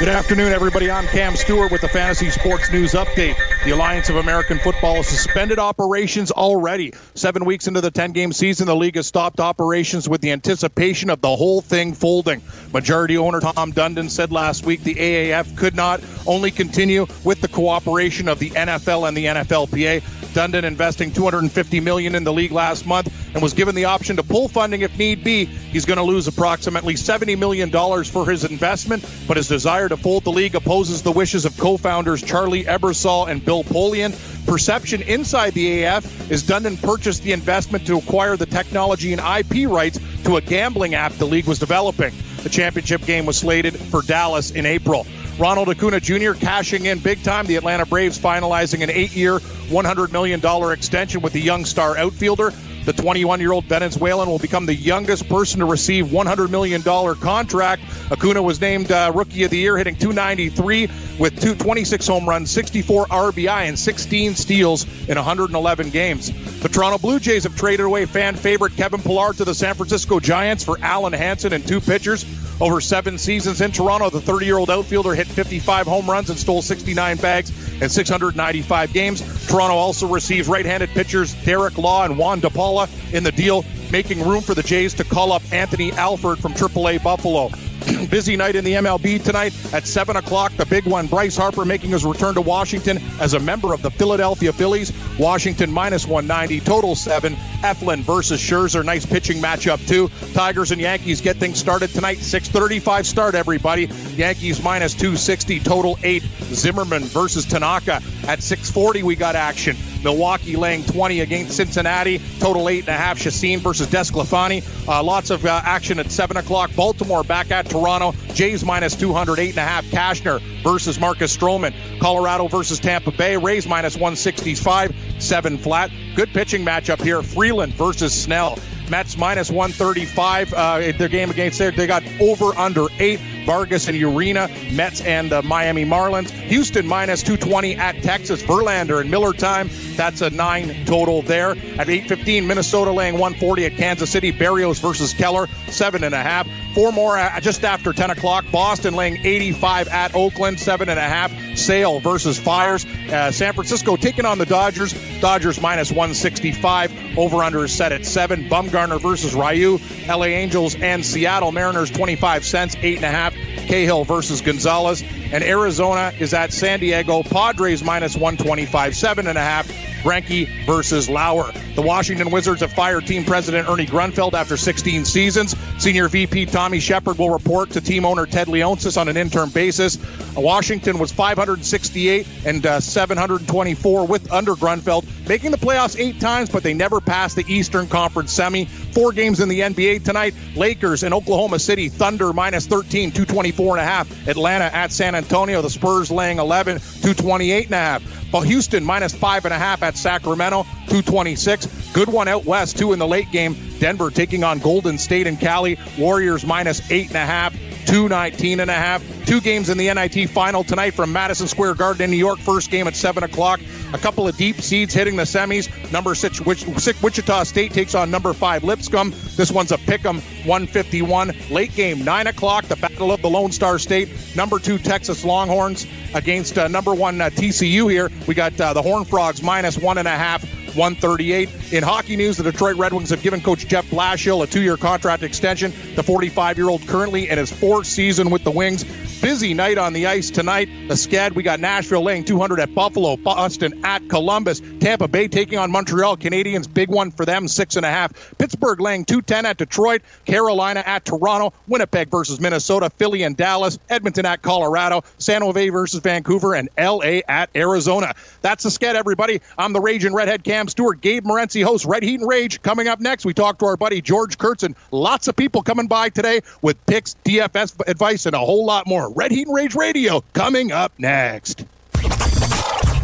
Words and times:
Good 0.00 0.08
afternoon, 0.08 0.54
everybody. 0.54 0.90
I'm 0.90 1.06
Cam 1.08 1.36
Stewart 1.36 1.70
with 1.70 1.82
the 1.82 1.88
Fantasy 1.88 2.30
Sports 2.30 2.72
News 2.72 2.94
Update. 2.94 3.36
The 3.66 3.72
Alliance 3.72 4.08
of 4.08 4.16
American 4.16 4.58
Football 4.58 4.94
has 4.94 5.08
suspended 5.08 5.58
operations 5.58 6.30
already. 6.30 6.94
Seven 7.14 7.44
weeks 7.44 7.66
into 7.66 7.82
the 7.82 7.90
10 7.90 8.12
game 8.12 8.32
season, 8.32 8.66
the 8.66 8.74
league 8.74 8.96
has 8.96 9.06
stopped 9.06 9.40
operations 9.40 10.08
with 10.08 10.22
the 10.22 10.30
anticipation 10.30 11.10
of 11.10 11.20
the 11.20 11.36
whole 11.36 11.60
thing 11.60 11.92
folding. 11.92 12.40
Majority 12.72 13.18
owner 13.18 13.40
Tom 13.40 13.74
Dundon 13.74 14.08
said 14.08 14.32
last 14.32 14.64
week 14.64 14.82
the 14.84 14.94
AAF 14.94 15.58
could 15.58 15.76
not 15.76 16.00
only 16.26 16.50
continue 16.50 17.04
with 17.22 17.42
the 17.42 17.48
cooperation 17.48 18.26
of 18.26 18.38
the 18.38 18.48
NFL 18.52 19.06
and 19.06 19.14
the 19.14 19.26
NFLPA. 19.26 20.02
Dundon 20.30 20.64
investing 20.64 21.12
250 21.12 21.80
million 21.80 22.14
in 22.14 22.24
the 22.24 22.32
league 22.32 22.52
last 22.52 22.86
month 22.86 23.12
and 23.34 23.42
was 23.42 23.54
given 23.54 23.74
the 23.74 23.84
option 23.84 24.16
to 24.16 24.22
pull 24.22 24.48
funding 24.48 24.82
if 24.82 24.96
need 24.98 25.22
be. 25.22 25.44
He's 25.44 25.84
going 25.84 25.98
to 25.98 26.02
lose 26.02 26.26
approximately 26.26 26.96
70 26.96 27.36
million 27.36 27.70
dollars 27.70 28.08
for 28.10 28.28
his 28.28 28.44
investment, 28.44 29.04
but 29.28 29.36
his 29.36 29.48
desire 29.48 29.88
to 29.88 29.96
fold 29.96 30.24
the 30.24 30.32
league 30.32 30.54
opposes 30.54 31.02
the 31.02 31.12
wishes 31.12 31.44
of 31.44 31.56
co-founders 31.58 32.22
Charlie 32.22 32.64
Ebersol 32.64 33.28
and 33.28 33.44
Bill 33.44 33.64
Polian. 33.64 34.14
Perception 34.46 35.02
inside 35.02 35.52
the 35.52 35.84
AF 35.84 36.30
is 36.30 36.42
Dundon 36.42 36.80
purchased 36.80 37.22
the 37.22 37.32
investment 37.32 37.86
to 37.86 37.98
acquire 37.98 38.36
the 38.36 38.46
technology 38.46 39.12
and 39.12 39.20
IP 39.20 39.68
rights 39.68 39.98
to 40.24 40.36
a 40.36 40.40
gambling 40.40 40.94
app 40.94 41.12
the 41.12 41.26
league 41.26 41.46
was 41.46 41.58
developing. 41.58 42.12
The 42.42 42.48
championship 42.48 43.02
game 43.02 43.26
was 43.26 43.36
slated 43.36 43.76
for 43.76 44.02
Dallas 44.02 44.50
in 44.50 44.66
April. 44.66 45.06
Ronald 45.40 45.70
Acuna 45.70 46.00
Jr. 46.00 46.32
cashing 46.32 46.84
in 46.84 46.98
big 46.98 47.22
time. 47.22 47.46
The 47.46 47.56
Atlanta 47.56 47.86
Braves 47.86 48.18
finalizing 48.18 48.82
an 48.82 48.90
eight 48.90 49.16
year, 49.16 49.38
$100 49.38 50.12
million 50.12 50.38
extension 50.70 51.22
with 51.22 51.32
the 51.32 51.40
young 51.40 51.64
star 51.64 51.96
outfielder. 51.96 52.52
The 52.90 53.02
21 53.02 53.38
year 53.38 53.52
old 53.52 53.66
Venezuelan 53.66 54.28
will 54.28 54.40
become 54.40 54.66
the 54.66 54.74
youngest 54.74 55.28
person 55.28 55.60
to 55.60 55.64
receive 55.64 56.06
$100 56.06 56.50
million 56.50 56.82
contract. 56.82 57.82
Acuna 58.10 58.42
was 58.42 58.60
named 58.60 58.90
uh, 58.90 59.12
Rookie 59.14 59.44
of 59.44 59.52
the 59.52 59.58
Year, 59.58 59.78
hitting 59.78 59.94
293 59.94 60.90
with 61.16 61.40
two, 61.40 61.54
26 61.54 62.04
home 62.08 62.28
runs, 62.28 62.50
64 62.50 63.06
RBI, 63.06 63.68
and 63.68 63.78
16 63.78 64.34
steals 64.34 64.86
in 65.08 65.14
111 65.14 65.90
games. 65.90 66.32
The 66.62 66.68
Toronto 66.68 66.98
Blue 66.98 67.20
Jays 67.20 67.44
have 67.44 67.56
traded 67.56 67.86
away 67.86 68.06
fan 68.06 68.34
favorite 68.34 68.74
Kevin 68.74 69.00
Pillar 69.00 69.34
to 69.34 69.44
the 69.44 69.54
San 69.54 69.76
Francisco 69.76 70.18
Giants 70.18 70.64
for 70.64 70.76
Alen 70.78 71.16
Hanson 71.16 71.52
and 71.52 71.64
two 71.64 71.80
pitchers. 71.80 72.24
Over 72.60 72.82
seven 72.82 73.16
seasons 73.16 73.62
in 73.62 73.72
Toronto, 73.72 74.10
the 74.10 74.20
30 74.20 74.44
year 74.44 74.58
old 74.58 74.68
outfielder 74.68 75.14
hit 75.14 75.26
55 75.26 75.86
home 75.86 76.10
runs 76.10 76.28
and 76.28 76.38
stole 76.38 76.60
69 76.60 77.16
bags 77.16 77.50
in 77.80 77.88
695 77.88 78.92
games. 78.92 79.46
Toronto 79.46 79.76
also 79.76 80.06
receives 80.06 80.46
right 80.46 80.66
handed 80.66 80.90
pitchers 80.90 81.32
Derek 81.44 81.78
Law 81.78 82.04
and 82.04 82.18
Juan 82.18 82.42
DePaula 82.42 82.79
in 83.12 83.24
the 83.24 83.32
deal, 83.32 83.64
making 83.90 84.26
room 84.26 84.42
for 84.42 84.54
the 84.54 84.62
Jays 84.62 84.94
to 84.94 85.04
call 85.04 85.32
up 85.32 85.42
Anthony 85.52 85.92
Alford 85.92 86.38
from 86.38 86.52
AAA 86.52 87.02
Buffalo. 87.02 87.50
Busy 88.10 88.36
night 88.36 88.56
in 88.56 88.64
the 88.64 88.74
MLB 88.74 89.22
tonight 89.22 89.54
at 89.72 89.86
7 89.86 90.16
o'clock. 90.16 90.52
The 90.56 90.66
big 90.66 90.84
one, 90.86 91.06
Bryce 91.06 91.36
Harper 91.36 91.64
making 91.64 91.90
his 91.90 92.04
return 92.04 92.34
to 92.34 92.40
Washington 92.40 92.98
as 93.20 93.34
a 93.34 93.40
member 93.40 93.72
of 93.72 93.82
the 93.82 93.90
Philadelphia 93.90 94.52
Phillies. 94.52 94.92
Washington 95.18 95.70
minus 95.70 96.06
190, 96.06 96.60
total 96.64 96.94
7. 96.94 97.34
Eflin 97.62 98.00
versus 98.00 98.40
Scherzer. 98.40 98.84
Nice 98.84 99.06
pitching 99.06 99.38
matchup, 99.38 99.86
too. 99.86 100.10
Tigers 100.34 100.72
and 100.72 100.80
Yankees 100.80 101.20
get 101.20 101.36
things 101.36 101.58
started 101.58 101.90
tonight. 101.90 102.18
635 102.18 103.06
start, 103.06 103.34
everybody. 103.34 103.86
Yankees 104.14 104.62
minus 104.62 104.92
260, 104.94 105.60
total 105.60 105.98
8. 106.02 106.22
Zimmermann 106.52 107.04
versus 107.04 107.46
Tanaka. 107.46 108.02
At 108.26 108.42
640, 108.42 109.02
we 109.02 109.16
got 109.16 109.36
action. 109.36 109.76
Milwaukee 110.02 110.56
laying 110.56 110.84
20 110.84 111.20
against 111.20 111.56
Cincinnati. 111.56 112.20
Total 112.38 112.62
8.5. 112.62 113.16
Chacin 113.16 113.58
versus 113.60 113.88
DeSclafani. 113.88 114.62
Uh, 114.88 115.02
lots 115.02 115.30
of 115.30 115.44
uh, 115.44 115.60
action 115.64 115.98
at 115.98 116.10
7 116.10 116.36
o'clock. 116.36 116.70
Baltimore 116.74 117.24
back 117.24 117.50
at 117.50 117.68
Toronto. 117.68 118.12
Jays 118.34 118.64
minus 118.64 118.96
200, 118.96 119.38
8.5. 119.38 119.82
Cashner 119.90 120.62
versus 120.62 120.98
Marcus 120.98 121.36
Stroman. 121.36 121.74
Colorado 122.00 122.48
versus 122.48 122.78
Tampa 122.80 123.10
Bay. 123.10 123.36
Rays 123.36 123.66
minus 123.66 123.94
165, 123.94 124.94
7 125.18 125.58
flat. 125.58 125.90
Good 126.14 126.30
pitching 126.30 126.64
matchup 126.64 127.02
here. 127.02 127.22
Freeland 127.22 127.74
versus 127.74 128.12
Snell. 128.12 128.58
Mets 128.90 129.16
minus 129.16 129.50
135. 129.50 130.52
Uh, 130.52 130.78
their 130.98 131.08
game 131.08 131.30
against 131.30 131.58
there, 131.58 131.70
they 131.70 131.86
got 131.86 132.02
over 132.20 132.46
under 132.58 132.86
eight. 132.98 133.20
Vargas 133.44 133.88
and 133.88 133.96
Urena, 133.96 134.48
Mets 134.72 135.00
and 135.00 135.30
the 135.30 135.42
Miami 135.42 135.84
Marlins. 135.84 136.30
Houston 136.30 136.86
minus 136.86 137.22
220 137.22 137.76
at 137.76 138.02
Texas. 138.02 138.42
Verlander 138.42 139.00
and 139.00 139.10
Miller 139.10 139.32
time. 139.32 139.70
That's 139.96 140.20
a 140.20 140.30
nine 140.30 140.84
total 140.86 141.22
there. 141.22 141.50
At 141.50 141.88
8:15, 141.88 142.46
Minnesota 142.46 142.90
laying 142.92 143.14
140 143.14 143.66
at 143.66 143.76
Kansas 143.76 144.10
City. 144.10 144.32
Berrios 144.32 144.80
versus 144.80 145.14
Keller, 145.14 145.48
seven 145.68 146.04
and 146.04 146.14
a 146.14 146.22
half. 146.22 146.48
Four 146.74 146.92
more 146.92 147.18
just 147.40 147.64
after 147.64 147.92
10 147.92 148.10
o'clock. 148.10 148.44
Boston 148.52 148.94
laying 148.94 149.18
85 149.24 149.88
at 149.88 150.14
Oakland, 150.14 150.60
seven 150.60 150.88
and 150.88 150.98
a 150.98 151.02
half. 151.02 151.32
Sale 151.56 152.00
versus 152.00 152.38
Fiers. 152.38 152.84
Uh, 152.84 153.30
San 153.32 153.52
Francisco 153.54 153.96
taking 153.96 154.24
on 154.24 154.38
the 154.38 154.46
Dodgers. 154.46 154.94
Dodgers 155.20 155.60
minus 155.60 155.90
165. 155.90 157.18
Over 157.18 157.42
under 157.42 157.64
is 157.64 157.72
set 157.72 157.92
at 157.92 158.06
seven. 158.06 158.48
Bumgarner 158.48 159.00
versus 159.00 159.34
Ryu. 159.34 159.78
LA 160.08 160.26
Angels 160.26 160.74
and 160.74 161.04
Seattle 161.04 161.52
Mariners 161.52 161.90
25 161.90 162.44
cents, 162.44 162.76
eight 162.82 162.96
and 162.96 163.04
a 163.04 163.10
half. 163.10 163.29
Cahill 163.66 164.04
versus 164.04 164.40
Gonzalez. 164.40 165.02
And 165.02 165.44
Arizona 165.44 166.12
is 166.18 166.34
at 166.34 166.52
San 166.52 166.80
Diego. 166.80 167.22
Padres 167.22 167.82
minus 167.82 168.16
125, 168.16 168.96
seven 168.96 169.26
and 169.26 169.38
a 169.38 169.42
half. 169.42 169.89
Greinke 170.00 170.66
versus 170.66 171.08
Lauer. 171.08 171.50
The 171.74 171.82
Washington 171.82 172.30
Wizards 172.30 172.60
have 172.60 172.72
fired 172.72 173.06
team 173.06 173.24
president 173.24 173.68
Ernie 173.68 173.86
Grunfeld 173.86 174.34
after 174.34 174.56
16 174.56 175.04
seasons. 175.04 175.56
Senior 175.78 176.08
VP 176.08 176.46
Tommy 176.46 176.80
Sheppard 176.80 177.18
will 177.18 177.30
report 177.30 177.70
to 177.70 177.80
team 177.80 178.04
owner 178.04 178.26
Ted 178.26 178.48
Leonsis 178.48 179.00
on 179.00 179.08
an 179.08 179.16
interim 179.16 179.50
basis. 179.50 179.98
Washington 180.36 180.98
was 180.98 181.12
568 181.12 182.26
and 182.44 182.66
uh, 182.66 182.80
724 182.80 184.06
with 184.06 184.30
under 184.32 184.54
Grunfeld, 184.54 185.06
making 185.28 185.50
the 185.50 185.56
playoffs 185.56 185.98
eight 185.98 186.20
times, 186.20 186.48
but 186.50 186.62
they 186.62 186.74
never 186.74 187.00
passed 187.00 187.36
the 187.36 187.44
Eastern 187.46 187.86
Conference 187.86 188.32
semi. 188.32 188.64
Four 188.64 189.12
games 189.12 189.40
in 189.40 189.48
the 189.48 189.60
NBA 189.60 190.04
tonight. 190.04 190.34
Lakers 190.56 191.02
in 191.02 191.12
Oklahoma 191.12 191.58
City. 191.58 191.88
Thunder 191.88 192.32
minus 192.32 192.66
13, 192.66 193.10
224 193.10 193.76
and 193.76 193.80
a 193.80 193.84
half. 193.84 194.28
Atlanta 194.28 194.64
at 194.64 194.92
San 194.92 195.14
Antonio. 195.14 195.62
The 195.62 195.70
Spurs 195.70 196.10
laying 196.10 196.38
11, 196.38 196.78
228 196.78 197.66
and 197.66 197.74
a 197.74 197.76
half. 197.76 198.32
Well, 198.32 198.42
Houston 198.42 198.84
minus 198.84 199.12
five 199.12 199.44
and 199.44 199.52
a 199.52 199.58
half 199.58 199.82
at 199.82 199.89
Sacramento, 199.96 200.64
226. 200.88 201.92
Good 201.92 202.08
one 202.08 202.28
out 202.28 202.44
west, 202.44 202.78
too, 202.78 202.92
in 202.92 202.98
the 202.98 203.06
late 203.06 203.30
game. 203.30 203.56
Denver 203.78 204.10
taking 204.10 204.44
on 204.44 204.58
Golden 204.58 204.98
State 204.98 205.26
and 205.26 205.38
Cali. 205.38 205.78
Warriors 205.98 206.44
minus 206.44 206.90
eight 206.90 207.08
and 207.08 207.16
a 207.16 207.26
half. 207.26 207.54
219 207.86 208.60
and 208.60 208.70
a 208.70 208.74
half. 208.74 209.02
Two 209.26 209.40
games 209.40 209.68
in 209.68 209.78
the 209.78 209.92
NIT 209.92 210.30
final 210.30 210.64
tonight 210.64 210.92
from 210.92 211.12
Madison 211.12 211.46
Square 211.46 211.74
Garden 211.74 212.02
in 212.02 212.10
New 212.10 212.16
York. 212.16 212.38
First 212.38 212.70
game 212.70 212.86
at 212.86 212.96
7 212.96 213.22
o'clock. 213.22 213.60
A 213.92 213.98
couple 213.98 214.26
of 214.26 214.36
deep 214.36 214.60
seeds 214.60 214.94
hitting 214.94 215.16
the 215.16 215.22
semis. 215.22 215.68
Number 215.92 216.14
six, 216.14 216.40
Wichita 216.40 217.44
State 217.44 217.72
takes 217.72 217.94
on 217.94 218.10
number 218.10 218.32
five 218.32 218.64
Lipscomb. 218.64 219.12
This 219.36 219.50
one's 219.52 219.72
a 219.72 219.78
pick 219.78 220.04
'em 220.04 220.20
151. 220.44 221.32
Late 221.50 221.74
game, 221.74 222.04
9 222.04 222.26
o'clock. 222.26 222.66
The 222.66 222.76
Battle 222.76 223.12
of 223.12 223.22
the 223.22 223.30
Lone 223.30 223.52
Star 223.52 223.78
State. 223.78 224.08
Number 224.36 224.58
two 224.58 224.78
Texas 224.78 225.24
Longhorns 225.24 225.86
against 226.14 226.58
uh, 226.58 226.68
number 226.68 226.94
one 226.94 227.20
uh, 227.20 227.30
TCU 227.30 227.90
here. 227.90 228.10
We 228.26 228.34
got 228.34 228.60
uh, 228.60 228.72
the 228.72 228.82
Horn 228.82 229.04
Frogs 229.04 229.42
minus 229.42 229.78
one 229.78 229.98
and 229.98 230.08
a 230.08 230.10
half. 230.10 230.44
138. 230.76 231.72
In 231.72 231.82
hockey 231.82 232.16
news, 232.16 232.36
the 232.36 232.42
Detroit 232.42 232.76
Red 232.76 232.92
Wings 232.92 233.10
have 233.10 233.22
given 233.22 233.40
coach 233.40 233.66
Jeff 233.66 233.86
Blashill 233.86 234.42
a 234.42 234.46
two 234.46 234.62
year 234.62 234.76
contract 234.76 235.22
extension. 235.22 235.72
The 235.94 236.02
45 236.02 236.58
year 236.58 236.68
old 236.68 236.86
currently 236.86 237.28
in 237.28 237.38
his 237.38 237.52
fourth 237.52 237.86
season 237.86 238.30
with 238.30 238.44
the 238.44 238.50
Wings. 238.50 238.84
Busy 239.20 239.52
night 239.52 239.76
on 239.76 239.92
the 239.92 240.06
ice 240.06 240.30
tonight. 240.30 240.70
The 240.88 240.94
SCAD, 240.94 241.34
we 241.34 241.42
got 241.42 241.60
Nashville 241.60 242.02
laying 242.02 242.24
200 242.24 242.58
at 242.58 242.74
Buffalo, 242.74 243.18
Boston 243.18 243.84
at 243.84 244.08
Columbus, 244.08 244.62
Tampa 244.80 245.08
Bay 245.08 245.28
taking 245.28 245.58
on 245.58 245.70
Montreal. 245.70 246.16
Canadiens, 246.16 246.72
big 246.72 246.88
one 246.88 247.10
for 247.10 247.26
them, 247.26 247.46
six 247.46 247.76
and 247.76 247.84
a 247.84 247.90
half. 247.90 248.12
Pittsburgh 248.38 248.80
laying 248.80 249.04
210 249.04 249.44
at 249.44 249.58
Detroit, 249.58 250.00
Carolina 250.24 250.82
at 250.86 251.04
Toronto, 251.04 251.52
Winnipeg 251.68 252.10
versus 252.10 252.40
Minnesota, 252.40 252.88
Philly 252.88 253.22
and 253.22 253.36
Dallas, 253.36 253.78
Edmonton 253.90 254.24
at 254.24 254.40
Colorado, 254.40 255.02
San 255.18 255.42
Jose 255.42 255.68
versus 255.68 256.00
Vancouver, 256.00 256.54
and 256.54 256.70
LA 256.78 257.20
at 257.28 257.50
Arizona. 257.54 258.14
That's 258.40 258.64
the 258.64 258.70
SCAD, 258.70 258.94
everybody. 258.94 259.42
I'm 259.58 259.74
the 259.74 259.80
Raging 259.80 260.14
Redhead 260.14 260.44
Cam 260.44 260.66
Stewart, 260.66 261.02
Gabe 261.02 261.24
Morency, 261.24 261.62
host 261.62 261.84
Red 261.84 262.02
Heat 262.02 262.20
and 262.20 262.28
Rage. 262.28 262.62
Coming 262.62 262.88
up 262.88 263.00
next, 263.00 263.26
we 263.26 263.34
talk 263.34 263.58
to 263.58 263.66
our 263.66 263.76
buddy 263.76 264.00
George 264.00 264.38
Kurtz 264.38 264.62
and 264.62 264.74
Lots 264.92 265.28
of 265.28 265.36
people 265.36 265.62
coming 265.62 265.86
by 265.86 266.08
today 266.08 266.40
with 266.62 266.84
picks, 266.86 267.16
DFS 267.24 267.86
advice, 267.86 268.26
and 268.26 268.34
a 268.34 268.38
whole 268.38 268.64
lot 268.64 268.86
more. 268.86 269.09
Red 269.16 269.32
Heat 269.32 269.48
and 269.48 269.56
Rage 269.56 269.74
Radio 269.74 270.22
coming 270.34 270.70
up 270.70 270.92
next. 270.96 271.64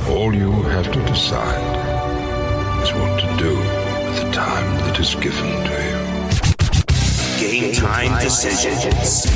All 0.08 0.32
you 0.32 0.52
have 0.62 0.90
to 0.92 1.04
decide 1.04 2.80
is 2.80 2.92
what 2.94 3.20
to 3.20 3.36
do 3.36 3.56
with 3.56 4.22
the 4.22 4.30
time 4.30 4.78
that 4.86 5.00
is 5.00 5.16
given 5.16 5.64
to 5.66 5.72
you. 5.82 7.60
Game 7.60 7.74
time 7.74 8.22
decisions. 8.22 9.26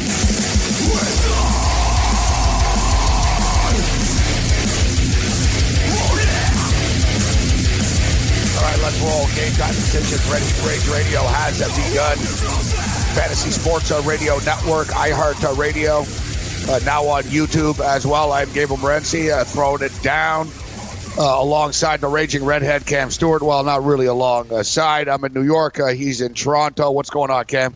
All 8.56 8.62
right, 8.62 8.80
let's 8.82 9.00
roll. 9.00 9.26
Game 9.34 9.52
time 9.54 9.74
decisions. 9.74 10.22
Ready 10.30 10.46
Rage 10.68 10.88
Radio 10.88 11.20
has 11.26 11.58
begun. 11.58 12.16
Fantasy 13.16 13.50
Sports 13.50 13.90
Radio 14.06 14.38
Network, 14.38 14.86
iHeart 14.88 15.58
Radio. 15.58 16.04
Uh, 16.68 16.78
now 16.84 17.04
on 17.04 17.22
YouTube 17.24 17.80
as 17.80 18.06
well. 18.06 18.32
I'm 18.32 18.46
Gabriel 18.52 18.76
Morency, 18.78 19.32
uh, 19.32 19.44
throwing 19.44 19.82
it 19.82 19.92
down 20.02 20.48
uh, 21.18 21.22
alongside 21.22 22.00
the 22.00 22.06
raging 22.06 22.44
redhead 22.44 22.86
Cam 22.86 23.10
Stewart. 23.10 23.42
Well, 23.42 23.64
not 23.64 23.82
really 23.84 24.06
alongside. 24.06 25.08
I'm 25.08 25.24
in 25.24 25.32
New 25.32 25.42
York. 25.42 25.80
Uh, 25.80 25.88
he's 25.88 26.20
in 26.20 26.34
Toronto. 26.34 26.90
What's 26.92 27.10
going 27.10 27.30
on, 27.30 27.44
Cam? 27.46 27.74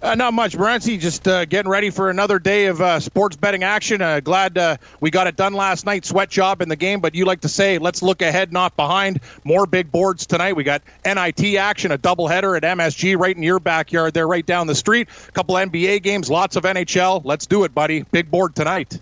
Uh, 0.00 0.14
not 0.14 0.32
much, 0.32 0.56
Morency. 0.56 0.98
Just 0.98 1.26
uh, 1.26 1.44
getting 1.44 1.68
ready 1.68 1.90
for 1.90 2.08
another 2.08 2.38
day 2.38 2.66
of 2.66 2.80
uh, 2.80 3.00
sports 3.00 3.34
betting 3.34 3.64
action. 3.64 4.00
Uh, 4.00 4.20
glad 4.20 4.56
uh, 4.56 4.76
we 5.00 5.10
got 5.10 5.26
it 5.26 5.34
done 5.34 5.54
last 5.54 5.84
night. 5.86 6.04
Sweat 6.04 6.30
job 6.30 6.62
in 6.62 6.68
the 6.68 6.76
game, 6.76 7.00
but 7.00 7.16
you 7.16 7.24
like 7.24 7.40
to 7.40 7.48
say, 7.48 7.78
let's 7.78 8.00
look 8.00 8.22
ahead, 8.22 8.52
not 8.52 8.76
behind. 8.76 9.18
More 9.42 9.66
big 9.66 9.90
boards 9.90 10.24
tonight. 10.24 10.54
We 10.54 10.62
got 10.62 10.82
NIT 11.04 11.56
action, 11.56 11.90
a 11.90 11.98
doubleheader 11.98 12.56
at 12.56 12.62
MSG 12.62 13.18
right 13.18 13.36
in 13.36 13.42
your 13.42 13.58
backyard 13.58 14.14
there, 14.14 14.28
right 14.28 14.46
down 14.46 14.68
the 14.68 14.74
street. 14.76 15.08
A 15.28 15.32
couple 15.32 15.56
NBA 15.56 16.04
games, 16.04 16.30
lots 16.30 16.54
of 16.54 16.62
NHL. 16.62 17.22
Let's 17.24 17.46
do 17.46 17.64
it, 17.64 17.74
buddy. 17.74 18.02
Big 18.02 18.30
board 18.30 18.54
tonight. 18.54 19.00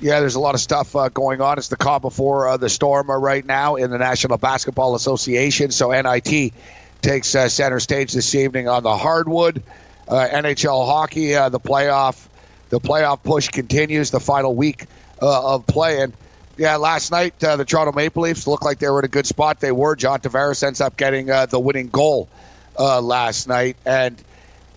Yeah, 0.00 0.20
there's 0.20 0.34
a 0.34 0.40
lot 0.40 0.54
of 0.54 0.60
stuff 0.60 0.94
uh, 0.94 1.08
going 1.08 1.40
on. 1.40 1.56
It's 1.56 1.68
the 1.68 1.76
call 1.76 1.98
before 1.98 2.46
uh, 2.46 2.56
the 2.58 2.68
storm 2.68 3.08
uh, 3.08 3.16
right 3.16 3.44
now 3.44 3.76
in 3.76 3.90
the 3.90 3.98
National 3.98 4.36
Basketball 4.36 4.94
Association. 4.94 5.70
So 5.70 5.90
NIT 5.90 6.52
takes 7.00 7.28
center 7.28 7.80
stage 7.80 8.12
this 8.12 8.34
evening 8.34 8.68
on 8.68 8.82
the 8.82 8.94
hardwood. 8.94 9.62
Uh, 10.10 10.26
NHL 10.28 10.86
hockey, 10.86 11.36
uh, 11.36 11.48
the 11.48 11.60
playoff, 11.60 12.26
the 12.70 12.80
playoff 12.80 13.22
push 13.22 13.48
continues. 13.48 14.10
The 14.10 14.18
final 14.18 14.56
week 14.56 14.86
uh, 15.22 15.54
of 15.54 15.66
play, 15.68 16.00
and 16.00 16.12
yeah, 16.56 16.76
last 16.76 17.12
night 17.12 17.42
uh, 17.44 17.54
the 17.54 17.64
Toronto 17.64 17.92
Maple 17.92 18.24
Leafs 18.24 18.46
looked 18.48 18.64
like 18.64 18.80
they 18.80 18.90
were 18.90 18.98
in 18.98 19.04
a 19.04 19.08
good 19.08 19.26
spot. 19.26 19.60
They 19.60 19.70
were. 19.70 19.94
John 19.94 20.18
Tavares 20.18 20.64
ends 20.64 20.80
up 20.80 20.96
getting 20.96 21.30
uh, 21.30 21.46
the 21.46 21.60
winning 21.60 21.88
goal 21.88 22.28
last 22.76 23.46
night, 23.46 23.76
and 23.86 24.20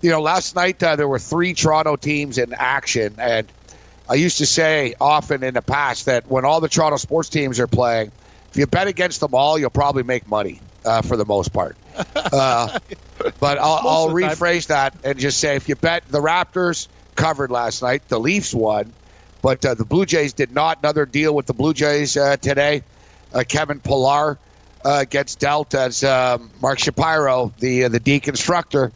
you 0.01 0.12
know, 0.12 0.21
last 0.21 0.56
night 0.56 0.80
there 0.80 1.07
were 1.07 1.19
three 1.19 1.56
Toronto 1.56 1.95
teams 1.95 2.38
in 2.38 2.53
action, 2.53 3.15
and 3.18 3.47
I 4.07 4.15
used 4.15 4.38
to 4.38 4.45
say 4.45 4.94
often 5.01 5.44
in 5.44 5.56
the 5.56 5.62
past 5.63 6.06
that 6.06 6.27
when 6.27 6.45
all 6.45 6.62
the 6.62 6.69
Toronto 6.69 6.97
sports 6.97 7.29
teams 7.29 7.59
are 7.59 7.68
playing, 7.68 8.12
if 8.51 8.57
you 8.57 8.68
bet 8.68 8.88
against 8.88 9.19
them 9.19 9.33
all, 9.33 9.57
you'll 9.57 9.71
probably 9.71 10.03
make 10.03 10.27
money 10.27 10.59
uh, 10.85 11.01
for 11.01 11.18
the 11.18 11.25
most 11.25 11.53
part. 11.53 11.75
Uh, 12.15 12.80
but 13.39 13.57
I'll, 13.57 13.80
I'll 13.83 14.09
rephrase 14.09 14.68
that 14.68 14.95
and 15.03 15.19
just 15.19 15.39
say 15.39 15.56
if 15.56 15.69
you 15.69 15.75
bet 15.75 16.03
the 16.09 16.19
Raptors 16.19 16.88
covered 17.15 17.51
last 17.51 17.81
night, 17.81 18.07
the 18.07 18.19
Leafs 18.19 18.53
won, 18.53 18.94
but 19.41 19.65
uh, 19.65 19.74
the 19.74 19.85
Blue 19.85 20.06
Jays 20.06 20.33
did 20.33 20.53
not. 20.53 20.80
Another 20.80 21.06
deal 21.06 21.33
with 21.35 21.45
the 21.45 21.53
Blue 21.53 21.74
Jays 21.74 22.18
uh, 22.18 22.38
today. 22.38 22.83
Uh, 23.33 23.44
Kevin 23.47 23.80
Pillar 23.80 24.38
uh, 24.85 25.06
gets 25.06 25.35
dealt 25.35 25.74
as 25.75 26.03
um, 26.03 26.51
Mark 26.62 26.80
Shapiro, 26.80 27.51
the 27.59 27.88
the 27.88 28.00
deconstructor. 28.00 28.91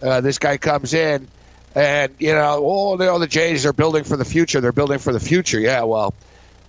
this 0.00 0.38
guy 0.38 0.56
comes 0.58 0.94
in 0.94 1.28
and 1.74 2.14
you 2.18 2.32
know, 2.32 2.62
oh, 2.64 2.92
you 2.92 2.98
know, 3.06 3.18
the 3.18 3.26
Jays 3.26 3.64
are 3.66 3.72
building 3.72 4.04
for 4.04 4.16
the 4.16 4.24
future. 4.24 4.60
They're 4.60 4.72
building 4.72 4.98
for 4.98 5.12
the 5.12 5.20
future. 5.20 5.60
Yeah, 5.60 5.84
well, 5.84 6.14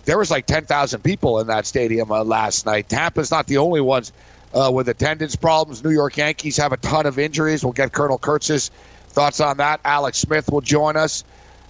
there 0.04 0.18
was 0.18 0.30
like 0.30 0.46
ten 0.46 0.64
thousand 0.64 1.02
people 1.02 1.40
in 1.40 1.48
that 1.48 1.66
stadium 1.66 2.12
uh, 2.12 2.24
last 2.24 2.66
night. 2.66 2.88
Tampa's 2.88 3.30
not 3.30 3.46
the 3.46 3.58
only 3.58 3.80
ones 3.80 4.12
uh, 4.54 4.70
with 4.72 4.88
attendance 4.88 5.36
problems. 5.36 5.82
New 5.82 5.90
York 5.90 6.16
Yankees 6.16 6.56
have 6.56 6.72
a 6.72 6.76
ton 6.76 7.06
of 7.06 7.18
injuries. 7.18 7.64
We'll 7.64 7.72
get 7.72 7.92
Colonel 7.92 8.18
Kurtz's 8.18 8.70
thoughts 9.08 9.40
on 9.40 9.58
that. 9.58 9.80
Alex 9.84 10.18
Smith 10.18 10.50
will 10.50 10.60
join 10.60 10.96
us. 10.96 11.24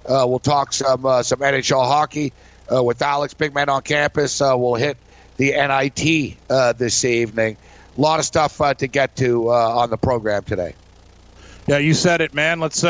Uh, 0.07 0.25
we'll 0.27 0.41
talk 0.41 0.73
some 0.73 1.07
uh, 1.07 1.23
some 1.23 1.41
NHL 1.41 1.87
hockey 1.87 2.33
uh, 2.73 2.83
with 2.83 3.01
Alex, 3.03 3.35
big 3.35 3.55
man 3.55 3.69
on 3.69 3.83
campus. 3.83 4.41
Uh, 4.41 4.55
we'll 4.57 4.75
hit 4.75 4.97
the 5.37 5.53
NIT 5.53 6.37
this 6.79 7.05
evening. 7.05 7.57
A 7.97 8.01
lot 8.01 8.19
of 8.19 8.25
stuff 8.25 8.59
to 8.79 8.87
get 8.87 9.17
to 9.17 9.51
on 9.51 9.91
the 9.91 9.99
program 9.99 10.43
today. 10.45 10.75
Yeah, 11.69 11.79
you 11.79 11.95
said 11.95 12.21
it, 12.21 12.35
man. 12.35 12.59
Let's. 12.61 12.85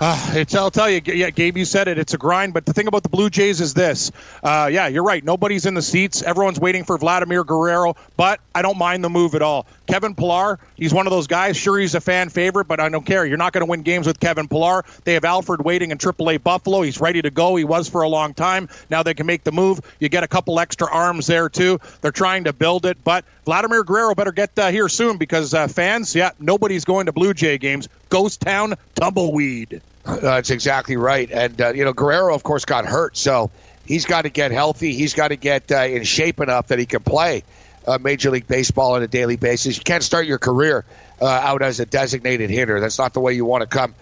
Uh, 0.00 0.18
it's, 0.34 0.54
I'll 0.54 0.70
tell 0.70 0.88
you, 0.88 1.02
yeah, 1.04 1.28
Gabe, 1.28 1.58
you 1.58 1.66
said 1.66 1.86
it. 1.86 1.98
It's 1.98 2.14
a 2.14 2.18
grind. 2.18 2.54
But 2.54 2.64
the 2.64 2.72
thing 2.72 2.86
about 2.86 3.02
the 3.02 3.10
Blue 3.10 3.28
Jays 3.28 3.60
is 3.60 3.74
this. 3.74 4.10
Uh, 4.42 4.68
yeah, 4.72 4.86
you're 4.86 5.04
right. 5.04 5.22
Nobody's 5.22 5.66
in 5.66 5.74
the 5.74 5.82
seats. 5.82 6.22
Everyone's 6.22 6.58
waiting 6.58 6.84
for 6.84 6.96
Vladimir 6.96 7.44
Guerrero. 7.44 7.94
But 8.16 8.40
I 8.54 8.62
don't 8.62 8.78
mind 8.78 9.04
the 9.04 9.10
move 9.10 9.34
at 9.34 9.42
all. 9.42 9.66
Kevin 9.86 10.14
Pillar, 10.14 10.58
he's 10.76 10.94
one 10.94 11.06
of 11.06 11.10
those 11.10 11.26
guys. 11.26 11.56
Sure, 11.56 11.78
he's 11.78 11.94
a 11.94 12.00
fan 12.00 12.30
favorite, 12.30 12.66
but 12.66 12.80
I 12.80 12.88
don't 12.88 13.04
care. 13.04 13.26
You're 13.26 13.36
not 13.36 13.52
going 13.52 13.66
to 13.66 13.70
win 13.70 13.82
games 13.82 14.06
with 14.06 14.20
Kevin 14.20 14.48
Pillar. 14.48 14.84
They 15.04 15.12
have 15.14 15.24
Alford 15.24 15.64
waiting 15.64 15.90
in 15.90 15.98
AAA 15.98 16.42
Buffalo. 16.42 16.80
He's 16.80 17.00
ready 17.00 17.20
to 17.20 17.30
go. 17.30 17.56
He 17.56 17.64
was 17.64 17.88
for 17.88 18.02
a 18.02 18.08
long 18.08 18.32
time. 18.32 18.68
Now 18.88 19.02
they 19.02 19.12
can 19.12 19.26
make 19.26 19.44
the 19.44 19.52
move. 19.52 19.80
You 19.98 20.08
get 20.08 20.24
a 20.24 20.28
couple 20.28 20.60
extra 20.60 20.88
arms 20.90 21.26
there 21.26 21.50
too. 21.50 21.78
They're 22.00 22.12
trying 22.12 22.44
to 22.44 22.52
build 22.54 22.86
it, 22.86 23.02
but 23.04 23.24
Vladimir 23.50 23.82
Guerrero 23.82 24.14
better 24.14 24.30
get 24.30 24.56
uh, 24.60 24.70
here 24.70 24.88
soon 24.88 25.16
because 25.16 25.54
uh, 25.54 25.66
fans, 25.66 26.14
yeah, 26.14 26.30
nobody's 26.38 26.84
going 26.84 27.06
to 27.06 27.12
Blue 27.12 27.34
Jay 27.34 27.58
games. 27.58 27.88
Ghost 28.08 28.40
Town 28.40 28.74
Tumbleweed. 28.94 29.82
Uh, 30.06 30.20
that's 30.20 30.50
exactly 30.50 30.96
right. 30.96 31.28
And, 31.28 31.60
uh, 31.60 31.72
you 31.72 31.84
know, 31.84 31.92
Guerrero, 31.92 32.32
of 32.32 32.44
course, 32.44 32.64
got 32.64 32.86
hurt. 32.86 33.16
So 33.16 33.50
he's 33.84 34.06
got 34.06 34.22
to 34.22 34.28
get 34.28 34.52
healthy. 34.52 34.92
He's 34.92 35.14
got 35.14 35.28
to 35.28 35.36
get 35.36 35.72
uh, 35.72 35.78
in 35.78 36.04
shape 36.04 36.38
enough 36.38 36.68
that 36.68 36.78
he 36.78 36.86
can 36.86 37.02
play 37.02 37.42
uh, 37.88 37.98
Major 38.00 38.30
League 38.30 38.46
Baseball 38.46 38.94
on 38.94 39.02
a 39.02 39.08
daily 39.08 39.34
basis. 39.34 39.78
You 39.78 39.82
can't 39.82 40.04
start 40.04 40.26
your 40.26 40.38
career 40.38 40.84
out 41.20 41.60
as 41.60 41.80
a 41.80 41.86
designated 41.86 42.50
hitter. 42.50 42.78
That's 42.78 43.00
not 43.00 43.14
the 43.14 43.20
way 43.20 43.32
you 43.32 43.44
want 43.44 43.62
to 43.62 43.66
come 43.66 43.96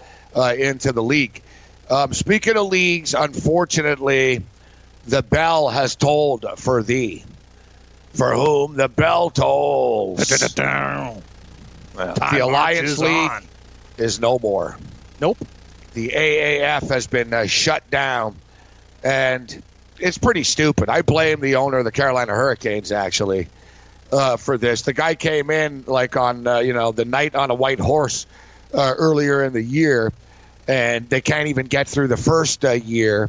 into 0.59 0.93
the 0.93 1.03
league. 1.03 1.41
Um, 1.89 2.13
speaking 2.13 2.59
of 2.59 2.67
leagues, 2.67 3.15
unfortunately, 3.15 4.43
the 5.07 5.23
bell 5.23 5.71
has 5.71 5.97
tolled 5.97 6.45
for 6.59 6.83
thee. 6.83 7.25
For 8.19 8.35
whom 8.35 8.77
the 8.77 8.89
bell 8.89 9.31
tolls. 9.31 10.21
the 11.95 12.41
Alliance 12.43 12.99
League 12.99 13.31
on. 13.31 13.45
is 13.97 14.21
no 14.21 14.39
more. 14.39 14.77
Nope 15.21 15.39
the 15.99 16.11
AAF 16.11 16.89
has 16.91 17.09
been 17.09 17.35
uh, 17.35 17.47
shut 17.47 17.89
down, 17.91 18.37
and 19.03 19.63
it's 19.99 20.17
pretty 20.17 20.45
stupid. 20.45 20.89
I 20.89 21.03
blame 21.03 21.41
the 21.41 21.57
owner 21.57 21.79
of 21.79 21.85
the 21.85 21.91
Carolina 21.91 22.33
Hurricanes 22.33 22.93
actually 22.93 23.49
uh, 24.13 24.37
for 24.37 24.57
this. 24.57 24.83
The 24.83 24.93
guy 24.93 25.17
came 25.17 25.51
in 25.51 25.85
like 25.89 26.17
on 26.17 26.47
uh, 26.47 26.59
you 26.61 26.73
know 26.73 26.93
the 26.93 27.05
knight 27.05 27.35
on 27.35 27.51
a 27.51 27.55
white 27.55 27.81
horse 27.81 28.27
uh, 28.73 28.95
earlier 28.97 29.43
in 29.43 29.53
the 29.53 29.63
year, 29.63 30.13
and 30.69 31.09
they 31.09 31.21
can't 31.21 31.49
even 31.49 31.67
get 31.67 31.89
through 31.89 32.07
the 32.07 32.17
first 32.17 32.65
uh, 32.65 32.71
year. 32.71 33.29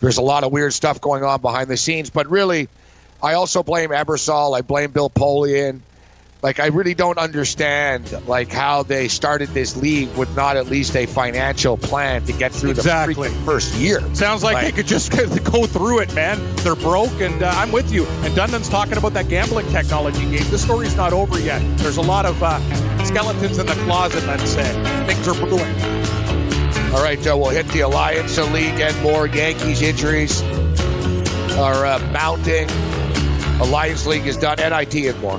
There's 0.00 0.18
a 0.18 0.22
lot 0.22 0.42
of 0.42 0.50
weird 0.50 0.72
stuff 0.72 1.00
going 1.00 1.22
on 1.22 1.40
behind 1.40 1.68
the 1.70 1.76
scenes, 1.76 2.10
but 2.10 2.28
really, 2.28 2.68
I 3.22 3.34
also 3.34 3.62
blame 3.62 3.90
Ebersol. 3.90 4.56
I 4.56 4.62
blame 4.62 4.90
Bill 4.90 5.10
Polian 5.10 5.80
like 6.42 6.58
I 6.58 6.66
really 6.66 6.94
don't 6.94 7.18
understand 7.18 8.10
like 8.26 8.50
how 8.50 8.82
they 8.82 9.08
started 9.08 9.50
this 9.50 9.76
league 9.76 10.14
with 10.16 10.34
not 10.36 10.56
at 10.56 10.66
least 10.66 10.96
a 10.96 11.06
financial 11.06 11.76
plan 11.76 12.24
to 12.24 12.32
get 12.32 12.52
through 12.52 12.70
exactly. 12.70 13.28
the 13.28 13.34
first 13.44 13.74
year. 13.74 14.00
Sounds 14.14 14.42
like, 14.42 14.54
like, 14.54 14.66
they 14.66 14.72
could 14.72 14.86
just 14.86 15.10
go 15.52 15.66
through 15.66 16.00
it, 16.00 16.14
man. 16.14 16.38
They're 16.56 16.76
broke, 16.76 17.20
and 17.20 17.42
uh, 17.42 17.52
I'm 17.54 17.72
with 17.72 17.92
you. 17.92 18.06
And 18.06 18.34
Dundon's 18.34 18.68
talking 18.68 18.96
about 18.96 19.12
that 19.14 19.28
gambling 19.28 19.68
technology 19.68 20.22
game. 20.30 20.48
The 20.50 20.58
story's 20.58 20.96
not 20.96 21.12
over 21.12 21.38
yet. 21.38 21.60
There's 21.78 21.98
a 21.98 22.02
lot 22.02 22.24
of 22.26 22.42
uh, 22.42 22.58
skeletons 23.04 23.58
in 23.58 23.66
the 23.66 23.74
closet. 23.84 24.24
Let's 24.26 24.50
say 24.50 24.64
things 25.06 25.28
are 25.28 25.34
brewing. 25.34 25.60
All 26.94 27.02
right, 27.02 27.24
uh, 27.26 27.36
we'll 27.36 27.50
hit 27.50 27.68
the 27.68 27.80
Alliance 27.80 28.38
League 28.38 28.80
and 28.80 29.00
more. 29.02 29.26
Yankees 29.26 29.82
injuries 29.82 30.42
are 31.52 31.84
uh, 31.84 31.98
mounting. 32.12 32.68
Alliance 33.60 34.06
League 34.06 34.26
is 34.26 34.38
done. 34.38 34.56
NIT 34.56 34.94
and 34.94 35.20
more. 35.20 35.38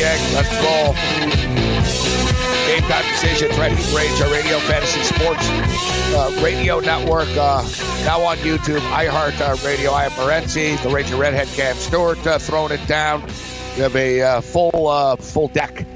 Let's 0.00 0.50
roll. 0.64 0.94
Game 2.66 2.88
time 2.88 3.04
decisions, 3.10 3.54
to 3.54 3.94
Rage, 3.94 4.20
our 4.22 4.32
radio 4.32 4.58
fantasy 4.60 5.02
sports 5.02 5.46
uh, 6.14 6.40
radio 6.42 6.80
network. 6.80 7.28
Uh, 7.36 7.62
now 8.04 8.22
on 8.22 8.38
YouTube, 8.38 8.80
iHeart 8.80 9.38
uh, 9.40 9.56
Radio. 9.66 9.90
I 9.90 10.06
am 10.06 10.12
the 10.82 10.88
Ranger 10.88 11.16
Redhead 11.16 11.48
Cam 11.48 11.76
Stewart, 11.76 12.26
uh, 12.26 12.38
throwing 12.38 12.72
it 12.72 12.86
down. 12.86 13.22
We 13.76 13.82
have 13.82 13.94
a 13.94 14.22
uh, 14.22 14.40
full 14.40 14.88
uh, 14.88 15.16
full 15.16 15.48
deck 15.48 15.86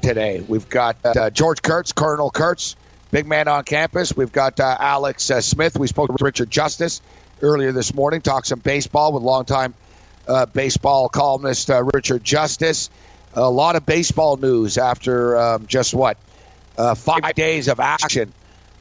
today. 0.00 0.42
We've 0.48 0.68
got 0.70 0.96
George 1.34 1.60
Kurtz, 1.60 1.92
Colonel 1.92 2.30
Kurtz, 2.30 2.76
big 3.10 3.26
man 3.26 3.46
on 3.46 3.64
campus. 3.64 4.16
We've 4.16 4.32
got 4.32 4.58
Alex 4.58 5.24
Smith. 5.24 5.78
We 5.78 5.86
spoke 5.86 6.10
with 6.10 6.22
Richard 6.22 6.50
Justice 6.50 7.02
earlier 7.42 7.72
this 7.72 7.92
morning, 7.92 8.22
talked 8.22 8.46
some 8.46 8.60
baseball 8.60 9.12
with 9.12 9.22
longtime 9.22 9.74
uh, 10.26 10.46
baseball 10.46 11.10
columnist 11.10 11.70
Richard 11.92 12.24
Justice. 12.24 12.88
A 13.38 13.48
lot 13.48 13.76
of 13.76 13.86
baseball 13.86 14.36
news 14.36 14.78
after 14.78 15.36
um, 15.36 15.66
just 15.68 15.94
what 15.94 16.18
uh, 16.76 16.96
five 16.96 17.34
days 17.34 17.68
of 17.68 17.78
action 17.78 18.32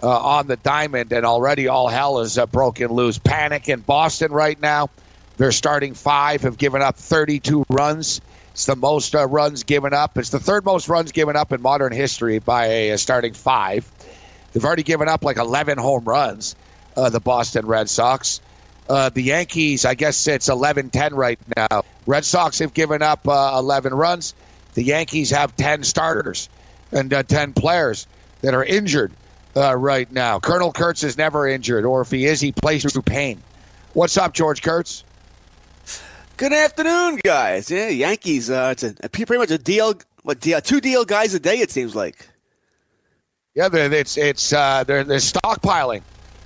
uh, 0.02 0.10
on 0.10 0.48
the 0.48 0.56
diamond, 0.56 1.12
and 1.14 1.28
already 1.28 1.68
all 1.68 1.88
hell 1.88 2.22
is 2.22 2.40
uh, 2.40 2.48
broken 2.48 2.92
loose. 2.92 3.20
Panic 3.20 3.70
in 3.70 3.82
Boston 3.82 4.32
right 4.32 4.60
now. 4.60 4.90
They're 5.38 5.52
starting 5.52 5.94
five 5.94 6.42
have 6.42 6.58
given 6.58 6.82
up 6.82 6.96
32 6.96 7.66
runs. 7.70 8.20
It's 8.54 8.66
the 8.66 8.76
most 8.76 9.14
uh, 9.14 9.28
runs 9.28 9.64
given 9.64 9.94
up. 9.94 10.18
It's 10.18 10.32
the 10.32 10.40
third 10.40 10.66
most 10.66 10.90
runs 10.90 11.12
given 11.12 11.36
up 11.36 11.52
in 11.52 11.62
modern 11.62 11.94
history 11.94 12.40
by 12.40 12.66
a, 12.66 12.98
starting 12.98 13.34
five. 13.34 13.88
They've 14.52 14.66
already 14.66 14.82
given 14.82 15.08
up 15.08 15.24
like 15.24 15.38
11 15.38 15.78
home 15.78 16.06
runs, 16.06 16.56
uh, 16.96 17.12
the 17.12 17.20
Boston 17.20 17.68
Red 17.68 17.88
Sox. 17.90 18.42
Uh, 18.90 19.10
the 19.10 19.22
Yankees, 19.22 19.86
I 19.86 19.94
guess 19.94 20.26
it's 20.26 20.50
11 20.50 20.90
10 20.90 21.14
right 21.14 21.38
now. 21.56 21.84
Red 22.08 22.26
Sox 22.26 22.58
have 22.60 22.74
given 22.74 23.04
up 23.04 23.28
uh, 23.28 23.58
11 23.60 23.94
runs. 23.94 24.34
The 24.78 24.84
Yankees 24.84 25.32
have 25.32 25.56
10 25.56 25.82
starters 25.82 26.50
and 26.92 27.12
uh, 27.12 27.24
10 27.24 27.54
players 27.54 28.06
that 28.42 28.54
are 28.54 28.64
injured 28.64 29.12
uh, 29.56 29.76
right 29.76 30.10
now. 30.12 30.40
Colonel 30.40 30.72
Kurtz 30.72 31.04
is 31.04 31.18
never 31.18 31.48
injured, 31.48 31.84
or 31.84 32.02
if 32.02 32.12
he 32.12 32.28
is, 32.28 32.40
he 32.40 32.52
plays 32.52 32.84
through 32.84 33.02
pain. 33.02 33.42
What's 33.94 34.18
up, 34.18 34.36
George 34.36 34.62
Kurtz? 34.62 35.04
Good 36.38 36.54
afternoon, 36.54 37.22
guys. 37.24 37.72
Yeah, 37.72 37.88
Yankees. 37.88 38.52
Uh, 38.52 38.70
it's 38.74 38.84
a, 38.84 38.94
a 39.02 39.10
pretty 39.10 39.40
much 39.40 39.50
a 39.50 39.58
deal. 39.58 39.96
What 40.22 40.42
deal? 40.42 40.62
Two 40.62 40.80
deal 40.80 41.06
guys 41.06 41.34
a 41.34 41.40
day. 41.40 41.58
It 41.58 41.72
seems 41.72 41.96
like. 41.96 42.30
Yeah, 43.56 43.70
they're, 43.70 43.92
it's 43.92 44.16
it's 44.16 44.54
uh, 44.54 44.84
they're 44.84 45.04
they're 45.04 45.18
stockpiling, 45.18 46.04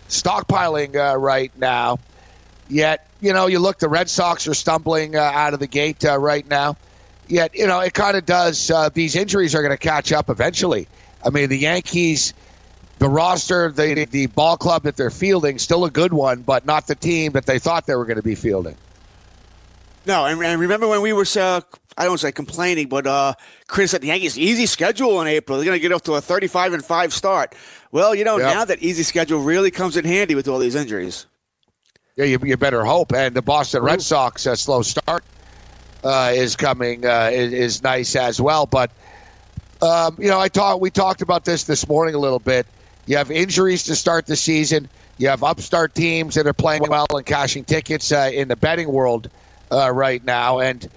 stockpiling 0.07 0.95
uh, 0.95 1.17
right 1.17 1.51
now. 1.57 1.99
Yet 2.69 3.09
you 3.19 3.33
know 3.33 3.47
you 3.47 3.59
look, 3.59 3.79
the 3.79 3.89
Red 3.89 4.09
Sox 4.09 4.47
are 4.47 4.53
stumbling 4.53 5.17
uh, 5.17 5.19
out 5.19 5.53
of 5.53 5.59
the 5.59 5.67
gate 5.67 6.05
uh, 6.05 6.17
right 6.17 6.47
now. 6.47 6.77
Yet 7.31 7.55
you 7.55 7.65
know 7.65 7.79
it 7.79 7.93
kind 7.93 8.17
of 8.17 8.25
does. 8.25 8.69
Uh, 8.69 8.89
these 8.89 9.15
injuries 9.15 9.55
are 9.55 9.61
going 9.61 9.71
to 9.71 9.77
catch 9.77 10.11
up 10.11 10.29
eventually. 10.29 10.89
I 11.25 11.29
mean, 11.29 11.47
the 11.47 11.57
Yankees, 11.57 12.33
the 12.99 13.07
roster, 13.07 13.71
the 13.71 14.03
the 14.03 14.25
ball 14.27 14.57
club 14.57 14.83
that 14.83 14.97
they're 14.97 15.09
fielding, 15.09 15.57
still 15.57 15.85
a 15.85 15.89
good 15.89 16.11
one, 16.11 16.41
but 16.41 16.65
not 16.65 16.87
the 16.87 16.95
team 16.95 17.31
that 17.31 17.45
they 17.45 17.57
thought 17.57 17.87
they 17.87 17.95
were 17.95 18.05
going 18.05 18.17
to 18.17 18.23
be 18.23 18.35
fielding. 18.35 18.75
No, 20.05 20.25
and, 20.25 20.43
and 20.43 20.59
remember 20.59 20.87
when 20.87 21.01
we 21.01 21.13
were, 21.13 21.25
uh, 21.37 21.61
I 21.95 22.05
don't 22.05 22.17
say 22.17 22.31
complaining, 22.33 22.89
but 22.89 23.07
uh, 23.07 23.35
Chris 23.67 23.91
said 23.91 24.01
the 24.01 24.07
Yankees 24.07 24.37
easy 24.37 24.65
schedule 24.65 25.21
in 25.21 25.27
April. 25.27 25.57
They're 25.57 25.65
going 25.65 25.77
to 25.77 25.81
get 25.81 25.93
off 25.93 26.01
to 26.03 26.15
a 26.15 26.21
35 26.21 26.73
and 26.73 26.83
five 26.83 27.13
start. 27.13 27.55
Well, 27.91 28.13
you 28.13 28.25
know, 28.25 28.37
yep. 28.37 28.55
now 28.55 28.65
that 28.65 28.79
easy 28.79 29.03
schedule 29.03 29.41
really 29.41 29.71
comes 29.71 29.95
in 29.95 30.03
handy 30.03 30.35
with 30.35 30.47
all 30.47 30.59
these 30.59 30.75
injuries. 30.75 31.27
Yeah, 32.17 32.25
you, 32.25 32.39
you 32.43 32.57
better 32.57 32.83
hope. 32.83 33.13
And 33.13 33.35
the 33.35 33.43
Boston 33.43 33.83
Red 33.83 34.01
Sox 34.01 34.45
uh, 34.47 34.55
slow 34.55 34.81
start 34.81 35.23
uh, 36.03 36.31
is 36.33 36.55
coming 36.55 37.05
uh, 37.05 37.29
is, 37.31 37.53
is, 37.53 37.83
nice 37.83 38.15
as 38.15 38.41
well. 38.41 38.65
But 38.65 38.91
um, 39.81 40.15
you 40.19 40.29
know, 40.29 40.39
I 40.39 40.47
talked 40.47 40.81
we 40.81 40.89
talked 40.89 41.21
about 41.21 41.45
this 41.45 41.63
this 41.63 41.87
morning 41.87 42.15
a 42.15 42.19
little 42.19 42.39
bit. 42.39 42.65
You 43.05 43.17
have 43.17 43.31
injuries 43.31 43.83
to 43.83 43.95
start 43.95 44.25
the 44.25 44.35
season. 44.35 44.89
You 45.17 45.27
have 45.29 45.43
upstart 45.43 45.93
teams 45.93 46.35
that 46.35 46.47
are 46.47 46.53
playing 46.53 46.83
well 46.87 47.05
and 47.11 47.25
cashing 47.25 47.63
tickets 47.63 48.11
uh, 48.11 48.31
in 48.33 48.47
the 48.47 48.55
betting 48.55 48.91
world 48.91 49.29
uh, 49.71 49.91
right 49.91 50.23
now. 50.23 50.59
And 50.59 50.87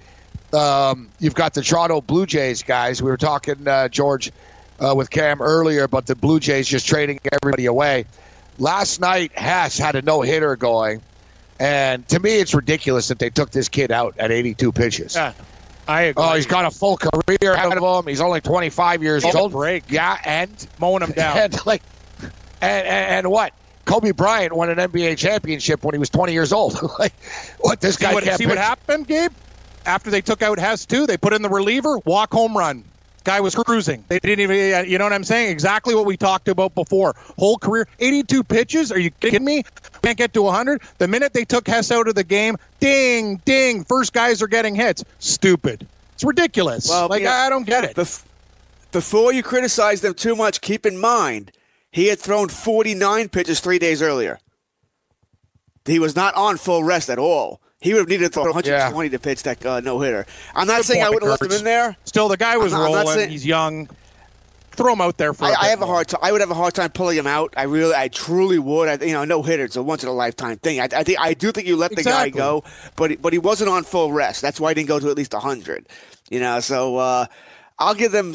um, 0.53 1.09
you've 1.19 1.35
got 1.35 1.53
the 1.53 1.61
Toronto 1.61 2.01
Blue 2.01 2.25
Jays 2.25 2.63
guys. 2.63 3.01
We 3.01 3.09
were 3.09 3.17
talking, 3.17 3.67
uh, 3.67 3.87
George, 3.89 4.31
uh, 4.79 4.93
with 4.95 5.09
Cam 5.09 5.41
earlier 5.41 5.87
but 5.87 6.05
the 6.05 6.15
Blue 6.15 6.39
Jays 6.39 6.67
just 6.67 6.87
trading 6.87 7.19
everybody 7.41 7.65
away. 7.65 8.05
Last 8.57 9.01
night, 9.01 9.31
Hess 9.37 9.77
had 9.77 9.95
a 9.95 10.01
no 10.01 10.21
hitter 10.21 10.55
going. 10.55 11.01
And 11.59 12.07
to 12.09 12.19
me, 12.19 12.39
it's 12.39 12.53
ridiculous 12.53 13.07
that 13.07 13.19
they 13.19 13.29
took 13.29 13.51
this 13.51 13.69
kid 13.69 13.91
out 13.91 14.15
at 14.17 14.31
82 14.31 14.71
pitches. 14.71 15.15
Yeah, 15.15 15.33
I 15.87 16.07
oh, 16.07 16.09
agree. 16.09 16.23
Oh, 16.23 16.33
he's 16.35 16.45
got 16.45 16.65
a 16.65 16.71
full 16.71 16.97
career 16.97 17.53
ahead 17.53 17.77
of 17.77 17.99
him. 17.99 18.09
He's 18.09 18.21
only 18.21 18.41
25 18.41 19.03
years 19.03 19.23
old. 19.23 19.51
Break. 19.51 19.89
Yeah, 19.89 20.17
and 20.25 20.67
mowing 20.79 21.03
him 21.03 21.11
down. 21.11 21.37
And 21.37 21.57
like, 21.65 21.81
and, 22.21 22.31
and, 22.61 23.11
and 23.15 23.31
what? 23.31 23.53
Kobe 23.85 24.11
Bryant 24.11 24.53
won 24.53 24.69
an 24.69 24.77
NBA 24.77 25.17
championship 25.17 25.83
when 25.83 25.93
he 25.93 25.99
was 25.99 26.09
20 26.09 26.33
years 26.33 26.51
old. 26.51 26.77
like, 26.99 27.13
what 27.59 27.79
this 27.79 27.97
guy 27.97 28.09
see 28.09 28.15
what, 28.15 28.23
can't 28.23 28.37
see 28.37 28.47
what 28.47 28.57
happened, 28.57 29.07
Gabe? 29.07 29.31
After 29.85 30.09
they 30.09 30.21
took 30.21 30.41
out 30.41 30.57
Hess 30.57 30.85
too, 30.85 31.05
they 31.05 31.17
put 31.17 31.33
in 31.33 31.43
the 31.43 31.49
reliever, 31.49 31.99
walk 31.99 32.33
home 32.33 32.57
run. 32.57 32.83
Guy 33.25 33.41
was 33.41 33.55
cruising. 33.55 34.05
They 34.07 34.19
didn't 34.19 34.39
even, 34.39 34.89
you 34.89 34.97
know 34.97 35.03
what 35.03 35.11
I'm 35.11 35.23
saying? 35.23 35.51
Exactly 35.51 35.93
what 35.93 36.05
we 36.05 36.15
talked 36.15 36.47
about 36.47 36.73
before. 36.75 37.15
Whole 37.37 37.57
career, 37.57 37.87
82 37.99 38.43
pitches. 38.43 38.91
Are 38.91 38.99
you 38.99 39.11
kidding 39.11 39.43
me? 39.43 39.63
Can't 40.01 40.17
get 40.17 40.33
to 40.33 40.43
100. 40.43 40.81
The 40.99 41.07
minute 41.07 41.33
they 41.33 41.43
took 41.43 41.67
Hess 41.67 41.91
out 41.91 42.07
of 42.07 42.15
the 42.15 42.23
game, 42.23 42.55
ding, 42.79 43.41
ding. 43.43 43.83
First 43.83 44.13
guys 44.13 44.41
are 44.41 44.47
getting 44.47 44.75
hits. 44.75 45.03
Stupid. 45.19 45.87
It's 46.13 46.23
ridiculous. 46.23 46.87
Well, 46.87 47.09
like 47.09 47.25
I 47.25 47.49
don't 47.49 47.65
get 47.65 47.83
it. 47.83 47.95
Before 48.91 49.33
you 49.33 49.43
criticize 49.43 49.99
them 50.01 50.13
too 50.13 50.35
much, 50.35 50.61
keep 50.61 50.85
in 50.85 50.97
mind 50.97 51.51
he 51.91 52.07
had 52.07 52.19
thrown 52.19 52.47
49 52.49 53.29
pitches 53.29 53.59
three 53.59 53.79
days 53.79 54.01
earlier. 54.01 54.39
He 55.85 55.99
was 55.99 56.15
not 56.15 56.33
on 56.35 56.57
full 56.57 56.83
rest 56.83 57.09
at 57.09 57.19
all. 57.19 57.59
He 57.85 57.93
would 57.93 57.99
have 57.99 58.09
needed 58.09 58.23
to 58.25 58.29
throw 58.29 58.45
120 58.45 59.05
yeah. 59.05 59.11
to 59.11 59.19
pitch 59.19 59.43
that 59.43 59.63
uh, 59.63 59.79
no 59.79 59.99
hitter. 59.99 60.25
I'm 60.55 60.65
not 60.65 60.77
Good 60.77 60.85
saying 60.85 61.03
I 61.03 61.09
would 61.11 61.21
have 61.21 61.29
left 61.29 61.43
him 61.43 61.51
in 61.51 61.63
there. 61.63 61.95
Still, 62.03 62.27
the 62.27 62.35
guy 62.35 62.57
was 62.57 62.73
not, 62.73 62.83
rolling. 62.83 63.05
Saying, 63.05 63.29
He's 63.29 63.45
young. 63.45 63.87
Throw 64.71 64.93
him 64.93 65.01
out 65.01 65.19
there 65.19 65.35
for. 65.35 65.45
I, 65.45 65.67
have 65.67 65.79
more. 65.79 65.89
a 65.89 65.91
hard 65.91 66.07
time. 66.07 66.19
I 66.23 66.31
would 66.31 66.41
have 66.41 66.49
a 66.49 66.55
hard 66.55 66.73
time 66.73 66.89
pulling 66.89 67.15
him 67.15 67.27
out. 67.27 67.53
I 67.55 67.63
really, 67.63 67.93
I 67.93 68.07
truly 68.07 68.57
would. 68.57 68.89
I, 68.89 69.05
you 69.05 69.13
know, 69.13 69.23
no 69.23 69.43
hitter. 69.43 69.65
It's 69.65 69.75
a 69.75 69.83
once 69.83 70.01
in 70.01 70.09
a 70.09 70.13
lifetime 70.13 70.57
thing. 70.57 70.79
I, 70.79 70.85
I 70.85 71.03
think 71.03 71.19
I 71.19 71.35
do 71.35 71.51
think 71.51 71.67
you 71.67 71.77
let 71.77 71.91
exactly. 71.91 72.31
the 72.31 72.35
guy 72.35 72.37
go, 72.37 72.63
but 72.95 73.21
but 73.21 73.33
he 73.33 73.39
wasn't 73.39 73.69
on 73.69 73.83
full 73.83 74.11
rest. 74.11 74.41
That's 74.41 74.59
why 74.59 74.71
he 74.71 74.73
didn't 74.73 74.87
go 74.87 74.99
to 74.99 75.09
at 75.11 75.15
least 75.15 75.33
100. 75.33 75.87
You 76.31 76.39
know, 76.39 76.59
so 76.61 76.97
uh, 76.97 77.27
I'll 77.77 77.93
give 77.93 78.11
them 78.11 78.33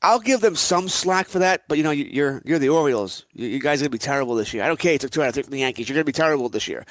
I'll 0.00 0.20
give 0.20 0.40
them 0.40 0.56
some 0.56 0.88
slack 0.88 1.26
for 1.26 1.40
that, 1.40 1.64
but 1.68 1.76
you 1.76 1.84
know, 1.84 1.90
you're 1.90 2.40
you're 2.44 2.58
the 2.58 2.68
Orioles. 2.68 3.26
You, 3.32 3.58
guys 3.58 3.80
are 3.80 3.84
gonna 3.84 3.90
be 3.90 3.98
terrible 3.98 4.36
this 4.36 4.54
year. 4.54 4.62
I 4.62 4.68
don't 4.68 4.78
care. 4.78 4.92
You 4.92 4.98
took 4.98 5.10
two 5.10 5.22
out 5.22 5.28
of 5.28 5.34
three 5.34 5.42
from 5.42 5.52
the 5.52 5.60
Yankees. 5.60 5.88
You're 5.88 5.96
gonna 5.96 6.04
be 6.04 6.12
terrible 6.12 6.48
this 6.48 6.68
year. 6.68 6.86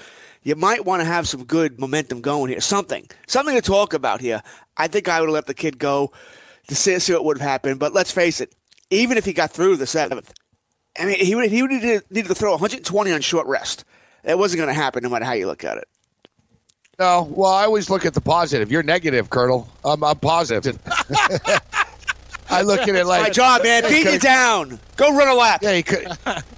You 0.46 0.56
might 0.56 0.86
want 0.86 1.02
to 1.02 1.06
have 1.06 1.28
some 1.28 1.44
good 1.44 1.80
momentum 1.80 2.22
going 2.22 2.52
here. 2.52 2.62
Something, 2.62 3.10
something 3.25 3.56
to 3.56 3.62
talk 3.64 3.96
about 3.96 4.22
here. 4.22 4.44
I 4.78 4.88
think 4.88 5.10
I 5.10 5.20
would 5.20 5.28
have 5.28 5.34
let 5.34 5.48
the 5.48 5.56
kid 5.56 5.80
go 5.80 6.14
to 6.68 6.75
see, 6.75 6.98
see 7.00 7.14
what 7.14 7.25
would 7.25 7.40
have 7.40 7.48
happened. 7.48 7.80
But 7.80 7.94
let's 7.94 8.12
face 8.12 8.40
it, 8.40 8.54
even 8.92 9.18
if 9.18 9.25
he 9.25 9.34
got 9.34 9.52
through 9.52 9.78
the 9.78 9.88
seventh, 9.88 10.32
I 11.00 11.06
mean, 11.06 11.20
he 11.20 11.34
would 11.34 11.50
he 11.50 11.64
would 11.64 11.72
need 11.72 12.02
needed 12.12 12.28
to 12.28 12.36
throw 12.36 12.52
120 12.52 13.12
on 13.12 13.22
short 13.22 13.48
rest. 13.48 13.86
It 14.24 14.38
wasn't 14.38 14.60
going 14.60 14.70
to 14.70 14.80
happen, 14.80 15.02
no 15.02 15.10
matter 15.10 15.25
how 15.25 15.34
you 15.34 15.48
look 15.48 15.64
at 15.64 15.78
it. 15.78 15.88
No, 17.00 17.28
well, 17.32 17.52
I 17.52 17.64
always 17.66 17.90
look 17.90 18.06
at 18.06 18.14
the 18.14 18.22
positive. 18.22 18.72
You're 18.72 18.84
negative, 18.84 19.32
Colonel. 19.32 19.68
I'm, 19.84 20.04
I'm 20.04 20.18
positive. 20.20 20.64
I 22.56 22.62
look 22.62 22.82
at 22.82 22.90
it 22.90 23.06
like 23.06 23.24
my 23.24 23.30
job, 23.30 23.64
man. 23.64 23.84
Beat 23.84 24.12
you 24.12 24.20
down. 24.20 24.80
Go 24.96 25.16
run 25.16 25.28
a 25.28 25.34
lap. 25.34 25.62
Yeah, 25.62 25.74
he 25.74 25.84
could. 25.84 26.08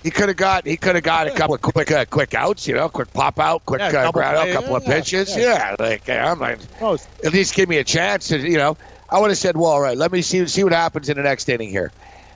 He 0.03 0.11
could 0.11 0.27
have 0.29 0.37
got. 0.37 0.65
He 0.65 0.77
could 0.77 0.95
have 0.95 1.03
got 1.03 1.27
a 1.27 1.31
couple 1.31 1.55
of 1.55 1.61
quick, 1.61 1.91
uh, 1.91 2.05
quick 2.05 2.33
outs. 2.33 2.67
You 2.67 2.75
know, 2.75 2.89
quick 2.89 3.11
pop 3.13 3.39
out, 3.39 3.65
quick 3.65 3.79
yeah, 3.79 4.07
uh, 4.07 4.11
ground 4.11 4.37
out, 4.37 4.47
a 4.47 4.53
couple 4.53 4.71
yeah, 4.71 4.77
of 4.77 4.85
pitches. 4.85 5.35
Yeah, 5.35 5.43
yeah. 5.43 5.75
like 5.79 6.09
I'm 6.09 6.39
like, 6.39 6.59
at 6.81 7.33
least 7.33 7.55
give 7.55 7.67
me 7.67 7.77
a 7.77 7.83
chance. 7.83 8.27
To, 8.29 8.37
you 8.37 8.57
know, 8.57 8.77
I 9.09 9.19
would 9.19 9.29
have 9.29 9.37
said, 9.37 9.57
well, 9.57 9.71
all 9.71 9.81
right, 9.81 9.97
let 9.97 10.11
me 10.11 10.21
see 10.21 10.45
see 10.47 10.63
what 10.63 10.73
happens 10.73 11.09
in 11.09 11.17
the 11.17 11.23
next 11.23 11.49
inning 11.49 11.69
here. 11.69 11.91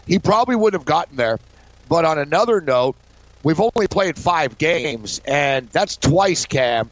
He 0.07 0.19
probably 0.19 0.55
wouldn't 0.55 0.81
have 0.81 0.87
gotten 0.87 1.15
there, 1.15 1.39
but 1.87 2.05
on 2.05 2.17
another 2.17 2.61
note, 2.61 2.95
we've 3.43 3.59
only 3.59 3.87
played 3.87 4.17
five 4.17 4.57
games, 4.57 5.21
and 5.25 5.69
that's 5.69 5.97
twice, 5.97 6.45
Cam 6.45 6.89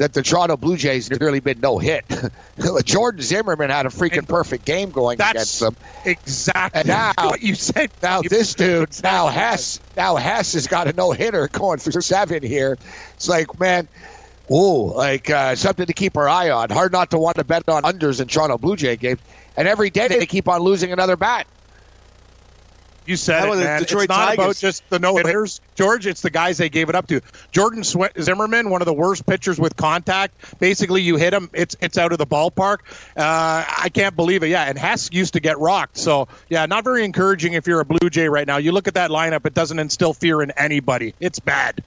that 0.00 0.14
the 0.14 0.22
Toronto 0.22 0.56
Blue 0.56 0.78
Jays 0.78 1.08
have 1.08 1.20
really 1.20 1.40
been 1.40 1.60
no 1.60 1.76
hit. 1.76 2.06
Jordan 2.86 3.20
Zimmermann 3.20 3.68
had 3.68 3.84
a 3.84 3.90
freaking 3.90 4.26
perfect 4.26 4.64
game 4.64 4.90
going 4.90 5.20
against 5.20 5.60
them. 5.60 5.76
Exactly. 6.06 6.80
And 6.80 6.88
now 6.88 7.12
what 7.18 7.42
you 7.42 7.54
said. 7.54 7.90
Now 8.02 8.22
this 8.22 8.54
dude, 8.54 8.88
now 9.02 9.28
Hess, 9.28 9.78
now 9.98 10.16
Hess 10.16 10.54
has 10.54 10.66
got 10.66 10.88
a 10.88 10.94
no 10.94 11.12
hitter 11.12 11.48
going 11.48 11.80
through 11.80 12.00
seven 12.00 12.42
here. 12.42 12.78
It's 13.12 13.28
like, 13.28 13.60
man, 13.60 13.88
ooh, 14.50 14.90
like 14.94 15.28
uh, 15.28 15.54
something 15.54 15.84
to 15.84 15.92
keep 15.92 16.16
our 16.16 16.30
eye 16.30 16.48
on. 16.48 16.70
Hard 16.70 16.92
not 16.92 17.10
to 17.10 17.18
want 17.18 17.36
to 17.36 17.44
bet 17.44 17.68
on 17.68 17.82
unders 17.82 18.22
in 18.22 18.28
Toronto 18.28 18.56
Blue 18.56 18.76
Jay 18.76 18.96
games. 18.96 19.20
And 19.58 19.68
every 19.68 19.90
day 19.90 20.08
they 20.08 20.24
keep 20.24 20.48
on 20.48 20.62
losing 20.62 20.92
another 20.92 21.18
bat. 21.18 21.46
You 23.10 23.16
said 23.16 23.48
it, 23.48 23.56
man. 23.56 23.80
Detroit 23.80 24.04
it's 24.04 24.08
not 24.08 24.26
Tigers. 24.26 24.44
about 24.44 24.56
just 24.56 24.88
the 24.88 25.00
no 25.00 25.16
hitters, 25.16 25.60
George. 25.74 26.06
It's 26.06 26.22
the 26.22 26.30
guys 26.30 26.58
they 26.58 26.68
gave 26.68 26.88
it 26.88 26.94
up 26.94 27.08
to. 27.08 27.20
Jordan 27.50 27.82
Zimmermann, 27.82 28.70
one 28.70 28.82
of 28.82 28.86
the 28.86 28.94
worst 28.94 29.26
pitchers 29.26 29.58
with 29.58 29.76
contact. 29.76 30.60
Basically, 30.60 31.02
you 31.02 31.16
hit 31.16 31.34
him, 31.34 31.50
it's 31.52 31.74
it's 31.80 31.98
out 31.98 32.12
of 32.12 32.18
the 32.18 32.26
ballpark. 32.26 32.78
Uh, 33.16 33.64
I 33.66 33.90
can't 33.92 34.14
believe 34.14 34.44
it. 34.44 34.48
Yeah, 34.50 34.62
and 34.62 34.78
Hess 34.78 35.08
used 35.10 35.32
to 35.32 35.40
get 35.40 35.58
rocked. 35.58 35.96
So 35.96 36.28
yeah, 36.50 36.66
not 36.66 36.84
very 36.84 37.04
encouraging 37.04 37.54
if 37.54 37.66
you're 37.66 37.80
a 37.80 37.84
Blue 37.84 38.08
Jay 38.10 38.28
right 38.28 38.46
now. 38.46 38.58
You 38.58 38.70
look 38.70 38.86
at 38.86 38.94
that 38.94 39.10
lineup; 39.10 39.44
it 39.44 39.54
doesn't 39.54 39.80
instill 39.80 40.14
fear 40.14 40.40
in 40.40 40.52
anybody. 40.52 41.12
It's 41.18 41.40
bad. 41.40 41.82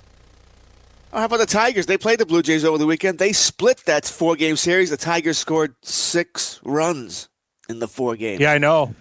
Oh, 1.14 1.20
how 1.20 1.26
about 1.26 1.38
the 1.38 1.46
Tigers? 1.46 1.86
They 1.86 1.98
played 1.98 2.20
the 2.20 2.26
Blue 2.26 2.42
Jays 2.42 2.66
over 2.66 2.78
the 2.78 2.86
weekend. 2.86 3.18
They 3.18 3.32
split 3.32 3.84
that 3.86 4.04
four 4.04 4.36
game 4.36 4.58
series. 4.58 4.90
The 4.90 4.98
Tigers 4.98 5.38
scored 5.38 5.76
six 5.84 6.60
runs 6.66 7.30
in 7.70 7.80
the 7.80 7.88
four 7.88 8.18
games. 8.18 8.42
Yeah, 8.42 8.52
I 8.52 8.58
know. 8.58 8.94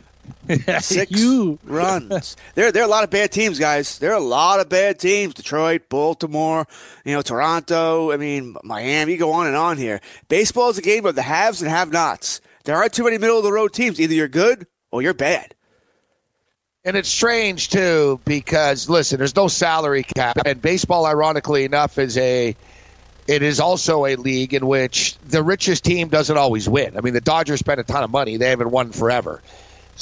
Six 0.81 1.11
You. 1.11 1.59
runs. 1.65 2.37
There, 2.55 2.71
there 2.71 2.83
are 2.83 2.87
a 2.87 2.91
lot 2.91 3.05
of 3.05 3.11
bad 3.11 3.33
teams, 3.33 3.59
guys. 3.59 3.99
There 3.99 4.11
are 4.13 4.17
a 4.17 4.21
lot 4.21 4.61
of 4.61 4.69
bad 4.69 4.99
teams. 4.99 5.35
Detroit, 5.35 5.89
Baltimore, 5.89 6.67
you 7.05 7.15
know, 7.15 7.23
Toronto. 7.23 8.13
I 8.13 8.17
mean, 8.17 8.57
Miami. 8.63 9.13
You 9.13 9.19
go 9.19 9.33
on 9.33 9.47
and 9.47 9.57
on 9.57 9.79
here. 9.79 10.01
Baseball 10.29 10.71
is 10.71 10.79
a 10.79 10.83
game 10.83 11.07
of 11.07 11.15
the 11.15 11.23
haves 11.23 11.63
and 11.63 11.71
have-nots. 11.71 12.41
There 12.65 12.77
aren't 12.77 12.93
too 12.93 13.05
many 13.05 13.19
middle 13.19 13.39
of 13.39 13.45
the 13.45 13.53
road 13.53 13.73
teams. 13.73 14.01
Either 14.01 14.15
you're 14.15 14.29
good 14.29 14.67
or 14.91 15.03
you're 15.03 15.15
bad. 15.15 15.55
And 16.85 16.97
it's 16.97 17.09
strange 17.09 17.69
too 17.71 18.21
because 18.25 18.89
listen, 18.89 19.19
there's 19.19 19.37
no 19.37 19.47
salary 19.49 20.03
cap, 20.03 20.37
and 20.45 20.61
baseball, 20.61 21.07
ironically 21.07 21.65
enough, 21.65 21.97
is 21.97 22.19
a 22.19 22.57
it 23.29 23.43
is 23.43 23.61
also 23.61 24.05
a 24.05 24.17
league 24.17 24.53
in 24.53 24.67
which 24.67 25.17
the 25.19 25.45
richest 25.45 25.85
team 25.85 26.09
doesn't 26.09 26.37
always 26.37 26.69
win. 26.69 26.97
I 26.97 27.01
mean, 27.01 27.15
the 27.15 27.21
Dodgers 27.21 27.61
spend 27.61 27.79
a 27.81 27.85
ton 27.85 28.03
of 28.03 28.11
money; 28.11 28.37
they 28.37 28.51
haven't 28.51 28.71
won 28.71 28.91
forever. 28.91 29.43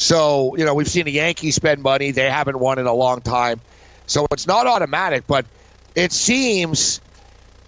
So 0.00 0.56
you 0.56 0.64
know, 0.64 0.72
we've 0.72 0.88
seen 0.88 1.04
the 1.04 1.12
Yankees 1.12 1.56
spend 1.56 1.82
money; 1.82 2.10
they 2.10 2.30
haven't 2.30 2.58
won 2.58 2.78
in 2.78 2.86
a 2.86 2.94
long 2.94 3.20
time. 3.20 3.60
So 4.06 4.26
it's 4.32 4.46
not 4.46 4.66
automatic, 4.66 5.26
but 5.26 5.44
it 5.94 6.10
seems 6.10 7.02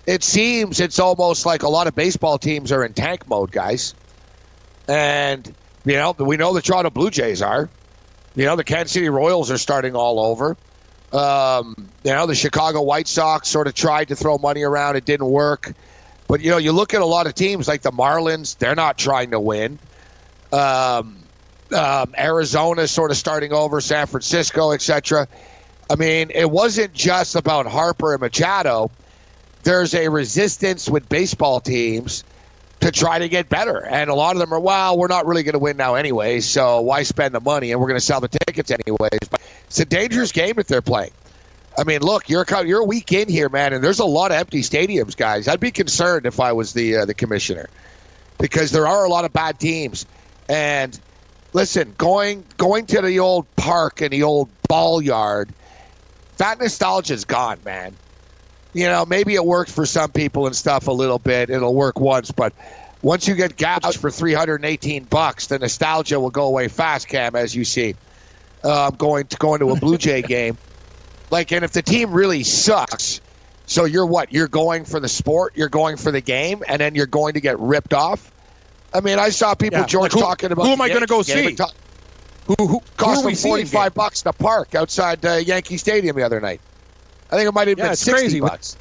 it 0.06 0.24
seems 0.24 0.80
it's 0.80 0.98
almost 0.98 1.44
like 1.44 1.62
a 1.62 1.68
lot 1.68 1.88
of 1.88 1.94
baseball 1.94 2.38
teams 2.38 2.72
are 2.72 2.82
in 2.86 2.94
tank 2.94 3.28
mode, 3.28 3.52
guys. 3.52 3.94
And 4.88 5.54
you 5.84 5.92
know, 5.92 6.12
we 6.18 6.38
know 6.38 6.54
the 6.54 6.62
Toronto 6.62 6.88
Blue 6.88 7.10
Jays 7.10 7.42
are. 7.42 7.68
You 8.34 8.46
know, 8.46 8.56
the 8.56 8.64
Kansas 8.64 8.92
City 8.92 9.10
Royals 9.10 9.50
are 9.50 9.58
starting 9.58 9.94
all 9.94 10.18
over. 10.18 10.56
Um, 11.12 11.90
you 12.02 12.12
know, 12.12 12.24
the 12.24 12.34
Chicago 12.34 12.80
White 12.80 13.08
Sox 13.08 13.46
sort 13.46 13.66
of 13.66 13.74
tried 13.74 14.08
to 14.08 14.16
throw 14.16 14.38
money 14.38 14.62
around. 14.62 14.96
It 14.96 15.04
didn't 15.04 15.26
work. 15.26 15.74
But, 16.28 16.40
you 16.40 16.50
know, 16.50 16.56
you 16.56 16.72
look 16.72 16.94
at 16.94 17.02
a 17.02 17.06
lot 17.06 17.26
of 17.26 17.34
teams 17.34 17.68
like 17.68 17.82
the 17.82 17.90
Marlins, 17.90 18.56
they're 18.56 18.74
not 18.74 18.96
trying 18.96 19.32
to 19.32 19.40
win. 19.40 19.78
Um, 20.50 21.21
um, 21.74 22.14
Arizona 22.16 22.86
sort 22.86 23.10
of 23.10 23.16
starting 23.16 23.52
over, 23.52 23.80
San 23.80 24.06
Francisco, 24.06 24.72
etc. 24.72 25.28
I 25.90 25.96
mean, 25.96 26.30
it 26.34 26.50
wasn't 26.50 26.92
just 26.92 27.36
about 27.36 27.66
Harper 27.66 28.12
and 28.12 28.20
Machado. 28.20 28.90
There's 29.62 29.94
a 29.94 30.08
resistance 30.08 30.88
with 30.88 31.08
baseball 31.08 31.60
teams 31.60 32.24
to 32.80 32.90
try 32.90 33.18
to 33.18 33.28
get 33.28 33.48
better. 33.48 33.84
And 33.84 34.10
a 34.10 34.14
lot 34.14 34.34
of 34.34 34.40
them 34.40 34.52
are, 34.52 34.60
well, 34.60 34.98
we're 34.98 35.08
not 35.08 35.26
really 35.26 35.44
going 35.44 35.52
to 35.52 35.60
win 35.60 35.76
now 35.76 35.94
anyway, 35.94 36.40
so 36.40 36.80
why 36.80 37.04
spend 37.04 37.34
the 37.34 37.40
money? 37.40 37.70
And 37.70 37.80
we're 37.80 37.86
going 37.86 38.00
to 38.00 38.04
sell 38.04 38.20
the 38.20 38.28
tickets 38.28 38.70
anyways. 38.70 39.28
But 39.30 39.40
it's 39.66 39.78
a 39.80 39.84
dangerous 39.84 40.32
game 40.32 40.54
that 40.56 40.66
they're 40.66 40.82
playing. 40.82 41.12
I 41.78 41.84
mean, 41.84 42.02
look, 42.02 42.28
you're 42.28 42.44
you're 42.64 42.80
a 42.80 42.84
week 42.84 43.12
in 43.12 43.28
here, 43.28 43.48
man, 43.48 43.72
and 43.72 43.82
there's 43.82 44.00
a 44.00 44.04
lot 44.04 44.30
of 44.30 44.36
empty 44.36 44.60
stadiums, 44.60 45.16
guys. 45.16 45.48
I'd 45.48 45.60
be 45.60 45.70
concerned 45.70 46.26
if 46.26 46.38
I 46.38 46.52
was 46.52 46.74
the 46.74 46.98
uh, 46.98 47.04
the 47.06 47.14
commissioner 47.14 47.70
because 48.38 48.72
there 48.72 48.86
are 48.86 49.04
a 49.04 49.08
lot 49.08 49.24
of 49.24 49.32
bad 49.32 49.58
teams. 49.58 50.04
And 50.48 50.98
listen, 51.52 51.94
going 51.98 52.44
going 52.56 52.86
to 52.86 53.00
the 53.02 53.20
old 53.20 53.46
park 53.56 54.00
and 54.00 54.10
the 54.10 54.22
old 54.22 54.50
ball 54.68 55.02
yard, 55.02 55.50
that 56.38 56.58
nostalgia's 56.58 57.24
gone, 57.24 57.58
man 57.64 57.96
you 58.72 58.86
know, 58.86 59.04
maybe 59.04 59.34
it 59.34 59.44
works 59.44 59.72
for 59.72 59.84
some 59.84 60.10
people 60.12 60.46
and 60.46 60.56
stuff 60.56 60.88
a 60.88 60.92
little 60.92 61.18
bit. 61.18 61.50
It'll 61.50 61.74
work 61.74 62.00
once, 62.00 62.30
but 62.30 62.52
once 63.02 63.28
you 63.28 63.34
get 63.34 63.56
gouged 63.56 63.98
for 63.98 64.10
318 64.10 65.04
bucks, 65.04 65.48
the 65.48 65.58
nostalgia 65.58 66.18
will 66.18 66.30
go 66.30 66.44
away 66.46 66.68
fast, 66.68 67.08
Cam, 67.08 67.36
as 67.36 67.54
you 67.54 67.64
see. 67.64 67.94
Uh, 68.64 68.90
going 68.90 69.26
to 69.26 69.36
going 69.36 69.60
to 69.60 69.70
a 69.70 69.76
Blue 69.76 69.98
Jay 69.98 70.22
game. 70.22 70.58
Like, 71.30 71.50
and 71.50 71.64
if 71.64 71.72
the 71.72 71.80
team 71.80 72.12
really 72.12 72.42
sucks, 72.42 73.22
so 73.64 73.86
you're 73.86 74.04
what? 74.04 74.34
You're 74.34 74.48
going 74.48 74.84
for 74.84 75.00
the 75.00 75.08
sport, 75.08 75.54
you're 75.56 75.70
going 75.70 75.96
for 75.96 76.12
the 76.12 76.20
game, 76.20 76.62
and 76.68 76.78
then 76.78 76.94
you're 76.94 77.06
going 77.06 77.32
to 77.32 77.40
get 77.40 77.58
ripped 77.58 77.94
off. 77.94 78.30
I 78.94 79.00
mean, 79.00 79.18
I 79.18 79.30
saw 79.30 79.54
people, 79.54 79.80
Yeah, 79.80 79.86
George, 79.86 80.12
like 80.12 80.12
who- 80.12 80.20
talking 80.20 80.52
about 80.52 80.66
who 80.66 80.72
am 80.72 80.80
I 80.80 80.88
gonna 80.88 81.06
go 81.06 81.22
see? 81.22 81.56
Who, 82.46 82.54
who, 82.58 82.66
who 82.66 82.82
cost 82.96 83.24
we 83.24 83.34
them 83.34 83.42
45 83.42 83.94
bucks 83.94 84.22
to 84.22 84.32
park 84.32 84.74
outside 84.74 85.24
uh, 85.24 85.34
Yankee 85.36 85.76
Stadium 85.76 86.16
the 86.16 86.24
other 86.24 86.40
night. 86.40 86.60
I 87.30 87.36
think 87.36 87.48
it 87.48 87.52
might 87.54 87.68
have 87.68 87.78
Yeah, 87.78 87.88
been 87.88 87.96
60 87.96 88.12
crazy. 88.20 88.40
bucks. 88.40 88.76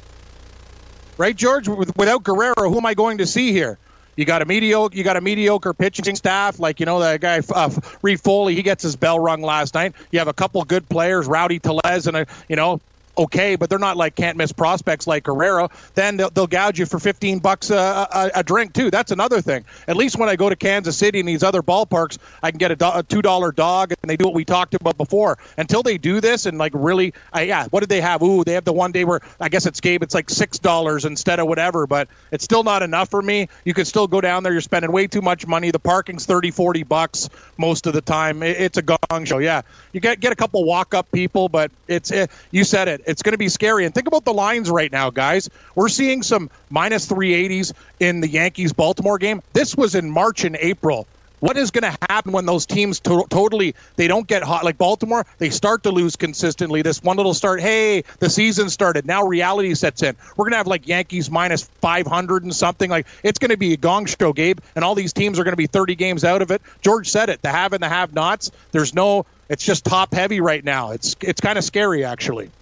right, 1.16 1.34
George? 1.36 1.68
With- 1.68 1.96
Without 1.96 2.22
Guerrero, 2.24 2.68
who 2.70 2.76
am 2.76 2.86
I 2.86 2.94
going 2.94 3.18
to 3.18 3.26
see 3.26 3.52
here? 3.52 3.78
You 4.16 4.26
got 4.26 4.42
a 4.42 4.44
mediocre, 4.44 4.94
you 4.94 5.04
got 5.04 5.16
a 5.16 5.22
mediocre 5.22 5.72
pitching 5.72 6.16
staff, 6.16 6.58
like 6.60 6.80
you 6.80 6.86
know 6.86 7.00
that 7.00 7.20
guy 7.22 7.40
uh, 7.54 7.70
Reid-Foley. 8.02 8.54
He 8.54 8.62
gets 8.62 8.82
his 8.82 8.94
bell 8.94 9.18
rung 9.18 9.40
last 9.40 9.72
night. 9.74 9.94
You 10.10 10.18
have 10.18 10.28
a 10.28 10.34
couple 10.34 10.62
good 10.64 10.86
players, 10.88 11.26
Rowdy 11.26 11.58
Tellez, 11.60 12.06
and 12.06 12.16
a 12.18 12.26
you 12.48 12.56
know 12.56 12.78
okay, 13.16 13.56
but 13.56 13.68
they're 13.70 13.78
not 13.78 13.96
like 13.96 14.14
can't 14.14 14.36
miss 14.36 14.52
prospects 14.52 15.06
like 15.06 15.24
Guerrero. 15.24 15.70
Then 15.94 16.16
they'll, 16.16 16.30
they'll 16.30 16.46
gouge 16.46 16.78
you 16.78 16.86
for 16.86 16.98
fifteen 16.98 17.38
bucks 17.38 17.70
a, 17.70 17.76
a, 17.76 18.30
a 18.36 18.42
drink 18.42 18.72
too. 18.72 18.90
That's 18.90 19.12
another 19.12 19.40
thing. 19.40 19.64
At 19.88 19.96
least 19.96 20.18
when 20.18 20.28
I 20.28 20.36
go 20.36 20.48
to 20.48 20.56
Kansas 20.56 20.96
City 20.96 21.20
and 21.20 21.28
these 21.28 21.42
other 21.42 21.62
ballparks, 21.62 22.18
I 22.42 22.50
can 22.50 22.58
get 22.58 22.70
a, 22.70 22.76
do- 22.76 22.90
a 22.94 23.02
two 23.02 23.22
dollar 23.22 23.52
dog, 23.52 23.92
and 24.02 24.10
they 24.10 24.16
do 24.16 24.24
what 24.24 24.34
we 24.34 24.44
talked 24.44 24.74
about 24.74 24.96
before. 24.96 25.38
Until 25.58 25.82
they 25.82 25.98
do 25.98 26.20
this 26.20 26.46
and 26.46 26.58
like 26.58 26.72
really, 26.74 27.12
I, 27.32 27.42
yeah, 27.42 27.66
what 27.70 27.80
did 27.80 27.88
they 27.88 28.00
have? 28.00 28.22
Ooh, 28.22 28.44
they 28.44 28.52
have 28.52 28.64
the 28.64 28.72
one 28.72 28.92
day 28.92 29.04
where 29.04 29.20
I 29.40 29.48
guess 29.48 29.66
it's 29.66 29.80
Gabe. 29.80 30.02
It's 30.02 30.14
like 30.14 30.30
six 30.30 30.58
dollars 30.58 31.04
instead 31.04 31.38
of 31.40 31.46
whatever, 31.46 31.86
but 31.86 32.08
it's 32.30 32.44
still 32.44 32.64
not 32.64 32.82
enough 32.82 33.10
for 33.10 33.22
me. 33.22 33.48
You 33.64 33.74
can 33.74 33.84
still 33.84 34.06
go 34.06 34.20
down 34.20 34.42
there. 34.42 34.52
You're 34.52 34.60
spending 34.60 34.92
way 34.92 35.06
too 35.06 35.22
much 35.22 35.46
money. 35.46 35.70
The 35.70 35.78
parking's 35.78 36.26
30, 36.26 36.50
40 36.50 36.82
bucks 36.84 37.28
most 37.58 37.86
of 37.86 37.92
the 37.92 38.00
time. 38.00 38.42
It, 38.42 38.60
it's 38.60 38.78
a 38.78 38.82
gong 38.82 39.24
show. 39.24 39.38
Yeah, 39.38 39.62
you 39.92 40.00
get 40.00 40.20
get 40.20 40.32
a 40.32 40.36
couple 40.36 40.64
walk 40.64 40.94
up 40.94 41.10
people, 41.12 41.48
but 41.48 41.70
it's 41.88 42.10
it, 42.10 42.30
you 42.50 42.64
said 42.64 42.88
it. 42.88 43.01
It's 43.06 43.22
going 43.22 43.32
to 43.32 43.38
be 43.38 43.48
scary. 43.48 43.84
And 43.84 43.94
think 43.94 44.06
about 44.06 44.24
the 44.24 44.32
lines 44.32 44.70
right 44.70 44.90
now, 44.90 45.10
guys. 45.10 45.48
We're 45.74 45.88
seeing 45.88 46.22
some 46.22 46.50
minus 46.70 47.08
380s 47.08 47.72
in 48.00 48.20
the 48.20 48.28
Yankees 48.28 48.72
Baltimore 48.72 49.18
game. 49.18 49.42
This 49.52 49.76
was 49.76 49.94
in 49.94 50.10
March 50.10 50.44
and 50.44 50.56
April. 50.56 51.06
What 51.42 51.56
is 51.56 51.72
going 51.72 51.82
to 51.82 51.98
happen 52.08 52.30
when 52.30 52.46
those 52.46 52.66
teams 52.66 53.00
to- 53.00 53.26
totally 53.28 53.74
they 53.96 54.06
don't 54.06 54.28
get 54.28 54.44
hot 54.44 54.64
like 54.64 54.78
Baltimore? 54.78 55.26
They 55.38 55.50
start 55.50 55.82
to 55.82 55.90
lose 55.90 56.14
consistently. 56.14 56.82
This 56.82 57.02
one 57.02 57.16
little 57.16 57.34
start, 57.34 57.60
hey, 57.60 58.04
the 58.20 58.30
season 58.30 58.70
started. 58.70 59.06
Now 59.06 59.24
reality 59.24 59.74
sets 59.74 60.04
in. 60.04 60.14
We're 60.36 60.44
going 60.44 60.52
to 60.52 60.58
have 60.58 60.68
like 60.68 60.86
Yankees 60.86 61.32
minus 61.32 61.64
500 61.80 62.44
and 62.44 62.54
something. 62.54 62.88
Like 62.88 63.08
it's 63.24 63.40
going 63.40 63.50
to 63.50 63.56
be 63.56 63.72
a 63.72 63.76
gong 63.76 64.06
show, 64.06 64.32
Gabe, 64.32 64.60
and 64.76 64.84
all 64.84 64.94
these 64.94 65.12
teams 65.12 65.40
are 65.40 65.42
going 65.42 65.52
to 65.52 65.56
be 65.56 65.66
30 65.66 65.96
games 65.96 66.22
out 66.22 66.42
of 66.42 66.52
it. 66.52 66.62
George 66.80 67.10
said 67.10 67.28
it. 67.28 67.42
The 67.42 67.48
have 67.48 67.72
and 67.72 67.82
the 67.82 67.88
have-nots. 67.88 68.52
There's 68.70 68.94
no. 68.94 69.26
It's 69.48 69.64
just 69.64 69.84
top 69.84 70.14
heavy 70.14 70.40
right 70.40 70.64
now. 70.64 70.92
It's 70.92 71.16
it's 71.20 71.40
kind 71.40 71.58
of 71.58 71.64
scary 71.64 72.04
actually. 72.04 72.52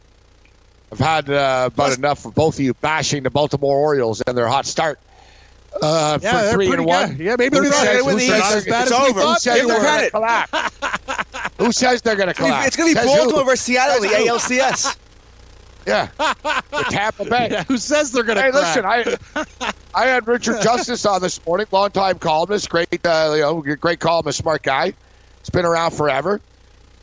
I've 0.93 0.99
had 0.99 1.31
uh, 1.31 1.71
about 1.73 1.97
enough 1.97 2.25
of 2.27 2.35
both 2.35 2.55
of 2.57 2.61
you 2.61 2.75
bashing 2.75 3.23
the 3.23 3.31
Baltimore 3.31 3.77
Orioles 3.77 4.21
and 4.23 4.37
their 4.37 4.49
hot 4.49 4.67
start. 4.67 4.99
Uh, 5.81 6.19
Yeah, 6.21 6.43
for 6.49 6.53
three 6.55 6.67
pretty 6.67 6.83
and 6.83 6.89
one. 6.89 7.09
good. 7.17 7.25
Yeah, 7.25 7.37
maybe 7.39 7.57
Who 7.57 7.63
they're 7.63 7.71
not 7.71 7.79
says- 7.81 7.93
gonna 8.01 8.05
win 8.05 8.15
who 8.15 8.21
the 8.21 8.27
says 8.27 8.39
East. 8.39 8.51
they're 8.51 8.59
It's 8.59 8.91
gonna- 8.91 9.05
It's 9.07 9.11
over. 9.11 9.21
Who 9.21 9.35
says 9.39 9.55
Give 9.61 9.69
them 9.69 9.83
they're 9.83 9.97
gonna 9.99 10.11
collapse? 10.11 10.77
Who 11.59 11.73
says 11.73 12.03
they're 12.03 12.17
going 12.17 12.29
to 12.29 12.35
collapse? 12.35 12.67
It's 12.69 12.77
going 12.77 12.95
to 12.95 13.01
be 13.01 13.07
Baltimore 13.07 13.45
versus 13.45 13.61
Seattle 13.61 14.03
in 14.03 14.11
the 14.11 14.17
ALCS. 14.17 14.97
Yeah, 15.87 16.09
the 16.19 16.85
Tampa 16.91 17.25
Bay. 17.25 17.49
Yeah, 17.51 17.65
who 17.65 17.79
says 17.79 18.13
they're 18.13 18.23
going 18.23 18.37
to 18.37 18.43
Hey, 18.43 18.51
crack? 18.51 18.77
listen, 19.25 19.47
I 19.65 19.73
I 19.95 20.07
had 20.07 20.27
Richard 20.29 20.61
Justice 20.63 21.07
on 21.07 21.23
this 21.23 21.45
morning, 21.47 21.67
longtime 21.73 22.19
columnist, 22.19 22.69
great, 22.69 22.89
uh, 23.07 23.33
you 23.35 23.41
know, 23.41 23.63
great 23.63 23.99
columnist, 23.99 24.39
smart 24.41 24.63
guy. 24.63 24.93
It's 25.41 25.49
been 25.51 25.65
around 25.65 25.93
forever. 25.93 26.41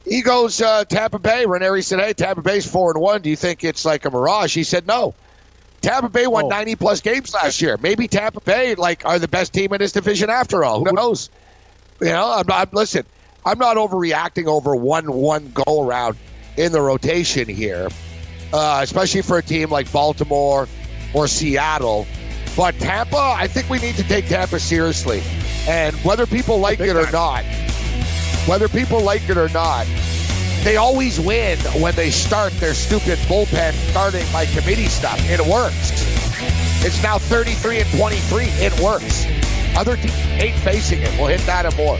He 0.08 0.22
goes 0.22 0.62
uh, 0.62 0.86
Tampa 0.86 1.20
Bay. 1.20 1.46
Ranieri 1.46 1.82
said, 1.82 2.00
"Hey, 2.00 2.14
Tampa 2.14 2.42
Bay's 2.42 2.70
four 2.70 2.92
and 2.92 3.02
one. 3.02 3.22
Do 3.22 3.30
you 3.30 3.36
think 3.36 3.64
it's 3.64 3.84
like 3.86 4.06
a 4.06 4.10
mirage?" 4.12 4.54
He 4.56 4.64
said, 4.64 4.88
"No. 4.88 5.14
Tampa 5.82 6.10
Bay 6.10 6.26
won 6.28 6.46
Oh. 6.46 6.50
90 6.50 6.76
plus 6.76 7.02
games 7.02 7.34
last 7.34 7.62
year. 7.62 7.78
Maybe 7.82 8.08
Tampa 8.08 8.42
Bay 8.42 8.76
like 8.76 9.06
are 9.06 9.20
the 9.20 9.28
best 9.28 9.54
team 9.54 9.74
in 9.74 9.80
this 9.80 9.92
division 9.92 10.30
after 10.30 10.64
all. 10.64 10.84
Who 10.84 10.92
knows? 10.92 11.30
You 12.02 12.08
know, 12.08 12.32
I'm 12.34 12.48
not. 12.48 12.74
Listen, 12.74 13.06
I'm 13.46 13.60
not 13.60 13.78
overreacting 13.78 14.48
over 14.48 14.76
one 14.76 15.12
one 15.12 15.52
go 15.54 15.84
around 15.88 16.18
in 16.58 16.72
the 16.72 16.82
rotation 16.82 17.48
here, 17.48 17.90
uh, 18.54 18.80
especially 18.82 19.22
for 19.22 19.38
a 19.38 19.44
team 19.44 19.70
like 19.70 19.92
Baltimore 19.92 20.68
or 21.14 21.28
Seattle. 21.28 22.08
But 22.56 22.76
Tampa, 22.80 23.36
I 23.38 23.48
think 23.48 23.70
we 23.70 23.78
need 23.80 23.96
to 23.98 24.04
take 24.04 24.28
Tampa 24.28 24.60
seriously, 24.60 25.22
and 25.68 25.96
whether 25.98 26.26
people 26.26 26.60
like 26.60 26.80
it 26.80 26.96
or 26.96 27.10
not, 27.12 27.44
whether 28.48 28.70
people 28.70 29.02
like 29.02 29.30
it 29.30 29.38
or 29.38 29.50
not, 29.50 29.86
they 30.64 30.78
always 30.78 31.20
win 31.20 31.60
when 31.82 31.94
they 31.96 32.10
start 32.10 32.54
their 32.54 32.74
stupid 32.74 33.20
bullpen 33.20 33.74
starting 33.92 34.26
by 34.32 34.46
committee 34.46 34.88
stuff. 34.88 35.20
It 35.30 35.40
works. 35.46 35.92
It's 36.86 37.02
now 37.04 37.18
33 37.18 37.82
and 37.82 37.90
23. 37.92 38.46
It 38.46 38.80
works. 38.80 39.26
Other 39.76 39.98
teams 39.98 40.62
facing 40.62 41.02
it. 41.02 41.12
We'll 41.20 41.28
hit 41.28 41.42
that 41.42 41.66
and 41.66 41.76
more. 41.78 42.00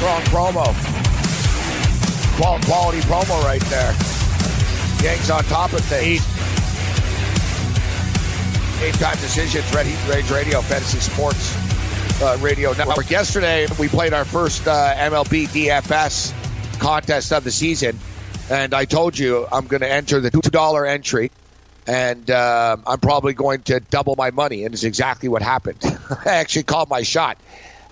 Promo. 0.00 0.64
Quality 2.36 3.00
promo 3.00 3.44
right 3.44 3.60
there. 3.62 3.94
Gang's 5.02 5.30
on 5.30 5.44
top 5.44 5.72
of 5.72 5.80
things. 5.80 6.20
Eight 8.82 8.94
time 8.94 9.16
decisions, 9.16 9.74
Red 9.74 9.86
Heat 9.86 10.08
Rage 10.08 10.30
Radio, 10.30 10.62
Fantasy 10.62 11.00
Sports 11.00 11.54
uh, 12.22 12.38
Radio 12.40 12.72
Network. 12.72 13.10
Yesterday, 13.10 13.66
we 13.78 13.88
played 13.88 14.14
our 14.14 14.24
first 14.24 14.66
uh, 14.66 14.94
MLB 14.94 15.48
DFS 15.48 16.32
contest 16.78 17.32
of 17.32 17.44
the 17.44 17.50
season, 17.50 17.98
and 18.50 18.72
I 18.72 18.86
told 18.86 19.18
you 19.18 19.46
I'm 19.52 19.66
going 19.66 19.82
to 19.82 19.90
enter 19.90 20.20
the 20.20 20.30
$2 20.30 20.88
entry, 20.88 21.30
and 21.86 22.30
uh, 22.30 22.78
I'm 22.86 23.00
probably 23.00 23.34
going 23.34 23.62
to 23.64 23.80
double 23.80 24.16
my 24.16 24.30
money, 24.30 24.64
and 24.64 24.72
it's 24.72 24.84
exactly 24.84 25.28
what 25.28 25.42
happened. 25.42 25.78
I 26.24 26.36
actually 26.36 26.62
called 26.62 26.88
my 26.88 27.02
shot. 27.02 27.36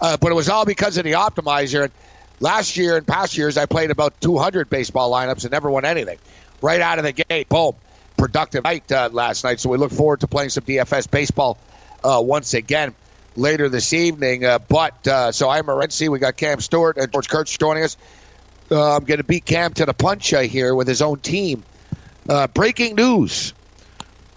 Uh, 0.00 0.16
but 0.16 0.30
it 0.30 0.34
was 0.34 0.48
all 0.48 0.64
because 0.64 0.96
of 0.96 1.04
the 1.04 1.12
optimizer. 1.12 1.84
And 1.84 1.92
last 2.40 2.76
year 2.76 2.96
and 2.96 3.06
past 3.06 3.36
years, 3.36 3.56
I 3.56 3.66
played 3.66 3.90
about 3.90 4.20
200 4.20 4.70
baseball 4.70 5.10
lineups 5.10 5.42
and 5.44 5.52
never 5.52 5.70
won 5.70 5.84
anything. 5.84 6.18
Right 6.60 6.80
out 6.80 6.98
of 6.98 7.04
the 7.04 7.12
gate, 7.12 7.48
boom 7.48 7.74
productive 8.18 8.64
night 8.64 8.90
uh, 8.92 9.08
last 9.10 9.44
night. 9.44 9.60
So 9.60 9.70
we 9.70 9.78
look 9.78 9.92
forward 9.92 10.20
to 10.20 10.26
playing 10.26 10.50
some 10.50 10.64
DFS 10.64 11.10
baseball 11.10 11.56
uh, 12.04 12.20
once 12.22 12.52
again 12.52 12.94
later 13.36 13.70
this 13.70 13.94
evening. 13.94 14.44
Uh, 14.44 14.58
but 14.58 15.06
uh, 15.06 15.32
so 15.32 15.48
I'm 15.48 15.64
Morency. 15.64 16.10
We 16.10 16.18
got 16.18 16.36
Cam 16.36 16.60
Stewart 16.60 16.98
and 16.98 17.10
George 17.10 17.28
Kurtz 17.28 17.56
joining 17.56 17.84
us. 17.84 17.96
Uh, 18.70 18.96
I'm 18.96 19.04
going 19.04 19.18
to 19.18 19.24
beat 19.24 19.46
Cam 19.46 19.72
to 19.74 19.86
the 19.86 19.94
punch 19.94 20.28
here 20.28 20.74
with 20.74 20.88
his 20.88 21.00
own 21.00 21.20
team. 21.20 21.62
breaking 22.52 22.96
news. 22.96 23.54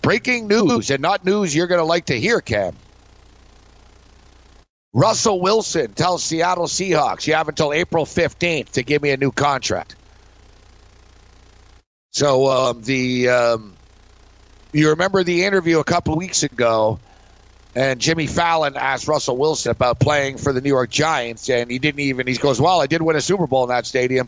Breaking 0.02 0.48
news, 0.48 0.90
and 0.90 1.00
not 1.00 1.26
news 1.26 1.54
you're 1.54 1.68
going 1.68 1.80
to 1.80 1.86
like 1.86 2.06
to 2.06 2.20
hear, 2.20 2.40
Cam. 2.42 2.76
Russell 4.94 5.40
Wilson 5.40 5.94
tells 5.94 6.24
Seattle 6.24 6.68
Seahawks 6.68 7.26
you 7.26 7.34
have 7.34 7.48
until 7.48 7.72
April 7.72 8.06
15th 8.06 8.72
to 8.72 8.84
give 8.84 9.02
me 9.02 9.12
a 9.12 9.18
new 9.18 9.32
contract. 9.32 9.96
So 12.12 12.48
um, 12.48 12.82
the 12.82 13.30
um, 13.30 13.78
you 14.74 14.90
remember 14.90 15.24
the 15.24 15.46
interview 15.46 15.80
a 15.80 15.84
couple 15.86 16.18
weeks 16.18 16.44
ago, 16.44 17.00
and 17.74 18.02
Jimmy 18.02 18.28
Fallon 18.28 18.76
asked 18.76 19.08
Russell 19.08 19.38
Wilson 19.38 19.72
about 19.72 20.00
playing 20.00 20.38
for 20.38 20.52
the 20.52 20.60
New 20.60 20.70
York 20.70 20.90
Giants, 20.90 21.50
and 21.50 21.72
he 21.72 21.80
didn't 21.80 22.02
even. 22.02 22.28
He 22.28 22.36
goes, 22.36 22.60
"Well, 22.60 22.82
I 22.82 22.88
did 22.88 23.02
win 23.02 23.16
a 23.16 23.22
Super 23.22 23.48
Bowl 23.48 23.64
in 23.64 23.70
that 23.70 23.86
stadium." 23.86 24.28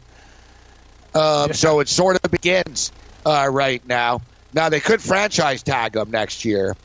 Um, 1.13 1.51
so 1.51 1.81
it 1.81 1.89
sort 1.89 2.17
of 2.23 2.31
begins 2.31 2.93
uh, 3.25 3.49
right 3.51 3.85
now. 3.85 4.21
Now 4.53 4.69
they 4.69 4.79
could 4.79 5.01
franchise 5.01 5.61
tag 5.61 5.97
him 5.97 6.09
next 6.09 6.45
year, 6.45 6.77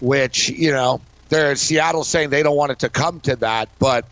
which 0.00 0.48
you 0.48 0.70
know 0.70 1.02
they're 1.30 1.56
Seattle 1.56 2.04
saying 2.04 2.30
they 2.30 2.42
don't 2.42 2.56
want 2.56 2.72
it 2.72 2.80
to 2.80 2.88
come 2.88 3.20
to 3.20 3.36
that, 3.36 3.68
but 3.78 4.04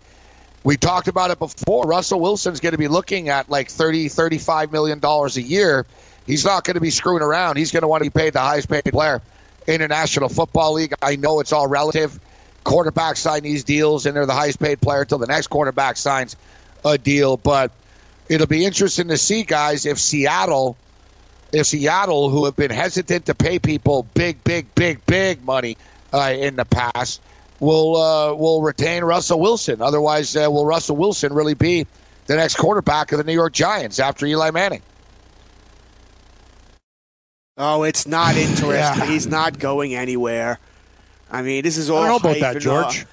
we 0.64 0.76
talked 0.76 1.08
about 1.08 1.30
it 1.30 1.38
before. 1.38 1.84
Russell 1.84 2.20
Wilson's 2.20 2.60
going 2.60 2.72
to 2.72 2.78
be 2.78 2.88
looking 2.88 3.28
at 3.28 3.48
like 3.48 3.68
30, 3.68 4.08
35 4.08 4.72
million 4.72 4.98
dollars 4.98 5.36
a 5.36 5.42
year 5.42 5.86
He's 6.28 6.44
not 6.44 6.62
going 6.62 6.74
to 6.74 6.80
be 6.80 6.90
screwing 6.90 7.22
around. 7.22 7.56
He's 7.56 7.72
going 7.72 7.80
to 7.80 7.88
want 7.88 8.04
to 8.04 8.10
be 8.10 8.14
paid 8.14 8.34
the 8.34 8.40
highest 8.40 8.68
paid 8.68 8.84
player 8.84 9.22
in 9.66 9.80
the 9.80 9.88
National 9.88 10.28
Football 10.28 10.74
League. 10.74 10.92
I 11.00 11.16
know 11.16 11.40
it's 11.40 11.54
all 11.54 11.66
relative. 11.66 12.20
Quarterbacks 12.66 13.16
sign 13.16 13.44
these 13.44 13.64
deals, 13.64 14.04
and 14.04 14.14
they're 14.14 14.26
the 14.26 14.34
highest 14.34 14.60
paid 14.60 14.78
player 14.78 15.00
until 15.00 15.16
the 15.16 15.26
next 15.26 15.46
quarterback 15.46 15.96
signs 15.96 16.36
a 16.84 16.98
deal. 16.98 17.38
But 17.38 17.72
it'll 18.28 18.46
be 18.46 18.66
interesting 18.66 19.08
to 19.08 19.16
see, 19.16 19.42
guys, 19.42 19.86
if 19.86 19.98
Seattle, 19.98 20.76
if 21.50 21.66
Seattle, 21.66 22.28
who 22.28 22.44
have 22.44 22.56
been 22.56 22.70
hesitant 22.70 23.24
to 23.26 23.34
pay 23.34 23.58
people 23.58 24.02
big, 24.12 24.44
big, 24.44 24.74
big, 24.74 25.06
big 25.06 25.42
money 25.42 25.78
uh, 26.12 26.34
in 26.36 26.56
the 26.56 26.64
past, 26.64 27.20
will 27.60 27.96
uh, 27.96 28.34
will 28.34 28.62
retain 28.62 29.04
Russell 29.04 29.40
Wilson. 29.40 29.80
Otherwise, 29.82 30.34
uh, 30.36 30.48
will 30.50 30.66
Russell 30.66 30.96
Wilson 30.96 31.32
really 31.32 31.54
be 31.54 31.86
the 32.26 32.36
next 32.36 32.56
quarterback 32.56 33.12
of 33.12 33.18
the 33.18 33.24
New 33.24 33.32
York 33.32 33.52
Giants 33.52 33.98
after 33.98 34.26
Eli 34.26 34.50
Manning? 34.50 34.82
Oh, 37.56 37.82
it's 37.82 38.06
not 38.06 38.36
interesting. 38.36 38.70
yeah. 38.72 39.06
He's 39.06 39.26
not 39.26 39.58
going 39.58 39.94
anywhere. 39.94 40.58
I 41.30 41.42
mean, 41.42 41.62
this 41.62 41.76
is 41.76 41.90
all. 41.90 41.98
I 42.02 42.08
don't 42.08 42.22
know 42.22 42.30
about 42.30 42.40
that, 42.54 42.60
George. 42.60 43.06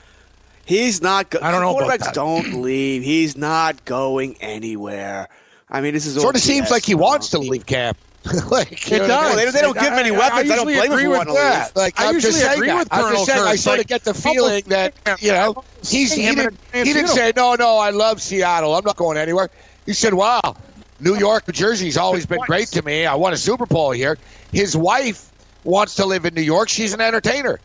He's 0.65 1.01
not. 1.01 1.29
Go- 1.29 1.39
I 1.41 1.51
don't 1.51 1.61
know 1.61 1.75
Quarterbacks 1.75 1.95
about 1.95 1.99
that. 2.05 2.13
don't 2.13 2.61
leave. 2.61 3.03
He's 3.03 3.35
not 3.37 3.83
going 3.85 4.37
anywhere. 4.41 5.27
I 5.69 5.81
mean, 5.81 5.93
this 5.93 6.05
is 6.05 6.15
sort 6.15 6.35
of 6.35 6.41
seems 6.41 6.71
like 6.71 6.83
he 6.85 6.95
wants 6.95 7.29
to 7.31 7.39
leave 7.39 7.65
camp. 7.65 7.97
like 8.51 8.91
it 8.91 8.99
does. 8.99 9.35
They, 9.35 9.51
they 9.51 9.61
don't 9.61 9.75
give 9.75 9.93
him 9.93 9.99
any 9.99 10.11
weapons. 10.11 10.49
I, 10.49 10.53
I, 10.53 10.53
I 10.53 10.55
don't 10.55 10.65
blame 10.65 10.91
him 10.91 10.99
for 10.99 11.09
wanting 11.09 11.35
to 11.35 11.41
leave. 11.41 11.75
Like 11.75 11.99
I 11.99 12.07
I'm 12.07 12.15
usually 12.15 12.33
just 12.33 12.55
agree 12.55 12.73
with. 12.73 12.89
Colonel 12.89 13.07
I'm 13.07 13.13
just 13.13 13.25
saying, 13.27 13.43
I 13.43 13.55
sort 13.55 13.79
of 13.79 13.87
get 13.87 14.03
the 14.03 14.13
feeling 14.13 14.63
that 14.67 14.93
you 15.19 15.31
know 15.31 15.63
he's 15.83 16.11
he 16.11 16.33
didn't, 16.33 16.57
he 16.73 16.83
didn't 16.85 17.09
say 17.09 17.33
no, 17.35 17.55
no. 17.55 17.77
I 17.77 17.91
love 17.91 18.21
Seattle. 18.21 18.75
I'm 18.75 18.83
not 18.83 18.95
going 18.95 19.17
anywhere. 19.17 19.49
He 19.85 19.93
said, 19.93 20.15
"Wow, 20.15 20.55
New 20.99 21.15
York, 21.15 21.47
New 21.47 21.51
Jersey's 21.51 21.97
always 21.97 22.25
been 22.25 22.41
great 22.47 22.69
to 22.69 22.81
me. 22.81 23.05
I 23.05 23.13
won 23.13 23.33
a 23.33 23.37
Super 23.37 23.65
Bowl 23.65 23.91
here. 23.91 24.17
His 24.51 24.75
wife 24.75 25.31
wants 25.63 25.95
to 25.95 26.05
live 26.05 26.25
in 26.25 26.33
New 26.33 26.41
York. 26.41 26.69
She's 26.69 26.93
an 26.93 27.01
entertainer. 27.01 27.59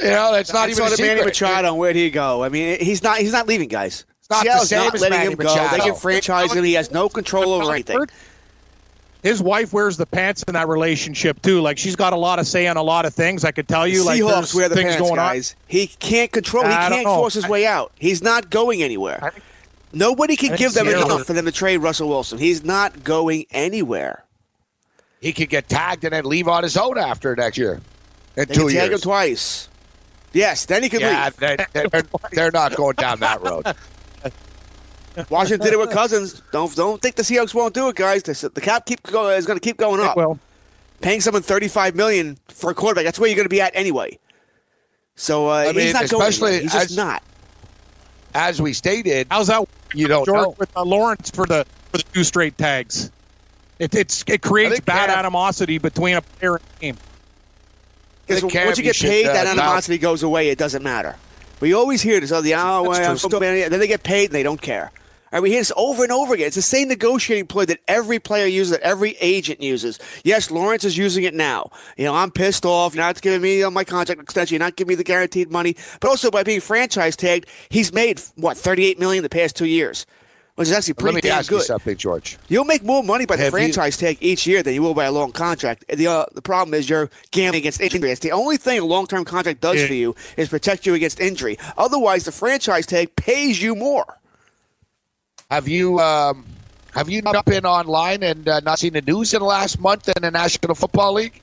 You 0.00 0.10
know, 0.10 0.32
that's 0.32 0.52
not 0.52 0.68
even 0.68 0.84
a 0.84 0.90
secret. 0.90 1.16
Manny 1.16 1.24
Machado, 1.24 1.74
where'd 1.74 1.96
he 1.96 2.10
go? 2.10 2.44
I 2.44 2.50
mean, 2.50 2.78
he's 2.80 3.02
not. 3.02 3.18
He's 3.18 3.32
not 3.32 3.46
leaving, 3.46 3.68
guys. 3.68 4.04
It's 4.20 4.30
not 4.30 4.44
Seattle's 4.44 4.68
the 4.68 4.76
not 4.76 5.00
letting 5.00 5.18
Manny 5.18 5.32
him 5.32 5.38
go. 5.38 5.44
Machado. 5.44 5.76
They 5.76 5.82
can 5.82 5.94
franchise 5.94 6.52
him. 6.52 6.64
He 6.64 6.74
has 6.74 6.90
no 6.90 7.08
control 7.08 7.52
over 7.54 7.72
anything. 7.72 7.98
His 9.22 9.42
wife 9.42 9.72
wears 9.72 9.96
the 9.96 10.06
pants 10.06 10.44
in 10.44 10.54
that 10.54 10.68
relationship 10.68 11.42
too. 11.42 11.60
Like 11.60 11.76
she's 11.78 11.96
got 11.96 12.12
a 12.12 12.16
lot 12.16 12.38
of 12.38 12.46
say 12.46 12.66
on 12.68 12.76
a 12.76 12.82
lot 12.82 13.04
of 13.04 13.14
things. 13.14 13.44
I 13.44 13.50
could 13.50 13.66
tell 13.66 13.86
you. 13.86 14.04
Like 14.04 14.20
Seahawks 14.20 14.54
wear 14.54 14.68
the 14.68 14.76
things 14.76 14.90
pants, 14.94 15.00
going 15.02 15.16
guys. 15.16 15.56
He 15.66 15.88
can't 15.88 16.30
control. 16.30 16.64
He 16.64 16.70
I 16.70 16.88
can't 16.88 17.04
force 17.06 17.34
his 17.34 17.48
way 17.48 17.66
out. 17.66 17.90
He's 17.98 18.22
not 18.22 18.48
going 18.50 18.82
anywhere. 18.82 19.32
Nobody 19.92 20.36
can 20.36 20.52
I 20.52 20.56
give 20.56 20.72
them 20.74 20.86
enough 20.86 21.24
for 21.26 21.32
them 21.32 21.46
to 21.46 21.52
trade 21.52 21.78
Russell 21.78 22.08
Wilson. 22.08 22.38
He's 22.38 22.62
not 22.64 23.02
going 23.04 23.46
anywhere. 23.50 24.24
He 25.20 25.32
could 25.32 25.48
get 25.48 25.68
tagged 25.68 26.04
and 26.04 26.12
then 26.12 26.24
leave 26.24 26.46
on 26.46 26.62
his 26.62 26.76
own 26.76 26.96
after 26.96 27.34
next 27.34 27.58
year. 27.58 27.80
In 28.36 28.46
They 28.46 28.54
two 28.54 28.66
can 28.66 28.68
tag 28.68 28.84
him 28.84 28.90
years. 28.90 29.00
twice. 29.00 29.68
Yes, 30.32 30.66
then 30.66 30.82
he 30.84 30.88
can 30.88 31.00
Yeah, 31.00 31.24
leave. 31.24 31.36
they, 31.38 31.56
they're, 31.72 32.02
they're 32.32 32.50
not 32.52 32.76
going 32.76 32.94
down 32.96 33.18
that 33.20 33.40
road. 33.42 33.66
Washington 35.30 35.64
did 35.64 35.72
it 35.72 35.78
with 35.78 35.90
Cousins. 35.90 36.42
Don't 36.52 36.74
don't 36.74 37.00
think 37.00 37.16
the 37.16 37.22
Seahawks 37.22 37.54
won't 37.54 37.74
do 37.74 37.88
it, 37.88 37.96
guys. 37.96 38.22
The, 38.22 38.48
the 38.48 38.60
cap 38.60 38.86
keep 38.86 39.02
go, 39.02 39.28
is 39.30 39.46
going 39.46 39.58
to 39.58 39.64
keep 39.64 39.76
going 39.76 40.00
up. 40.00 40.16
Well, 40.16 40.38
Paying 41.00 41.20
someone 41.20 41.42
thirty 41.42 41.68
five 41.68 41.94
million 41.94 42.38
for 42.48 42.70
a 42.70 42.74
quarterback, 42.74 43.04
that's 43.04 43.18
where 43.18 43.28
you're 43.28 43.36
going 43.36 43.44
to 43.46 43.50
be 43.50 43.60
at 43.60 43.70
anyway. 43.76 44.18
So 45.14 45.48
uh, 45.48 45.52
I 45.52 45.66
mean, 45.72 45.86
he's 45.86 45.92
not 45.94 46.08
going. 46.08 46.22
especially 46.22 46.48
anywhere. 46.50 46.62
He's 46.62 46.72
just 46.72 46.90
as- 46.90 46.96
not. 46.96 47.22
As 48.34 48.60
we 48.60 48.72
stated, 48.72 49.26
how's 49.30 49.46
that, 49.46 49.66
you 49.94 50.06
don't 50.06 50.26
George, 50.26 50.36
know. 50.36 50.54
with 50.58 50.76
uh, 50.76 50.84
Lawrence 50.84 51.30
for 51.30 51.46
the 51.46 51.64
for 51.90 51.98
the 51.98 52.04
two 52.12 52.24
straight 52.24 52.58
tags? 52.58 53.10
It 53.78 53.94
it's 53.94 54.24
it 54.26 54.42
creates 54.42 54.80
bad 54.80 55.08
Cam- 55.08 55.18
animosity 55.18 55.78
between 55.78 56.16
a 56.16 56.22
player 56.22 56.56
and 56.56 56.64
a 56.64 56.80
team. 56.80 56.96
Because 58.26 58.42
once 58.42 58.54
you 58.54 58.60
you 58.60 58.82
get 58.82 58.96
should, 58.96 59.08
paid, 59.08 59.26
uh, 59.26 59.32
that 59.32 59.44
now- 59.44 59.50
animosity 59.52 59.98
goes 59.98 60.22
away. 60.22 60.50
It 60.50 60.58
doesn't 60.58 60.82
matter. 60.82 61.16
We 61.60 61.72
always 61.72 62.02
hear 62.02 62.20
this. 62.20 62.30
Oh, 62.30 62.40
the 62.40 62.54
oh, 62.54 62.82
well, 62.82 62.92
I'm 62.94 63.16
true. 63.16 63.28
still 63.28 63.40
then 63.40 63.70
they 63.70 63.86
get 63.88 64.02
paid 64.02 64.26
and 64.26 64.34
they 64.34 64.42
don't 64.42 64.60
care. 64.60 64.92
All 65.30 65.36
right, 65.36 65.42
we 65.42 65.50
hear 65.50 65.60
this 65.60 65.72
over 65.76 66.02
and 66.04 66.10
over 66.12 66.32
again. 66.32 66.46
It's 66.46 66.56
the 66.56 66.62
same 66.62 66.88
negotiating 66.88 67.48
ploy 67.48 67.66
that 67.66 67.80
every 67.86 68.18
player 68.18 68.46
uses, 68.46 68.70
that 68.70 68.80
every 68.80 69.16
agent 69.20 69.60
uses. 69.62 69.98
Yes, 70.24 70.50
Lawrence 70.50 70.84
is 70.84 70.96
using 70.96 71.24
it 71.24 71.34
now. 71.34 71.70
You 71.98 72.04
know, 72.04 72.14
I'm 72.14 72.30
pissed 72.30 72.64
off. 72.64 72.94
You're 72.94 73.04
not 73.04 73.20
giving 73.20 73.42
me 73.42 73.62
my 73.68 73.84
contract 73.84 74.22
extension. 74.22 74.54
You're 74.54 74.64
not 74.64 74.76
giving 74.76 74.88
me 74.88 74.94
the 74.94 75.04
guaranteed 75.04 75.50
money. 75.50 75.76
But 76.00 76.08
also 76.08 76.30
by 76.30 76.44
being 76.44 76.60
franchise 76.60 77.14
tagged, 77.14 77.46
he's 77.68 77.92
made 77.92 78.22
what 78.36 78.56
38 78.56 78.98
million 78.98 79.22
the 79.22 79.28
past 79.28 79.54
two 79.54 79.66
years, 79.66 80.06
which 80.54 80.68
is 80.68 80.72
actually 80.72 80.94
pretty 80.94 81.16
Let 81.16 81.24
me 81.24 81.28
damn 81.28 81.38
ask 81.40 81.50
you 81.50 81.58
good. 81.58 81.66
something, 81.66 81.96
George. 81.98 82.38
You'll 82.48 82.64
make 82.64 82.82
more 82.82 83.02
money 83.04 83.26
by 83.26 83.36
the 83.36 83.42
Have 83.42 83.52
you- 83.52 83.58
franchise 83.58 83.98
tag 83.98 84.16
each 84.22 84.46
year 84.46 84.62
than 84.62 84.72
you 84.72 84.80
will 84.80 84.94
by 84.94 85.04
a 85.04 85.12
long 85.12 85.32
contract. 85.32 85.84
The 85.94 86.06
uh, 86.06 86.24
the 86.32 86.40
problem 86.42 86.72
is 86.72 86.88
you're 86.88 87.10
gambling 87.32 87.60
against 87.60 87.82
injury. 87.82 88.10
It's 88.10 88.20
the 88.20 88.32
only 88.32 88.56
thing 88.56 88.78
a 88.78 88.84
long 88.86 89.06
term 89.06 89.26
contract 89.26 89.60
does 89.60 89.76
Yeah. 89.82 89.88
for 89.88 89.94
you 89.94 90.14
is 90.38 90.48
protect 90.48 90.86
you 90.86 90.94
against 90.94 91.20
injury. 91.20 91.58
Otherwise, 91.76 92.24
the 92.24 92.32
franchise 92.32 92.86
tag 92.86 93.14
pays 93.16 93.60
you 93.60 93.74
more. 93.74 94.17
Have 95.50 95.66
you 95.66 95.98
um, 95.98 96.44
have 96.92 97.08
you 97.08 97.22
not 97.22 97.46
been 97.46 97.64
online 97.64 98.22
and 98.22 98.46
uh, 98.46 98.60
not 98.60 98.78
seen 98.78 98.92
the 98.92 99.00
news 99.00 99.32
in 99.32 99.40
the 99.40 99.46
last 99.46 99.80
month 99.80 100.06
in 100.06 100.20
the 100.20 100.30
National 100.30 100.74
Football 100.74 101.14
League? 101.14 101.40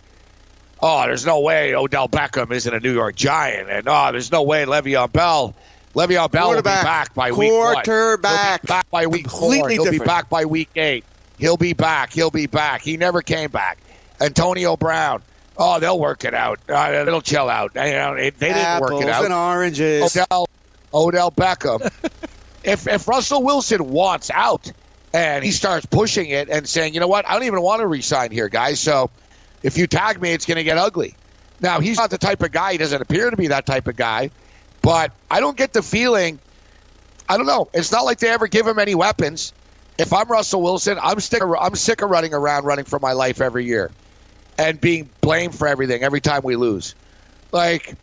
Oh, 0.79 1.07
there's 1.07 1.25
no 1.25 1.39
way 1.39 1.73
Odell 1.73 2.07
Beckham 2.07 2.51
isn't 2.51 2.71
a 2.71 2.79
New 2.79 2.93
York 2.93 3.15
Giant, 3.15 3.67
and 3.67 3.87
oh, 3.87 4.11
there's 4.11 4.31
no 4.31 4.43
way 4.43 4.65
Le'Veon 4.65 5.11
Bell, 5.11 5.55
Le'Veon 5.95 6.29
Bell 6.29 6.49
will 6.49 6.57
be 6.57 6.61
back 6.61 7.15
by 7.15 7.31
week 7.31 7.51
one. 7.51 7.83
Quarterback. 7.83 8.47
He'll 8.47 8.57
be 8.59 8.67
back 8.67 8.91
by 8.91 9.07
week 9.07 9.27
four. 9.27 9.39
Completely 9.39 9.73
He'll 9.73 9.91
be 9.91 9.97
back 9.97 10.29
by 10.29 10.45
week 10.45 10.69
eight. 10.75 11.03
He'll 11.39 11.57
be 11.57 11.73
back. 11.73 12.13
He'll 12.13 12.29
be 12.29 12.45
back. 12.45 12.83
He 12.83 12.97
never 12.97 13.23
came 13.23 13.49
back. 13.49 13.79
Antonio 14.21 14.77
Brown. 14.77 15.23
Oh, 15.57 15.79
they'll 15.79 15.99
work 15.99 16.25
it 16.25 16.35
out. 16.35 16.59
Uh, 16.69 17.05
it'll 17.07 17.21
chill 17.21 17.49
out. 17.49 17.73
Know, 17.73 18.13
they 18.13 18.29
didn't 18.29 18.51
Apples 18.51 18.91
work 18.91 19.01
it 19.01 19.09
out. 19.09 19.13
Apples 19.13 19.25
and 19.25 19.33
oranges. 19.33 20.15
Odell, 20.15 20.47
Odell 20.93 21.31
Beckham. 21.31 21.91
if 22.65 22.87
if 22.87 23.07
Russell 23.07 23.43
Wilson 23.43 23.89
wants 23.89 24.29
out 24.31 24.71
and 25.13 25.43
he 25.43 25.51
starts 25.51 25.85
pushing 25.85 26.29
it 26.29 26.49
and 26.49 26.67
saying, 26.67 26.93
you 26.93 26.99
know 26.99 27.07
what, 27.07 27.27
I 27.27 27.33
don't 27.33 27.43
even 27.43 27.61
want 27.61 27.81
to 27.81 27.87
resign 27.87 28.31
here, 28.31 28.49
guys. 28.49 28.79
So 28.79 29.09
if 29.63 29.77
you 29.77 29.87
tag 29.87 30.21
me, 30.21 30.31
it's 30.31 30.45
going 30.45 30.57
to 30.57 30.63
get 30.63 30.77
ugly. 30.77 31.15
Now 31.61 31.79
he's 31.79 31.97
not 31.97 32.09
the 32.09 32.17
type 32.17 32.43
of 32.43 32.51
guy. 32.51 32.73
He 32.73 32.77
doesn't 32.77 33.01
appear 33.01 33.29
to 33.29 33.37
be 33.37 33.47
that 33.47 33.65
type 33.65 33.87
of 33.87 33.95
guy. 33.95 34.31
But 34.81 35.11
I 35.31 35.39
don't 35.39 35.57
get 35.57 35.73
the 35.73 35.81
feeling 35.81 36.39
I 37.27 37.37
don't 37.37 37.47
know. 37.47 37.69
It's 37.73 37.91
not 37.91 38.01
like 38.01 38.19
they 38.19 38.29
ever 38.29 38.47
give 38.47 38.67
him 38.67 38.79
any 38.79 38.95
weapons. 38.95 39.53
If 39.97 40.13
I'm 40.13 40.27
Russell 40.27 40.61
Wilson, 40.61 40.97
I'm 41.01 41.19
sick. 41.19 41.41
Of, 41.41 41.55
I'm 41.59 41.75
sick 41.75 42.01
of 42.01 42.09
running 42.09 42.33
around, 42.33 42.65
running 42.65 42.85
for 42.85 42.99
my 42.99 43.13
life 43.13 43.41
every 43.41 43.65
year, 43.65 43.91
and 44.57 44.79
being 44.79 45.09
blamed 45.21 45.55
for 45.55 45.67
everything 45.67 46.03
every 46.03 46.21
time 46.21 46.41
we 46.43 46.55
lose. 46.55 46.95
Like 47.51 47.95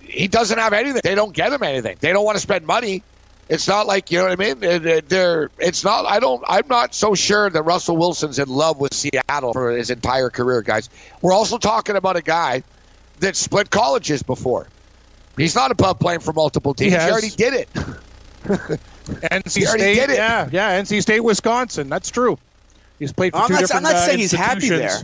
he 0.00 0.28
doesn't 0.28 0.58
have 0.58 0.72
anything. 0.72 1.00
They 1.02 1.14
don't 1.14 1.32
get 1.32 1.52
him 1.52 1.62
anything. 1.62 1.96
They 2.00 2.12
don't 2.12 2.24
want 2.24 2.36
to 2.36 2.42
spend 2.42 2.66
money. 2.66 3.02
It's 3.48 3.68
not 3.68 3.86
like 3.86 4.10
you 4.10 4.18
know 4.18 4.24
what 4.24 4.40
I 4.40 4.54
mean. 4.54 5.04
They're. 5.06 5.50
It's 5.58 5.84
not. 5.84 6.04
I 6.06 6.18
don't. 6.18 6.42
I'm 6.48 6.66
not 6.68 6.94
so 6.94 7.14
sure 7.14 7.48
that 7.48 7.62
Russell 7.62 7.96
Wilson's 7.96 8.38
in 8.40 8.48
love 8.48 8.80
with 8.80 8.92
Seattle 8.92 9.52
for 9.52 9.70
his 9.70 9.90
entire 9.90 10.30
career, 10.30 10.62
guys. 10.62 10.90
We're 11.22 11.32
also 11.32 11.56
talking 11.56 11.94
about 11.94 12.16
a 12.16 12.22
guy 12.22 12.64
that 13.20 13.36
split 13.36 13.70
colleges 13.70 14.22
before. 14.22 14.66
He's 15.36 15.54
not 15.54 15.70
above 15.70 16.00
playing 16.00 16.20
for 16.20 16.32
multiple 16.32 16.74
teams. 16.74 16.94
He, 16.94 16.98
he 16.98 17.10
already 17.10 17.30
did 17.30 17.54
it. 17.54 17.68
NC 19.06 19.66
State, 19.66 20.10
yeah, 20.10 20.48
yeah, 20.50 20.80
NC 20.80 21.02
State, 21.02 21.20
Wisconsin. 21.20 21.88
That's 21.88 22.10
true. 22.10 22.38
He's 22.98 23.12
played 23.12 23.32
for 23.32 23.38
I'm 23.40 23.48
two 23.48 23.54
not, 23.54 23.60
different 23.60 23.86
I'm 23.86 23.92
not 23.92 23.96
uh, 23.96 24.06
saying 24.06 24.18
he's 24.18 24.32
happy 24.32 24.68
there. 24.68 25.02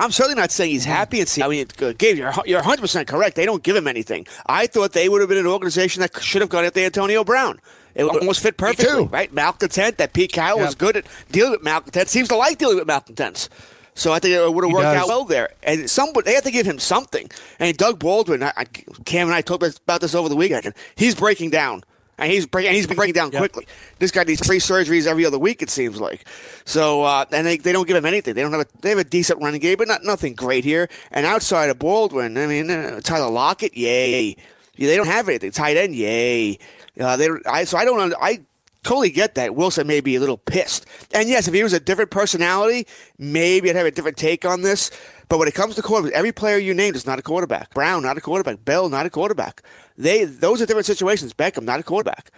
I'm 0.00 0.10
certainly 0.10 0.40
not 0.40 0.50
saying 0.50 0.70
he's 0.72 0.82
Mm-hmm. 0.82 0.92
happy 0.92 1.20
at 1.20 1.28
Seattle. 1.28 1.52
I 1.52 1.56
mean, 1.56 1.94
Gabe, 1.98 2.16
you're, 2.16 2.32
you're 2.46 2.62
100% 2.62 3.06
correct. 3.06 3.36
They 3.36 3.44
don't 3.46 3.62
give 3.62 3.76
him 3.76 3.86
anything. 3.86 4.26
I 4.46 4.66
thought 4.66 4.92
they 4.92 5.08
would 5.08 5.20
have 5.20 5.28
been 5.28 5.38
an 5.38 5.46
organization 5.46 6.00
that 6.00 6.20
should 6.22 6.40
have 6.40 6.50
gone 6.50 6.64
after 6.64 6.80
Antonio 6.80 7.22
Brown. 7.22 7.60
It 7.94 8.04
almost 8.04 8.40
fit 8.42 8.56
perfectly, 8.56 9.04
right? 9.06 9.32
Malcontent, 9.32 9.98
that 9.98 10.12
Pete 10.12 10.32
Carroll 10.32 10.58
Yep. 10.58 10.66
was 10.66 10.74
good 10.76 10.96
at 10.96 11.06
dealing 11.32 11.50
with 11.52 11.62
malcontents, 11.62 12.10
seems 12.12 12.28
to 12.28 12.36
like 12.36 12.56
dealing 12.58 12.76
with 12.78 12.86
malcontents. 12.86 13.48
So 13.94 14.12
I 14.12 14.20
think 14.20 14.34
it 14.34 14.54
would 14.54 14.64
have 14.64 14.72
worked 14.72 14.86
out 14.86 15.08
well 15.08 15.24
there. 15.24 15.50
And 15.64 15.90
some, 15.90 16.10
they 16.24 16.34
have 16.34 16.44
to 16.44 16.50
give 16.52 16.64
him 16.64 16.78
something. 16.78 17.28
And 17.58 17.76
Doug 17.76 17.98
Baldwin, 17.98 18.42
I, 18.44 18.52
I, 18.56 18.64
Cam 19.04 19.26
and 19.26 19.34
I 19.34 19.40
talked 19.42 19.64
about 19.82 20.00
this 20.00 20.14
over 20.14 20.28
the 20.28 20.36
weekend. 20.36 20.72
He's 20.94 21.14
breaking 21.16 21.50
down. 21.50 21.82
And 22.20 22.30
he's 22.30 22.46
breaking, 22.46 22.68
and 22.68 22.76
he's 22.76 22.86
breaking 22.86 23.14
down 23.14 23.30
quickly. 23.30 23.66
This 23.98 24.10
guy 24.10 24.24
needs 24.24 24.46
three 24.46 24.58
surgeries 24.58 25.06
every 25.06 25.24
other 25.24 25.38
week. 25.38 25.62
It 25.62 25.70
seems 25.70 26.00
like. 26.00 26.28
So, 26.64 27.02
uh, 27.02 27.24
and 27.32 27.46
they, 27.46 27.56
they 27.56 27.72
don't 27.72 27.88
give 27.88 27.96
him 27.96 28.04
anything. 28.06 28.34
They 28.34 28.42
don't 28.42 28.52
have 28.52 28.60
a 28.60 28.66
they 28.82 28.90
have 28.90 28.98
a 28.98 29.04
decent 29.04 29.42
running 29.42 29.60
game, 29.60 29.76
but 29.78 29.88
not 29.88 30.04
nothing 30.04 30.34
great 30.34 30.64
here. 30.64 30.88
And 31.10 31.26
outside 31.26 31.70
of 31.70 31.78
Baldwin, 31.78 32.36
I 32.36 32.46
mean, 32.46 32.70
uh, 32.70 33.00
Tyler 33.02 33.30
Lockett, 33.30 33.76
yay. 33.76 34.36
Yeah, 34.76 34.88
they 34.88 34.96
don't 34.96 35.06
have 35.06 35.28
anything. 35.28 35.50
Tight 35.50 35.76
end, 35.76 35.94
yay. 35.94 36.58
Uh, 36.98 37.16
they 37.16 37.28
I 37.46 37.64
so 37.64 37.78
I 37.78 37.84
don't 37.84 38.00
under- 38.00 38.22
I 38.22 38.40
totally 38.82 39.10
get 39.10 39.34
that. 39.34 39.54
Wilson 39.54 39.86
may 39.86 40.00
be 40.00 40.16
a 40.16 40.20
little 40.20 40.38
pissed. 40.38 40.86
And 41.12 41.28
yes, 41.28 41.48
if 41.48 41.54
he 41.54 41.62
was 41.62 41.72
a 41.72 41.80
different 41.80 42.10
personality, 42.10 42.86
maybe 43.18 43.70
I'd 43.70 43.76
have 43.76 43.86
a 43.86 43.90
different 43.90 44.16
take 44.16 44.44
on 44.44 44.62
this. 44.62 44.90
But 45.30 45.38
when 45.38 45.46
it 45.46 45.54
comes 45.54 45.76
to 45.76 45.82
quarterbacks, 45.82 46.10
every 46.10 46.32
player 46.32 46.58
you 46.58 46.74
named 46.74 46.96
is 46.96 47.06
not 47.06 47.20
a 47.20 47.22
quarterback. 47.22 47.72
Brown, 47.72 48.02
not 48.02 48.18
a 48.18 48.20
quarterback. 48.20 48.64
Bell, 48.64 48.88
not 48.88 49.06
a 49.06 49.10
quarterback. 49.10 49.62
They 49.96 50.24
those 50.24 50.60
are 50.60 50.66
different 50.66 50.86
situations. 50.86 51.32
Beckham, 51.32 51.62
not 51.62 51.78
a 51.78 51.84
quarterback. 51.84 52.32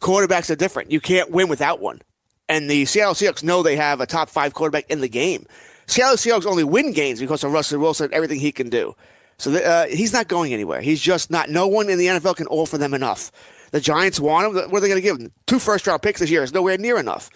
Quarterbacks 0.00 0.50
are 0.50 0.56
different. 0.56 0.90
You 0.90 1.00
can't 1.00 1.30
win 1.30 1.48
without 1.48 1.80
one. 1.80 2.02
And 2.48 2.68
the 2.68 2.84
Seattle 2.84 3.14
Seahawks 3.14 3.44
know 3.44 3.62
they 3.62 3.76
have 3.76 4.00
a 4.00 4.06
top 4.06 4.28
five 4.28 4.54
quarterback 4.54 4.90
in 4.90 5.00
the 5.00 5.08
game. 5.08 5.46
Seattle 5.86 6.16
Seahawks 6.16 6.46
only 6.46 6.64
win 6.64 6.92
games 6.92 7.20
because 7.20 7.44
of 7.44 7.52
Russell 7.52 7.78
Wilson 7.78 8.06
and 8.06 8.14
everything 8.14 8.40
he 8.40 8.50
can 8.50 8.70
do. 8.70 8.96
So 9.38 9.54
uh, 9.54 9.86
he's 9.86 10.12
not 10.12 10.26
going 10.26 10.52
anywhere. 10.52 10.80
He's 10.80 11.00
just 11.00 11.30
not. 11.30 11.48
No 11.48 11.68
one 11.68 11.88
in 11.88 11.96
the 11.96 12.06
NFL 12.06 12.34
can 12.34 12.48
offer 12.48 12.76
them 12.76 12.92
enough. 12.92 13.30
The 13.70 13.80
Giants 13.80 14.18
want 14.18 14.48
him. 14.48 14.54
What 14.70 14.78
are 14.78 14.80
they 14.80 14.88
going 14.88 15.00
to 15.00 15.06
give 15.06 15.18
him? 15.18 15.30
Two 15.46 15.60
first 15.60 15.86
round 15.86 16.02
picks 16.02 16.18
this 16.18 16.30
year 16.30 16.42
is 16.42 16.52
nowhere 16.52 16.76
near 16.76 16.98
enough. 16.98 17.30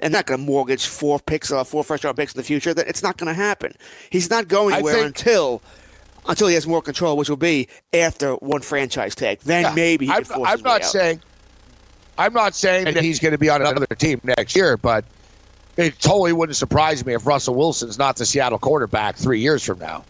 And 0.00 0.12
not 0.12 0.26
going 0.26 0.40
to 0.40 0.46
mortgage 0.46 0.86
four 0.86 1.18
picks, 1.18 1.50
uh, 1.50 1.64
four 1.64 1.82
first 1.82 2.04
round 2.04 2.16
picks 2.16 2.32
in 2.32 2.38
the 2.38 2.44
future. 2.44 2.72
That 2.72 2.86
it's 2.86 3.02
not 3.02 3.16
going 3.16 3.28
to 3.28 3.34
happen. 3.34 3.74
He's 4.10 4.30
not 4.30 4.48
going 4.48 4.74
anywhere 4.74 4.94
think- 4.94 5.06
until 5.06 5.62
until 6.28 6.46
he 6.48 6.54
has 6.54 6.66
more 6.66 6.82
control, 6.82 7.16
which 7.16 7.28
will 7.28 7.36
be 7.36 7.68
after 7.92 8.34
one 8.34 8.60
franchise 8.60 9.14
tag. 9.14 9.40
Then 9.40 9.64
Yeah, 9.64 9.74
maybe 9.74 10.06
he 10.06 10.12
I'm, 10.12 10.24
I'm 10.44 10.62
not 10.62 10.84
saying. 10.84 11.20
I'm 12.18 12.32
not 12.32 12.54
saying 12.54 12.84
that 12.84 13.02
he's 13.02 13.20
going 13.20 13.32
to 13.32 13.38
be 13.38 13.48
on 13.48 13.62
another 13.62 13.86
team 13.96 14.20
next 14.24 14.56
year, 14.56 14.76
but 14.76 15.04
it 15.76 15.98
totally 16.00 16.32
wouldn't 16.32 16.56
surprise 16.56 17.06
me 17.06 17.14
if 17.14 17.24
Russell 17.26 17.54
Wilson's 17.54 17.96
not 17.96 18.16
the 18.16 18.26
Seattle 18.26 18.58
quarterback 18.58 19.16
three 19.16 19.40
years 19.40 19.62
from 19.62 19.78
now. 19.78 20.04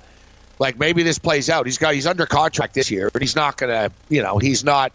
Like 0.59 0.79
maybe 0.79 1.03
this 1.03 1.19
plays 1.19 1.51
out. 1.51 1.67
He's 1.67 1.79
got 1.79 1.95
he's 1.95 2.07
under 2.07 2.27
contract 2.27 2.75
this 2.75 2.91
year, 2.91 3.11
but 3.13 3.23
he's 3.23 3.37
not 3.37 3.59
going 3.59 3.71
to. 3.71 3.95
You 4.09 4.23
know, 4.23 4.39
he's 4.39 4.65
not. 4.65 4.93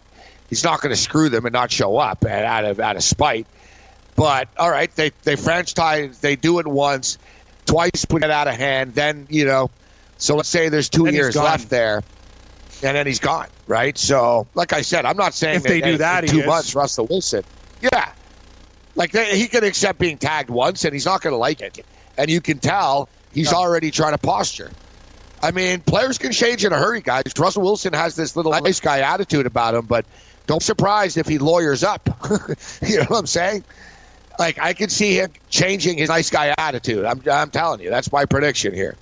He's 0.49 0.63
not 0.63 0.81
going 0.81 0.93
to 0.93 1.01
screw 1.01 1.29
them 1.29 1.45
and 1.45 1.53
not 1.53 1.71
show 1.71 1.97
up 1.97 2.23
and 2.25 2.45
out 2.45 2.65
of 2.65 2.79
out 2.79 2.95
of 2.95 3.03
spite. 3.03 3.47
But 4.15 4.49
all 4.57 4.69
right, 4.69 4.93
they 4.95 5.11
they 5.23 5.35
franchise. 5.35 6.19
They 6.19 6.35
do 6.35 6.59
it 6.59 6.67
once, 6.67 7.17
twice, 7.65 8.05
put 8.05 8.23
it 8.23 8.31
out 8.31 8.47
of 8.47 8.55
hand. 8.55 8.93
Then 8.93 9.27
you 9.29 9.45
know. 9.45 9.71
So 10.17 10.35
let's 10.35 10.49
say 10.49 10.69
there's 10.69 10.89
two 10.89 11.05
Then 11.05 11.15
years 11.15 11.35
left 11.35 11.69
there 11.69 12.01
and 12.83 12.95
then 12.95 13.07
he's 13.07 13.19
gone, 13.19 13.47
right? 13.67 13.97
So, 13.97 14.47
like 14.53 14.73
I 14.73 14.81
said, 14.81 15.05
I'm 15.05 15.17
not 15.17 15.33
saying 15.33 15.57
If 15.57 15.63
they 15.63 15.81
do 15.81 15.97
that, 15.97 16.23
he 16.23 16.29
two 16.29 16.41
is. 16.41 16.45
months, 16.45 16.75
Russell 16.75 17.07
Wilson, 17.09 17.43
yeah, 17.81 18.11
like 18.95 19.11
they, 19.11 19.37
he 19.37 19.47
can 19.47 19.63
accept 19.63 19.99
being 19.99 20.17
tagged 20.17 20.49
once, 20.49 20.85
and 20.85 20.93
he's 20.93 21.05
not 21.05 21.21
going 21.21 21.33
to 21.33 21.37
like 21.37 21.61
it, 21.61 21.85
and 22.17 22.29
you 22.29 22.41
can 22.41 22.59
tell 22.59 23.09
he's 23.33 23.53
already 23.53 23.91
trying 23.91 24.13
to 24.13 24.17
posture. 24.17 24.71
I 25.41 25.51
mean, 25.51 25.81
players 25.81 26.17
can 26.17 26.31
change 26.31 26.63
in 26.63 26.71
a 26.71 26.77
hurry, 26.77 27.01
guys. 27.01 27.23
Russell 27.37 27.63
Wilson 27.63 27.93
has 27.93 28.15
this 28.15 28.35
little 28.35 28.51
nice 28.51 28.79
guy 28.79 28.99
attitude 28.99 29.45
about 29.45 29.75
him, 29.75 29.85
but 29.85 30.05
don't 30.47 30.59
be 30.59 30.63
surprised 30.63 31.17
if 31.17 31.27
he 31.27 31.37
lawyers 31.37 31.83
up. 31.83 32.07
you 32.81 32.97
know 32.97 33.05
what 33.05 33.19
I'm 33.19 33.27
saying? 33.27 33.63
Like 34.39 34.59
I 34.59 34.73
could 34.73 34.91
see 34.91 35.15
him 35.19 35.31
changing 35.49 35.97
his 35.97 36.09
nice 36.09 36.29
guy 36.29 36.53
attitude. 36.57 37.05
I'm, 37.05 37.21
I'm 37.31 37.51
telling 37.51 37.79
you, 37.81 37.89
that's 37.89 38.11
my 38.11 38.25
prediction 38.25 38.73
here. 38.73 38.95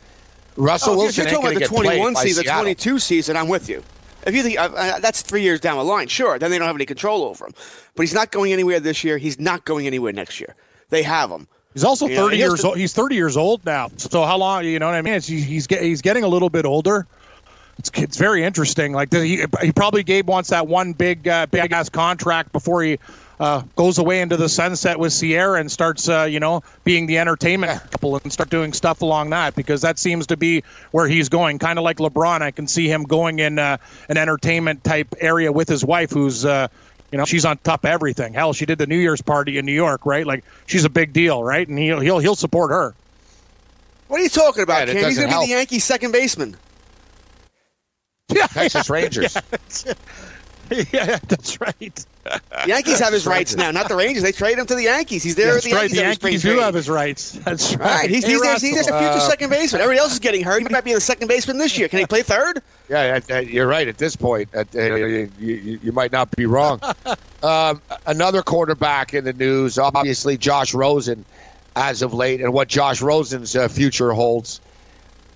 Russell 0.58 0.92
Oh, 0.92 0.94
if 0.96 1.00
Wilson 1.00 1.24
you're 1.24 1.28
ain't 1.30 1.36
talking 1.36 1.58
going 1.58 1.58
about 1.64 1.70
the 1.70 1.76
21 1.76 2.16
season, 2.18 2.44
Seattle. 2.44 2.62
22 2.64 3.00
season, 3.00 3.38
I'm 3.38 3.48
with 3.48 3.70
you. 3.70 3.84
If 4.28 4.36
you 4.36 4.44
think 4.44 4.60
uh, 4.60 4.70
uh, 4.76 5.00
that's 5.00 5.22
three 5.22 5.42
years 5.42 5.60
down 5.60 5.78
the 5.78 5.84
line, 5.84 6.08
sure, 6.08 6.38
then 6.38 6.52
they 6.52 6.60
don't 6.60 6.68
have 6.68 6.76
any 6.76 6.86
control 6.86 7.24
over 7.24 7.46
him. 7.46 7.54
But 7.96 8.04
he's 8.04 8.14
not 8.14 8.32
going 8.32 8.52
anywhere 8.54 8.80
this 8.80 9.04
year. 9.04 9.18
He's 9.18 9.40
not 9.40 9.66
going 9.66 9.88
anywhere 9.88 10.12
next 10.14 10.40
year. 10.40 10.56
They 10.90 11.04
have 11.04 11.32
him. 11.32 11.48
He's 11.74 11.86
also 11.86 12.08
You 12.08 12.16
30 12.18 12.36
he 12.36 12.42
has 12.42 12.50
years 12.52 12.62
to- 12.62 12.68
old. 12.68 12.78
He's 12.78 12.94
30 12.94 13.16
years 13.16 13.38
old 13.38 13.66
now. 13.66 13.90
So 13.98 14.24
how 14.26 14.38
long? 14.38 14.66
You 14.66 14.78
know 14.78 14.88
what 14.88 14.96
I 14.96 15.02
mean? 15.02 15.14
It's, 15.16 15.26
he's 15.28 15.46
he's, 15.46 15.68
get, 15.68 15.82
he's 15.82 16.02
getting 16.02 16.24
a 16.26 16.28
little 16.28 16.50
bit 16.50 16.66
older. 16.66 17.08
It's, 17.80 17.90
it's 17.96 18.18
very 18.18 18.44
interesting. 18.44 18.92
Like 18.92 19.12
he, 19.14 19.46
he 19.62 19.72
probably 19.72 20.04
Gabe 20.04 20.28
wants 20.28 20.50
that 20.50 20.68
one 20.68 20.92
big 20.94 21.28
uh, 21.28 21.48
big 21.48 21.72
ass 21.72 21.90
contract 21.90 22.52
before 22.52 22.84
he 22.84 23.00
uh, 23.42 23.64
goes 23.76 23.98
away 23.98 24.22
into 24.22 24.38
the 24.38 24.48
sunset 24.48 25.00
with 25.00 25.12
Ciara 25.20 25.60
and 25.60 25.70
starts 25.70 26.08
uh, 26.08 26.24
you 26.30 26.40
know 26.40 26.62
being 26.84 27.08
the 27.08 27.18
entertainment 27.18 27.82
couple 27.92 28.16
and 28.16 28.32
start 28.32 28.52
doing 28.52 28.72
stuff 28.72 29.02
along 29.02 29.32
that 29.32 29.56
because 29.56 29.82
that 29.82 29.98
seems 29.98 30.28
to 30.28 30.38
be 30.38 30.64
where 30.92 31.08
he's 31.08 31.28
going. 31.28 31.58
Kind 31.58 31.80
of 31.80 31.84
like 31.84 31.98
LeBron, 31.98 32.42
I 32.42 32.52
can 32.52 32.68
see 32.68 32.88
him 32.88 33.04
going 33.04 33.40
in 33.40 33.58
uh, 33.58 33.78
an 34.10 34.18
entertainment 34.18 34.84
type 34.84 35.16
area 35.20 35.52
with 35.52 35.68
his 35.68 35.84
wife, 35.84 36.12
who's. 36.12 36.46
Uh, 36.46 36.70
you 37.12 37.18
know, 37.18 37.26
she's 37.26 37.44
on 37.44 37.58
top 37.58 37.84
of 37.84 37.90
everything. 37.90 38.34
Hell, 38.34 38.54
she 38.54 38.66
did 38.66 38.78
the 38.78 38.88
New 38.88 38.96
Year's 38.96 39.22
party 39.22 39.58
in 39.58 39.66
New 39.66 39.74
York, 39.74 40.06
right? 40.06 40.26
Like, 40.26 40.46
she's 40.66 40.86
a 40.86 40.90
big 40.90 41.12
deal, 41.12 41.44
right? 41.44 41.68
And 41.68 41.78
he'll 41.78 42.00
he'll 42.00 42.20
he'll 42.20 42.36
support 42.36 42.72
her. 42.72 42.96
What 44.08 44.22
are 44.22 44.24
you 44.24 44.30
talking 44.30 44.64
about, 44.64 44.88
Yeah, 44.88 44.94
it 44.94 45.02
Cam? 45.02 45.10
He's 45.10 45.18
going 45.18 45.30
to 45.30 45.40
be 45.40 45.46
the 45.48 45.52
Yankees' 45.52 45.84
second 45.84 46.14
baseman. 46.14 46.56
Yeah, 48.30 48.48
Texas 48.48 48.90
Rangers. 48.90 49.36
yeah, 49.86 49.94
that's 50.92 51.60
right. 51.60 52.06
Yankees 52.66 53.00
have 53.00 53.12
his 53.14 53.26
rights 53.28 53.56
now, 53.56 53.72
not 53.72 53.90
the 53.90 53.96
Rangers. 53.96 54.24
They 54.24 54.32
trade 54.32 54.58
him 54.58 54.66
to 54.68 54.76
the 54.76 54.84
Yankees. 54.84 55.24
He's 55.24 55.36
there 55.36 55.54
That's 55.54 55.66
at 55.66 55.70
the 55.70 55.76
right. 55.76 55.92
Yankees. 55.92 55.98
The 55.98 56.04
every 56.04 56.16
spring 56.16 56.32
Yankees 56.34 56.42
do 56.44 56.48
training. 56.50 56.64
have 56.66 56.74
his 56.76 56.90
rights. 56.90 57.32
That's 57.46 57.76
right. 57.76 57.80
Right, 58.02 58.10
he's, 58.10 58.24
Hey, 58.26 58.32
he's, 58.32 58.42
there's, 58.42 58.62
he's 58.62 58.78
Russell. 58.78 58.96
a 58.96 59.00
future 59.00 59.20
second 59.20 59.50
baseman. 59.50 59.82
Everybody 59.82 60.00
else 60.02 60.14
is 60.14 60.20
getting 60.20 60.44
hurt. 60.44 60.62
He 60.62 60.70
might 60.70 60.84
be 60.84 60.94
the 60.94 61.02
second 61.02 61.28
baseman 61.28 61.58
this 61.58 61.78
year. 61.78 61.88
Can 61.90 62.00
he 62.00 62.06
play 62.06 62.22
third? 62.24 62.62
Yeah, 62.90 63.14
that- 63.20 63.28
that- 63.28 63.48
you're 63.48 63.68
right. 63.68 63.88
At 63.88 63.98
this 63.98 64.18
point, 64.18 64.50
uh, 64.54 64.66
you, 64.74 65.32
you, 65.40 65.80
you 65.82 65.92
might 65.94 66.12
not 66.12 66.30
be 66.32 66.46
wrong. 66.46 66.82
um, 67.42 67.82
another 68.06 68.42
quarterback 68.42 69.14
in 69.14 69.24
the 69.24 69.32
news, 69.32 69.78
obviously 69.78 70.36
Josh 70.38 70.74
Rosen, 70.74 71.24
as 71.78 72.02
of 72.02 72.14
late, 72.14 72.42
and 72.42 72.52
what 72.52 72.68
Josh 72.68 73.02
Rosen's 73.02 73.56
uh, 73.56 73.70
future 73.70 74.12
holds. 74.12 74.60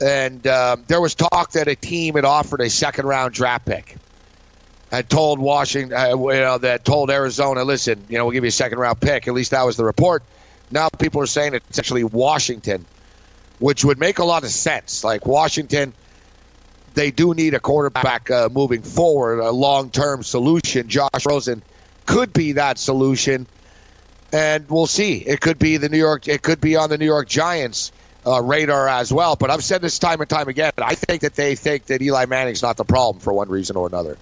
And 0.02 0.45
um, 0.48 0.84
there 0.88 1.00
was 1.00 1.15
talk 1.15 1.52
that 1.54 1.69
a 1.69 1.76
team 1.78 2.15
had 2.15 2.26
offered 2.26 2.60
a 2.60 2.69
second 2.69 3.06
round 3.06 3.34
draft 3.34 3.65
pick. 3.65 3.95
Had 4.91 5.10
told 5.10 5.39
Washington, 5.39 5.98
uh, 5.98 6.10
you 6.10 6.39
know, 6.39 6.58
that 6.60 6.86
told 6.86 7.10
Arizona, 7.10 7.63
listen, 7.63 8.06
you 8.08 8.17
know, 8.17 8.26
we'll 8.26 8.34
give 8.34 8.43
you 8.43 8.50
a 8.50 8.52
second 8.52 8.78
round 8.78 9.02
pick. 9.02 9.28
At 9.28 9.34
least 9.34 9.52
that 9.52 9.65
was 9.65 9.78
the 9.78 9.84
report. 9.84 10.24
Now 10.71 10.89
people 10.89 11.21
are 11.21 11.28
saying 11.28 11.54
it's 11.56 11.80
actually 11.80 12.04
Washington, 12.04 12.86
which 13.60 13.84
would 13.84 14.00
make 14.00 14.19
a 14.19 14.24
lot 14.24 14.43
of 14.43 14.50
sense. 14.50 15.04
Like 15.04 15.26
Washington 15.26 15.93
they 16.95 17.12
do 17.12 17.34
need 17.34 17.54
a 17.54 17.60
quarterback 17.60 18.32
uh, 18.32 18.50
moving 18.52 18.82
forward, 18.82 19.39
a 19.39 19.52
long 19.52 19.91
term 19.91 20.24
solution. 20.24 20.88
Josh 20.88 21.26
Rosen 21.26 21.62
could 22.06 22.34
be 22.34 22.54
that 22.54 22.78
solution, 22.80 23.45
and 24.32 24.67
we'll 24.69 24.88
see. 24.88 25.17
It 25.17 25.41
could 25.41 25.60
be 25.60 25.78
the 25.78 25.89
New 25.89 25.98
York. 25.98 26.28
It 26.28 26.41
could 26.41 26.60
be 26.62 26.78
on 26.78 26.89
the 26.89 26.98
New 26.98 27.06
York 27.06 27.30
Giants. 27.30 27.91
Uh, 28.28 28.41
radar 28.41 28.88
as 28.88 29.13
well, 29.13 29.36
but 29.36 29.52
I've 29.52 29.63
said 29.63 29.84
this 29.84 30.00
time 30.00 30.19
and 30.19 30.28
time 30.28 30.48
again. 30.48 30.71
I 30.80 30.95
think 30.95 31.21
that 31.21 31.36
they 31.36 31.54
think 31.54 31.86
that 31.86 32.02
Eli 32.02 32.26
Manning's 32.26 32.63
not 32.63 32.76
the 32.76 32.84
problem 32.84 33.21
for 33.21 33.32
one 33.32 33.50
reason 33.50 33.76
or 33.76 33.86
another. 33.86 34.17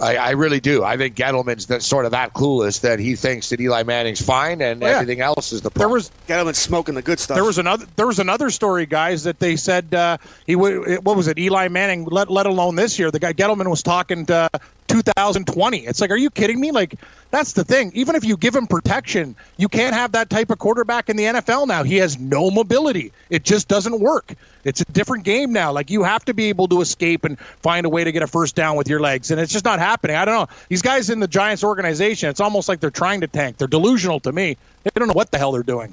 I, 0.00 0.16
I 0.16 0.30
really 0.32 0.60
do. 0.60 0.84
I 0.84 0.96
think 0.96 1.14
Gettleman's 1.16 1.66
that 1.66 1.82
sort 1.82 2.04
of 2.04 2.10
that 2.10 2.34
clueless 2.34 2.80
that 2.82 2.98
he 2.98 3.16
thinks 3.16 3.48
that 3.48 3.60
Eli 3.60 3.82
Manning's 3.82 4.20
fine 4.20 4.60
and 4.60 4.82
Oh, 4.84 4.86
yeah. 4.86 4.94
everything 4.94 5.20
else 5.22 5.52
is 5.52 5.62
the 5.62 5.70
problem. 5.70 5.88
There 5.88 5.94
was 5.94 6.10
Get 6.26 6.46
him 6.46 6.52
smoking 6.54 6.94
the 6.94 7.02
good 7.02 7.18
stuff. 7.18 7.34
there 7.34 7.44
was 7.44 7.56
another 7.58 7.86
there 7.96 8.06
was 8.06 8.18
another 8.18 8.50
story, 8.50 8.84
guys, 8.86 9.24
that 9.24 9.38
they 9.38 9.56
said 9.56 9.94
uh, 9.94 10.18
he 10.46 10.54
would. 10.54 11.04
What 11.04 11.16
was 11.16 11.28
it? 11.28 11.38
Eli 11.38 11.68
Manning. 11.68 12.04
Let 12.04 12.30
let 12.30 12.44
alone 12.46 12.74
this 12.76 12.98
year, 12.98 13.10
the 13.10 13.18
guy 13.20 13.32
Gettleman 13.32 13.70
was 13.70 13.82
talking 13.82 14.26
to 14.26 14.50
2020. 14.88 15.86
It's 15.86 16.00
like, 16.00 16.10
are 16.10 16.16
you 16.16 16.30
kidding 16.30 16.60
me? 16.60 16.70
Like, 16.72 16.94
that's 17.36 17.52
the 17.52 17.64
thing. 17.64 17.92
Even 17.94 18.16
if 18.16 18.24
you 18.24 18.36
give 18.36 18.56
him 18.56 18.66
protection, 18.66 19.36
you 19.58 19.68
can't 19.68 19.94
have 19.94 20.12
that 20.12 20.30
type 20.30 20.48
of 20.50 20.58
quarterback 20.58 21.10
in 21.10 21.16
the 21.16 21.24
NFL 21.24 21.66
now. 21.66 21.82
He 21.82 21.96
has 21.96 22.18
no 22.18 22.50
mobility. 22.50 23.12
It 23.28 23.44
just 23.44 23.68
doesn't 23.68 24.00
work. 24.00 24.34
It's 24.64 24.80
a 24.80 24.86
different 24.86 25.24
game 25.24 25.52
now. 25.52 25.70
Like, 25.70 25.90
you 25.90 26.02
have 26.02 26.24
to 26.24 26.34
be 26.34 26.46
able 26.46 26.66
to 26.68 26.80
escape 26.80 27.24
and 27.24 27.38
find 27.38 27.84
a 27.84 27.90
way 27.90 28.04
to 28.04 28.10
get 28.10 28.22
a 28.22 28.26
first 28.26 28.54
down 28.54 28.74
with 28.76 28.88
your 28.88 29.00
legs. 29.00 29.30
And 29.30 29.38
it's 29.38 29.52
just 29.52 29.66
not 29.66 29.78
happening. 29.78 30.16
I 30.16 30.24
don't 30.24 30.34
know. 30.34 30.56
These 30.70 30.80
guys 30.80 31.10
in 31.10 31.20
the 31.20 31.28
Giants 31.28 31.62
organization, 31.62 32.30
it's 32.30 32.40
almost 32.40 32.70
like 32.70 32.80
they're 32.80 32.90
trying 32.90 33.20
to 33.20 33.26
tank. 33.26 33.58
They're 33.58 33.68
delusional 33.68 34.18
to 34.20 34.32
me. 34.32 34.56
They 34.84 34.90
don't 34.94 35.08
know 35.08 35.14
what 35.14 35.30
the 35.30 35.36
hell 35.36 35.52
they're 35.52 35.62
doing. 35.62 35.92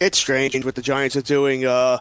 It's 0.00 0.18
strange 0.18 0.64
what 0.64 0.74
the 0.74 0.82
Giants 0.82 1.14
are 1.14 1.22
doing. 1.22 1.64
Uh, 1.64 1.98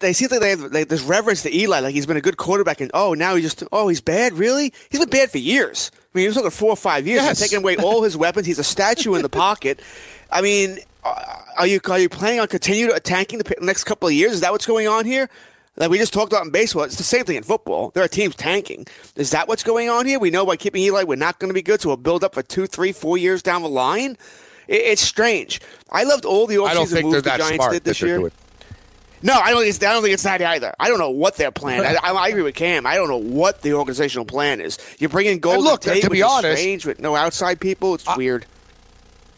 they 0.00 0.12
seem 0.12 0.28
like 0.30 0.40
they 0.40 0.50
have 0.50 0.72
like, 0.72 0.88
this 0.88 1.02
reverence 1.02 1.42
to 1.42 1.54
Eli, 1.54 1.80
like 1.80 1.94
he's 1.94 2.06
been 2.06 2.16
a 2.16 2.22
good 2.22 2.36
quarterback, 2.36 2.80
and 2.80 2.90
oh, 2.94 3.14
now 3.14 3.34
he 3.34 3.42
just 3.42 3.62
oh 3.72 3.88
he's 3.88 4.00
bad. 4.00 4.32
Really, 4.32 4.72
he's 4.90 5.00
been 5.00 5.08
bad 5.08 5.30
for 5.30 5.38
years. 5.38 5.90
I 6.16 6.18
mean, 6.18 6.22
he 6.22 6.28
was 6.28 6.36
looking 6.36 6.50
four 6.50 6.70
or 6.70 6.76
five 6.76 7.06
years. 7.06 7.22
Yes. 7.22 7.38
taking 7.38 7.58
away 7.58 7.76
all 7.76 8.02
his 8.02 8.16
weapons. 8.16 8.46
He's 8.46 8.58
a 8.58 8.64
statue 8.64 9.14
in 9.16 9.22
the 9.22 9.28
pocket. 9.46 9.80
I 10.32 10.40
mean, 10.40 10.78
uh, 11.04 11.42
are 11.58 11.66
you 11.66 11.78
are 11.90 11.98
you 11.98 12.08
planning 12.08 12.40
on 12.40 12.48
continuing 12.48 12.88
to 12.90 12.96
attacking 12.96 13.38
the 13.38 13.54
next 13.60 13.84
couple 13.84 14.08
of 14.08 14.14
years? 14.14 14.32
Is 14.32 14.40
that 14.40 14.50
what's 14.50 14.64
going 14.64 14.88
on 14.88 15.04
here? 15.04 15.28
Like 15.76 15.90
we 15.90 15.98
just 15.98 16.14
talked 16.14 16.32
about 16.32 16.46
in 16.46 16.52
baseball, 16.52 16.84
it's 16.84 16.96
the 16.96 17.02
same 17.02 17.24
thing 17.26 17.36
in 17.36 17.42
football. 17.42 17.90
There 17.90 18.02
are 18.02 18.08
teams 18.08 18.34
tanking. 18.34 18.86
Is 19.14 19.32
that 19.32 19.46
what's 19.46 19.62
going 19.62 19.90
on 19.90 20.06
here? 20.06 20.18
We 20.18 20.30
know 20.30 20.46
by 20.46 20.56
keeping 20.56 20.82
Eli, 20.82 21.02
we're 21.02 21.16
not 21.16 21.38
going 21.38 21.50
to 21.50 21.54
be 21.54 21.60
good, 21.60 21.82
so 21.82 21.90
we'll 21.90 21.98
build 21.98 22.24
up 22.24 22.32
for 22.32 22.42
two, 22.42 22.66
three, 22.66 22.92
four 22.92 23.18
years 23.18 23.42
down 23.42 23.60
the 23.60 23.68
line. 23.68 24.16
It's 24.68 25.02
strange. 25.02 25.60
I 25.90 26.04
loved 26.04 26.24
all 26.24 26.46
the 26.46 26.56
offseason 26.56 27.02
moves 27.02 27.22
the 27.24 27.36
Giants 27.36 27.68
did 27.68 27.84
this 27.84 28.00
year. 28.00 28.30
No, 29.22 29.32
I 29.34 29.50
don't. 29.50 29.60
Think 29.60 29.74
it's, 29.74 29.82
I 29.82 29.92
don't 29.92 30.02
think 30.02 30.14
it's 30.14 30.22
that 30.24 30.42
either. 30.42 30.74
I 30.78 30.88
don't 30.88 30.98
know 30.98 31.10
what 31.10 31.36
their 31.36 31.50
plan. 31.50 31.84
I, 31.84 31.94
I, 31.94 32.12
I, 32.12 32.28
agree 32.28 32.42
with 32.42 32.54
Cam. 32.54 32.86
I 32.86 32.96
don't 32.96 33.08
know 33.08 33.16
what 33.16 33.62
the 33.62 33.72
organizational 33.72 34.26
plan 34.26 34.60
is. 34.60 34.78
You 34.98 35.08
bring 35.08 35.26
in 35.26 35.38
Golden 35.38 35.64
look, 35.64 35.80
Tate, 35.80 36.02
to 36.02 36.10
be 36.10 36.22
honest, 36.22 36.60
strange 36.60 36.84
with 36.84 37.00
no 37.00 37.16
outside 37.16 37.60
people. 37.60 37.94
It's 37.94 38.06
I, 38.06 38.16
weird. 38.16 38.46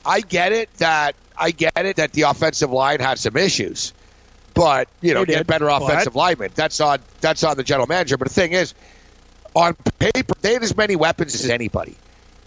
I 0.05 0.21
get 0.21 0.53
it 0.53 0.73
that 0.75 1.15
I 1.37 1.53
get 1.53 1.73
it 1.77 1.97
that 1.97 2.13
the 2.13 2.23
offensive 2.23 2.73
line 2.73 3.01
had 3.01 3.19
some 3.19 3.37
issues, 3.37 3.93
but 4.55 4.89
you 5.01 5.15
know, 5.15 5.25
get 5.25 5.47
better 5.47 5.69
offensive 5.69 6.15
but? 6.15 6.19
linemen. 6.19 6.51
That's 6.55 6.81
on 6.81 6.99
that's 7.21 7.45
on 7.45 7.57
the 7.57 7.65
general 7.65 7.87
manager. 7.87 8.17
But 8.17 8.29
the 8.29 8.35
thing 8.35 8.53
is, 8.53 8.75
on 9.55 9.75
paper, 9.99 10.35
they 10.41 10.55
had 10.55 10.63
as 10.63 10.77
many 10.77 10.97
weapons 10.97 11.35
as 11.35 11.49
anybody. 11.49 11.97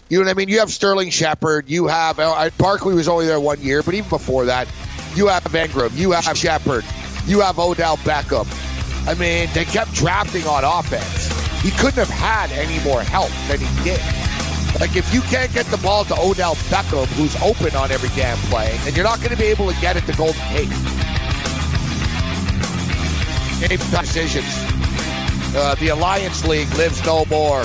You 0.08 0.18
know 0.18 0.26
what 0.26 0.32
I 0.32 0.34
mean? 0.34 0.48
You 0.50 0.58
have 0.58 0.70
Sterling 0.70 1.08
Shepard. 1.08 1.70
You 1.70 1.86
have 1.86 2.18
uh, 2.18 2.50
Barkley 2.58 2.94
was 2.94 3.08
only 3.08 3.24
there 3.24 3.40
one 3.40 3.60
year, 3.62 3.82
but 3.82 3.94
even 3.94 4.10
before 4.10 4.44
that, 4.44 4.68
you 5.14 5.28
have 5.28 5.44
Engram. 5.44 5.96
You 5.96 6.10
have 6.12 6.36
Shepard. 6.36 6.84
You 7.26 7.40
have 7.40 7.58
Odell 7.58 7.96
Beckham. 7.98 8.46
I 9.06 9.14
mean, 9.14 9.48
they 9.54 9.64
kept 9.64 9.92
drafting 9.94 10.46
on 10.46 10.64
offense. 10.64 11.28
He 11.62 11.70
couldn't 11.70 12.04
have 12.04 12.10
had 12.10 12.50
any 12.52 12.82
more 12.84 13.02
help 13.02 13.30
than 13.48 13.60
he 13.60 13.84
did. 13.84 14.00
Like, 14.80 14.96
if 14.96 15.12
you 15.14 15.20
can't 15.22 15.52
get 15.52 15.66
the 15.66 15.76
ball 15.78 16.04
to 16.06 16.14
Odell 16.18 16.56
Beckham, 16.70 17.06
who's 17.14 17.36
open 17.42 17.76
on 17.76 17.92
every 17.92 18.08
damn 18.16 18.36
play, 18.48 18.76
then 18.84 18.94
you're 18.94 19.04
not 19.04 19.18
going 19.18 19.30
to 19.30 19.36
be 19.36 19.44
able 19.44 19.70
to 19.70 19.80
get 19.80 19.96
it 19.96 20.04
to 20.06 20.16
Golden 20.16 20.40
Tate. 20.50 20.68
Game 23.68 23.78
decisions. 23.90 24.46
Uh, 25.54 25.76
the 25.78 25.88
Alliance 25.88 26.44
League 26.46 26.72
lives 26.74 27.04
no 27.04 27.24
more. 27.26 27.64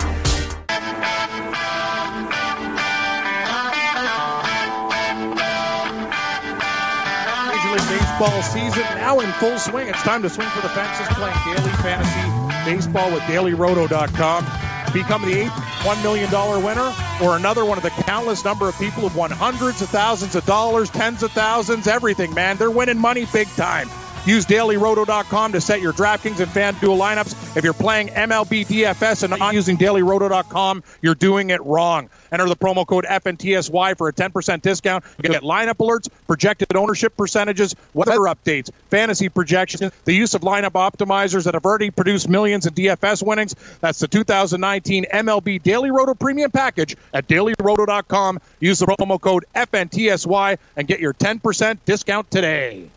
Baseball 8.21 8.41
season 8.43 8.83
now 8.95 9.19
in 9.19 9.31
full 9.33 9.57
swing. 9.57 9.87
It's 9.87 10.01
time 10.03 10.21
to 10.21 10.29
swing 10.29 10.47
for 10.49 10.61
the 10.61 10.69
fences 10.69 11.07
playing 11.15 11.35
daily 11.45 11.71
fantasy 11.81 12.69
baseball 12.69 13.11
with 13.11 13.23
dailyroto.com. 13.23 14.45
Become 14.93 15.23
the 15.23 15.39
eighth 15.39 15.51
$1 15.51 16.03
million 16.03 16.29
winner 16.63 16.93
or 17.23 17.35
another 17.35 17.65
one 17.65 17.77
of 17.77 17.83
the 17.83 17.89
countless 17.89 18.45
number 18.45 18.69
of 18.69 18.77
people 18.77 19.01
who've 19.01 19.15
won 19.15 19.31
hundreds 19.31 19.81
of 19.81 19.89
thousands 19.89 20.35
of 20.35 20.45
dollars, 20.45 20.91
tens 20.91 21.23
of 21.23 21.31
thousands, 21.31 21.87
everything, 21.87 22.31
man. 22.35 22.57
They're 22.57 22.69
winning 22.69 22.99
money 22.99 23.25
big 23.33 23.47
time. 23.49 23.89
Use 24.25 24.45
dailyroto.com 24.45 25.51
to 25.53 25.61
set 25.61 25.81
your 25.81 25.93
DraftKings 25.93 26.39
and 26.39 26.51
FanDuel 26.51 26.97
lineups. 26.97 27.57
If 27.57 27.63
you're 27.63 27.73
playing 27.73 28.09
MLB 28.09 28.67
DFS 28.67 29.23
and 29.23 29.37
not 29.37 29.53
using 29.53 29.77
dailyroto.com, 29.77 30.83
you're 31.01 31.15
doing 31.15 31.49
it 31.49 31.63
wrong. 31.65 32.09
Enter 32.31 32.47
the 32.47 32.55
promo 32.55 32.85
code 32.85 33.05
FNTSY 33.05 33.97
for 33.97 34.07
a 34.07 34.13
10% 34.13 34.61
discount. 34.61 35.03
You 35.23 35.29
get 35.29 35.41
lineup 35.41 35.77
alerts, 35.77 36.07
projected 36.27 36.75
ownership 36.75 37.17
percentages, 37.17 37.75
weather 37.95 38.19
updates, 38.19 38.69
fantasy 38.89 39.27
projections, 39.27 39.91
the 40.05 40.13
use 40.13 40.35
of 40.35 40.41
lineup 40.41 40.73
optimizers 40.73 41.45
that 41.45 41.55
have 41.55 41.65
already 41.65 41.89
produced 41.89 42.29
millions 42.29 42.67
in 42.67 42.73
DFS 42.73 43.25
winnings. 43.25 43.55
That's 43.81 43.99
the 43.99 44.07
2019 44.07 45.05
MLB 45.11 45.63
Daily 45.63 45.89
Roto 45.89 46.13
Premium 46.13 46.51
Package 46.51 46.95
at 47.13 47.27
dailyroto.com. 47.27 48.39
Use 48.59 48.79
the 48.79 48.85
promo 48.85 49.19
code 49.19 49.45
FNTSY 49.55 50.57
and 50.77 50.87
get 50.87 50.99
your 50.99 51.13
10% 51.13 51.79
discount 51.85 52.29
today. 52.29 52.89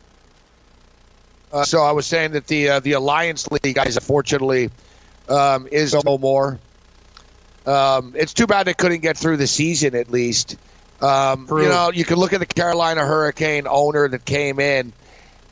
Uh, 1.55 1.65
so 1.65 1.83
I 1.83 1.93
was 1.93 2.05
saying 2.05 2.33
that 2.33 2.49
the 2.49 2.69
uh, 2.69 2.81
the 2.81 2.93
Alliance 2.93 3.49
League 3.49 3.77
guys, 3.77 3.97
unfortunately, 3.97 4.71
um, 5.29 5.69
is 5.71 5.95
no 6.05 6.19
more. 6.19 6.59
Um, 7.65 8.13
it's 8.17 8.35
too 8.35 8.49
bad 8.49 8.67
they 8.67 8.75
couldn't 8.75 9.03
get 9.03 9.17
through 9.17 9.37
the 9.37 9.47
season 9.47 9.95
at 9.95 10.11
least. 10.11 10.57
Um, 11.01 11.47
you 11.49 11.69
know, 11.69 11.93
you 11.95 12.05
can 12.05 12.17
look 12.17 12.33
at 12.33 12.41
the 12.41 12.47
Carolina 12.47 13.07
Hurricane 13.07 13.69
owner 13.69 14.09
that 14.09 14.25
came 14.25 14.59
in. 14.59 14.93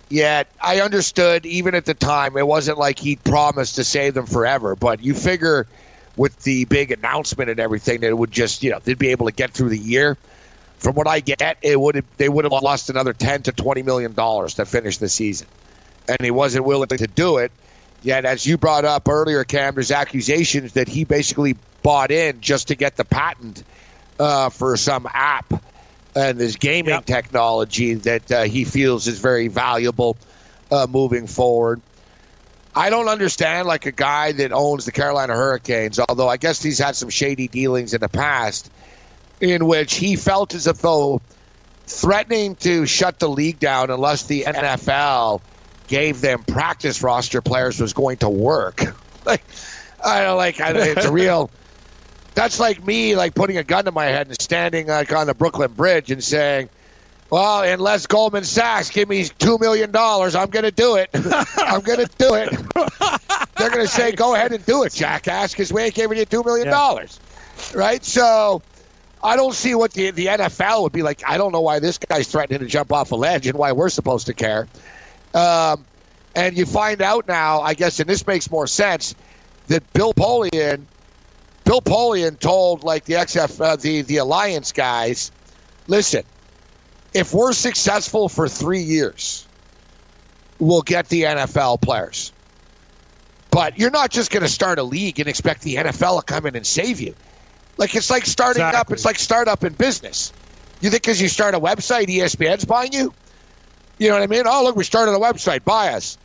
Yet 0.09 0.49
I 0.61 0.81
understood 0.81 1.47
even 1.47 1.77
at 1.77 1.85
the 1.85 1.95
time 1.95 2.37
it 2.37 2.47
wasn't 2.47 2.79
like 2.79 2.99
he 2.99 3.15
promised 3.15 3.77
to 3.77 3.85
save 3.85 4.15
them 4.15 4.27
forever. 4.27 4.75
But 4.75 5.05
you 5.05 5.15
figure 5.15 5.69
with 6.17 6.37
the 6.43 6.65
big 6.65 6.91
announcement 6.91 7.49
and 7.49 7.61
everything 7.61 8.01
that 8.01 8.09
it 8.09 8.19
would 8.19 8.33
just 8.33 8.65
you 8.65 8.73
know 8.73 8.81
they'd 8.83 8.99
be 8.99 9.11
able 9.11 9.27
to 9.27 9.33
get 9.33 9.53
through 9.53 9.69
the 9.69 9.79
year. 9.79 10.19
From 10.79 10.97
what 10.97 11.07
I 11.07 11.21
get, 11.21 11.59
it 11.63 11.81
would 11.81 12.05
they 12.17 12.29
would 12.29 12.45
have 12.45 12.53
lost 12.53 12.91
another 12.91 13.13
ten 13.13 13.45
to 13.45 13.53
twenty 13.53 13.85
million 13.85 14.15
dollars 14.15 14.55
to 14.55 14.65
finish 14.65 14.99
the 14.99 15.09
season 15.09 15.47
and 16.09 16.19
he 16.21 16.31
wasn't 16.31 16.65
willing 16.65 16.89
to 16.89 17.07
do 17.07 17.39
it. 17.39 17.53
Yet, 18.03 18.25
as 18.25 18.45
you 18.45 18.59
brought 18.59 18.85
up 18.85 19.09
earlier, 19.09 19.45
Cam, 19.45 19.75
there's 19.75 19.93
accusations 19.93 20.73
that 20.73 20.89
he 20.89 21.05
basically 21.05 21.57
bought 21.83 22.11
in 22.11 22.41
just 22.41 22.69
to 22.69 22.75
get 22.75 22.97
the 22.97 23.05
patent 23.05 23.63
uh, 24.19 24.49
for 24.51 24.77
some 24.77 25.07
app 25.13 25.63
and 26.15 26.39
this 26.39 26.57
gaming 26.57 26.95
yep. 26.95 27.07
technology 27.07 27.95
that 27.95 28.31
uh, 28.31 28.43
he 28.43 28.65
feels 28.65 29.07
is 29.07 29.19
very 29.19 29.49
valuable 29.49 30.17
uh, 30.71 30.87
moving 30.89 31.27
forward. 31.27 31.81
I 32.75 32.91
don't 32.91 33.09
understand 33.09 33.69
like 33.69 33.87
a 33.87 33.93
guy 33.93 34.33
that 34.33 34.53
owns 34.53 34.85
the 34.85 34.93
Carolina 34.93 35.35
Hurricanes, 35.35 35.99
although 35.99 36.29
I 36.29 36.39
guess 36.39 36.63
he's 36.63 36.79
had 36.79 36.97
some 36.97 37.11
shady 37.11 37.49
dealings 37.49 37.93
in 37.93 38.01
the 38.01 38.09
past, 38.09 38.71
in 39.41 39.67
which 39.67 39.95
he 39.95 40.17
felt 40.17 40.55
as 40.55 40.67
if 40.67 40.79
though 40.79 41.21
threatening 41.87 42.57
to 42.57 42.87
shut 42.87 43.19
the 43.19 43.29
league 43.29 43.59
down 43.59 43.91
unless 43.91 44.25
the 44.25 44.45
NFL 44.45 45.43
gave 45.93 46.23
them 46.23 46.43
practice 46.43 47.03
roster 47.03 47.43
players 47.43 47.79
was 47.79 47.93
going 47.93 48.17
to 48.17 48.31
work. 48.31 48.81
like, 49.27 49.45
I 50.03 50.23
don't 50.23 50.39
like. 50.39 50.59
I, 50.59 50.71
it's 50.71 51.05
a 51.05 51.13
real. 51.13 51.51
That's 52.35 52.59
like 52.59 52.83
me, 52.83 53.15
like 53.15 53.35
putting 53.35 53.59
a 53.59 53.63
gun 53.63 53.85
to 53.85 53.93
my 53.93 54.07
head 54.07 54.27
and 54.27 54.41
standing 54.41 54.87
like 54.87 55.13
on 55.13 55.27
the 55.27 55.35
Brooklyn 55.35 55.71
Bridge 55.75 56.11
and 56.11 56.25
saying, 56.25 56.71
"Well, 57.29 57.63
unless 57.63 58.07
Goldman 58.07 58.45
Sachs 58.45 58.89
give 58.89 59.07
me 59.07 59.25
two 59.25 59.59
million 59.59 59.91
dollars, 59.91 60.35
I'm 60.35 60.49
going 60.49 60.65
to 60.65 60.71
do 60.71 60.97
it. 60.97 61.11
I'm 61.59 61.83
going 61.83 61.99
to 61.99 62.11
do 62.17 62.37
it." 62.37 62.49
They're 63.59 63.69
going 63.69 63.85
to 63.85 63.87
say, 63.87 64.13
"Go 64.13 64.35
ahead 64.35 64.53
and 64.53 64.65
do 64.65 64.85
it, 64.85 64.95
jackass," 64.95 65.53
because 65.53 65.71
we 65.75 65.83
ain't 65.83 65.95
giving 65.95 66.17
you 66.17 66.25
two 66.25 66.43
million 66.43 66.69
dollars, 66.69 67.21
yeah. 67.73 67.79
right? 67.79 68.05
So. 68.05 68.63
I 69.25 69.37
don't 69.37 69.55
see 69.55 69.77
what 69.77 69.93
the 69.93 70.11
the 70.11 70.27
NFL 70.27 70.83
would 70.83 70.93
be 70.93 71.05
like. 71.05 71.23
I 71.25 71.39
don't 71.39 71.53
know 71.53 71.61
why 71.61 71.79
this 71.79 71.97
guy's 71.97 72.27
threatening 72.27 72.59
to 72.59 72.67
jump 72.67 72.93
off 72.93 73.13
a 73.13 73.15
ledge 73.15 73.47
and 73.47 73.57
why 73.57 73.71
we're 73.71 73.89
supposed 73.89 74.27
to 74.27 74.35
care. 74.35 74.67
Um, 75.35 75.85
and 76.35 76.57
you 76.57 76.67
find 76.67 77.03
out 77.03 77.29
now, 77.29 77.61
I 77.61 77.75
guess, 77.75 78.01
and 78.01 78.09
this 78.09 78.27
makes 78.27 78.51
more 78.51 78.67
sense, 78.67 79.15
that 79.69 79.93
Bill 79.93 80.15
Polian, 80.15 80.85
Bill 81.65 81.81
Polian 81.81 82.39
told 82.39 82.85
like 82.85 83.05
the 83.05 83.15
XF, 83.15 83.61
uh, 83.65 83.77
the 83.77 84.03
the 84.03 84.19
Alliance 84.19 84.73
guys, 84.73 85.31
listen, 85.87 86.23
if 87.15 87.35
we're 87.35 87.53
successful 87.53 88.29
for 88.29 88.49
three 88.49 88.83
years, 88.83 89.47
we'll 90.59 90.83
get 90.83 91.09
the 91.09 91.23
NFL 91.23 91.81
players. 91.81 92.33
But 93.51 93.79
you're 93.79 93.91
not 93.91 94.11
just 94.11 94.31
going 94.31 94.43
to 94.43 94.49
start 94.49 94.79
a 94.79 94.83
league 94.83 95.21
and 95.21 95.29
expect 95.29 95.61
the 95.61 95.77
NFL 95.77 96.21
to 96.21 96.25
come 96.25 96.47
in 96.47 96.57
and 96.57 96.67
save 96.67 97.01
you. 97.01 97.15
Like 97.77 97.95
it's 97.95 98.11
like 98.11 98.25
starting 98.25 98.63
exactly. 98.63 98.81
up. 98.81 98.93
It's 98.93 99.05
like 99.05 99.19
startup 99.19 99.63
in 99.65 99.75
business. 99.75 100.33
You 100.81 100.91
think 100.91 101.03
because 101.03 101.21
you 101.21 101.29
start 101.29 101.55
a 101.55 101.61
website, 101.61 102.07
ESPN's 102.07 102.65
buying 102.65 102.93
you? 102.93 103.13
You 104.03 104.09
know 104.09 104.15
what 104.15 104.25
I 104.25 104.27
mean? 104.27 104.43
Oh, 104.49 104.65
look, 104.65 104.75
we 104.75 104.83
started 104.83 105.13
a 105.13 105.19
website. 105.19 105.63
Buy 105.63 105.91
us. 105.93 106.19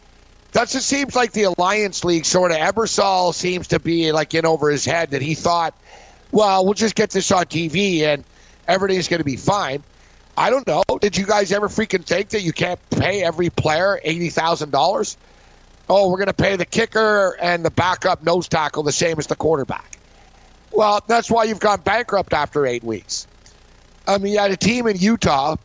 That's 0.52 0.74
it 0.74 0.82
seems 0.82 1.16
like 1.16 1.34
the 1.34 1.44
Alliance 1.44 2.04
League 2.04 2.26
sort 2.26 2.50
of 2.50 2.58
Ebersol 2.58 3.36
seems 3.36 3.68
to 3.68 3.80
be 3.80 4.12
like 4.12 4.34
in 4.34 4.48
over 4.48 4.72
his 4.72 4.84
head 4.84 5.12
that 5.12 5.22
he 5.22 5.36
thought, 5.36 5.76
well, 6.32 6.66
we'll 6.66 6.74
just 6.74 6.96
get 6.96 7.12
this 7.12 7.32
on 7.32 7.46
TV 7.46 8.02
and 8.02 8.24
everything's 8.68 9.08
going 9.08 9.20
to 9.20 9.24
be 9.24 9.36
fine. 9.36 9.84
I 10.36 10.50
don't 10.50 10.66
know. 10.66 10.82
Did 11.02 11.18
you 11.18 11.28
guys 11.28 11.52
ever 11.52 11.68
freaking 11.68 12.04
think 12.04 12.30
that 12.30 12.42
you 12.42 12.52
can't 12.52 12.80
pay 12.90 13.24
every 13.24 13.52
player 13.52 14.00
eighty 14.04 14.30
thousand 14.30 14.72
dollars? 14.72 15.16
Oh, 15.88 16.10
we're 16.10 16.18
going 16.18 16.28
to 16.28 16.34
pay 16.34 16.56
the 16.56 16.66
kicker 16.66 17.38
and 17.40 17.64
the 17.64 17.70
backup 17.70 18.24
nose 18.24 18.48
tackle 18.48 18.82
the 18.82 18.92
same 18.92 19.20
as 19.20 19.28
the 19.28 19.36
quarterback. 19.36 20.00
Well, 20.72 21.04
that's 21.06 21.30
why 21.30 21.44
you've 21.44 21.60
gone 21.60 21.82
bankrupt 21.82 22.34
after 22.34 22.66
eight 22.66 22.84
weeks. 22.84 23.28
I 24.08 24.18
mean, 24.18 24.34
you 24.34 24.40
had 24.40 24.50
a 24.50 24.58
team 24.58 24.88
in 24.88 24.98
Utah 24.98 25.58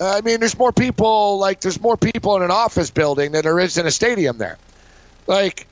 I 0.00 0.20
mean, 0.22 0.40
there's 0.40 0.58
more 0.58 0.72
people 0.72 1.38
like 1.38 1.60
there's 1.60 1.80
more 1.80 1.96
people 1.96 2.36
in 2.36 2.42
an 2.42 2.50
office 2.50 2.90
building 2.90 3.32
than 3.32 3.42
there 3.42 3.58
is 3.60 3.78
in 3.78 3.86
a 3.86 3.90
stadium 3.90 4.38
there. 4.38 4.58
Like, 5.26 5.66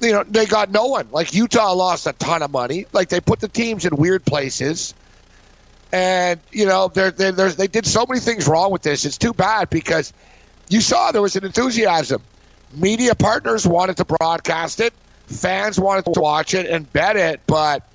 you 0.00 0.12
know, 0.12 0.24
they 0.24 0.46
got 0.46 0.70
no 0.70 0.86
one. 0.86 1.08
Like 1.10 1.34
Utah 1.34 1.72
lost 1.72 2.06
a 2.06 2.12
ton 2.12 2.42
of 2.42 2.50
money. 2.50 2.86
Like 2.92 3.08
they 3.08 3.20
put 3.20 3.40
the 3.40 3.48
teams 3.48 3.84
in 3.84 3.96
weird 3.96 4.24
places, 4.24 4.94
and 5.92 6.40
you 6.52 6.66
know, 6.66 6.88
they're, 6.88 7.10
they're, 7.10 7.32
they 7.50 7.66
did 7.66 7.86
so 7.86 8.06
many 8.08 8.20
things 8.20 8.46
wrong 8.46 8.70
with 8.70 8.82
this. 8.82 9.04
It's 9.04 9.18
too 9.18 9.32
bad 9.32 9.68
because 9.68 10.12
you 10.68 10.80
saw 10.80 11.10
there 11.12 11.22
was 11.22 11.36
an 11.36 11.44
enthusiasm. 11.44 12.22
Media 12.72 13.14
partners 13.14 13.66
wanted 13.66 13.96
to 13.96 14.04
broadcast 14.04 14.80
it, 14.80 14.92
fans 15.26 15.78
wanted 15.78 16.04
to 16.12 16.20
watch 16.20 16.54
it 16.54 16.66
and 16.66 16.90
bet 16.92 17.16
it, 17.16 17.40
but 17.46 17.88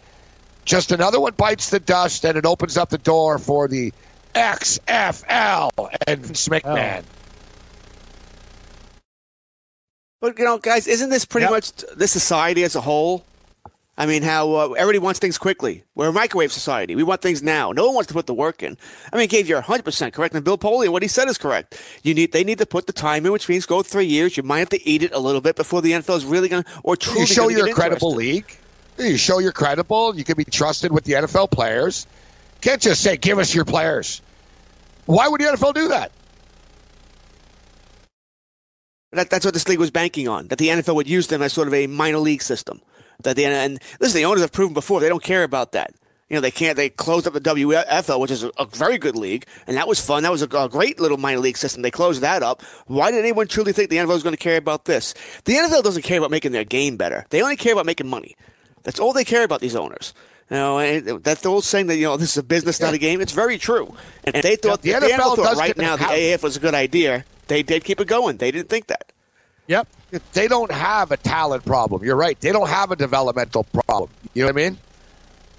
just 0.66 0.92
another 0.92 1.20
one 1.20 1.34
bites 1.34 1.70
the 1.70 1.80
dust, 1.80 2.26
and 2.26 2.38
it 2.38 2.46
opens 2.46 2.78
up 2.78 2.90
the 2.90 2.98
door 2.98 3.38
for 3.40 3.68
the 3.68 3.92
XFL 4.34 5.90
and 6.08 6.26
Vince 6.26 6.48
McMahon. 6.48 7.04
But 10.22 10.38
you 10.38 10.46
know, 10.46 10.58
guys, 10.58 10.88
isn't 10.88 11.10
this 11.10 11.26
pretty 11.26 11.46
yep. 11.46 11.52
much 11.52 11.72
the 11.96 12.08
society 12.08 12.64
as 12.64 12.76
a 12.76 12.82
whole? 12.82 13.26
I 14.00 14.06
mean, 14.06 14.24
how 14.24 14.54
uh, 14.54 14.70
everybody 14.78 14.98
wants 15.00 15.20
things 15.20 15.38
quickly. 15.38 15.84
We're 15.94 16.08
a 16.08 16.14
microwave 16.14 16.54
society. 16.54 16.96
We 16.96 17.04
want 17.04 17.22
things 17.22 17.44
now. 17.44 17.74
No 17.74 17.86
one 17.86 17.96
wants 17.96 18.08
to 18.08 18.14
put 18.14 18.28
the 18.28 18.34
work 18.34 18.64
in. 18.64 18.78
I 19.12 19.18
mean, 19.18 19.28
Gabe, 19.28 19.46
you're 19.46 19.62
100% 19.62 20.14
correct. 20.14 20.34
And 20.34 20.44
Bill 20.44 20.58
Polian, 20.58 20.90
what 20.90 21.02
he 21.02 21.10
said 21.10 21.28
is 21.28 21.38
correct. 21.38 21.82
You 22.02 22.14
need, 22.14 22.32
They 22.32 22.46
need 22.46 22.60
to 22.60 22.66
put 22.66 22.88
the 22.88 22.94
time 22.94 23.26
in, 23.26 23.34
which 23.34 23.50
means 23.50 23.66
go 23.66 23.84
three 23.84 24.06
years. 24.06 24.38
You 24.38 24.44
might 24.44 24.60
have 24.60 24.70
to 24.70 24.88
eat 24.88 25.04
it 25.04 25.12
a 25.14 25.20
little 25.20 25.42
bit 25.42 25.58
before 25.58 25.82
the 25.82 25.92
NFL 25.92 26.16
is 26.16 26.24
really 26.24 26.48
going 26.48 26.64
to, 26.64 26.70
or 26.84 26.96
truly 26.96 27.22
You 27.22 27.26
show 27.26 27.50
you're 27.50 27.68
a 27.68 27.74
credible 27.74 28.16
league. 28.16 28.58
You 28.98 29.18
show 29.18 29.40
you're 29.40 29.52
credible. 29.52 30.16
You 30.16 30.24
can 30.24 30.38
be 30.38 30.46
trusted 30.46 30.94
with 30.94 31.04
the 31.04 31.14
NFL 31.14 31.52
players. 31.52 32.08
Can't 32.62 32.82
just 32.82 33.02
say, 33.02 33.18
give 33.18 33.40
us 33.40 33.54
your 33.54 33.66
players. 33.66 34.22
Why 35.06 35.28
would 35.28 35.42
the 35.42 35.46
NFL 35.46 35.74
do 35.74 35.88
that? 35.90 36.12
that 39.12 39.30
that's 39.30 39.46
what 39.46 39.54
this 39.54 39.68
league 39.68 39.80
was 39.80 39.92
banking 39.92 40.28
on, 40.28 40.48
that 40.50 40.60
the 40.60 40.68
NFL 40.68 40.96
would 40.96 41.10
use 41.10 41.28
them 41.28 41.42
as 41.42 41.54
sort 41.54 41.68
of 41.68 41.74
a 41.74 41.88
minor 41.88 42.20
league 42.20 42.42
system. 42.42 42.82
That 43.24 43.36
the, 43.36 43.46
and 43.46 43.80
listen, 44.00 44.18
the 44.18 44.26
owners 44.26 44.42
have 44.42 44.52
proven 44.52 44.74
before 44.74 45.00
they 45.00 45.10
don't 45.10 45.24
care 45.24 45.44
about 45.44 45.74
that. 45.74 45.94
You 46.30 46.36
know, 46.36 46.42
they 46.42 46.52
can't. 46.52 46.78
They 46.78 46.90
closed 46.90 47.26
up 47.26 47.34
the 47.34 47.42
WFL, 47.42 48.20
which 48.20 48.30
is 48.30 48.44
a, 48.44 48.52
a 48.60 48.66
very 48.66 49.00
good 49.00 49.16
league, 49.16 49.48
and 49.66 49.76
that 49.78 49.88
was 49.88 50.00
fun. 50.00 50.22
That 50.22 50.32
was 50.32 50.44
a, 50.44 50.48
a, 50.56 50.70
great 50.70 51.00
little 51.00 51.18
minor 51.18 51.40
league 51.40 51.58
system. 51.58 51.82
They 51.82 51.90
closed 51.90 52.22
that 52.22 52.44
up. 52.44 52.62
Why 52.86 53.10
did 53.10 53.20
anyone 53.20 53.48
truly 53.48 53.74
think 53.74 53.90
the 53.90 53.98
NFL 53.98 54.10
was 54.10 54.24
going 54.24 54.36
to 54.36 54.42
care 54.42 54.58
about 54.58 54.86
this? 54.86 55.16
The 55.46 55.54
NFL 55.54 55.82
doesn't 55.82 56.04
care 56.04 56.20
about 56.20 56.30
making 56.30 56.52
their 56.52 56.64
game 56.64 56.98
better. 56.98 57.26
They 57.32 57.42
only 57.42 57.56
care 57.56 57.74
about 57.74 57.88
making 57.88 58.08
money. 58.08 58.36
That's 58.84 59.00
all 59.00 59.12
they 59.12 59.26
care 59.26 59.44
about. 59.44 59.60
These 59.60 59.76
owners. 59.76 60.14
You 60.50 60.58
know, 60.58 60.80
eh, 60.80 61.00
that 61.00 61.46
old 61.46 61.64
saying 61.64 61.88
that 61.88 61.98
you 61.98 62.06
know 62.06 62.18
this 62.18 62.32
is 62.32 62.38
a 62.38 62.44
business, 62.44 62.80
yeah. 62.80 62.88
not 62.88 62.96
a 62.96 62.98
game. 62.98 63.22
It's 63.22 63.34
very 63.34 63.60
true. 63.60 63.96
And 64.24 64.34
they 64.36 64.56
thought 64.56 64.84
yeah, 64.84 65.00
the, 65.00 65.08
the, 65.08 65.14
NFL, 65.14 65.36
thought 65.36 65.58
right 65.58 65.78
now 65.78 65.96
the 65.96 66.34
AF 66.34 66.42
was 66.42 66.58
a 66.58 66.60
good 66.60 66.74
idea. 66.74 67.24
They 67.48 67.62
did 67.62 67.84
keep 67.84 68.02
it 68.02 68.08
going. 68.08 68.38
They 68.38 68.50
didn't 68.50 68.70
think 68.70 68.88
that. 68.88 69.12
Yep. 69.68 69.88
They 70.34 70.48
don't 70.48 70.72
have 70.72 71.12
a 71.12 71.18
talent 71.18 71.66
problem. 71.66 72.04
You're 72.04 72.16
right. 72.16 72.40
They 72.40 72.52
don't 72.52 72.70
have 72.70 72.90
a 72.90 72.96
developmental 72.96 73.64
problem. 73.64 74.10
You 74.34 74.42
know 74.42 74.48
what 74.48 74.62
I 74.62 74.70
mean? 74.70 74.78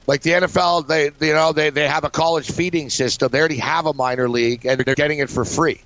Like 0.09 0.23
the 0.23 0.31
NFL, 0.31 0.89
they 0.89 1.11
you 1.25 1.35
know 1.35 1.53
they, 1.53 1.71
they 1.71 1.87
have 1.87 2.03
a 2.03 2.11
college 2.11 2.51
feeding 2.51 2.91
system. 2.91 3.31
They 3.31 3.39
already 3.39 3.59
have 3.59 3.87
a 3.87 3.95
minor 3.95 4.29
league, 4.29 4.67
and 4.67 4.81
they're 4.81 4.97
getting 4.97 5.21
it 5.21 5.31
for 5.31 5.45
free. 5.45 5.83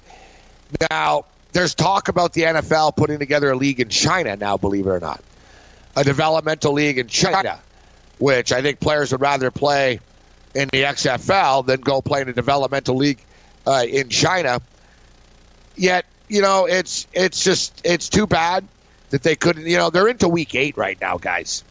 Now, 0.90 1.26
there's 1.52 1.74
talk 1.74 2.08
about 2.08 2.32
the 2.32 2.42
NFL 2.42 2.96
putting 2.96 3.18
together 3.18 3.50
a 3.50 3.56
league 3.56 3.80
in 3.80 3.90
China 3.90 4.34
now. 4.36 4.56
Believe 4.56 4.86
it 4.86 4.90
or 4.90 5.00
not, 5.00 5.22
a 5.94 6.04
developmental 6.04 6.72
league 6.72 6.96
in 6.96 7.08
China 7.08 7.60
which 8.18 8.52
I 8.52 8.62
think 8.62 8.80
players 8.80 9.12
would 9.12 9.20
rather 9.20 9.50
play 9.50 10.00
in 10.54 10.68
the 10.72 10.82
XFL 10.82 11.66
than 11.66 11.80
go 11.80 12.00
play 12.00 12.22
in 12.22 12.28
a 12.28 12.32
developmental 12.32 12.96
league 12.96 13.18
uh, 13.66 13.84
in 13.88 14.08
China. 14.08 14.60
Yet, 15.76 16.06
you 16.28 16.40
know, 16.42 16.66
it's 16.66 17.06
it's 17.12 17.42
just 17.42 17.80
it's 17.84 18.08
too 18.08 18.26
bad 18.26 18.66
that 19.10 19.22
they 19.22 19.36
couldn't. 19.36 19.66
You 19.66 19.76
know, 19.76 19.90
they're 19.90 20.08
into 20.08 20.28
week 20.28 20.54
eight 20.54 20.76
right 20.76 21.00
now, 21.00 21.18
guys. 21.18 21.64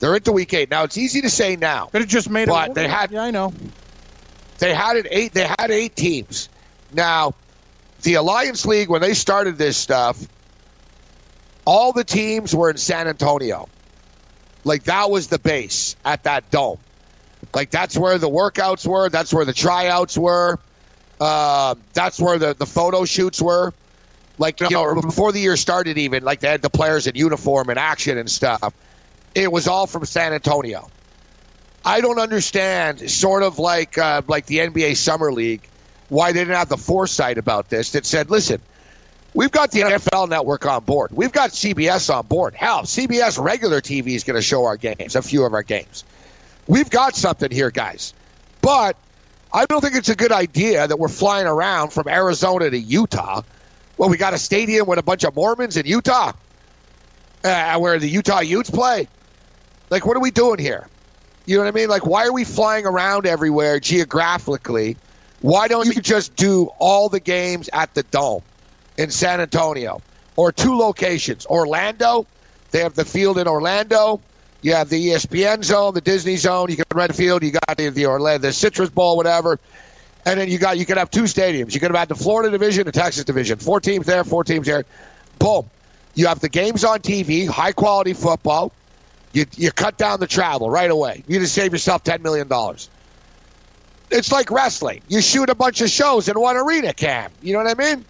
They're 0.00 0.16
into 0.16 0.32
week 0.32 0.52
eight 0.52 0.70
now. 0.70 0.84
It's 0.84 0.98
easy 0.98 1.20
to 1.22 1.30
say 1.30 1.56
now. 1.56 1.86
Could 1.86 2.02
have 2.02 2.10
just 2.10 2.28
made 2.28 2.48
but 2.48 2.70
it. 2.70 2.74
they 2.74 2.88
had. 2.88 3.10
Yeah, 3.10 3.22
I 3.22 3.30
know. 3.30 3.52
They 4.58 4.74
had 4.74 4.96
it 4.96 5.06
eight. 5.10 5.32
They 5.32 5.46
had 5.46 5.70
eight 5.70 5.94
teams. 5.94 6.48
Now, 6.92 7.34
the 8.02 8.14
Alliance 8.14 8.66
League 8.66 8.88
when 8.88 9.00
they 9.00 9.14
started 9.14 9.56
this 9.56 9.76
stuff, 9.76 10.18
all 11.64 11.92
the 11.92 12.04
teams 12.04 12.54
were 12.54 12.70
in 12.70 12.76
San 12.76 13.08
Antonio. 13.08 13.68
Like 14.64 14.84
that 14.84 15.10
was 15.10 15.28
the 15.28 15.38
base 15.38 15.96
at 16.04 16.24
that 16.24 16.50
dome. 16.50 16.78
Like 17.54 17.70
that's 17.70 17.96
where 17.96 18.18
the 18.18 18.28
workouts 18.28 18.86
were. 18.86 19.08
That's 19.08 19.32
where 19.32 19.44
the 19.44 19.52
tryouts 19.52 20.16
were. 20.16 20.58
Uh, 21.20 21.74
that's 21.92 22.18
where 22.18 22.38
the, 22.38 22.54
the 22.54 22.66
photo 22.66 23.04
shoots 23.04 23.40
were. 23.40 23.72
Like 24.38 24.60
you 24.60 24.70
know, 24.70 25.00
before 25.00 25.30
the 25.30 25.38
year 25.38 25.56
started, 25.56 25.96
even 25.96 26.24
like 26.24 26.40
they 26.40 26.48
had 26.48 26.62
the 26.62 26.70
players 26.70 27.06
in 27.06 27.14
uniform 27.14 27.68
and 27.70 27.78
action 27.78 28.18
and 28.18 28.28
stuff. 28.28 28.74
It 29.34 29.50
was 29.52 29.68
all 29.68 29.86
from 29.86 30.04
San 30.06 30.32
Antonio. 30.32 30.90
I 31.84 32.00
don't 32.00 32.18
understand, 32.18 33.10
sort 33.10 33.42
of 33.42 33.58
like 33.58 33.96
uh, 33.98 34.22
like 34.26 34.46
the 34.46 34.58
NBA 34.58 34.96
Summer 34.96 35.32
League, 35.32 35.68
why 36.08 36.32
they 36.32 36.40
didn't 36.40 36.56
have 36.56 36.68
the 36.68 36.76
foresight 36.76 37.38
about 37.38 37.68
this. 37.68 37.92
That 37.92 38.06
said, 38.06 38.30
listen, 38.30 38.60
We've 39.34 39.50
got 39.50 39.72
the 39.72 39.80
NFL 39.80 40.28
network 40.28 40.64
on 40.64 40.84
board. 40.84 41.10
We've 41.12 41.32
got 41.32 41.50
CBS 41.50 42.14
on 42.14 42.24
board. 42.26 42.54
Hell, 42.54 42.82
CBS 42.82 43.42
regular 43.42 43.80
TV 43.80 44.14
is 44.14 44.22
going 44.22 44.36
to 44.36 44.42
show 44.42 44.64
our 44.64 44.76
games, 44.76 45.16
a 45.16 45.22
few 45.22 45.44
of 45.44 45.52
our 45.52 45.64
games. 45.64 46.04
We've 46.68 46.88
got 46.88 47.16
something 47.16 47.50
here, 47.50 47.72
guys. 47.72 48.14
But 48.60 48.96
I 49.52 49.66
don't 49.66 49.80
think 49.80 49.96
it's 49.96 50.08
a 50.08 50.14
good 50.14 50.30
idea 50.30 50.86
that 50.86 50.98
we're 50.98 51.08
flying 51.08 51.48
around 51.48 51.90
from 51.92 52.06
Arizona 52.06 52.70
to 52.70 52.78
Utah. 52.78 53.42
Well, 53.98 54.08
we 54.08 54.16
got 54.16 54.34
a 54.34 54.38
stadium 54.38 54.86
with 54.86 55.00
a 55.00 55.02
bunch 55.02 55.24
of 55.24 55.34
Mormons 55.34 55.76
in 55.76 55.84
Utah, 55.84 56.32
uh, 57.42 57.78
where 57.78 57.98
the 57.98 58.08
Utah 58.08 58.40
Utes 58.40 58.70
play. 58.70 59.08
Like, 59.90 60.06
what 60.06 60.16
are 60.16 60.20
we 60.20 60.30
doing 60.30 60.60
here? 60.60 60.88
You 61.44 61.56
know 61.56 61.64
what 61.64 61.74
I 61.74 61.78
mean? 61.78 61.88
Like, 61.88 62.06
why 62.06 62.26
are 62.26 62.32
we 62.32 62.44
flying 62.44 62.86
around 62.86 63.26
everywhere 63.26 63.80
geographically? 63.80 64.96
Why 65.40 65.68
don't 65.68 65.86
you 65.94 66.00
just 66.00 66.36
do 66.36 66.70
all 66.78 67.08
the 67.08 67.20
games 67.20 67.68
at 67.72 67.92
the 67.94 68.04
dome? 68.04 68.42
In 68.96 69.10
San 69.10 69.40
Antonio, 69.40 70.00
or 70.36 70.52
two 70.52 70.76
locations. 70.76 71.46
Orlando, 71.46 72.26
they 72.70 72.80
have 72.80 72.94
the 72.94 73.04
field 73.04 73.38
in 73.38 73.48
Orlando. 73.48 74.20
You 74.62 74.74
have 74.74 74.88
the 74.88 75.08
ESPN 75.08 75.62
zone, 75.62 75.94
the 75.94 76.00
Disney 76.00 76.36
zone. 76.36 76.70
You 76.70 76.76
got 76.76 76.94
Red 76.94 77.14
Field. 77.14 77.42
You 77.42 77.52
got 77.52 77.76
the, 77.76 77.90
the 77.90 78.06
Orlando, 78.06 78.48
the 78.48 78.52
Citrus 78.52 78.90
Bowl, 78.90 79.16
whatever. 79.16 79.60
And 80.24 80.40
then 80.40 80.48
you 80.48 80.58
got 80.58 80.78
you 80.78 80.86
could 80.86 80.96
have 80.96 81.10
two 81.10 81.24
stadiums. 81.24 81.74
You 81.74 81.80
could 81.80 81.90
have 81.90 81.98
had 81.98 82.08
the 82.08 82.14
Florida 82.14 82.50
division, 82.50 82.86
the 82.86 82.92
Texas 82.92 83.24
division. 83.24 83.58
Four 83.58 83.80
teams 83.80 84.06
there, 84.06 84.24
four 84.24 84.42
teams 84.42 84.66
there. 84.66 84.84
Boom. 85.38 85.68
You 86.14 86.28
have 86.28 86.40
the 86.40 86.48
games 86.48 86.84
on 86.84 87.00
TV, 87.00 87.46
high 87.46 87.72
quality 87.72 88.14
football. 88.14 88.72
You 89.32 89.44
you 89.56 89.70
cut 89.70 89.98
down 89.98 90.20
the 90.20 90.26
travel 90.26 90.70
right 90.70 90.90
away. 90.90 91.24
You 91.26 91.40
just 91.40 91.54
save 91.54 91.72
yourself 91.72 92.02
ten 92.04 92.22
million 92.22 92.48
dollars. 92.48 92.88
It's 94.10 94.32
like 94.32 94.50
wrestling. 94.50 95.02
You 95.08 95.20
shoot 95.20 95.50
a 95.50 95.54
bunch 95.54 95.80
of 95.80 95.90
shows 95.90 96.28
in 96.28 96.38
one 96.38 96.56
arena, 96.56 96.94
Cam. 96.94 97.30
You 97.42 97.52
know 97.52 97.64
what 97.64 97.78
I 97.78 97.94
mean? 97.94 98.04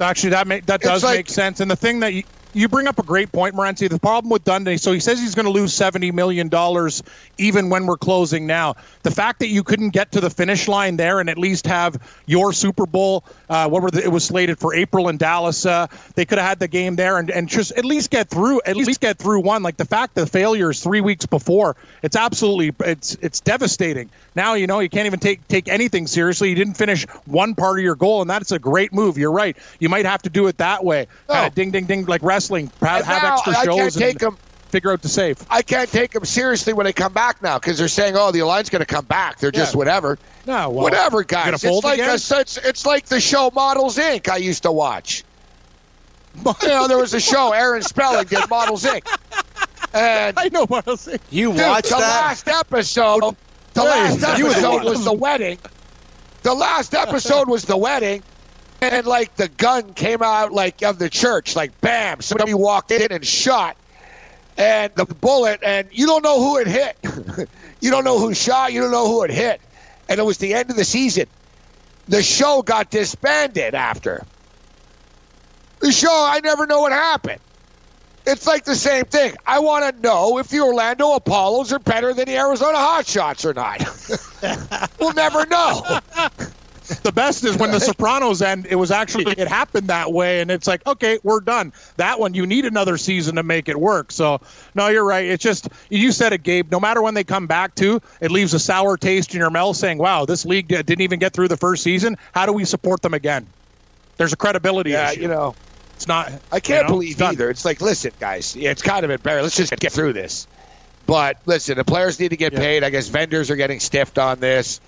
Actually, 0.00 0.30
that 0.30 0.46
make, 0.46 0.66
that 0.66 0.80
does 0.80 1.04
like, 1.04 1.18
make 1.18 1.28
sense. 1.28 1.60
And 1.60 1.70
the 1.70 1.76
thing 1.76 2.00
that 2.00 2.12
you, 2.12 2.22
you 2.54 2.68
bring 2.68 2.86
up 2.86 2.98
a 2.98 3.02
great 3.02 3.32
point, 3.32 3.54
Morency. 3.54 3.88
The 3.88 3.98
problem 3.98 4.30
with 4.30 4.44
Dundon, 4.44 4.78
so 4.78 4.92
he 4.92 5.00
says 5.00 5.18
he's 5.18 5.34
going 5.34 5.46
to 5.46 5.50
lose 5.52 5.72
seventy 5.72 6.10
million 6.10 6.48
dollars 6.50 7.02
even 7.38 7.70
when 7.70 7.86
we're 7.86 7.96
closing 7.96 8.46
now. 8.46 8.74
The 9.04 9.10
fact 9.10 9.38
that 9.38 9.46
you 9.48 9.62
couldn't 9.62 9.90
get 9.90 10.12
to 10.12 10.20
the 10.20 10.28
finish 10.28 10.68
line 10.68 10.98
there 10.98 11.18
and 11.20 11.30
at 11.30 11.38
least 11.38 11.66
have 11.66 11.96
your 12.26 12.52
Super 12.52 12.84
Bowl, 12.84 13.24
uh, 13.48 13.68
what 13.68 13.82
were 13.82 13.90
the, 13.90 14.02
it 14.04 14.12
was 14.12 14.24
slated 14.24 14.58
for 14.58 14.74
April 14.74 15.08
in 15.08 15.16
Dallas. 15.16 15.64
Uh, 15.64 15.86
they 16.14 16.26
could 16.26 16.36
have 16.36 16.46
had 16.46 16.58
the 16.58 16.68
game 16.68 16.96
there 16.96 17.16
and, 17.16 17.30
and 17.30 17.48
just 17.48 17.72
at 17.72 17.86
least 17.86 18.10
get 18.10 18.28
through. 18.28 18.60
At 18.66 18.76
least 18.76 19.00
get 19.00 19.18
through 19.18 19.40
one. 19.40 19.62
Like 19.62 19.78
the 19.78 19.86
fact 19.86 20.14
that 20.16 20.20
the 20.22 20.30
failure 20.30 20.70
is 20.70 20.82
three 20.82 21.00
weeks 21.00 21.24
before, 21.24 21.76
it's 22.02 22.16
absolutely 22.16 22.74
it's 22.86 23.14
it's 23.22 23.40
devastating. 23.40 24.10
Now 24.34 24.54
you 24.54 24.66
know 24.66 24.80
you 24.80 24.88
can't 24.88 25.06
even 25.06 25.20
take 25.20 25.46
take 25.48 25.68
anything 25.68 26.06
seriously. 26.06 26.48
You 26.48 26.54
didn't 26.54 26.74
finish 26.74 27.04
one 27.26 27.54
part 27.54 27.78
of 27.78 27.84
your 27.84 27.96
goal, 27.96 28.22
and 28.22 28.30
that's 28.30 28.52
a 28.52 28.58
great 28.58 28.92
move. 28.92 29.18
You're 29.18 29.32
right. 29.32 29.56
You 29.78 29.88
might 29.88 30.06
have 30.06 30.22
to 30.22 30.30
do 30.30 30.46
it 30.46 30.58
that 30.58 30.84
way. 30.84 31.06
Kind 31.28 31.46
of 31.46 31.54
ding 31.54 31.70
ding 31.70 31.86
ding 31.86 32.06
like 32.06 32.22
wrestling. 32.22 32.70
Have, 32.80 33.04
have 33.04 33.24
extra 33.24 33.54
shows. 33.54 33.68
I 33.68 33.76
can't 33.76 33.94
take 33.94 34.18
them 34.18 34.38
figure 34.72 34.90
out 34.90 35.02
the 35.02 35.08
safe. 35.08 35.44
I 35.50 35.62
can't 35.62 35.90
take 35.90 36.12
them 36.12 36.24
seriously 36.24 36.72
when 36.72 36.84
they 36.84 36.94
come 36.94 37.12
back 37.12 37.42
now 37.42 37.58
because 37.58 37.78
they're 37.78 37.88
saying, 37.88 38.16
"Oh, 38.16 38.32
the 38.32 38.40
Alliance 38.40 38.70
going 38.70 38.80
to 38.80 38.86
come 38.86 39.04
back." 39.04 39.38
They're 39.38 39.52
just 39.52 39.76
whatever. 39.76 40.18
No, 40.46 40.70
well, 40.70 40.84
whatever, 40.84 41.22
guys. 41.22 41.62
It's 41.62 41.84
like 41.84 42.00
a, 42.00 42.14
it's, 42.14 42.56
it's 42.56 42.86
like 42.86 43.06
the 43.06 43.20
show 43.20 43.50
Models 43.54 43.98
Inc. 43.98 44.28
I 44.28 44.38
used 44.38 44.64
to 44.64 44.72
watch. 44.72 45.24
you 46.34 46.68
know, 46.68 46.88
there 46.88 46.98
was 46.98 47.14
a 47.14 47.20
show 47.20 47.52
Aaron 47.54 47.82
Spelling 47.82 48.26
did 48.26 48.48
Models 48.50 48.84
Inc. 48.84 49.06
And 49.94 50.38
I 50.38 50.48
know 50.48 50.66
Models 50.70 51.06
Inc. 51.06 51.20
You 51.28 51.52
dude, 51.52 51.60
watched 51.60 51.90
the 51.90 51.96
that? 51.96 52.00
last 52.00 52.48
episode. 52.48 53.36
The 53.74 53.82
last 53.82 54.22
episode 54.22 54.84
was 54.84 55.04
the 55.04 55.12
wedding. 55.12 55.58
The 56.42 56.54
last 56.54 56.94
episode 56.94 57.48
was 57.48 57.64
the 57.64 57.76
wedding, 57.76 58.22
and 58.80 59.06
like 59.06 59.36
the 59.36 59.48
gun 59.48 59.94
came 59.94 60.22
out 60.22 60.52
like 60.52 60.82
of 60.82 60.98
the 60.98 61.08
church, 61.08 61.54
like 61.54 61.80
bam, 61.80 62.20
somebody 62.20 62.52
walked 62.54 62.90
in 62.90 63.12
and 63.12 63.24
shot 63.24 63.76
and 64.56 64.92
the 64.94 65.06
bullet, 65.06 65.60
and 65.62 65.88
you 65.90 66.06
don't 66.06 66.22
know 66.22 66.40
who 66.40 66.58
it 66.58 66.66
hit. 66.66 66.96
you 67.80 67.90
don't 67.90 68.04
know 68.04 68.18
who 68.18 68.34
shot. 68.34 68.72
You 68.72 68.82
don't 68.82 68.90
know 68.90 69.08
who 69.08 69.22
it 69.24 69.30
hit. 69.30 69.60
And 70.08 70.18
it 70.18 70.24
was 70.24 70.38
the 70.38 70.54
end 70.54 70.70
of 70.70 70.76
the 70.76 70.84
season. 70.84 71.26
The 72.08 72.22
show 72.22 72.62
got 72.62 72.90
disbanded 72.90 73.74
after. 73.74 74.24
The 75.80 75.92
show, 75.92 76.10
I 76.10 76.40
never 76.40 76.66
know 76.66 76.80
what 76.80 76.92
happened. 76.92 77.40
It's 78.26 78.46
like 78.46 78.64
the 78.64 78.76
same 78.76 79.04
thing. 79.06 79.34
I 79.46 79.58
want 79.58 79.94
to 79.94 80.00
know 80.00 80.38
if 80.38 80.48
the 80.48 80.60
Orlando 80.60 81.12
Apollos 81.12 81.72
are 81.72 81.80
better 81.80 82.14
than 82.14 82.26
the 82.26 82.36
Arizona 82.36 82.78
Hotshots 82.78 83.44
or 83.44 83.52
not. 83.52 84.90
we'll 85.00 85.14
never 85.14 85.44
know. 85.46 85.98
the 87.02 87.12
best 87.12 87.44
is 87.44 87.56
when 87.56 87.72
the 87.72 87.80
Sopranos 87.80 88.40
end. 88.40 88.66
It 88.70 88.76
was 88.76 88.90
actually 88.92 89.32
it 89.36 89.48
happened 89.48 89.88
that 89.88 90.12
way, 90.12 90.40
and 90.40 90.50
it's 90.50 90.68
like, 90.68 90.86
okay, 90.86 91.18
we're 91.24 91.40
done. 91.40 91.72
That 91.96 92.20
one, 92.20 92.34
you 92.34 92.46
need 92.46 92.64
another 92.64 92.96
season 92.96 93.34
to 93.36 93.42
make 93.42 93.68
it 93.68 93.80
work. 93.80 94.12
So, 94.12 94.38
no, 94.74 94.88
you're 94.88 95.04
right. 95.04 95.24
It's 95.26 95.42
just 95.42 95.68
you 95.90 96.12
said 96.12 96.32
it, 96.32 96.44
Gabe. 96.44 96.70
No 96.70 96.78
matter 96.78 97.02
when 97.02 97.14
they 97.14 97.24
come 97.24 97.48
back 97.48 97.74
to, 97.76 98.00
it 98.20 98.30
leaves 98.30 98.54
a 98.54 98.60
sour 98.60 98.96
taste 98.96 99.34
in 99.34 99.40
your 99.40 99.50
mouth, 99.50 99.76
saying, 99.76 99.98
"Wow, 99.98 100.26
this 100.26 100.44
league 100.44 100.68
didn't 100.68 101.00
even 101.00 101.18
get 101.18 101.32
through 101.32 101.48
the 101.48 101.56
first 101.56 101.82
season. 101.82 102.16
How 102.34 102.46
do 102.46 102.52
we 102.52 102.64
support 102.64 103.02
them 103.02 103.14
again?" 103.14 103.52
There's 104.18 104.32
a 104.32 104.36
credibility 104.36 104.90
yeah, 104.90 105.10
issue. 105.10 105.22
you 105.22 105.28
know. 105.28 105.56
It's 106.02 106.08
not. 106.08 106.32
I 106.50 106.58
can't 106.58 106.78
you 106.78 106.82
know, 106.82 106.88
believe 106.88 107.22
either. 107.22 107.48
It's 107.48 107.64
like, 107.64 107.80
listen, 107.80 108.10
guys, 108.18 108.56
it's 108.56 108.82
kind 108.82 109.04
of 109.04 109.12
embarrassing. 109.12 109.44
Let's 109.44 109.56
just 109.56 109.76
get 109.76 109.92
through 109.92 110.14
this. 110.14 110.48
But 111.06 111.36
listen, 111.46 111.76
the 111.76 111.84
players 111.84 112.18
need 112.18 112.30
to 112.30 112.36
get 112.36 112.52
yeah. 112.52 112.58
paid. 112.58 112.82
I 112.82 112.90
guess 112.90 113.06
vendors 113.06 113.52
are 113.52 113.56
getting 113.56 113.78
stiffed 113.78 114.18
on 114.18 114.40
this. 114.40 114.80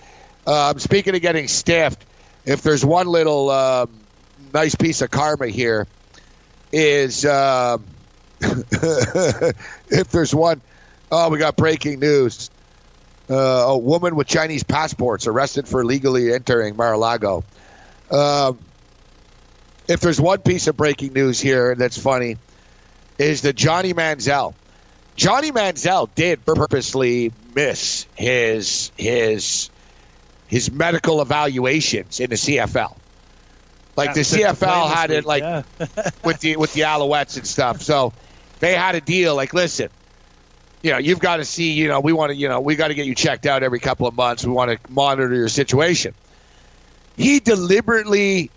Um, 0.44 0.80
speaking 0.80 1.14
of 1.14 1.22
getting 1.22 1.46
stiffed, 1.46 2.04
if 2.44 2.62
there's 2.62 2.84
one 2.84 3.06
little 3.06 3.48
um, 3.50 3.90
nice 4.52 4.74
piece 4.74 5.02
of 5.02 5.12
karma 5.12 5.46
here, 5.46 5.86
is 6.72 7.24
um, 7.24 7.84
if 8.40 10.10
there's 10.10 10.34
one, 10.34 10.62
oh, 11.12 11.30
we 11.30 11.38
got 11.38 11.54
breaking 11.54 12.00
news. 12.00 12.50
Uh, 13.30 13.34
a 13.34 13.78
woman 13.78 14.16
with 14.16 14.26
Chinese 14.26 14.64
passports 14.64 15.28
arrested 15.28 15.68
for 15.68 15.82
illegally 15.82 16.34
entering 16.34 16.74
Mar-a-Lago. 16.74 17.44
Um, 18.10 18.58
if 19.88 20.00
there's 20.00 20.20
one 20.20 20.40
piece 20.40 20.66
of 20.66 20.76
breaking 20.76 21.12
news 21.12 21.40
here 21.40 21.74
that's 21.74 21.98
funny, 21.98 22.36
is 23.18 23.42
that 23.42 23.54
Johnny 23.54 23.94
Manziel. 23.94 24.54
Johnny 25.16 25.52
Manziel 25.52 26.08
did 26.14 26.44
purposely 26.44 27.32
miss 27.54 28.06
his 28.16 28.90
his 28.96 29.70
his 30.46 30.70
medical 30.70 31.20
evaluations 31.20 32.20
in 32.20 32.30
the 32.30 32.36
CFL. 32.36 32.96
Like 33.96 34.14
the 34.14 34.20
CFL 34.20 34.90
had 34.90 35.10
it 35.10 35.24
like 35.24 35.42
yeah. 35.42 35.62
with 36.24 36.40
the 36.40 36.56
with 36.56 36.72
the 36.72 36.82
Alouettes 36.82 37.36
and 37.36 37.46
stuff. 37.46 37.80
So 37.82 38.12
they 38.58 38.74
had 38.74 38.96
a 38.96 39.00
deal 39.00 39.36
like 39.36 39.54
listen, 39.54 39.88
you 40.82 40.90
know, 40.90 40.98
you've 40.98 41.20
got 41.20 41.36
to 41.36 41.44
see, 41.44 41.72
you 41.72 41.88
know, 41.88 42.00
we 42.00 42.12
want 42.12 42.30
to, 42.30 42.36
you 42.36 42.48
know, 42.48 42.60
we 42.60 42.74
got 42.74 42.88
to 42.88 42.94
get 42.94 43.06
you 43.06 43.14
checked 43.14 43.46
out 43.46 43.62
every 43.62 43.80
couple 43.80 44.06
of 44.06 44.14
months. 44.14 44.44
We 44.44 44.52
want 44.52 44.70
to 44.70 44.92
monitor 44.92 45.32
your 45.34 45.48
situation. 45.48 46.14
He 47.16 47.38
deliberately 47.38 48.50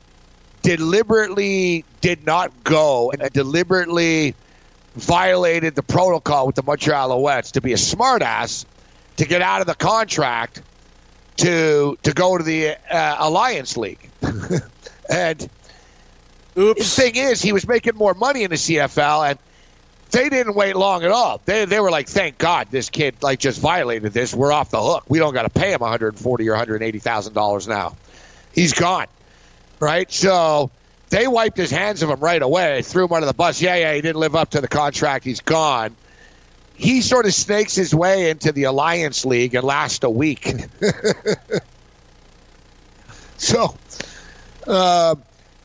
deliberately 0.67 1.85
did 2.01 2.25
not 2.25 2.51
go 2.65 3.09
and 3.09 3.31
deliberately 3.31 4.35
violated 4.95 5.75
the 5.75 5.83
protocol 5.83 6.45
with 6.45 6.57
the 6.57 6.63
Montreal 6.63 7.09
Alouettes 7.09 7.51
to 7.53 7.61
be 7.61 7.71
a 7.71 7.77
smartass 7.77 8.65
to 9.15 9.25
get 9.25 9.41
out 9.41 9.61
of 9.61 9.67
the 9.67 9.75
contract 9.75 10.61
to 11.37 11.97
to 12.03 12.13
go 12.13 12.37
to 12.37 12.43
the 12.43 12.75
uh, 12.93 13.15
Alliance 13.19 13.77
League. 13.77 14.09
and 15.09 15.49
Oops. 16.57 16.95
the 16.95 17.01
thing 17.01 17.15
is, 17.15 17.41
he 17.41 17.53
was 17.53 17.65
making 17.65 17.95
more 17.95 18.13
money 18.13 18.43
in 18.43 18.49
the 18.49 18.57
CFL, 18.57 19.29
and 19.29 19.39
they 20.11 20.27
didn't 20.27 20.55
wait 20.55 20.75
long 20.75 21.05
at 21.05 21.11
all. 21.11 21.39
They 21.45 21.63
they 21.63 21.79
were 21.79 21.91
like, 21.91 22.09
"Thank 22.09 22.39
God 22.39 22.67
this 22.71 22.89
kid 22.89 23.15
like 23.21 23.39
just 23.39 23.61
violated 23.61 24.11
this. 24.11 24.33
We're 24.33 24.51
off 24.51 24.71
the 24.71 24.81
hook. 24.81 25.05
We 25.07 25.19
don't 25.19 25.33
got 25.33 25.43
to 25.43 25.49
pay 25.49 25.71
him 25.71 25.79
one 25.79 25.91
hundred 25.91 26.19
forty 26.19 26.49
or 26.49 26.53
one 26.53 26.59
hundred 26.59 26.83
eighty 26.83 26.99
thousand 26.99 27.35
dollars 27.35 27.69
now. 27.69 27.95
He's 28.51 28.73
gone." 28.73 29.07
Right, 29.79 30.11
so 30.11 30.71
they 31.09 31.27
wiped 31.27 31.57
his 31.57 31.71
hands 31.71 32.01
of 32.01 32.09
him 32.09 32.19
right 32.19 32.41
away, 32.41 32.81
threw 32.81 33.05
him 33.05 33.13
under 33.13 33.27
the 33.27 33.33
bus. 33.33 33.61
Yeah, 33.61 33.75
yeah, 33.75 33.93
he 33.93 34.01
didn't 34.01 34.19
live 34.19 34.35
up 34.35 34.51
to 34.51 34.61
the 34.61 34.67
contract. 34.67 35.23
He's 35.23 35.41
gone 35.41 35.95
he 36.77 37.01
sort 37.01 37.25
of 37.25 37.33
snakes 37.33 37.75
his 37.75 37.93
way 37.93 38.29
into 38.29 38.51
the 38.51 38.65
Alliance 38.65 39.25
League 39.25 39.55
and 39.55 39.63
lasts 39.63 40.03
a 40.03 40.09
week. 40.09 40.53
so, 43.37 43.75
uh, 44.67 45.15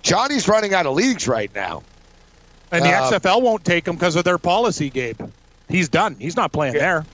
Johnny's 0.00 0.48
running 0.48 0.72
out 0.72 0.86
of 0.86 0.94
leagues 0.94 1.28
right 1.28 1.54
now. 1.54 1.82
And 2.72 2.82
the 2.82 2.88
uh, 2.88 3.10
XFL 3.10 3.42
won't 3.42 3.62
take 3.62 3.86
him 3.86 3.96
because 3.96 4.16
of 4.16 4.24
their 4.24 4.38
policy, 4.38 4.88
Gabe. 4.88 5.20
He's 5.68 5.90
done. 5.90 6.16
He's 6.18 6.34
not 6.34 6.50
playing 6.50 6.74
yeah. 6.74 6.80
there. 6.80 7.06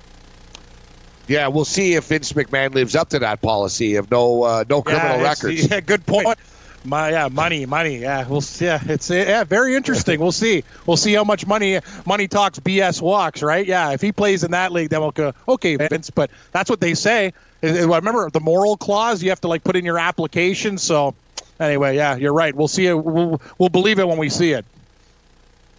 Yeah, 1.27 1.49
we'll 1.49 1.65
see 1.65 1.95
if 1.95 2.07
Vince 2.07 2.33
McMahon 2.33 2.75
lives 2.75 2.95
up 2.95 3.11
to 3.11 3.19
that 3.19 3.43
policy 3.43 3.97
of 3.97 4.11
no 4.11 4.45
uh, 4.45 4.65
no 4.67 4.81
criminal 4.81 5.19
yeah, 5.19 5.23
records. 5.23 5.67
Yeah, 5.71 5.81
good 5.81 6.07
point. 6.07 6.39
My 6.85 7.11
yeah, 7.11 7.29
money, 7.29 7.67
money. 7.67 7.99
Yeah, 7.99 8.27
we'll 8.29 8.41
see. 8.41 8.67
Yeah, 8.67 8.81
it's 8.87 9.11
yeah, 9.11 9.45
very 9.45 9.75
interesting. 9.75 10.21
We'll 10.21 10.33
see. 10.33 10.65
We'll 10.87 10.97
see 10.97 11.13
how 11.15 11.25
much 11.25 11.47
money 11.47 11.81
money 12.07 12.29
talks, 12.29 12.61
BS 12.61 13.03
walks. 13.03 13.43
Right? 13.43 13.67
Yeah, 13.67 13.93
if 13.93 14.01
he 14.01 14.13
plays 14.13 14.45
in 14.45 14.53
that 14.53 14.73
league, 14.73 14.91
then 14.91 15.01
we'll 15.01 15.11
go. 15.11 15.33
Okay, 15.49 15.77
Vince. 15.77 16.11
But 16.11 16.31
that's 16.53 16.71
what 16.71 16.81
they 16.81 16.95
say. 16.95 17.33
I 17.63 17.85
Remember 17.85 18.31
the 18.31 18.41
moral 18.41 18.77
clause? 18.77 19.23
You 19.23 19.31
have 19.31 19.41
to 19.41 19.49
like 19.49 19.65
put 19.65 19.77
in 19.77 19.85
your 19.85 19.99
application. 19.99 20.79
So 20.79 21.15
anyway, 21.59 21.97
yeah, 21.97 22.17
you're 22.17 22.33
right. 22.33 22.55
We'll 22.55 22.69
see 22.69 22.87
it. 22.87 22.95
We'll, 22.95 23.41
we'll 23.59 23.69
believe 23.69 23.99
it 23.99 24.07
when 24.07 24.19
we 24.19 24.29
see 24.29 24.53
it. 24.53 24.65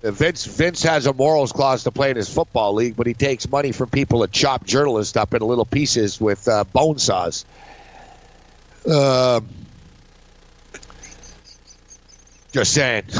Vince 0.01 0.45
Vince 0.45 0.83
has 0.83 1.07
a 1.07 1.13
morals 1.13 1.51
clause 1.51 1.83
to 1.83 1.91
play 1.91 2.09
in 2.09 2.15
his 2.15 2.33
football 2.33 2.73
league, 2.73 2.95
but 2.95 3.05
he 3.05 3.13
takes 3.13 3.49
money 3.49 3.71
from 3.71 3.89
people 3.89 4.19
that 4.19 4.31
chop 4.31 4.65
journalists 4.65 5.17
up 5.17 5.33
into 5.33 5.45
little 5.45 5.65
pieces 5.65 6.21
with 6.21 6.47
uh, 6.47 6.63
bone 6.65 6.97
saws. 6.97 7.45
Uh, 8.89 9.41
just 12.53 12.73
saying. 12.73 13.03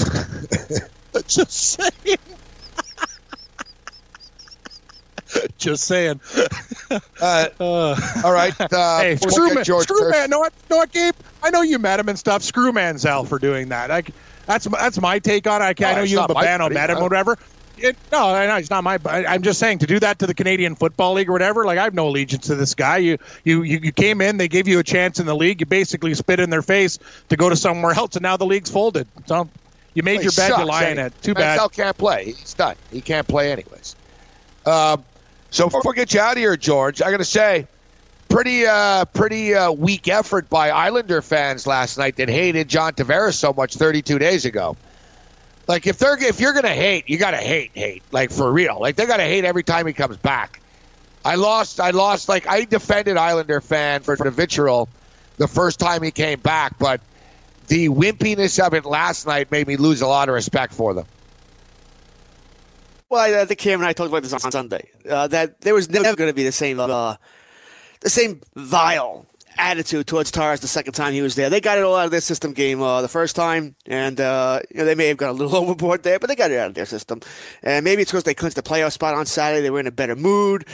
Just 1.27 1.51
saying. 1.51 2.17
Just 5.57 5.83
saying. 5.85 6.19
Uh, 6.89 6.99
uh, 7.59 7.95
all 8.23 8.33
right. 8.33 8.53
Uh, 8.59 9.01
hey, 9.01 9.15
screw, 9.15 9.53
man, 9.53 9.63
screw 9.63 10.09
man. 10.09 10.31
What? 10.31 10.53
Know 10.69 10.77
what, 10.77 10.91
Gabe? 10.91 11.13
I 11.43 11.49
know 11.49 11.61
you 11.61 11.79
met 11.79 11.99
him 11.99 12.09
and 12.09 12.17
stuff. 12.17 12.41
Screw 12.43 12.71
Manziel 12.71 13.27
for 13.27 13.39
doing 13.39 13.69
that. 13.69 13.91
I, 13.91 14.03
that's 14.47 14.65
that's 14.65 14.99
my 14.99 15.19
take 15.19 15.47
on 15.47 15.61
it. 15.61 15.81
I, 15.81 15.91
I 15.91 15.95
know 15.95 16.03
you 16.03 16.19
and 16.19 16.29
Babano 16.29 16.71
met 16.71 16.89
him, 16.89 16.97
or 16.97 17.03
whatever. 17.03 17.37
It, 17.81 17.97
no, 18.11 18.29
I 18.29 18.45
know 18.47 18.57
he's 18.57 18.69
not 18.69 18.83
my. 18.83 18.99
I'm 19.05 19.41
just 19.41 19.59
saying 19.59 19.79
to 19.79 19.87
do 19.87 19.99
that 19.99 20.19
to 20.19 20.27
the 20.27 20.33
Canadian 20.33 20.75
Football 20.75 21.13
League 21.13 21.29
or 21.29 21.33
whatever. 21.33 21.65
Like 21.65 21.77
I 21.77 21.83
have 21.83 21.93
no 21.93 22.07
allegiance 22.07 22.47
to 22.47 22.55
this 22.55 22.75
guy. 22.75 22.97
You 22.97 23.17
you 23.43 23.63
you 23.63 23.91
came 23.91 24.21
in, 24.21 24.37
they 24.37 24.47
gave 24.47 24.67
you 24.67 24.79
a 24.79 24.83
chance 24.83 25.19
in 25.19 25.25
the 25.25 25.35
league. 25.35 25.59
You 25.59 25.65
basically 25.65 26.13
spit 26.13 26.39
in 26.39 26.49
their 26.49 26.61
face 26.61 26.99
to 27.29 27.35
go 27.35 27.49
to 27.49 27.55
somewhere 27.55 27.93
else, 27.93 28.15
and 28.15 28.23
now 28.23 28.37
the 28.37 28.45
league's 28.45 28.69
folded. 28.69 29.07
So 29.25 29.49
you 29.93 30.03
made 30.03 30.15
well, 30.15 30.23
your 30.23 30.31
bed, 30.33 30.57
you 30.57 30.65
lie 30.65 30.87
in 30.89 30.99
it. 30.99 31.13
Too 31.21 31.33
bad. 31.33 31.59
Can't 31.71 31.97
play. 31.97 32.25
He's 32.25 32.53
done. 32.53 32.75
He 32.91 33.01
can't 33.01 33.27
play 33.27 33.51
anyways. 33.51 33.95
Um, 34.65 35.03
so 35.49 35.65
before 35.65 35.81
we 35.85 35.95
get 35.95 36.13
you 36.13 36.19
out 36.19 36.33
of 36.33 36.37
here, 36.37 36.55
George, 36.55 37.01
I 37.01 37.11
got 37.11 37.17
to 37.17 37.25
say, 37.25 37.67
pretty 38.29 38.65
uh, 38.65 39.05
pretty 39.05 39.55
uh, 39.55 39.71
weak 39.71 40.07
effort 40.07 40.49
by 40.49 40.69
Islander 40.69 41.21
fans 41.21 41.67
last 41.67 41.97
night 41.97 42.15
that 42.17 42.29
hated 42.29 42.69
John 42.69 42.93
Tavares 42.93 43.33
so 43.33 43.51
much 43.51 43.75
32 43.75 44.19
days 44.19 44.45
ago. 44.45 44.77
Like 45.69 45.85
if 45.85 45.99
they're 45.99 46.17
if 46.21 46.39
you're 46.39 46.53
gonna 46.53 46.69
hate, 46.69 47.07
you 47.07 47.19
gotta 47.19 47.37
hate, 47.37 47.69
hate, 47.75 48.01
like 48.11 48.31
for 48.31 48.51
real. 48.51 48.79
Like 48.79 48.95
they 48.95 49.05
gotta 49.05 49.23
hate 49.23 49.45
every 49.45 49.61
time 49.61 49.85
he 49.85 49.93
comes 49.93 50.17
back. 50.17 50.59
I 51.23 51.35
lost, 51.35 51.79
I 51.79 51.91
lost. 51.91 52.27
Like 52.27 52.47
I 52.47 52.65
defended 52.65 53.17
Islander 53.17 53.61
fan 53.61 54.01
for 54.01 54.17
the 54.17 54.31
vitriol 54.31 54.89
the 55.37 55.47
first 55.47 55.79
time 55.79 56.01
he 56.01 56.09
came 56.09 56.39
back, 56.39 56.79
but 56.79 57.01
the 57.67 57.87
wimpiness 57.89 58.57
of 58.65 58.73
it 58.73 58.83
last 58.83 59.27
night 59.27 59.51
made 59.51 59.67
me 59.67 59.77
lose 59.77 60.01
a 60.01 60.07
lot 60.07 60.27
of 60.27 60.33
respect 60.33 60.73
for 60.73 60.95
them. 60.95 61.05
Well, 63.09 63.21
I, 63.21 63.41
I 63.41 63.45
think 63.45 63.59
Cam 63.59 63.79
and 63.79 63.87
I 63.87 63.93
talked 63.93 64.09
about 64.09 64.23
this 64.23 64.33
on 64.33 64.39
Sunday. 64.39 64.89
Uh, 65.07 65.27
that 65.27 65.61
there 65.61 65.75
was 65.75 65.87
never 65.87 66.15
going 66.15 66.31
to 66.31 66.33
be 66.33 66.43
the 66.43 66.51
same, 66.51 66.79
uh, 66.79 67.15
the 67.99 68.09
same 68.09 68.41
vile 68.55 69.27
attitude 69.59 70.07
towards 70.07 70.31
Torres 70.31 70.61
the 70.61 70.67
second 70.67 70.93
time 70.93 71.13
he 71.13 71.21
was 71.21 71.35
there. 71.35 71.49
They 71.49 71.61
got 71.61 71.77
it 71.77 71.83
all 71.83 71.95
out 71.95 72.05
of 72.05 72.11
their 72.11 72.21
system 72.21 72.53
game 72.53 72.81
uh, 72.81 73.01
the 73.01 73.07
first 73.07 73.35
time, 73.35 73.75
and 73.85 74.19
uh, 74.19 74.61
you 74.71 74.77
know, 74.77 74.85
they 74.85 74.95
may 74.95 75.07
have 75.07 75.17
got 75.17 75.29
a 75.29 75.33
little 75.33 75.55
overboard 75.61 76.03
there, 76.03 76.19
but 76.19 76.27
they 76.29 76.35
got 76.35 76.51
it 76.51 76.57
out 76.57 76.67
of 76.67 76.73
their 76.73 76.85
system. 76.85 77.21
And 77.61 77.83
maybe 77.83 78.01
it's 78.01 78.11
because 78.11 78.23
they 78.23 78.33
clinched 78.33 78.55
the 78.55 78.63
playoff 78.63 78.93
spot 78.93 79.13
on 79.13 79.25
Saturday. 79.25 79.61
They 79.61 79.69
were 79.69 79.79
in 79.79 79.87
a 79.87 79.91
better 79.91 80.15
mood 80.15 80.65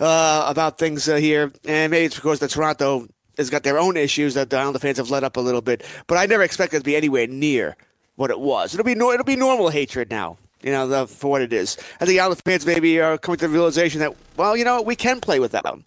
uh, 0.00 0.44
about 0.48 0.78
things 0.78 1.08
uh, 1.08 1.16
here, 1.16 1.52
and 1.64 1.90
maybe 1.90 2.06
it's 2.06 2.16
because 2.16 2.40
the 2.40 2.48
Toronto 2.48 3.08
has 3.38 3.48
got 3.48 3.62
their 3.62 3.78
own 3.78 3.96
issues 3.96 4.34
that 4.34 4.50
the 4.50 4.58
Islander 4.58 4.78
fans 4.78 4.98
have 4.98 5.10
let 5.10 5.24
up 5.24 5.36
a 5.36 5.40
little 5.40 5.62
bit. 5.62 5.84
But 6.06 6.18
I 6.18 6.26
never 6.26 6.42
expected 6.42 6.76
it 6.76 6.80
to 6.80 6.84
be 6.84 6.96
anywhere 6.96 7.26
near 7.26 7.76
what 8.16 8.30
it 8.30 8.40
was. 8.40 8.74
It'll 8.74 8.84
be 8.84 8.94
no, 8.94 9.10
it'll 9.12 9.24
be 9.24 9.36
normal 9.36 9.70
hatred 9.70 10.10
now. 10.10 10.36
You 10.62 10.70
know, 10.70 10.86
the, 10.86 11.06
for 11.08 11.28
what 11.28 11.42
it 11.42 11.52
is. 11.52 11.76
I 11.96 12.04
think 12.04 12.10
the 12.10 12.20
Islander 12.20 12.40
fans 12.44 12.64
maybe 12.64 13.00
are 13.00 13.18
coming 13.18 13.38
to 13.38 13.48
the 13.48 13.52
realization 13.52 13.98
that, 13.98 14.14
well, 14.36 14.56
you 14.56 14.64
know, 14.64 14.80
we 14.80 14.94
can 14.94 15.20
play 15.20 15.40
without 15.40 15.64
them. 15.64 15.84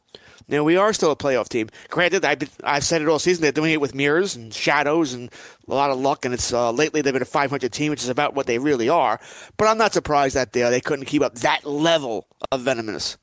You 0.48 0.58
know, 0.58 0.64
we 0.64 0.78
are 0.78 0.93
still 0.93 1.12
a 1.12 1.16
playoff 1.16 1.50
team. 1.50 1.70
Granted, 1.89 2.24
I've, 2.24 2.39
been, 2.39 2.50
I've 2.64 2.84
said 2.84 3.02
it 3.02 3.08
all 3.08 3.18
season. 3.18 3.41
They're 3.41 3.52
doing 3.52 3.72
it 3.72 3.82
with 3.82 3.96
mirrors 3.96 4.36
and 4.36 4.54
shadows 4.54 5.14
and 5.14 5.32
a 5.68 5.74
lot 5.74 5.89
of 5.89 5.98
luck. 5.98 6.24
And 6.24 6.34
it's 6.34 6.54
uh, 6.54 6.72
lately 6.72 7.02
they've 7.02 7.14
been 7.14 7.24
a 7.24 7.26
500 7.26 7.72
team, 7.72 7.89
which 7.89 8.04
is 8.04 8.10
about 8.10 8.36
what 8.36 8.46
they 8.46 8.60
really 8.60 8.88
are. 8.88 9.20
But 9.58 9.68
I'm 9.68 9.78
not 9.78 9.93
surprised 9.93 10.36
that 10.36 10.54
they, 10.54 10.62
uh, 10.62 10.70
they 10.70 10.82
couldn't 10.82 11.06
keep 11.06 11.24
up 11.24 11.36
that 11.36 11.66
level 11.66 12.28
of 12.52 12.62
venomous. 12.62 13.18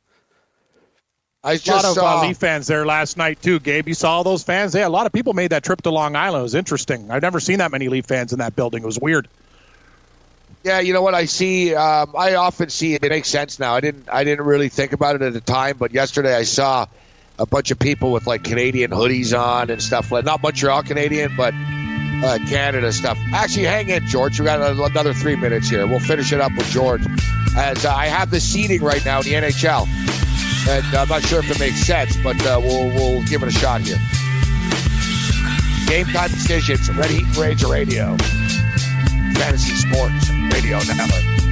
I 1.45 1.57
just 1.57 1.69
a 1.69 1.73
lot 1.73 1.85
of 1.85 1.95
saw 1.95 2.19
uh, 2.21 2.27
Leaf 2.27 2.37
fans 2.37 2.69
there 2.69 2.87
last 2.87 3.17
night 3.17 3.43
too, 3.43 3.59
Gabe. 3.59 3.89
You 3.89 3.95
saw 3.95 4.13
all 4.13 4.25
those 4.25 4.45
fans? 4.45 4.75
Yeah, 4.75 4.87
a 4.87 4.89
lot 4.89 5.07
of 5.07 5.13
people 5.13 5.33
made 5.33 5.51
that 5.51 5.65
trip 5.65 5.83
to 5.83 5.91
Long 5.91 6.15
Island. 6.15 6.41
It 6.41 6.45
was 6.45 6.55
interesting. 6.55 7.11
I've 7.11 7.23
never 7.23 7.41
seen 7.41 7.59
that 7.59 7.73
many 7.73 7.89
Leaf 7.89 8.07
fans 8.07 8.33
in 8.33 8.39
that 8.39 8.55
building. 8.55 8.85
It 8.85 8.87
was 8.87 8.99
weird. 9.01 9.29
Yeah, 10.63 10.79
you 10.79 10.93
know 10.93 11.03
what 11.03 11.15
I 11.15 11.25
see. 11.25 11.75
Um, 11.75 12.15
I 12.17 12.35
often 12.35 12.69
see 12.69 12.95
it. 12.95 13.03
It 13.03 13.11
makes 13.11 13.29
sense 13.29 13.59
now. 13.59 13.75
I 13.75 13.81
didn't. 13.81 14.09
I 14.09 14.23
didn't 14.23 14.47
really 14.47 14.69
think 14.69 14.93
about 14.93 15.17
it 15.17 15.23
at 15.23 15.33
the 15.33 15.41
time, 15.41 15.77
but 15.79 15.93
yesterday 15.93 16.37
I 16.37 16.45
saw 16.45 16.87
a 17.43 17.47
bunch 17.47 17.73
of 17.73 17.79
people 17.79 18.13
with 18.13 18.27
like 18.27 18.45
Canadian 18.45 18.93
hoodies 18.93 19.37
on 19.39 19.69
and 19.69 19.83
stuff. 19.83 20.13
Like 20.13 20.25
not 20.25 20.43
Montreal 20.43 20.85
Canadian, 20.85 21.35
but 21.37 21.53
uh, 21.53 22.39
Canada 22.49 22.93
stuff. 22.93 23.19
Actually, 23.33 23.65
hang 23.65 23.89
in, 23.89 24.07
George. 24.07 24.39
We 24.39 24.47
got 24.47 24.61
another 24.61 25.13
three 25.13 25.35
minutes 25.35 25.69
here. 25.69 25.87
We'll 25.89 25.99
finish 25.99 26.33
it 26.33 26.41
up 26.41 26.53
with 26.57 26.69
George. 26.69 27.03
As 27.57 27.85
uh, 27.85 27.93
I 27.93 28.07
have 28.07 28.31
the 28.31 28.41
seating 28.41 28.81
right 28.81 29.05
now 29.05 29.19
in 29.19 29.25
the 29.25 29.33
NHL, 29.33 29.89
and 30.69 30.97
I'm 30.97 31.09
not 31.09 31.23
sure 31.23 31.41
if 31.41 31.51
it 31.51 31.59
makes 31.59 31.81
sense, 31.81 32.17
but 32.23 32.41
uh, 32.47 32.61
we'll 32.63 32.89
we'll 32.95 33.25
give 33.25 33.43
it 33.43 33.49
a 33.49 33.53
shot 33.53 33.81
here. 33.81 33.99
Game 35.89 36.07
time 36.07 36.31
decisions. 36.31 36.89
Ready 36.97 37.25
Heat 37.25 37.37
Ranger 37.37 37.67
Radio. 37.67 38.17
Fantasy 39.35 39.75
Sports 39.75 40.31
Radio 40.55 40.79
Network. 40.79 41.52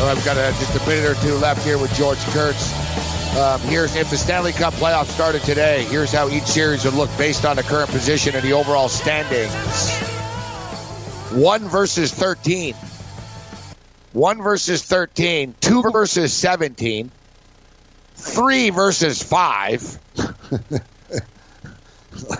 I've 0.00 0.24
got 0.24 0.36
a, 0.36 0.56
just 0.60 0.76
a 0.76 0.88
minute 0.88 1.04
or 1.04 1.14
two 1.22 1.34
left 1.34 1.64
here 1.64 1.76
with 1.76 1.92
George 1.94 2.18
Kurtz. 2.26 2.72
Um, 3.36 3.60
here's 3.62 3.94
if 3.96 4.10
the 4.10 4.16
Stanley 4.16 4.52
Cup 4.52 4.72
playoffs 4.74 5.06
started 5.06 5.42
today. 5.42 5.84
Here's 5.84 6.12
how 6.12 6.28
each 6.28 6.44
series 6.44 6.84
would 6.84 6.94
look 6.94 7.10
based 7.18 7.44
on 7.44 7.56
the 7.56 7.62
current 7.62 7.90
position 7.90 8.34
and 8.34 8.44
the 8.44 8.52
overall 8.52 8.88
standings. 8.88 9.52
One 11.32 11.68
versus 11.68 12.12
thirteen. 12.12 12.74
One 14.12 14.40
versus 14.40 14.82
thirteen. 14.82 15.54
Two 15.60 15.82
versus 15.82 16.32
seventeen. 16.32 17.10
Three 18.14 18.70
versus 18.70 19.22
five. 19.22 19.98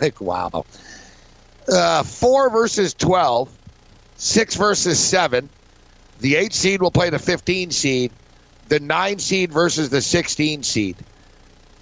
like 0.01 0.21
wow. 0.21 0.65
Uh, 1.71 2.03
four 2.03 2.51
versus 2.51 2.95
twelve. 2.95 3.51
Six 4.17 4.55
versus 4.55 4.99
seven. 4.99 5.51
The 6.21 6.37
eight 6.37 6.53
seed 6.53 6.83
will 6.83 6.91
play 6.91 7.11
the 7.11 7.19
15 7.19 7.71
seed, 7.71 8.13
the 8.69 8.81
nine 8.81 9.19
seed 9.19 9.53
versus 9.53 9.91
the 9.91 10.03
16 10.03 10.63
seed. 10.63 10.97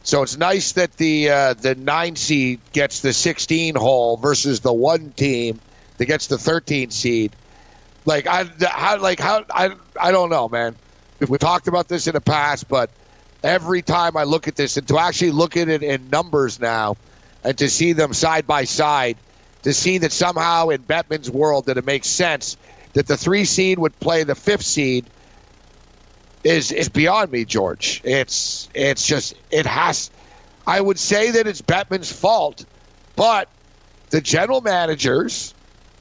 So 0.03 0.23
it's 0.23 0.37
nice 0.37 0.73
that 0.73 0.93
the 0.99 1.31
uh, 1.31 1.55
the 1.55 1.75
nine 1.75 2.15
seed 2.15 2.61
gets 2.73 3.01
the 3.01 3.13
16 3.13 3.75
hole 3.75 4.17
versus 4.17 4.61
the 4.61 4.73
one 4.73 5.11
team 5.13 5.59
that 5.99 6.07
gets 6.07 6.29
the 6.29 6.39
13 6.39 6.91
seed. 6.91 7.35
Like 8.05 8.29
I, 8.29 8.45
how, 8.69 9.01
like 9.01 9.19
how 9.19 9.45
I, 9.51 9.75
I 10.01 10.13
don't 10.13 10.31
know, 10.31 10.49
man. 10.49 10.77
If 11.19 11.29
we 11.29 11.39
talked 11.39 11.67
about 11.67 11.89
this 11.89 12.07
in 12.07 12.13
the 12.13 12.21
past, 12.21 12.69
but 12.69 12.91
every 13.43 13.83
time 13.83 14.17
I 14.17 14.25
look 14.25 14.47
at 14.47 14.55
this 14.55 14.77
and 14.77 14.87
to 14.89 14.99
actually 14.99 15.33
look 15.33 15.57
at 15.57 15.69
it 15.69 15.83
in 15.83 16.09
numbers 16.11 16.61
now, 16.61 16.97
and 17.43 17.59
to 17.59 17.69
see 17.69 17.93
them 17.93 18.13
side 18.13 18.47
by 18.47 18.63
side, 18.63 19.17
to 19.63 19.73
see 19.73 19.99
that 19.99 20.13
somehow 20.13 20.69
in 20.69 20.83
Bettman's 20.83 21.31
world 21.31 21.67
that 21.67 21.79
it 21.79 21.85
makes 21.85 22.07
sense 22.07 22.57
that 22.97 23.07
the 23.07 23.17
three 23.17 23.45
seed 23.45 23.79
would 23.79 23.99
play 24.01 24.25
the 24.25 24.35
fifth 24.35 24.63
seed 24.63 25.05
is 26.45 26.73
is 26.73 26.89
beyond 26.89 27.31
me, 27.31 27.45
George. 27.45 28.01
It's 28.05 28.71
it's 28.75 29.07
just 29.07 29.35
it 29.51 29.67
has. 29.67 30.11
I 30.67 30.81
would 30.81 30.99
say 30.99 31.33
that 31.33 31.47
it's 31.47 31.61
Bettman's 31.61 32.11
fault, 32.11 32.65
but 33.15 33.51
the 34.09 34.23
general 34.23 34.63
managers, 34.63 35.53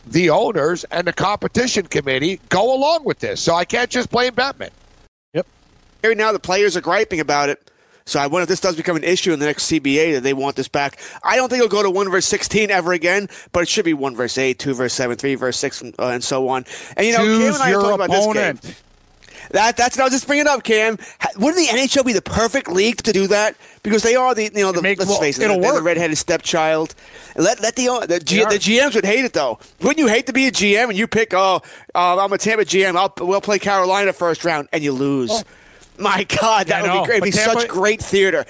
the 0.07 0.29
owners, 0.29 0.85
and 0.85 1.05
the 1.05 1.11
competition 1.11 1.85
committee 1.85 2.39
go 2.47 2.73
along 2.73 3.03
with 3.03 3.19
this. 3.19 3.41
So 3.41 3.53
I 3.53 3.65
can't 3.65 3.89
just 3.89 4.09
blame 4.09 4.31
Bettman. 4.31 4.69
Yep. 5.33 5.47
Right 6.01 6.15
now, 6.15 6.31
the 6.31 6.39
players 6.39 6.77
are 6.77 6.81
griping 6.81 7.19
about 7.19 7.49
it. 7.49 7.71
So 8.07 8.19
I 8.19 8.27
wonder 8.27 8.43
if 8.43 8.49
this 8.49 8.59
does 8.59 8.75
become 8.75 8.95
an 8.95 9.03
issue 9.03 9.33
in 9.33 9.39
the 9.39 9.47
next 9.47 9.63
CBA 9.63 10.13
that 10.13 10.21
they 10.21 10.33
want 10.33 10.55
this 10.55 10.67
back. 10.67 10.99
I 11.23 11.35
don't 11.35 11.49
think 11.49 11.63
it'll 11.63 11.75
go 11.75 11.81
to 11.81 11.89
one 11.89 12.07
verse 12.11 12.27
sixteen 12.27 12.69
ever 12.69 12.93
again, 12.93 13.27
but 13.51 13.63
it 13.63 13.67
should 13.67 13.83
be 13.83 13.95
one 13.95 14.15
verse 14.15 14.37
eight, 14.37 14.59
two 14.59 14.75
verse 14.75 14.93
seven, 14.93 15.17
three 15.17 15.33
verse 15.33 15.57
six, 15.57 15.81
and, 15.81 15.95
uh, 15.97 16.09
and 16.09 16.23
so 16.23 16.47
on. 16.49 16.65
And 16.95 17.07
you 17.07 17.13
know, 17.13 17.23
Choose 17.25 17.39
Cam 17.39 17.53
and 17.55 17.63
I 17.63 17.69
your 17.71 17.81
talking 17.81 18.05
opponent. 18.05 18.59
about 18.59 18.61
this 18.61 18.73
game. 18.73 18.75
That 19.51 19.75
that's 19.75 19.97
what 19.97 20.03
I 20.03 20.05
was 20.05 20.13
just 20.13 20.27
bringing 20.27 20.45
up, 20.45 20.63
Cam. 20.63 20.99
Wouldn't 21.37 21.57
the 21.57 21.75
NHL 21.75 22.05
be 22.05 22.13
the 22.13 22.21
perfect 22.21 22.67
league 22.69 22.97
to 22.97 23.11
do 23.11 23.25
that? 23.25 23.55
Because 23.81 24.03
they 24.03 24.15
are 24.15 24.35
the 24.35 24.43
you 24.43 24.51
know 24.51 24.71
the 24.71 24.83
make, 24.83 24.99
let's 24.99 25.09
well, 25.09 25.19
face 25.19 25.39
it, 25.39 25.45
it'll 25.45 25.59
they're 25.59 25.71
work. 25.71 25.79
the 25.79 25.83
redheaded 25.83 26.19
stepchild. 26.19 26.93
Let 27.35 27.59
let 27.59 27.75
the 27.75 28.05
the, 28.07 28.19
G, 28.19 28.41
the 28.41 28.59
GMs 28.59 28.93
would 28.93 29.05
hate 29.05 29.25
it 29.25 29.33
though. 29.33 29.57
Wouldn't 29.79 29.97
you 29.97 30.07
hate 30.07 30.27
to 30.27 30.33
be 30.33 30.45
a 30.45 30.51
GM 30.51 30.89
and 30.89 30.97
you 30.97 31.07
pick 31.07 31.33
oh 31.33 31.61
uh, 31.95 32.23
I'm 32.23 32.31
a 32.33 32.37
Tampa 32.37 32.65
GM 32.65 32.95
I'll 32.95 33.13
we'll 33.25 33.41
play 33.41 33.57
Carolina 33.57 34.13
first 34.13 34.45
round 34.45 34.67
and 34.71 34.83
you 34.83 34.91
lose. 34.91 35.31
Oh. 35.31 35.41
My 35.97 36.23
God, 36.23 36.67
that 36.67 36.83
Yeah, 36.85 36.93
would 36.93 37.01
be 37.01 37.05
great. 37.07 37.17
It'd 37.17 37.23
be 37.23 37.31
Tampa- 37.31 37.59
such 37.61 37.69
great 37.69 38.01
theater. 38.01 38.45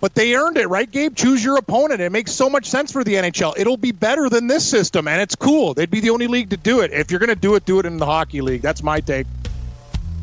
But 0.00 0.14
they 0.14 0.34
earned 0.34 0.58
it, 0.58 0.68
right, 0.68 0.90
Gabe? 0.90 1.16
Choose 1.16 1.42
your 1.42 1.56
opponent. 1.56 2.00
It 2.00 2.12
makes 2.12 2.30
so 2.30 2.50
much 2.50 2.66
sense 2.66 2.92
for 2.92 3.02
the 3.02 3.14
NHL. 3.14 3.54
It'll 3.56 3.78
be 3.78 3.92
better 3.92 4.28
than 4.28 4.46
this 4.46 4.64
system, 4.68 5.08
and 5.08 5.20
it's 5.22 5.34
cool. 5.34 5.72
They'd 5.74 5.90
be 5.90 6.00
the 6.00 6.10
only 6.10 6.26
league 6.26 6.50
to 6.50 6.56
do 6.58 6.80
it. 6.80 6.92
If 6.92 7.10
you're 7.10 7.18
going 7.18 7.30
to 7.30 7.34
do 7.34 7.54
it, 7.54 7.64
do 7.64 7.78
it 7.80 7.86
in 7.86 7.96
the 7.96 8.04
hockey 8.06 8.42
league. 8.42 8.60
That's 8.62 8.82
my 8.82 9.00
take. 9.00 9.26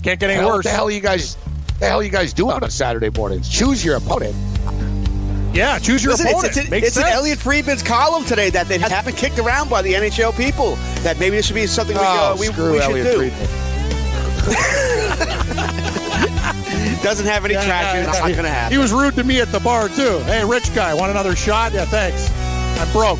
Can't 0.04 0.20
get 0.20 0.30
any 0.30 0.36
Hell, 0.36 0.50
what 0.50 0.56
worse. 0.58 0.66
the 0.66 0.70
hell 0.72 0.86
are 0.88 0.92
you 0.92 1.00
guys? 1.00 1.38
The 1.80 1.88
hell 1.88 2.04
you 2.04 2.12
guys 2.12 2.34
do 2.34 2.52
on 2.52 2.64
a 2.64 2.70
Saturday 2.70 3.10
mornings? 3.10 3.50
Choose 3.50 3.84
your 3.84 3.96
opponent. 3.98 4.36
Yeah, 5.56 5.80
choose 5.80 6.04
your 6.04 6.14
Listen, 6.14 6.28
it's, 6.28 6.34
opponent. 6.36 6.58
it's, 6.58 6.70
Makes 6.70 6.88
it's 6.90 6.98
in 6.98 7.04
sense. 7.04 7.16
Elliotte 7.16 7.40
Friedman's 7.40 7.84
column 7.84 8.26
today 8.26 8.50
that 8.52 8.68
they 8.68 8.78
haven't 8.78 9.18
kicked 9.18 9.40
around 9.40 9.70
by 9.70 9.82
the 9.82 9.94
NHL 9.94 10.36
people. 10.38 10.76
That 11.02 11.20
maybe 11.20 11.36
this 11.38 11.48
should 11.48 11.56
be 11.56 11.66
something 11.68 11.96
we, 11.98 12.04
Oh, 12.04 12.34
uh, 12.34 12.36
we, 12.40 12.46
screw 12.48 12.74
we 12.74 12.80
should 12.82 13.06
Elliot 13.06 13.34
do. 13.34 15.94
Doesn't 17.04 17.26
have 17.26 17.46
any 17.46 17.54
Yeah, 17.56 17.66
traction. 17.66 18.04
yeah, 18.04 18.10
It's 18.10 18.20
not 18.20 18.32
going 18.32 18.44
to 18.44 18.50
happen. 18.50 18.72
He 18.72 18.78
was 18.78 18.92
rude 18.92 19.16
to 19.16 19.24
me 19.24 19.42
at 19.42 19.52
the 19.52 19.60
bar 19.60 19.90
too. 19.90 20.20
Hey, 20.26 20.44
rich 20.46 20.74
guy, 20.74 20.94
want 20.94 21.12
another 21.12 21.36
shot? 21.36 21.74
Yeah, 21.74 21.86
thanks. 21.86 22.30
I'm 22.80 22.92
broke. 22.92 23.20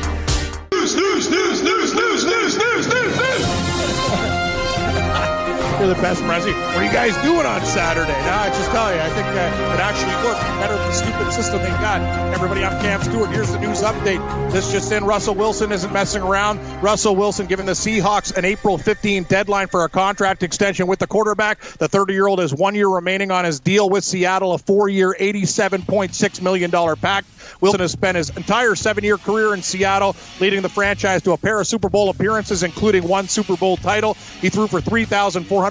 You're 5.81 5.95
the 5.95 5.99
best, 5.99 6.21
Prezi. 6.21 6.53
What 6.53 6.77
are 6.77 6.85
you 6.85 6.91
guys 6.91 7.17
doing 7.23 7.43
on 7.43 7.65
Saturday? 7.65 8.11
Now, 8.11 8.43
I 8.43 8.49
just 8.49 8.69
tell 8.69 8.93
you, 8.93 8.99
I 9.01 9.09
think 9.09 9.27
it 9.29 9.79
actually 9.79 10.13
worked 10.23 10.39
better 10.61 10.77
than 10.77 10.85
the 10.85 10.93
stupid 10.93 11.33
system 11.33 11.59
they 11.63 11.69
got. 11.69 12.01
Everybody, 12.35 12.63
I'm 12.63 12.79
Cam 12.81 13.01
Stewart. 13.01 13.31
Here's 13.31 13.51
the 13.51 13.57
news 13.57 13.81
update. 13.81 14.51
This 14.51 14.71
just 14.71 14.91
in: 14.91 15.03
Russell 15.05 15.33
Wilson 15.33 15.71
isn't 15.71 15.91
messing 15.91 16.21
around. 16.21 16.59
Russell 16.83 17.15
Wilson 17.15 17.47
giving 17.47 17.65
the 17.65 17.71
Seahawks 17.71 18.37
an 18.37 18.45
April 18.45 18.77
15 18.77 19.23
deadline 19.23 19.69
for 19.69 19.83
a 19.83 19.89
contract 19.89 20.43
extension 20.43 20.85
with 20.85 20.99
the 20.99 21.07
quarterback. 21.07 21.59
The 21.61 21.89
30-year-old 21.89 22.37
has 22.37 22.53
one 22.53 22.75
year 22.75 22.87
remaining 22.87 23.31
on 23.31 23.43
his 23.43 23.59
deal 23.59 23.89
with 23.89 24.03
Seattle, 24.03 24.53
a 24.53 24.59
four-year, 24.59 25.15
87.6 25.19 26.41
million 26.43 26.69
dollar 26.69 26.95
pact. 26.95 27.27
Wilson 27.59 27.79
has 27.79 27.91
spent 27.91 28.17
his 28.17 28.29
entire 28.37 28.75
seven-year 28.75 29.17
career 29.17 29.55
in 29.55 29.63
Seattle, 29.63 30.15
leading 30.39 30.61
the 30.61 30.69
franchise 30.69 31.23
to 31.23 31.31
a 31.31 31.37
pair 31.37 31.59
of 31.59 31.65
Super 31.65 31.89
Bowl 31.89 32.11
appearances, 32.11 32.61
including 32.61 33.07
one 33.07 33.27
Super 33.27 33.57
Bowl 33.57 33.77
title. 33.77 34.13
He 34.41 34.49
threw 34.49 34.67
for 34.67 34.79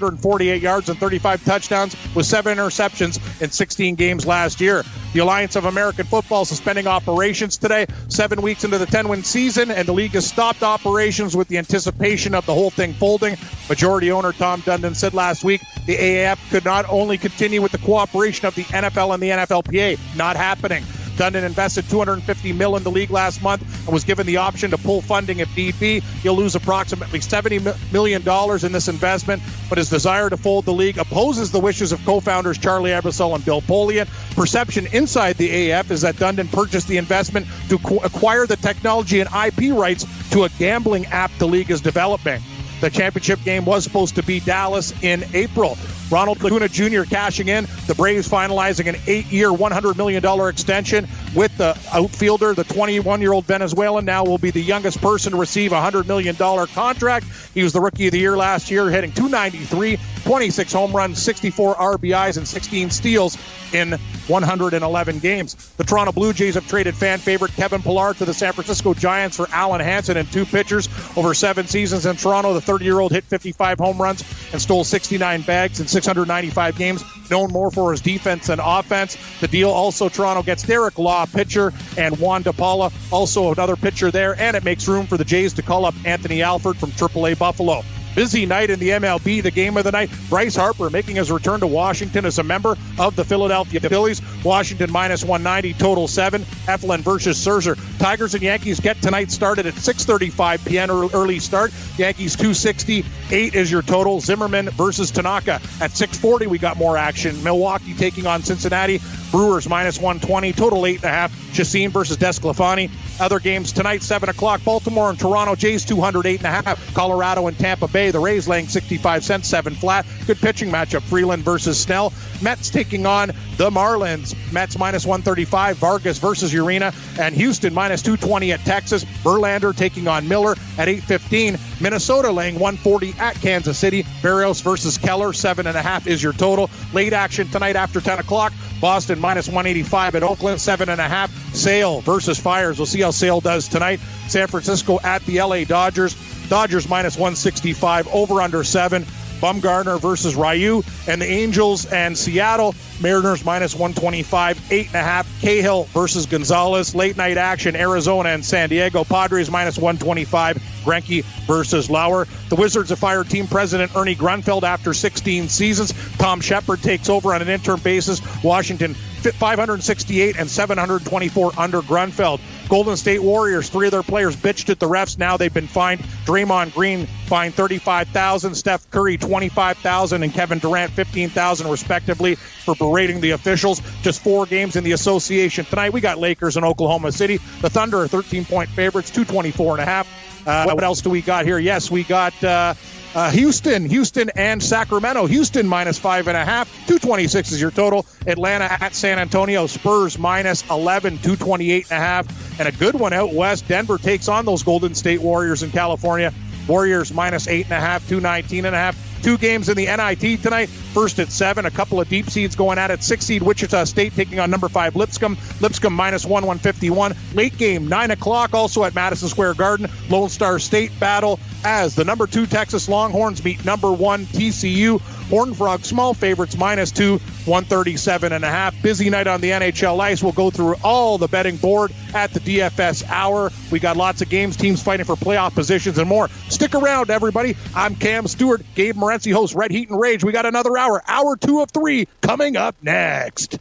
3,448 0.01 0.63
yards 0.63 0.89
and 0.89 0.99
35 0.99 1.45
touchdowns 1.45 1.97
with 2.15 2.27
seven 2.27 2.57
interceptions 2.57 3.19
in 3.43 3.51
16 3.51 3.95
games 3.95 4.27
last 4.27 4.61
year. 4.61 4.83
The 5.13 5.21
Alliance 5.21 5.57
of 5.57 5.65
American 5.65 6.07
Football 6.07 6.45
suspending 6.45 6.87
operations 6.87 7.59
today, 7.59 7.87
seven 8.09 8.41
weeks 8.43 8.65
into 8.65 8.79
the 8.79 8.87
10-win 8.87 9.23
season, 9.25 9.71
and 9.71 9.87
the 9.87 9.93
league 9.93 10.13
has 10.13 10.27
stopped 10.27 10.63
operations 10.63 11.37
with 11.37 11.49
the 11.49 11.59
anticipation 11.59 12.35
of 12.35 12.47
the 12.47 12.55
whole 12.55 12.71
thing 12.71 12.95
folding. 12.95 13.37
Majority 13.69 14.11
owner 14.11 14.33
Tom 14.33 14.63
Dundon 14.63 14.95
said 14.95 15.15
last 15.15 15.45
week 15.45 15.61
the 15.87 15.97
AAF 15.97 16.51
could 16.51 16.65
not 16.65 16.87
only 16.89 17.19
continue 17.19 17.61
with 17.61 17.73
the 17.73 17.79
cooperation 17.79 18.47
of 18.47 18.55
the 18.55 18.65
NFL 18.65 19.15
and 19.15 19.23
the 19.23 19.31
NFLPA, 19.31 20.17
not 20.17 20.37
happening. 20.37 20.85
Dundon 21.21 21.45
invested 21.45 21.87
250 21.91 22.55
mil 22.55 22.77
in 22.77 22.83
the 22.83 22.91
league 22.91 23.11
last 23.11 23.43
month 23.43 23.61
and 23.85 23.93
was 23.93 24.05
given 24.05 24.27
the 24.27 24.39
option 24.39 24.71
to 24.71 24.79
pull 24.79 25.03
funding 25.03 25.41
if 25.41 25.55
need 25.55 25.79
be. 25.79 26.01
He'll 26.01 26.35
lose 26.35 26.55
approximately 26.55 27.21
70 27.21 27.61
million 27.93 28.23
dollars 28.23 28.65
in 28.65 28.73
this 28.73 28.89
investment, 28.89 29.43
but 29.69 29.77
his 29.77 29.91
desire 29.91 30.31
to 30.31 30.39
fold 30.39 30.65
the 30.65 30.73
league 30.73 30.97
opposes 30.97 31.53
the 31.53 31.61
wishes 31.61 31.93
of 31.93 32.03
co-founders 32.07 32.57
Charlie 32.57 32.93
Ebersol 32.93 33.35
and 33.35 33.45
Bill 33.45 33.61
Polian. 33.61 34.09
Perception 34.35 34.87
inside 34.95 35.37
the 35.37 35.73
AF 35.73 35.91
is 35.91 36.01
that 36.01 36.15
Dundon 36.15 36.51
purchased 36.51 36.89
the 36.89 36.97
investment 36.97 37.47
to 37.69 37.75
acquire 38.03 38.47
the 38.47 38.57
technology 38.57 39.21
and 39.21 39.29
IP 39.29 39.75
rights 39.75 40.07
to 40.31 40.45
a 40.45 40.49
gambling 40.59 41.05
app 41.07 41.31
the 41.39 41.47
league 41.47 41.71
is 41.71 41.83
developing. 41.83 42.41
The 42.81 42.89
championship 42.89 43.45
game 43.45 43.67
was 43.67 43.85
supposed 43.85 44.15
to 44.15 44.23
be 44.23 44.41
Dallas 44.41 44.95
in 45.03 45.25
April. 45.35 45.77
Ronald 46.11 46.39
Acuña 46.39 46.71
Jr. 46.71 47.09
cashing 47.09 47.49
in. 47.49 47.67
The 47.87 47.95
Braves 47.95 48.29
finalizing 48.29 48.89
an 48.89 48.97
eight-year, 49.07 49.49
$100 49.49 49.97
million 49.97 50.49
extension 50.49 51.09
with 51.35 51.57
the 51.57 51.79
outfielder. 51.93 52.55
The 52.55 52.65
21-year-old 52.65 53.45
Venezuelan 53.45 54.05
now 54.05 54.25
will 54.25 54.39
be 54.39 54.51
the 54.51 54.61
youngest 54.61 55.01
person 55.01 55.33
to 55.33 55.39
receive 55.39 55.73
a 55.73 55.77
$100 55.77 56.07
million 56.07 56.35
contract. 56.37 57.27
He 57.55 57.63
was 57.63 57.73
the 57.73 57.81
Rookie 57.81 58.09
of 58.09 58.13
the 58.13 58.19
Year 58.19 58.37
last 58.37 58.71
year, 58.71 58.91
hitting 58.91 59.13
293, 59.13 59.99
26 60.25 60.73
home 60.73 60.93
runs, 60.93 61.23
64 61.23 61.75
RBIs, 61.77 62.37
and 62.37 62.47
16 62.47 62.91
steals 62.91 63.39
in 63.73 63.93
111 64.27 65.19
games. 65.21 65.55
The 65.77 65.85
Toronto 65.85 66.13
Blue 66.13 66.33
Jays 66.33 66.55
have 66.55 66.67
traded 66.69 66.95
fan 66.95 67.19
favorite 67.19 67.53
Kevin 67.53 67.83
Pillar 67.83 68.15
to 68.15 68.25
the 68.25 68.35
San 68.35 68.53
Francisco 68.53 68.95
Giants 68.95 69.37
for 69.37 69.47
Alen 69.47 69.81
Hanson 69.81 70.17
and 70.17 70.31
two 70.33 70.45
pitchers 70.45 70.89
over 71.17 71.35
seven 71.35 71.67
seasons 71.67 72.07
in 72.07 72.17
Toronto. 72.17 72.55
The 72.55 72.61
30-year-old 72.61 73.13
hit 73.13 73.25
55 73.25 73.79
home 73.79 74.01
runs 74.01 74.25
and 74.53 74.61
stole 74.61 74.85
69 74.85 75.43
bags 75.43 75.81
in 75.81 75.87
695 76.03 76.77
games. 76.77 77.05
Known 77.31 77.51
more 77.53 77.71
for 77.71 77.93
his 77.93 78.01
defense 78.01 78.49
than 78.49 78.59
offense. 78.61 79.17
The 79.41 79.49
deal 79.49 79.71
also 79.71 80.09
Toronto 80.09 80.43
gets 80.43 80.63
Derek 80.63 80.99
Law, 80.99 81.27
pitcher, 81.27 81.73
and 81.97 82.19
Juan 82.19 82.43
De 82.43 82.53
Paula, 82.53 82.91
also 83.11 83.53
another 83.53 83.77
pitcher 83.77 84.11
there, 84.11 84.39
and 84.41 84.57
it 84.57 84.65
makes 84.65 84.89
room 84.89 85.07
for 85.07 85.17
the 85.17 85.25
Jays 85.25 85.53
to 85.55 85.63
call 85.63 85.85
up 85.85 85.95
Anthony 86.05 86.43
Alford 86.43 86.77
from 86.77 86.91
AAA 86.91 87.39
Buffalo. 87.39 87.85
Busy 88.15 88.45
night 88.45 88.71
in 88.71 88.79
the 88.79 88.91
MLB, 88.91 89.43
the 89.43 89.51
game 89.51 89.77
of 89.77 89.85
the 89.85 89.93
night. 89.93 90.11
Bryce 90.29 90.57
Harper 90.57 90.91
making 90.91 91.17
his 91.17 91.31
return 91.31 91.61
to 91.61 91.67
Washington 91.67 92.25
as 92.25 92.39
a 92.39 92.43
member 92.43 92.77
of 92.99 93.15
the 93.17 93.25
Philadelphia 93.25 93.81
Phillies. 93.81 94.21
Washington 94.45 94.91
minus 94.91 95.25
190, 95.25 95.79
total 95.79 96.09
seven. 96.09 96.43
Eflin 96.67 97.01
versus 97.01 97.39
Scherzer. 97.39 97.79
Tigers 97.99 98.35
and 98.35 98.43
Yankees 98.43 98.81
get 98.81 99.01
tonight 99.01 99.31
started 99.31 99.67
at 99.67 99.75
6:35 99.75 100.67
p.m. 100.67 100.91
early 100.91 101.39
start. 101.39 101.73
Yankees 101.97 102.35
268 102.37 103.55
is 103.55 103.71
your 103.71 103.83
total. 103.83 104.21
Zimmermann 104.21 104.71
versus 104.71 105.11
Tanaka 105.11 105.61
at 105.81 105.93
6:40. 105.93 106.47
We 106.47 106.59
got 106.59 106.77
more 106.77 106.97
action. 106.97 107.43
Milwaukee 107.45 107.95
taking 107.95 108.27
on 108.27 108.43
Cincinnati. 108.43 109.01
Brewers 109.31 109.69
minus 109.69 109.99
120, 109.99 110.53
total 110.53 110.87
eight 110.87 110.97
and 110.97 111.05
a 111.05 111.09
half. 111.09 111.33
Chacin 111.53 111.91
versus 111.91 112.17
DeSclafani. 112.17 112.91
Other 113.21 113.39
games 113.39 113.73
tonight, 113.73 114.03
7 114.03 114.29
o'clock. 114.29 114.63
Baltimore 114.65 115.11
and 115.11 115.19
Toronto. 115.19 115.55
Jays 115.55 115.85
208 115.85 116.39
and 116.39 116.47
a 116.47 116.63
half. 116.63 116.95
Colorado 116.95 117.47
and 117.47 117.59
Tampa 117.59 117.89
Bay. 117.89 118.11
The 118.11 118.19
Rays 118.19 118.49
laying 118.49 118.67
65 118.67 119.25
cents, 119.25 119.49
7 119.49 119.75
flat. 119.75 120.07
Good 120.27 120.39
pitching 120.39 120.71
matchup. 120.71 121.03
Freeland 121.03 121.43
versus 121.43 121.79
Snell. 121.79 122.13
Mets 122.41 122.71
taking 122.71 123.07
on 123.07 123.29
the 123.57 123.71
Marlins. 123.71 124.35
Mets 124.53 124.79
minus 124.79 125.05
135. 125.05 125.77
Vargas 125.77 126.19
versus 126.19 126.53
Urena. 126.53 126.95
And 127.19 127.35
Houston 127.35 127.75
minus 127.75 128.03
220 128.03 128.53
at 128.53 128.61
Texas. 128.61 129.05
Verlander 129.05 129.77
taking 129.77 130.09
on 130.09 130.27
Miller 130.29 130.53
at 130.79 130.89
815. 130.89 131.59
Minnesota 131.81 132.31
laying 132.31 132.55
140 132.55 133.15
at 133.19 133.35
Kansas 133.37 133.79
City. 133.79 134.05
Berrios 134.23 134.63
versus 134.63 134.99
Keller. 134.99 135.33
7.5 135.33 136.07
is 136.07 136.23
your 136.23 136.33
total. 136.33 136.71
Late 136.93 137.13
action 137.13 137.49
tonight 137.49 137.77
after 137.77 138.01
10 138.01 138.19
o'clock. 138.21 138.53
Boston 138.81 139.20
minus 139.21 139.47
185 139.47 140.15
at 140.17 140.23
Oakland, 140.23 140.61
seven 140.61 140.89
and 140.89 141.01
a 141.01 141.09
half. 141.09 141.31
Sale 141.55 142.01
versus 142.01 142.39
Fiers. 142.39 142.79
We'll 142.79 142.87
see 142.87 143.01
how 143.01 143.11
Sale 143.11 143.41
does 143.41 143.69
tonight. 143.69 144.01
San 144.29 144.47
Francisco 144.49 144.99
at 145.03 145.25
the 145.27 145.41
LA 145.41 145.65
Dodgers. 145.65 146.15
Dodgers 146.49 146.89
minus 146.89 147.17
165, 147.17 148.09
over 148.09 148.41
under 148.41 148.65
seven. 148.65 149.05
Bumgarner 149.41 149.99
versus 149.99 150.37
Ryu, 150.37 150.83
and 151.09 151.21
the 151.21 151.27
Angels 151.27 151.87
and 151.87 152.17
Seattle 152.17 152.75
Mariners 153.01 153.45
minus 153.45 153.75
125, 153.75 154.71
eight 154.71 154.87
and 154.89 154.95
a 154.95 155.03
half. 155.03 155.41
Cahill 155.41 155.85
versus 155.85 156.27
Gonzalez, 156.27 156.95
late 156.95 157.17
night 157.17 157.39
action. 157.39 157.75
Arizona 157.75 158.29
and 158.31 158.45
San 158.45 158.69
Diego 158.69 159.05
Padres 159.05 159.51
minus 159.51 159.79
125. 159.79 160.59
Greinke 160.85 161.25
versus 161.47 161.89
Lauer. 161.89 162.27
The 162.49 162.57
Wizards 162.57 162.91
have 162.91 162.99
fired 162.99 163.31
team 163.31 163.47
president 163.47 163.97
Ernie 163.97 164.15
Grunfeld 164.15 164.63
after 164.63 164.93
16 164.93 165.49
seasons. 165.49 165.95
Tom 166.19 166.41
Sheppard 166.41 166.83
takes 166.83 167.09
over 167.09 167.35
on 167.35 167.41
an 167.41 167.49
interim 167.49 167.81
basis. 167.81 168.21
Washington 168.43 168.95
568 169.21 170.39
and 170.39 170.49
724 170.49 171.53
under 171.59 171.81
Grunfeld. 171.83 172.41
Golden 172.69 172.97
State 172.97 173.23
Warriors, 173.23 173.69
three 173.69 173.87
of 173.87 173.91
their 173.91 174.03
players 174.03 174.37
bitched 174.37 174.71
at 174.71 174.79
the 174.79 174.87
refs. 174.87 175.19
Now 175.19 175.37
they've 175.37 175.53
been 175.53 175.67
fined. 175.67 176.01
Draymond 176.25 176.73
Green 176.75 177.07
fined 177.27 177.55
35,000, 177.55 178.55
Steph 178.55 178.91
Curry 178.91 179.17
25,000, 179.17 180.23
and 180.23 180.33
Kevin 180.33 180.59
Durant 180.59 180.93
15,000 180.93 181.69
respectively 181.69 182.37
for 182.37 182.75
berating 182.75 183.21
the 183.21 183.33
officials. 183.33 183.81
Just 184.03 184.23
four 184.23 184.47
games 184.47 184.77
in 184.77 184.85
the 184.85 184.93
association 184.93 185.65
tonight. 185.65 185.93
We 185.93 186.01
got 186.01 186.19
Lakers 186.19 186.57
in 186.57 186.65
Oklahoma 186.65 187.13
City. 187.13 187.39
The 187.61 187.71
Thunder 187.71 187.99
are 187.99 188.09
13 188.09 188.45
point 188.45 188.71
favorites, 188.71 189.11
224 189.11 189.75
and 189.75 189.83
a 189.83 189.85
half. 189.85 190.47
Uh, 190.47 190.71
what 190.73 190.85
else 190.85 191.01
do 191.01 191.11
we 191.11 191.23
got 191.23 191.45
here? 191.45 191.59
Yes, 191.59 191.91
we 191.91 192.05
got. 192.05 192.33
Uh, 192.43 192.75
uh, 193.15 193.31
Houston, 193.31 193.89
Houston 193.89 194.31
and 194.37 194.63
Sacramento. 194.63 195.27
Houston 195.27 195.67
minus 195.67 195.99
five 195.99 196.29
and 196.29 196.37
a 196.37 196.45
half, 196.45 196.69
226 196.87 197.53
is 197.53 197.61
your 197.61 197.71
total. 197.71 198.07
Atlanta 198.27 198.65
at 198.65 198.95
San 198.95 199.19
Antonio, 199.19 199.67
Spurs 199.67 200.19
minus 200.19 200.69
11, 200.71 201.19
228 201.19 201.85
and 201.91 201.93
a 201.93 201.95
half. 201.95 202.61
And 202.61 202.69
a 202.69 202.73
good 202.73 202.95
one 202.95 203.13
out 203.13 203.33
west. 203.33 203.67
Denver 203.69 203.99
takes 203.99 204.29
on 204.29 204.45
those 204.45 204.63
Golden 204.63 204.95
State 204.95 205.21
Warriors 205.21 205.63
in 205.63 205.71
California. 205.71 206.33
Warriors 206.69 207.13
minus 207.13 207.49
eight 207.49 207.65
and 207.65 207.73
a 207.73 207.81
half, 207.81 208.09
219 208.09 208.65
and 208.65 208.75
a 208.75 208.79
half. 208.79 209.10
Two 209.23 209.39
games 209.39 209.69
in 209.69 209.77
the 209.77 209.87
NIT 209.87 210.43
tonight. 210.43 210.69
first 210.69 211.19
at 211.19 211.31
seven. 211.31 211.67
A 211.67 211.71
couple 211.71 212.01
of 212.01 212.09
deep 212.09 212.29
seeds 212.31 212.57
going 212.57 212.79
at 212.79 212.91
it. 212.91 213.03
Six 213.03 213.25
seed 213.27 213.43
Wichita 213.43 213.85
State 213.85 214.15
taking 214.15 214.41
on 214.41 214.51
number 214.51 214.69
five 214.69 214.97
Lipscomb. 214.97 215.37
Lipscomb 215.61 215.93
minus 215.93 216.25
one, 216.25 216.47
151. 216.47 217.15
Late 217.35 217.57
game, 217.59 217.89
nine 217.89 218.11
o'clock, 218.11 218.55
also 218.55 218.85
at 218.85 218.95
Madison 218.95 219.29
Square 219.29 219.55
Garden. 219.55 219.89
Lone 220.09 220.29
Star 220.29 220.59
State 220.59 220.99
battle 220.99 221.39
as 221.65 221.95
the 221.95 222.05
number 222.05 222.27
two 222.27 222.47
Texas 222.47 222.89
Longhorns 222.89 223.45
meet 223.45 223.65
number 223.65 223.93
one 223.93 224.25
TCU. 224.27 225.01
Horn 225.31 225.55
Frog, 225.55 225.85
small 225.85 226.13
favorites, 226.13 226.57
minus 226.57 226.91
two, 226.91 227.19
137 227.47 228.33
and 228.33 228.45
a 228.45 228.49
half. 228.49 228.81
Busy 228.83 229.09
night 229.09 229.29
on 229.29 229.41
the 229.41 229.51
NHL 229.51 229.99
ice. 230.01 230.23
We'll 230.23 230.33
go 230.33 230.51
through 230.51 230.75
all 230.83 231.19
the 231.19 231.29
betting 231.29 231.57
board 231.57 231.93
at 232.13 232.33
the 232.33 232.41
DFS 232.41 233.09
hour. 233.09 233.51
We 233.71 233.79
got 233.79 233.97
lots 233.97 234.21
of 234.23 234.29
games, 234.29 234.57
teams 234.57 234.83
fighting 234.83 235.07
for 235.07 235.15
playoff 235.15 235.55
positions, 235.55 235.99
and 235.99 236.09
more. 236.09 236.29
Stick 236.49 236.75
around, 236.75 237.11
everybody. 237.11 237.57
I'm 237.75 237.95
Cam 237.95 238.27
Stewart. 238.27 238.63
Gabe 238.75 238.97
Morency 238.97 239.33
hosts 239.33 239.55
Red 239.55 239.71
Heat 239.71 239.89
and 239.89 240.01
Rage. 240.01 240.25
We 240.25 240.33
got 240.33 240.47
another 240.47 240.77
hour, 240.77 241.03
hour 241.07 241.37
two 241.37 241.61
of 241.61 241.71
three, 241.71 242.09
coming 242.21 242.57
up 242.57 242.75
next. 242.83 243.59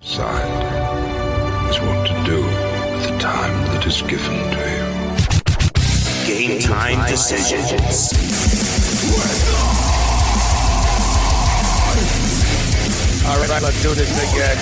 Decide 0.00 1.70
is 1.70 1.80
what 1.80 2.06
to 2.08 2.24
do 2.24 2.42
with 2.42 3.08
the 3.08 3.18
time 3.18 3.64
that 3.66 3.86
is 3.86 4.02
given 4.02 4.50
to 4.50 4.58
you. 4.58 4.92
Game 6.26 6.58
time 6.60 7.08
decisions. 7.08 8.61
All 13.24 13.38
right, 13.38 13.62
let's 13.62 13.80
do 13.82 13.94
this 13.94 14.12
again. 14.32 14.56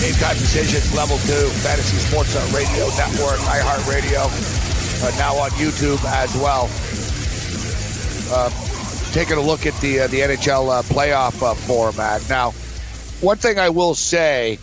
Game 0.00 0.14
time 0.14 0.36
decisions, 0.36 0.94
level 0.94 1.18
two, 1.18 1.48
Fantasy 1.60 1.96
Sports 1.96 2.34
Radio 2.54 2.86
Network, 2.96 3.38
iHeartRadio, 3.40 4.24
uh, 5.04 5.18
now 5.18 5.34
on 5.36 5.50
YouTube 5.50 6.02
as 6.06 6.34
well. 6.36 6.70
Uh, 8.32 8.50
taking 9.12 9.36
a 9.36 9.40
look 9.40 9.66
at 9.66 9.74
the 9.80 10.00
uh, 10.00 10.06
the 10.06 10.20
NHL 10.20 10.70
uh, 10.70 10.82
playoff 10.82 11.42
uh, 11.42 11.54
format. 11.54 12.26
Now, 12.28 12.52
one 13.20 13.36
thing 13.36 13.58
I 13.58 13.68
will 13.70 13.94
say, 13.94 14.58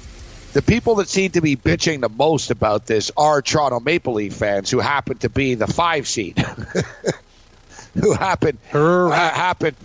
the 0.54 0.62
people 0.62 0.96
that 0.96 1.10
seem 1.10 1.32
to 1.32 1.42
be 1.42 1.56
bitching 1.56 2.02
the 2.02 2.10
most 2.10 2.52
about 2.52 2.86
this 2.86 3.12
are 3.18 3.42
Toronto 3.42 3.80
Maple 3.80 4.14
Leaf 4.14 4.34
fans 4.34 4.72
who 4.72 4.80
happen 4.80 5.18
to 5.20 5.30
be 5.30 5.56
the 5.56 5.68
five 5.68 6.08
seed, 6.08 6.38
who 7.94 8.14
happen 8.14 8.58
uh, 8.74 9.10
happen 9.12 9.76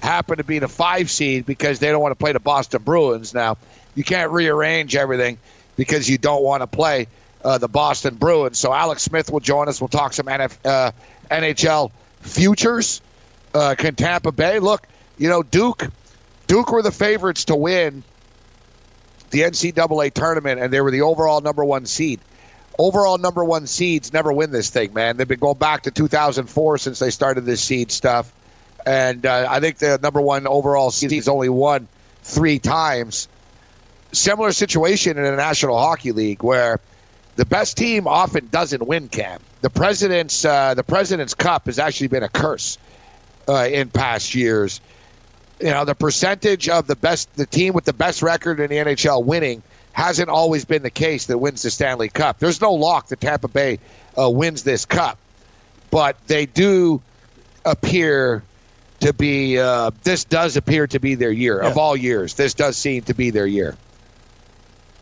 happen 0.00 0.38
to 0.38 0.44
be 0.44 0.58
the 0.58 0.68
five 0.68 1.10
seed 1.10 1.46
because 1.46 1.78
they 1.78 1.88
don't 1.88 2.00
want 2.00 2.12
to 2.12 2.16
play 2.16 2.32
the 2.32 2.40
Boston 2.40 2.82
Bruins. 2.82 3.34
Now, 3.34 3.56
you 3.94 4.04
can't 4.04 4.30
rearrange 4.30 4.96
everything 4.96 5.38
because 5.76 6.08
you 6.08 6.18
don't 6.18 6.42
want 6.42 6.62
to 6.62 6.66
play 6.66 7.08
uh, 7.44 7.58
the 7.58 7.68
Boston 7.68 8.14
Bruins. 8.16 8.58
So 8.58 8.72
Alex 8.72 9.02
Smith 9.02 9.30
will 9.30 9.40
join 9.40 9.68
us. 9.68 9.80
We'll 9.80 9.88
talk 9.88 10.12
some 10.12 10.26
NF, 10.26 10.56
uh, 10.64 10.92
NHL 11.30 11.90
futures. 12.20 13.00
Uh, 13.54 13.74
can 13.76 13.94
Tampa 13.94 14.32
Bay 14.32 14.58
look? 14.58 14.86
You 15.18 15.28
know, 15.28 15.42
Duke. 15.42 15.88
Duke 16.46 16.70
were 16.70 16.82
the 16.82 16.92
favorites 16.92 17.46
to 17.46 17.56
win 17.56 18.04
the 19.30 19.40
NCAA 19.40 20.12
tournament, 20.12 20.60
and 20.60 20.72
they 20.72 20.80
were 20.80 20.90
the 20.90 21.02
overall 21.02 21.40
number 21.40 21.64
one 21.64 21.86
seed. 21.86 22.20
Overall 22.78 23.18
number 23.18 23.44
one 23.44 23.66
seeds 23.66 24.12
never 24.12 24.32
win 24.32 24.50
this 24.50 24.70
thing, 24.70 24.92
man. 24.92 25.16
They've 25.16 25.26
been 25.26 25.38
going 25.38 25.58
back 25.58 25.82
to 25.82 25.90
2004 25.90 26.78
since 26.78 26.98
they 26.98 27.10
started 27.10 27.44
this 27.44 27.62
seed 27.62 27.90
stuff, 27.90 28.32
and 28.84 29.24
uh, 29.24 29.46
I 29.48 29.60
think 29.60 29.78
the 29.78 29.98
number 30.02 30.20
one 30.20 30.46
overall 30.46 30.90
seed 30.90 31.12
has 31.12 31.28
only 31.28 31.48
won 31.48 31.88
three 32.22 32.58
times. 32.58 33.28
Similar 34.12 34.52
situation 34.52 35.16
in 35.16 35.24
the 35.24 35.36
National 35.36 35.78
Hockey 35.78 36.12
League 36.12 36.42
where 36.42 36.80
the 37.36 37.44
best 37.44 37.76
team 37.76 38.06
often 38.06 38.48
doesn't 38.48 38.86
win. 38.86 39.08
Cam 39.08 39.40
the 39.66 39.70
president's 39.70 40.44
uh, 40.44 40.74
the 40.74 40.84
president's 40.84 41.34
cup 41.34 41.66
has 41.66 41.80
actually 41.80 42.06
been 42.06 42.22
a 42.22 42.28
curse 42.28 42.78
uh, 43.48 43.66
in 43.68 43.90
past 43.90 44.34
years. 44.34 44.80
You 45.60 45.70
know, 45.70 45.84
the 45.84 45.94
percentage 45.94 46.68
of 46.68 46.86
the 46.86 46.96
best, 46.96 47.34
the 47.36 47.46
team 47.46 47.72
with 47.72 47.84
the 47.84 47.92
best 47.92 48.22
record 48.22 48.60
in 48.60 48.68
the 48.68 48.76
NHL 48.76 49.24
winning 49.24 49.62
hasn't 49.92 50.28
always 50.28 50.66
been 50.66 50.82
the 50.82 50.90
case 50.90 51.26
that 51.26 51.38
wins 51.38 51.62
the 51.62 51.70
Stanley 51.70 52.10
Cup. 52.10 52.38
There's 52.38 52.60
no 52.60 52.74
lock 52.74 53.08
that 53.08 53.20
Tampa 53.20 53.48
Bay 53.48 53.78
uh, 54.18 54.28
wins 54.28 54.62
this 54.62 54.84
cup, 54.84 55.18
but 55.90 56.18
they 56.26 56.44
do 56.44 57.00
appear 57.64 58.42
to 59.00 59.14
be. 59.14 59.58
Uh, 59.58 59.90
this 60.04 60.24
does 60.24 60.56
appear 60.58 60.86
to 60.88 60.98
be 60.98 61.14
their 61.14 61.32
year 61.32 61.62
yeah. 61.62 61.70
of 61.70 61.78
all 61.78 61.96
years. 61.96 62.34
This 62.34 62.52
does 62.52 62.76
seem 62.76 63.02
to 63.04 63.14
be 63.14 63.30
their 63.30 63.46
year. 63.46 63.76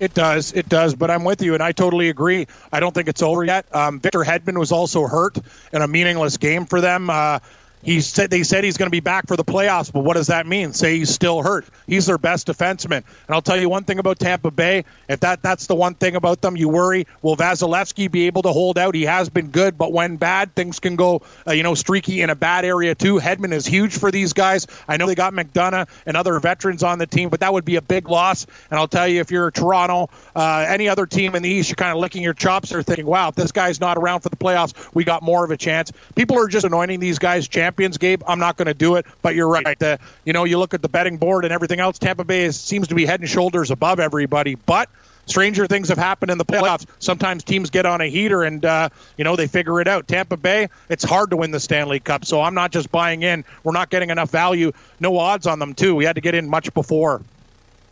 It 0.00 0.12
does, 0.14 0.52
it 0.52 0.68
does, 0.68 0.94
but 0.94 1.10
I'm 1.10 1.24
with 1.24 1.40
you, 1.40 1.54
and 1.54 1.62
I 1.62 1.72
totally 1.72 2.08
agree. 2.08 2.46
I 2.72 2.80
don't 2.80 2.92
think 2.92 3.08
it's 3.08 3.22
over 3.22 3.44
yet. 3.44 3.72
Um, 3.74 4.00
Victor 4.00 4.20
Hedman 4.20 4.58
was 4.58 4.72
also 4.72 5.06
hurt 5.06 5.38
in 5.72 5.82
a 5.82 5.88
meaningless 5.88 6.36
game 6.36 6.66
for 6.66 6.80
them. 6.80 7.10
Uh, 7.10 7.38
he 7.84 8.00
said 8.00 8.30
they 8.30 8.42
said 8.42 8.64
he's 8.64 8.76
going 8.76 8.86
to 8.86 8.90
be 8.90 9.00
back 9.00 9.26
for 9.28 9.36
the 9.36 9.44
playoffs, 9.44 9.92
but 9.92 10.00
what 10.00 10.14
does 10.14 10.28
that 10.28 10.46
mean? 10.46 10.72
Say 10.72 10.98
he's 10.98 11.10
still 11.10 11.42
hurt. 11.42 11.66
He's 11.86 12.06
their 12.06 12.18
best 12.18 12.46
defenseman. 12.46 13.04
And 13.26 13.30
I'll 13.30 13.42
tell 13.42 13.60
you 13.60 13.68
one 13.68 13.84
thing 13.84 13.98
about 13.98 14.18
Tampa 14.18 14.50
Bay. 14.50 14.84
If 15.08 15.20
that 15.20 15.42
that's 15.42 15.66
the 15.66 15.74
one 15.74 15.94
thing 15.94 16.16
about 16.16 16.40
them, 16.40 16.56
you 16.56 16.68
worry. 16.68 17.06
Will 17.22 17.36
Vasilevskiy 17.36 18.10
be 18.10 18.26
able 18.26 18.42
to 18.42 18.52
hold 18.52 18.78
out? 18.78 18.94
He 18.94 19.02
has 19.02 19.28
been 19.28 19.50
good, 19.50 19.76
but 19.76 19.92
when 19.92 20.16
bad, 20.16 20.54
things 20.54 20.80
can 20.80 20.96
go, 20.96 21.22
uh, 21.46 21.52
you 21.52 21.62
know, 21.62 21.74
streaky 21.74 22.22
in 22.22 22.30
a 22.30 22.34
bad 22.34 22.64
area 22.64 22.94
too. 22.94 23.18
Hedman 23.18 23.52
is 23.52 23.66
huge 23.66 23.98
for 23.98 24.10
these 24.10 24.32
guys. 24.32 24.66
I 24.88 24.96
know 24.96 25.06
they 25.06 25.14
got 25.14 25.32
McDonagh 25.32 25.88
and 26.06 26.16
other 26.16 26.38
veterans 26.40 26.82
on 26.82 26.98
the 26.98 27.06
team, 27.06 27.28
but 27.28 27.40
that 27.40 27.52
would 27.52 27.64
be 27.64 27.76
a 27.76 27.82
big 27.82 28.08
loss. 28.08 28.46
And 28.70 28.78
I'll 28.78 28.88
tell 28.88 29.06
you, 29.06 29.20
if 29.20 29.30
you're 29.30 29.50
Toronto, 29.50 30.08
uh, 30.34 30.64
any 30.68 30.88
other 30.88 31.06
team 31.06 31.34
in 31.34 31.42
the 31.42 31.50
East, 31.50 31.68
you're 31.68 31.76
kind 31.76 31.92
of 31.92 31.98
licking 31.98 32.22
your 32.22 32.34
chops. 32.34 32.70
They're 32.70 32.82
thinking, 32.82 33.06
wow, 33.06 33.28
if 33.28 33.34
this 33.34 33.52
guy's 33.52 33.80
not 33.80 33.98
around 33.98 34.20
for 34.20 34.30
the 34.30 34.36
playoffs, 34.36 34.72
we 34.94 35.04
got 35.04 35.22
more 35.22 35.44
of 35.44 35.50
a 35.50 35.56
chance. 35.56 35.92
People 36.14 36.38
are 36.38 36.48
just 36.48 36.64
anointing 36.64 37.00
these 37.00 37.18
guys 37.18 37.46
champions, 37.46 37.73
Gabe. 37.76 38.22
I'm 38.26 38.38
not 38.38 38.56
going 38.56 38.66
to 38.66 38.74
do 38.74 38.96
it, 38.96 39.06
but 39.22 39.34
you're 39.34 39.48
right. 39.48 39.82
Uh, 39.82 39.98
you 40.24 40.32
know, 40.32 40.44
you 40.44 40.58
look 40.58 40.74
at 40.74 40.82
the 40.82 40.88
betting 40.88 41.16
board 41.16 41.44
and 41.44 41.52
everything 41.52 41.80
else. 41.80 41.98
Tampa 41.98 42.24
Bay 42.24 42.44
is, 42.44 42.58
seems 42.58 42.88
to 42.88 42.94
be 42.94 43.06
head 43.06 43.20
and 43.20 43.28
shoulders 43.28 43.70
above 43.70 44.00
everybody, 44.00 44.54
but 44.54 44.88
stranger 45.26 45.66
things 45.66 45.88
have 45.88 45.98
happened 45.98 46.30
in 46.30 46.38
the 46.38 46.44
playoffs. 46.44 46.86
Sometimes 46.98 47.44
teams 47.44 47.70
get 47.70 47.86
on 47.86 48.00
a 48.00 48.06
heater 48.06 48.42
and 48.42 48.64
uh, 48.64 48.88
you 49.16 49.24
know 49.24 49.36
they 49.36 49.46
figure 49.46 49.80
it 49.80 49.88
out. 49.88 50.08
Tampa 50.08 50.36
Bay, 50.36 50.68
it's 50.88 51.04
hard 51.04 51.30
to 51.30 51.36
win 51.36 51.50
the 51.50 51.60
Stanley 51.60 52.00
Cup, 52.00 52.24
so 52.24 52.42
I'm 52.42 52.54
not 52.54 52.72
just 52.72 52.90
buying 52.90 53.22
in. 53.22 53.44
We're 53.62 53.72
not 53.72 53.90
getting 53.90 54.10
enough 54.10 54.30
value. 54.30 54.72
No 55.00 55.16
odds 55.18 55.46
on 55.46 55.58
them 55.58 55.74
too. 55.74 55.94
We 55.94 56.04
had 56.04 56.16
to 56.16 56.20
get 56.20 56.34
in 56.34 56.48
much 56.48 56.72
before. 56.74 57.22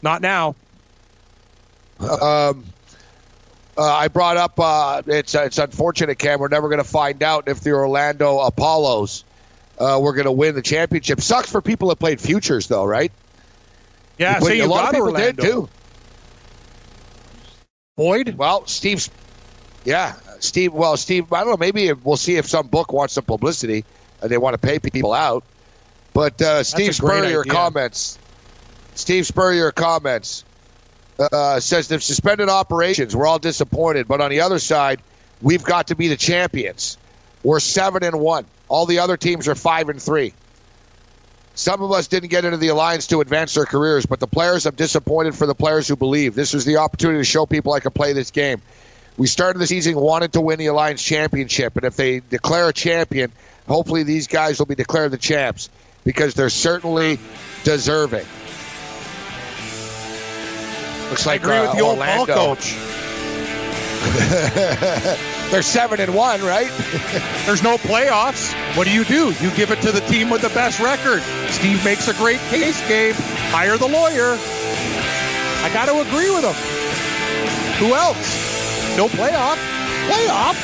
Not 0.02 0.22
now. 0.22 0.54
Um. 2.00 2.64
Uh, 3.74 3.84
I 3.84 4.08
brought 4.08 4.36
up 4.36 4.60
uh, 4.60 5.00
it's 5.06 5.34
it's 5.34 5.56
unfortunate, 5.56 6.18
Cam. 6.18 6.40
We're 6.40 6.48
never 6.48 6.68
going 6.68 6.82
to 6.82 6.88
find 6.88 7.22
out 7.22 7.48
if 7.48 7.60
the 7.60 7.72
Orlando 7.72 8.38
Apollos 8.40 9.24
uh, 9.78 9.98
were 10.02 10.12
going 10.12 10.26
to 10.26 10.32
win 10.32 10.54
the 10.54 10.62
championship. 10.62 11.20
Sucks 11.20 11.50
for 11.50 11.60
people 11.60 11.88
that 11.88 11.96
played 11.96 12.20
futures, 12.20 12.66
though, 12.68 12.84
right? 12.84 13.12
Yeah, 14.18 14.38
so 14.38 14.48
you 14.48 14.64
a 14.64 14.66
lot 14.66 14.86
of 14.86 14.90
people 14.92 15.08
Orlando. 15.08 15.42
did 15.42 15.50
too. 15.50 15.68
Boyd? 17.96 18.36
Well, 18.36 18.66
Steve's. 18.66 19.10
Yeah, 19.84 20.14
Steve. 20.38 20.72
Well, 20.72 20.96
Steve. 20.96 21.32
I 21.32 21.40
don't 21.40 21.50
know. 21.50 21.56
Maybe 21.56 21.92
we'll 21.92 22.16
see 22.16 22.36
if 22.36 22.46
some 22.46 22.68
book 22.68 22.92
wants 22.92 23.14
some 23.14 23.24
publicity 23.24 23.84
and 24.20 24.30
they 24.30 24.38
want 24.38 24.54
to 24.54 24.58
pay 24.58 24.78
people 24.78 25.12
out. 25.12 25.44
But 26.12 26.40
uh, 26.40 26.62
Steve 26.62 26.94
Spurrier 26.94 27.42
comments. 27.44 28.18
Steve 28.94 29.26
Spurrier 29.26 29.72
comments. 29.72 30.44
Uh, 31.18 31.60
says 31.60 31.88
they've 31.88 32.02
suspended 32.02 32.48
operations. 32.48 33.14
We're 33.14 33.26
all 33.26 33.38
disappointed, 33.38 34.08
but 34.08 34.20
on 34.20 34.30
the 34.30 34.40
other 34.40 34.58
side, 34.58 35.00
we've 35.40 35.62
got 35.62 35.88
to 35.88 35.94
be 35.94 36.08
the 36.08 36.16
champions. 36.16 36.96
We're 37.44 37.60
seven 37.60 38.02
and 38.02 38.18
one. 38.18 38.46
All 38.72 38.86
the 38.86 39.00
other 39.00 39.18
teams 39.18 39.48
are 39.48 39.54
five 39.54 39.90
and 39.90 40.00
three. 40.00 40.32
Some 41.54 41.82
of 41.82 41.92
us 41.92 42.06
didn't 42.06 42.30
get 42.30 42.46
into 42.46 42.56
the 42.56 42.68
alliance 42.68 43.06
to 43.08 43.20
advance 43.20 43.52
their 43.52 43.66
careers, 43.66 44.06
but 44.06 44.18
the 44.18 44.26
players, 44.26 44.64
I'm 44.64 44.74
disappointed 44.74 45.34
for 45.34 45.46
the 45.46 45.54
players 45.54 45.86
who 45.86 45.94
believe. 45.94 46.34
This 46.34 46.54
was 46.54 46.64
the 46.64 46.78
opportunity 46.78 47.20
to 47.20 47.24
show 47.24 47.44
people 47.44 47.74
I 47.74 47.80
could 47.80 47.92
play 47.92 48.14
this 48.14 48.30
game. 48.30 48.62
We 49.18 49.26
started 49.26 49.58
the 49.58 49.66
season 49.66 49.94
wanted 49.96 50.32
to 50.32 50.40
win 50.40 50.58
the 50.58 50.68
alliance 50.68 51.02
championship, 51.02 51.76
and 51.76 51.84
if 51.84 51.96
they 51.96 52.20
declare 52.20 52.70
a 52.70 52.72
champion, 52.72 53.30
hopefully 53.68 54.04
these 54.04 54.26
guys 54.26 54.58
will 54.58 54.64
be 54.64 54.74
declared 54.74 55.10
the 55.10 55.18
champs 55.18 55.68
because 56.02 56.32
they're 56.32 56.48
certainly 56.48 57.18
deserving. 57.64 58.24
Looks 61.10 61.26
like 61.26 61.42
I 61.42 61.44
agree 61.44 61.56
uh, 61.56 61.62
with 61.66 61.76
the 61.76 61.84
Orlando. 61.84 62.20
old 62.20 62.28
ball 62.28 62.56
coach. 62.56 62.74
They're 65.50 65.62
seven 65.62 66.00
and 66.00 66.14
one, 66.14 66.42
right? 66.42 66.70
There's 67.46 67.62
no 67.62 67.76
playoffs. 67.76 68.52
What 68.76 68.86
do 68.86 68.92
you 68.92 69.04
do? 69.04 69.32
You 69.40 69.50
give 69.52 69.70
it 69.70 69.80
to 69.82 69.92
the 69.92 70.00
team 70.00 70.28
with 70.30 70.42
the 70.42 70.48
best 70.50 70.80
record. 70.80 71.22
Steve 71.50 71.84
makes 71.84 72.08
a 72.08 72.14
great 72.14 72.40
case, 72.50 72.80
Gabe. 72.88 73.14
Hire 73.52 73.76
the 73.78 73.86
lawyer. 73.88 74.36
I 75.64 75.70
got 75.72 75.86
to 75.86 76.00
agree 76.00 76.30
with 76.30 76.44
him. 76.44 76.54
Who 77.78 77.94
else? 77.94 78.96
No 78.96 79.08
playoff. 79.08 79.56
Playoff? 80.08 80.56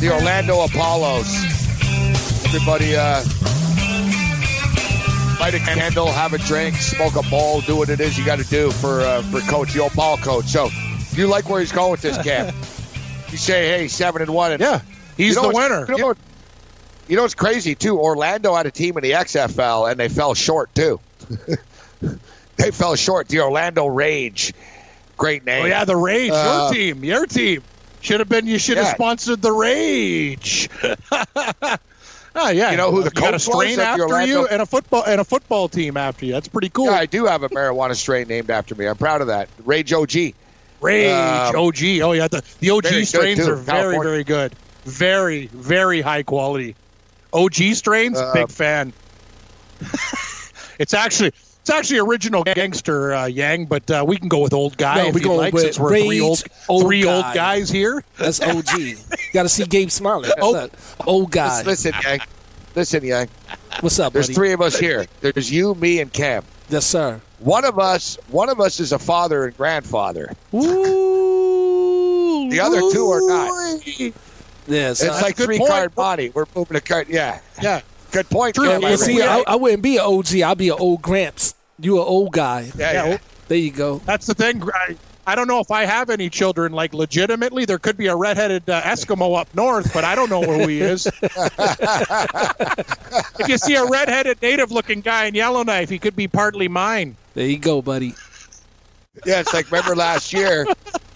The 0.00 0.10
Orlando 0.12 0.60
Apollos. 0.62 1.26
Everybody, 2.44 2.94
uh, 2.96 3.22
light 5.40 5.54
a 5.54 5.58
candle, 5.58 6.06
have 6.06 6.32
a 6.32 6.38
drink, 6.38 6.76
smoke 6.76 7.16
a 7.16 7.22
bowl, 7.28 7.60
do 7.62 7.76
what 7.76 7.88
it 7.88 8.00
is 8.00 8.16
you 8.18 8.24
got 8.24 8.38
to 8.38 8.44
do 8.48 8.70
for 8.70 9.00
uh, 9.00 9.22
for 9.22 9.40
Coach, 9.40 9.72
the 9.72 9.80
old 9.80 9.94
ball 9.94 10.16
coach. 10.18 10.46
So, 10.46 10.68
you 11.12 11.26
like 11.26 11.48
where 11.48 11.60
he's 11.60 11.72
going 11.72 11.90
with 11.90 12.02
this 12.02 12.16
camp? 12.22 12.54
you 13.30 13.36
say, 13.38 13.68
hey, 13.68 13.88
seven 13.88 14.22
and 14.22 14.32
one, 14.32 14.52
and 14.52 14.60
Yeah, 14.60 14.80
he's 15.16 15.34
you 15.34 15.42
know 15.42 15.48
the 15.50 15.54
winner. 15.56 15.86
You 15.88 15.96
know, 15.98 16.06
what- 16.08 16.18
you 17.08 17.14
know 17.14 17.22
what's 17.22 17.34
crazy 17.36 17.76
too? 17.76 18.00
Orlando 18.00 18.52
had 18.56 18.66
a 18.66 18.72
team 18.72 18.96
in 18.96 19.02
the 19.04 19.12
XFL 19.12 19.88
and 19.88 20.00
they 20.00 20.08
fell 20.08 20.34
short 20.34 20.74
too. 20.74 20.98
they 22.56 22.72
fell 22.72 22.96
short. 22.96 23.28
The 23.28 23.42
Orlando 23.42 23.86
Rage, 23.86 24.52
great 25.16 25.44
name. 25.44 25.62
Oh 25.62 25.66
yeah, 25.68 25.84
the 25.84 25.94
Rage, 25.94 26.32
Uh, 26.34 26.70
your 26.72 26.74
team, 26.74 27.04
your 27.04 27.26
team. 27.26 27.62
Should 28.06 28.20
have 28.20 28.28
been. 28.28 28.46
You 28.46 28.56
should 28.60 28.76
have 28.76 28.86
Yeah. 28.86 28.94
sponsored 28.94 29.42
the 29.42 29.50
Rage. 29.50 30.68
oh 30.80 31.76
yeah, 32.50 32.70
You 32.70 32.76
know 32.76 32.92
who 32.92 33.02
the 33.02 33.06
you 33.06 33.20
got 33.20 33.30
a 33.30 33.32
coach 33.32 33.32
was 33.32 33.42
strain 33.42 33.80
after 33.80 34.04
Orlando- 34.04 34.26
you 34.42 34.46
and 34.46 34.62
a 34.62 34.66
football 34.66 35.02
and 35.04 35.20
a 35.20 35.24
football 35.24 35.68
team 35.68 35.96
after 35.96 36.24
you. 36.24 36.32
That's 36.32 36.46
pretty 36.46 36.68
cool. 36.68 36.84
Yeah, 36.86 36.92
I 36.92 37.06
do 37.06 37.26
have 37.26 37.42
a 37.42 37.48
marijuana 37.48 37.96
strain 37.96 38.28
named 38.28 38.48
after 38.48 38.76
me. 38.76 38.86
I'm 38.86 38.96
proud 38.96 39.22
of 39.22 39.26
that. 39.26 39.48
Rage 39.64 39.92
OG. 39.92 40.34
Rage 40.80 41.10
Um, 41.10 41.56
OG. 41.56 41.82
Oh 42.00 42.12
yeah, 42.12 42.28
the 42.28 42.44
the 42.60 42.70
OG 42.70 42.86
strains 43.06 43.44
too, 43.44 43.50
are 43.50 43.56
very 43.56 43.98
very 43.98 44.22
good. 44.22 44.54
Very 44.84 45.48
very 45.48 46.00
high 46.00 46.22
quality. 46.22 46.76
OG 47.32 47.74
strains, 47.74 48.20
Uh, 48.20 48.32
big 48.34 48.50
fan. 48.52 48.92
it's 50.78 50.94
actually 50.94 51.32
it's 51.66 51.74
actually 51.74 51.98
original 51.98 52.44
gangster 52.44 53.12
uh, 53.12 53.26
Yang, 53.26 53.66
but 53.66 53.90
uh, 53.90 54.04
we 54.06 54.16
can 54.18 54.28
go 54.28 54.38
with 54.38 54.52
old 54.52 54.76
guy 54.76 54.98
No, 55.02 55.08
if 55.08 55.14
we 55.16 55.20
you'd 55.20 55.26
going 55.26 55.38
like, 55.38 55.52
with 55.52 55.64
since 55.64 55.80
we're 55.80 55.88
three 55.88 56.20
old, 56.20 56.44
old 56.68 56.84
three 56.84 57.04
old 57.04 57.24
guy. 57.24 57.34
guys 57.34 57.68
here. 57.68 58.04
That's 58.18 58.40
OG. 58.40 58.70
Got 59.32 59.42
to 59.42 59.48
see 59.48 59.64
Gabe 59.64 59.90
smiling. 59.90 60.30
Oh. 60.40 60.52
Look, 60.52 60.72
Old 61.04 61.32
guy. 61.32 61.62
Listen, 61.64 61.92
Yang. 62.04 62.20
Listen, 62.76 63.02
Yang. 63.04 63.28
What's 63.80 63.98
up, 63.98 64.12
There's 64.12 64.26
buddy? 64.28 64.34
three 64.34 64.52
of 64.52 64.60
us 64.60 64.78
here. 64.78 65.06
There's 65.20 65.50
you, 65.50 65.74
me, 65.74 65.98
and 66.00 66.12
Cam. 66.12 66.44
Yes, 66.68 66.86
sir. 66.86 67.20
One 67.40 67.64
of 67.64 67.80
us, 67.80 68.16
one 68.28 68.48
of 68.48 68.60
us 68.60 68.78
is 68.78 68.92
a 68.92 68.98
father 69.00 69.44
and 69.46 69.56
grandfather. 69.56 70.32
Ooh. 70.54 72.48
The 72.48 72.60
other 72.60 72.78
two 72.92 73.08
are 73.10 73.20
not. 73.26 73.84
Yes. 74.68 75.02
It's 75.02 75.04
I- 75.10 75.20
like 75.20 75.34
three 75.36 75.58
point. 75.58 75.68
card 75.70 75.96
money. 75.96 76.30
We're 76.32 76.46
moving 76.54 76.76
a 76.76 76.80
card. 76.80 77.08
Yeah, 77.08 77.40
Yeah. 77.60 77.80
good 78.12 78.30
point. 78.30 78.54
True. 78.54 78.68
Yeah, 78.68 78.78
I 78.86 78.94
see. 78.94 79.20
I, 79.20 79.42
I 79.48 79.56
wouldn't 79.56 79.82
be 79.82 79.96
an 79.96 80.04
OG. 80.04 80.36
I'd 80.42 80.58
be 80.58 80.68
an 80.68 80.76
old 80.78 81.02
Gramps. 81.02 81.54
You 81.78 82.00
an 82.00 82.06
old 82.06 82.32
guy. 82.32 82.72
yeah, 82.76 82.92
Yeah, 82.92 83.06
yeah. 83.06 83.18
There 83.48 83.58
you 83.58 83.70
go. 83.70 83.98
That's 84.04 84.26
the 84.26 84.34
thing. 84.34 84.62
I, 84.62 84.96
I 85.26 85.34
don't 85.34 85.48
know 85.48 85.60
if 85.60 85.70
I 85.70 85.84
have 85.84 86.08
any 86.08 86.30
children. 86.30 86.72
Like 86.72 86.94
legitimately, 86.94 87.64
there 87.64 87.78
could 87.78 87.96
be 87.96 88.06
a 88.06 88.16
redheaded 88.16 88.68
uh, 88.70 88.82
Eskimo 88.82 89.38
up 89.38 89.52
north, 89.54 89.92
but 89.92 90.04
I 90.04 90.14
don't 90.14 90.30
know 90.30 90.40
where 90.40 90.68
he 90.68 90.80
is. 90.80 91.06
if 93.38 93.48
you 93.48 93.58
see 93.58 93.74
a 93.74 93.84
redheaded 93.84 94.40
native-looking 94.40 95.00
guy 95.00 95.24
in 95.26 95.34
Yellowknife, 95.34 95.88
he 95.88 95.98
could 95.98 96.14
be 96.16 96.28
partly 96.28 96.68
mine. 96.68 97.16
There 97.34 97.46
you 97.46 97.58
go, 97.58 97.82
buddy. 97.82 98.14
Yeah, 99.24 99.40
it's 99.40 99.52
like 99.52 99.70
remember 99.70 99.96
last 99.96 100.32
year 100.32 100.66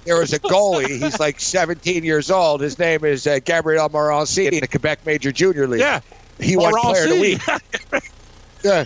there 0.04 0.18
was 0.18 0.32
a 0.32 0.40
goalie. 0.40 1.02
He's 1.02 1.20
like 1.20 1.38
17 1.38 2.02
years 2.02 2.30
old. 2.30 2.60
His 2.62 2.78
name 2.78 3.04
is 3.04 3.26
uh, 3.26 3.38
Gabriel 3.44 3.88
Morency 3.88 4.50
in 4.50 4.60
the 4.60 4.68
Quebec 4.68 5.04
Major 5.06 5.30
Junior 5.32 5.68
League. 5.68 5.80
Yeah, 5.80 6.00
he 6.40 6.56
won 6.56 6.72
Morency. 6.72 6.80
Player 6.82 7.04
of 7.04 7.10
the 7.10 7.20
Week. 7.20 8.10
Yeah, 8.62 8.84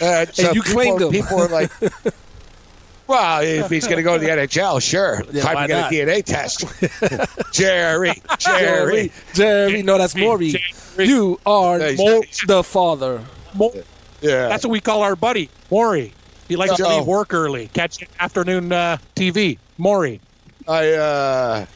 and 0.00 0.34
so 0.34 0.52
you 0.52 0.62
people, 0.62 0.72
claimed 0.72 1.00
him. 1.02 1.10
people 1.10 1.36
were 1.36 1.48
like, 1.48 1.70
"Well, 3.06 3.42
if 3.42 3.70
he's 3.70 3.84
going 3.84 3.96
to 3.98 4.02
go 4.02 4.18
to 4.18 4.24
the 4.24 4.30
NHL, 4.30 4.82
sure. 4.82 5.22
Yeah, 5.32 5.42
Time 5.42 5.54
why 5.54 5.62
to 5.62 5.68
get 5.68 5.80
not? 5.80 5.92
a 5.92 5.94
DNA 5.94 6.24
test." 6.24 7.52
Jerry, 7.52 8.12
Jerry, 8.38 9.12
Jerry. 9.34 9.82
No, 9.82 9.98
that's 9.98 10.14
Maury. 10.16 10.50
Jerry. 10.52 11.08
You 11.08 11.38
are 11.46 11.78
Hey, 11.78 11.96
Mo- 11.98 12.22
the 12.46 12.62
father. 12.62 13.24
Mo- 13.54 13.72
yeah. 14.20 14.48
That's 14.48 14.64
what 14.64 14.70
we 14.70 14.80
call 14.80 15.02
our 15.02 15.16
buddy, 15.16 15.50
Maury. 15.70 16.12
He 16.48 16.56
likes 16.56 16.76
to 16.76 16.84
Uh-oh. 16.86 16.98
leave 16.98 17.06
work 17.06 17.32
early, 17.32 17.68
catch 17.68 17.98
afternoon 18.20 18.70
uh, 18.72 18.98
TV. 19.16 19.58
Maury. 19.78 20.20
I 20.68 20.92
uh, 20.92 21.66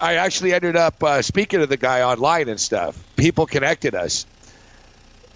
I 0.00 0.14
actually 0.14 0.52
ended 0.54 0.76
up 0.76 1.02
uh, 1.02 1.22
speaking 1.22 1.60
to 1.60 1.66
the 1.66 1.76
guy 1.76 2.02
online 2.02 2.48
and 2.48 2.58
stuff. 2.60 3.02
People 3.16 3.46
connected 3.46 3.94
us, 3.94 4.26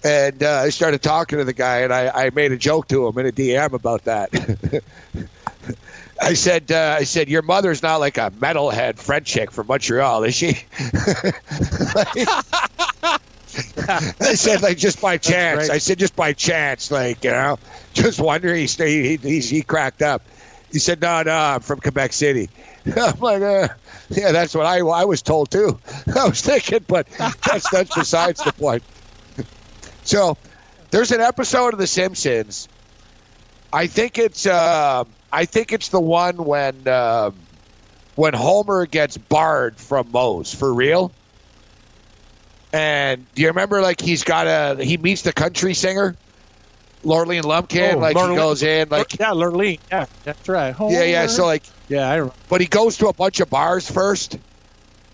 and 0.03 0.43
uh, 0.43 0.61
I 0.65 0.69
started 0.69 1.01
talking 1.01 1.37
to 1.37 1.45
the 1.45 1.53
guy, 1.53 1.79
and 1.79 1.93
I, 1.93 2.09
I 2.25 2.29
made 2.31 2.51
a 2.51 2.57
joke 2.57 2.87
to 2.89 3.07
him 3.07 3.17
in 3.17 3.25
a 3.25 3.31
DM 3.31 3.73
about 3.73 4.03
that. 4.05 4.29
I 6.21 6.33
said, 6.33 6.71
uh, 6.71 6.95
I 6.99 7.03
said, 7.03 7.29
your 7.29 7.41
mother's 7.41 7.81
not 7.81 7.97
like 7.97 8.17
a 8.17 8.31
metalhead 8.31 8.99
French 8.99 9.27
chick 9.27 9.51
from 9.51 9.67
Montreal, 9.67 10.23
is 10.23 10.35
she? 10.35 10.57
I 13.89 14.33
said, 14.35 14.61
like, 14.61 14.77
just 14.77 15.01
by 15.01 15.17
chance. 15.17 15.69
I 15.69 15.77
said, 15.77 15.99
just 15.99 16.15
by 16.15 16.33
chance, 16.33 16.91
like, 16.91 17.23
you 17.23 17.31
know, 17.31 17.57
just 17.93 18.19
wondering. 18.19 18.67
He, 18.67 18.67
he, 18.67 19.17
he, 19.17 19.39
he 19.39 19.61
cracked 19.63 20.01
up. 20.01 20.27
He 20.71 20.79
said, 20.79 21.01
no, 21.01 21.21
no, 21.21 21.35
I'm 21.35 21.61
from 21.61 21.79
Quebec 21.79 22.13
City. 22.13 22.49
I'm 22.97 23.19
like, 23.19 23.43
uh, 23.43 23.67
yeah, 24.09 24.31
that's 24.31 24.55
what 24.55 24.65
I, 24.65 24.79
I 24.79 25.05
was 25.05 25.21
told 25.21 25.51
too. 25.51 25.79
I 26.15 26.27
was 26.27 26.41
thinking, 26.41 26.83
but 26.87 27.07
that's, 27.45 27.69
that's 27.69 27.93
besides 27.93 28.43
the 28.43 28.53
point. 28.53 28.83
So 30.03 30.37
there's 30.91 31.11
an 31.11 31.21
episode 31.21 31.73
of 31.73 31.79
The 31.79 31.87
Simpsons. 31.87 32.67
I 33.71 33.87
think 33.87 34.17
it's, 34.17 34.45
uh, 34.45 35.03
I 35.31 35.45
think 35.45 35.71
it's 35.71 35.89
the 35.89 35.99
one 36.01 36.43
when, 36.43 36.87
uh, 36.87 37.31
when 38.15 38.33
Homer 38.33 38.85
gets 38.85 39.17
barred 39.17 39.79
from 39.79 40.11
Moe's 40.11 40.53
for 40.53 40.71
real. 40.73 41.15
And 42.71 43.25
do 43.33 43.41
you 43.41 43.49
remember, 43.49 43.81
like, 43.81 44.01
he's 44.01 44.23
got 44.23 44.47
a, 44.47 44.83
he 44.83 44.97
meets 44.97 45.21
the 45.21 45.33
country 45.33 45.73
singer, 45.73 46.15
Lurleen 47.05 47.43
Lumpkin, 47.43 47.95
Oh, 47.95 47.99
like, 47.99 48.15
Lurleen- 48.15 48.31
he 48.31 48.35
goes 48.35 48.63
in, 48.63 48.89
like, 48.89 49.19
yeah, 49.19 49.31
Lurleen. 49.31 49.79
Yeah, 49.91 50.05
that's 50.25 50.47
right. 50.49 50.75
yeah, 50.89 51.03
yeah. 51.03 51.27
So, 51.27 51.45
like, 51.45 51.65
yeah, 51.87 52.07
I 52.09 52.15
remember. 52.15 52.35
but 52.49 52.61
he 52.61 52.67
goes 52.67 52.97
to 52.97 53.07
a 53.07 53.13
bunch 53.13 53.39
of 53.39 53.49
bars 53.49 53.89
first. 53.89 54.37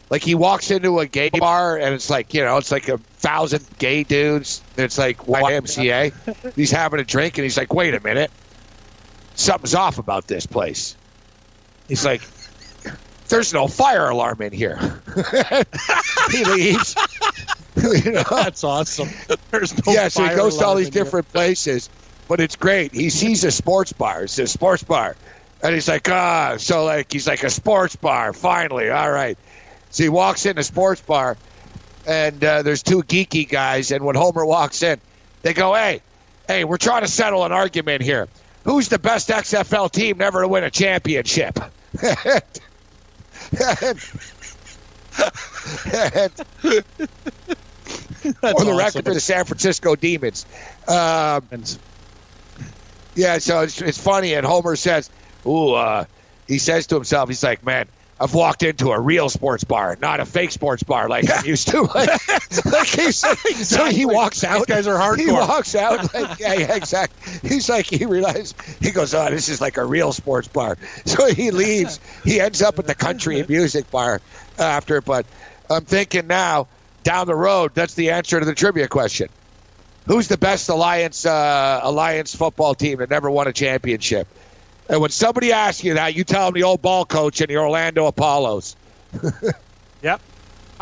Like 0.10 0.24
he 0.24 0.34
walks 0.34 0.72
into 0.72 1.00
a 1.00 1.06
gay 1.06 1.30
bar 1.30 1.78
and 1.78 1.94
it's 1.94 2.10
like 2.10 2.34
you 2.34 2.44
know 2.44 2.58
it's 2.58 2.72
like 2.72 2.90
a 2.90 2.98
thousand 3.18 3.68
gay 3.78 4.04
dudes. 4.04 4.64
And 4.76 4.86
it's 4.86 4.98
like 4.98 5.18
YMCA. 5.20 6.56
he's 6.56 6.72
having 6.72 7.00
a 7.00 7.04
drink 7.04 7.38
and 7.38 7.44
he's 7.44 7.58
like, 7.58 7.74
wait 7.74 7.94
a 7.94 8.00
minute, 8.00 8.32
something's 9.36 9.76
off 9.76 9.98
about 9.98 10.28
this 10.28 10.46
place. 10.46 10.96
He's 11.88 12.06
like, 12.06 12.22
there's 13.30 13.54
no 13.54 13.68
fire 13.68 14.10
alarm 14.10 14.42
in 14.42 14.52
here. 14.52 14.78
he 16.32 16.44
leaves. 16.46 16.96
you 18.06 18.12
know? 18.12 18.24
That's 18.30 18.64
awesome. 18.64 19.10
There's 19.52 19.76
no 19.86 19.94
yeah, 19.94 20.08
so 20.08 20.24
he 20.24 20.36
goes 20.36 20.58
to 20.58 20.66
all 20.66 20.76
these 20.76 20.88
in 20.88 20.94
here. 20.94 21.04
different 21.04 21.32
places, 21.32 21.90
but 22.28 22.40
it's 22.40 22.56
great. 22.56 22.94
He 22.94 23.10
sees 23.10 23.44
a 23.44 23.52
sports 23.52 23.94
bar. 23.94 24.24
It's 24.24 24.38
a 24.40 24.48
sports 24.48 24.84
bar, 24.84 25.16
and 25.64 25.74
he's 25.74 25.88
like, 25.88 26.10
ah, 26.10 26.56
so 26.58 26.86
like 26.86 27.12
he's 27.12 27.28
like 27.28 27.44
a 27.44 27.50
sports 27.50 27.96
bar. 27.96 28.34
Finally, 28.34 28.90
all 28.90 29.12
right. 29.12 29.38
So 29.92 30.04
he 30.04 30.10
walks 30.10 30.46
in 30.46 30.58
a 30.58 30.64
sports 30.64 31.02
bar, 31.02 31.38
and 32.06 32.44
uh, 32.44 32.62
there's 32.62 32.84
two 32.84 33.02
geeky 33.04 33.48
guys. 33.48 33.92
And 33.92 34.04
when 34.06 34.16
Homer 34.16 34.46
walks 34.46 34.84
in, 34.84 35.00
they 35.42 35.54
go, 35.54 35.74
hey, 35.74 36.02
hey, 36.48 36.64
we're 36.64 36.78
trying 36.78 37.02
to 37.02 37.08
settle 37.08 37.46
an 37.46 37.52
argument 37.52 38.02
here. 38.02 38.28
Who's 38.66 38.90
the 38.90 39.00
best 39.00 39.30
XFL 39.30 39.92
team 39.92 40.18
never 40.18 40.42
to 40.42 40.48
win 40.48 40.64
a 40.64 40.70
championship? 40.70 41.58
and, 42.02 42.44
and 45.94 46.34
for 48.38 48.66
the 48.66 48.76
record, 48.78 49.06
they're 49.06 49.14
the 49.14 49.20
San 49.20 49.46
Francisco 49.46 49.96
Demons. 49.96 50.46
Um, 50.88 51.48
yeah, 53.16 53.38
so 53.40 53.62
it's, 53.62 53.82
it's 53.82 53.98
funny. 53.98 54.34
And 54.34 54.46
Homer 54.46 54.76
says, 54.76 55.10
"Ooh," 55.46 55.74
uh, 55.74 56.06
he 56.48 56.58
says 56.58 56.88
to 56.88 56.96
himself, 56.96 57.30
"He's 57.30 57.44
like, 57.44 57.66
man, 57.66 57.88
I've 58.22 58.34
walked 58.34 58.64
into 58.64 58.92
a 58.92 59.00
real 59.00 59.30
sports 59.30 59.64
bar, 59.64 59.98
not 60.02 60.20
a 60.20 60.26
fake 60.26 60.52
sports 60.52 60.84
bar 60.84 61.08
like 61.08 61.24
yeah. 61.24 61.38
I'm 61.38 61.46
used 61.46 61.68
to. 61.70 61.80
Like, 62.00 62.66
like 62.66 62.88
he's, 62.88 63.24
exactly. 63.24 63.54
So 63.54 63.86
he 63.86 64.06
walks 64.06 64.44
out. 64.44 64.58
These 64.58 64.66
guys 64.66 64.88
are 64.88 64.98
hardcore. 64.98 65.18
He 65.18 65.32
walks 65.32 65.76
out. 65.76 66.14
Like, 66.14 66.40
yeah, 66.40 66.54
yeah, 66.54 66.76
exactly. 66.76 67.50
He's 67.50 67.70
like, 67.70 67.86
he 67.86 68.06
realized, 68.06 68.56
he 68.82 68.92
goes, 68.92 69.14
oh, 69.14 69.30
this 69.30 69.50
is 69.50 69.60
like 69.62 69.78
a 69.78 69.86
real 69.86 70.12
sports 70.12 70.48
bar. 70.48 70.78
So 71.06 71.34
he 71.34 71.52
leaves. 71.52 72.00
He 72.24 72.40
ends 72.40 72.62
up 72.62 72.78
at 72.80 72.88
the 72.88 72.96
country 72.96 73.44
music 73.48 73.90
bar 73.90 74.22
after. 74.58 75.02
But 75.02 75.26
I'm 75.70 75.86
thinking 75.86 76.28
now, 76.28 76.68
down 77.04 77.28
the 77.28 77.36
road, 77.36 77.74
that's 77.74 77.96
the 77.96 78.12
answer 78.12 78.40
to 78.40 78.46
the 78.46 78.56
trivia 78.56 78.88
question. 78.88 79.30
Who's 80.06 80.28
the 80.28 80.38
best 80.38 80.70
alliance 80.70 81.26
uh, 81.26 81.80
alliance 81.84 82.36
football 82.36 82.76
team 82.76 83.00
that 83.00 83.10
never 83.10 83.30
won 83.30 83.48
a 83.48 83.54
championship? 83.54 84.28
And 84.90 85.02
when 85.02 85.12
somebody 85.12 85.52
asks 85.52 85.84
you 85.84 85.94
that, 85.94 86.16
you 86.16 86.24
tell 86.24 86.46
them 86.46 86.56
the 86.56 86.64
old 86.64 86.82
ball 86.82 87.06
coach 87.06 87.42
in 87.42 87.48
the 87.48 87.58
Orlando 87.58 88.08
Apollos. 88.08 88.76
yep. 90.02 90.22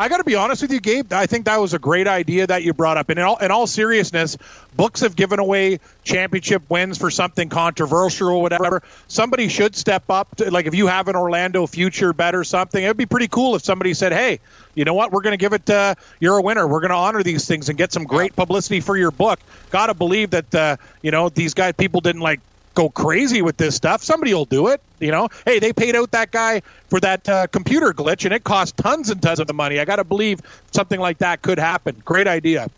I 0.00 0.08
got 0.08 0.18
to 0.18 0.24
be 0.24 0.36
honest 0.36 0.62
with 0.62 0.70
you, 0.70 0.80
Gabe. 0.80 1.12
I 1.12 1.26
think 1.26 1.44
that 1.46 1.60
was 1.60 1.74
a 1.74 1.78
great 1.78 2.06
idea 2.06 2.46
that 2.46 2.62
you 2.62 2.72
brought 2.72 2.96
up. 2.96 3.10
And 3.10 3.18
in 3.18 3.24
all, 3.24 3.36
in 3.38 3.50
all 3.50 3.66
seriousness, 3.66 4.36
books 4.76 5.00
have 5.00 5.16
given 5.16 5.40
away 5.40 5.80
championship 6.04 6.62
wins 6.70 6.96
for 6.96 7.10
something 7.10 7.48
controversial 7.48 8.28
or 8.28 8.40
whatever. 8.40 8.80
Somebody 9.08 9.48
should 9.48 9.74
step 9.74 10.04
up. 10.08 10.36
To, 10.36 10.52
like 10.52 10.66
if 10.66 10.74
you 10.74 10.86
have 10.86 11.08
an 11.08 11.16
Orlando 11.16 11.66
future 11.66 12.12
bet 12.12 12.36
or 12.36 12.44
something, 12.44 12.82
it'd 12.82 12.96
be 12.96 13.06
pretty 13.06 13.26
cool 13.26 13.56
if 13.56 13.64
somebody 13.64 13.92
said, 13.92 14.12
"Hey, 14.12 14.38
you 14.76 14.84
know 14.84 14.94
what? 14.94 15.10
We're 15.10 15.22
going 15.22 15.32
to 15.32 15.36
give 15.36 15.52
it. 15.52 15.68
Uh, 15.68 15.96
you're 16.20 16.38
a 16.38 16.42
winner. 16.42 16.68
We're 16.68 16.80
going 16.80 16.90
to 16.90 16.96
honor 16.96 17.24
these 17.24 17.46
things 17.46 17.68
and 17.68 17.76
get 17.76 17.92
some 17.92 18.04
great 18.04 18.36
publicity 18.36 18.80
for 18.80 18.96
your 18.96 19.10
book." 19.10 19.40
Got 19.70 19.88
to 19.88 19.94
believe 19.94 20.30
that 20.30 20.54
uh, 20.54 20.76
you 21.02 21.10
know 21.10 21.28
these 21.28 21.54
guys. 21.54 21.74
People 21.76 22.00
didn't 22.00 22.22
like 22.22 22.40
go 22.78 22.88
crazy 22.90 23.42
with 23.42 23.56
this 23.56 23.74
stuff. 23.74 24.04
Somebody 24.04 24.32
will 24.32 24.44
do 24.44 24.68
it. 24.68 24.80
You 25.00 25.10
know, 25.10 25.28
hey, 25.44 25.58
they 25.58 25.72
paid 25.72 25.96
out 25.96 26.12
that 26.12 26.30
guy 26.30 26.62
for 26.88 27.00
that 27.00 27.28
uh, 27.28 27.48
computer 27.48 27.92
glitch, 27.92 28.24
and 28.24 28.32
it 28.32 28.44
cost 28.44 28.76
tons 28.76 29.10
and 29.10 29.20
tons 29.20 29.40
of 29.40 29.48
the 29.48 29.52
money. 29.52 29.80
I 29.80 29.84
got 29.84 29.96
to 29.96 30.04
believe 30.04 30.40
something 30.72 31.00
like 31.00 31.18
that 31.18 31.42
could 31.42 31.58
happen. 31.58 32.00
Great 32.04 32.28
idea. 32.28 32.68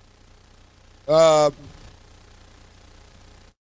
Um, 1.07 1.55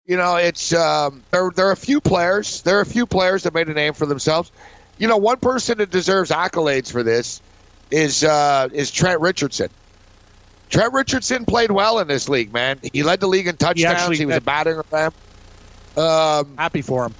you 0.07 0.16
know, 0.16 0.37
it's 0.37 0.73
um, 0.73 1.25
there. 1.33 1.51
There 1.55 1.68
are 1.68 1.73
a 1.73 1.77
few 1.77 2.01
players. 2.01 2.62
There 2.62 2.79
are 2.79 2.83
a 2.83 2.87
few 2.87 3.07
players 3.07 3.43
that 3.43 3.53
made 3.55 3.68
a 3.68 3.75
name 3.75 3.95
for 3.95 4.07
themselves. 4.07 4.53
You 4.99 5.09
know, 5.09 5.16
one 5.16 5.39
person 5.39 5.79
that 5.79 5.91
deserves 5.91 6.31
accolades 6.31 6.91
for 6.91 7.03
this 7.03 7.41
is 7.91 8.23
uh, 8.23 8.68
is 8.73 8.93
Trent 8.93 9.20
Richardson. 9.20 9.68
Trent 10.70 10.93
Richardson 10.93 11.45
played 11.45 11.70
well 11.70 11.99
in 11.99 12.09
this 12.09 12.29
league, 12.29 12.53
man. 12.53 12.81
He 12.93 13.03
led 13.03 13.20
the 13.20 13.27
league 13.27 13.47
in 13.47 13.57
touchdowns. 13.57 13.79
He, 13.79 13.85
actually, 13.85 14.16
he 14.18 14.27
was 14.27 14.37
a 14.37 14.41
batting 14.41 14.81
ram. 14.91 15.11
Um, 15.97 16.57
Happy 16.57 16.82
for 16.82 17.07
him. 17.07 17.14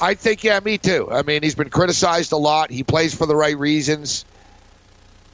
I 0.00 0.14
think, 0.14 0.42
yeah, 0.42 0.58
me 0.60 0.78
too. 0.78 1.08
I 1.10 1.22
mean, 1.22 1.42
he's 1.42 1.54
been 1.54 1.70
criticized 1.70 2.32
a 2.32 2.36
lot. 2.36 2.70
He 2.70 2.82
plays 2.82 3.14
for 3.14 3.26
the 3.26 3.36
right 3.36 3.56
reasons. 3.56 4.24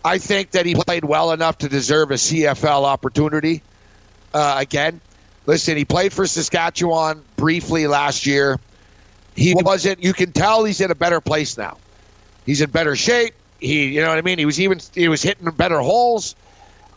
I 0.05 0.19
think 0.19 0.53
that 0.53 0.67
he 0.67 0.75
played 0.75 1.05
well 1.05 1.33
enough 1.33 1.59
to 1.59 1.69
deserve 1.69 2.11
a 2.11 2.15
CFL 2.15 2.85
opportunity. 2.85 3.63
Uh, 4.33 4.57
again, 4.59 5.01
listen, 5.47 5.77
he 5.77 5.85
played 5.85 6.13
for 6.13 6.27
Saskatchewan 6.27 7.23
briefly 7.37 7.87
last 7.87 8.27
year. 8.27 8.59
He 9.35 9.55
wasn't. 9.55 10.03
You 10.03 10.13
can 10.13 10.33
tell 10.33 10.65
he's 10.65 10.81
in 10.81 10.91
a 10.91 10.95
better 10.95 11.21
place 11.21 11.57
now. 11.57 11.79
He's 12.45 12.61
in 12.61 12.71
better 12.71 12.97
shape. 12.97 13.35
He, 13.61 13.87
you 13.87 14.01
know 14.01 14.09
what 14.09 14.19
I 14.19 14.23
mean. 14.23 14.39
He 14.39 14.47
was 14.47 14.61
even. 14.61 14.81
He 14.95 15.09
was 15.09 15.23
hitting 15.23 15.49
better 15.51 15.81
holes. 15.81 16.35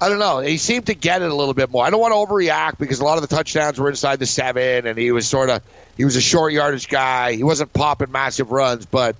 I 0.01 0.09
don't 0.09 0.17
know. 0.17 0.39
He 0.39 0.57
seemed 0.57 0.87
to 0.87 0.95
get 0.95 1.21
it 1.21 1.29
a 1.29 1.35
little 1.35 1.53
bit 1.53 1.69
more. 1.69 1.85
I 1.85 1.91
don't 1.91 2.01
want 2.01 2.11
to 2.11 2.15
overreact 2.15 2.79
because 2.79 2.99
a 2.99 3.03
lot 3.03 3.19
of 3.19 3.29
the 3.29 3.33
touchdowns 3.33 3.79
were 3.79 3.87
inside 3.87 4.17
the 4.17 4.25
seven, 4.25 4.87
and 4.87 4.97
he 4.97 5.11
was 5.11 5.27
sort 5.27 5.51
of 5.51 5.61
he 5.95 6.05
was 6.05 6.15
a 6.15 6.21
short 6.21 6.53
yardage 6.53 6.87
guy. 6.87 7.33
He 7.33 7.43
wasn't 7.43 7.71
popping 7.71 8.11
massive 8.11 8.51
runs, 8.51 8.87
but 8.87 9.15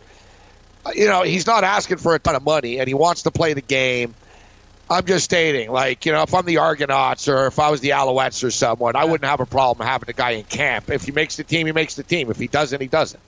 you 0.95 1.05
know 1.05 1.21
he's 1.21 1.45
not 1.45 1.63
asking 1.63 1.97
for 1.97 2.15
a 2.15 2.19
ton 2.19 2.35
of 2.35 2.43
money, 2.43 2.79
and 2.79 2.87
he 2.87 2.95
wants 2.95 3.21
to 3.23 3.31
play 3.31 3.53
the 3.53 3.61
game. 3.61 4.15
I'm 4.89 5.05
just 5.05 5.23
stating, 5.23 5.71
like 5.71 6.07
you 6.07 6.13
know, 6.13 6.23
if 6.23 6.33
I'm 6.33 6.47
the 6.47 6.57
Argonauts 6.57 7.27
or 7.27 7.45
if 7.45 7.59
I 7.59 7.69
was 7.69 7.81
the 7.81 7.91
Alouettes 7.91 8.43
or 8.43 8.49
someone, 8.49 8.95
I 8.95 9.05
wouldn't 9.05 9.29
have 9.29 9.39
a 9.39 9.45
problem 9.45 9.87
having 9.87 10.09
a 10.09 10.13
guy 10.13 10.31
in 10.31 10.45
camp. 10.45 10.89
If 10.89 11.03
he 11.03 11.11
makes 11.11 11.35
the 11.35 11.43
team, 11.43 11.67
he 11.67 11.73
makes 11.73 11.93
the 11.93 12.03
team. 12.03 12.31
If 12.31 12.39
he 12.39 12.47
doesn't, 12.47 12.81
he 12.81 12.87
doesn't. 12.87 13.21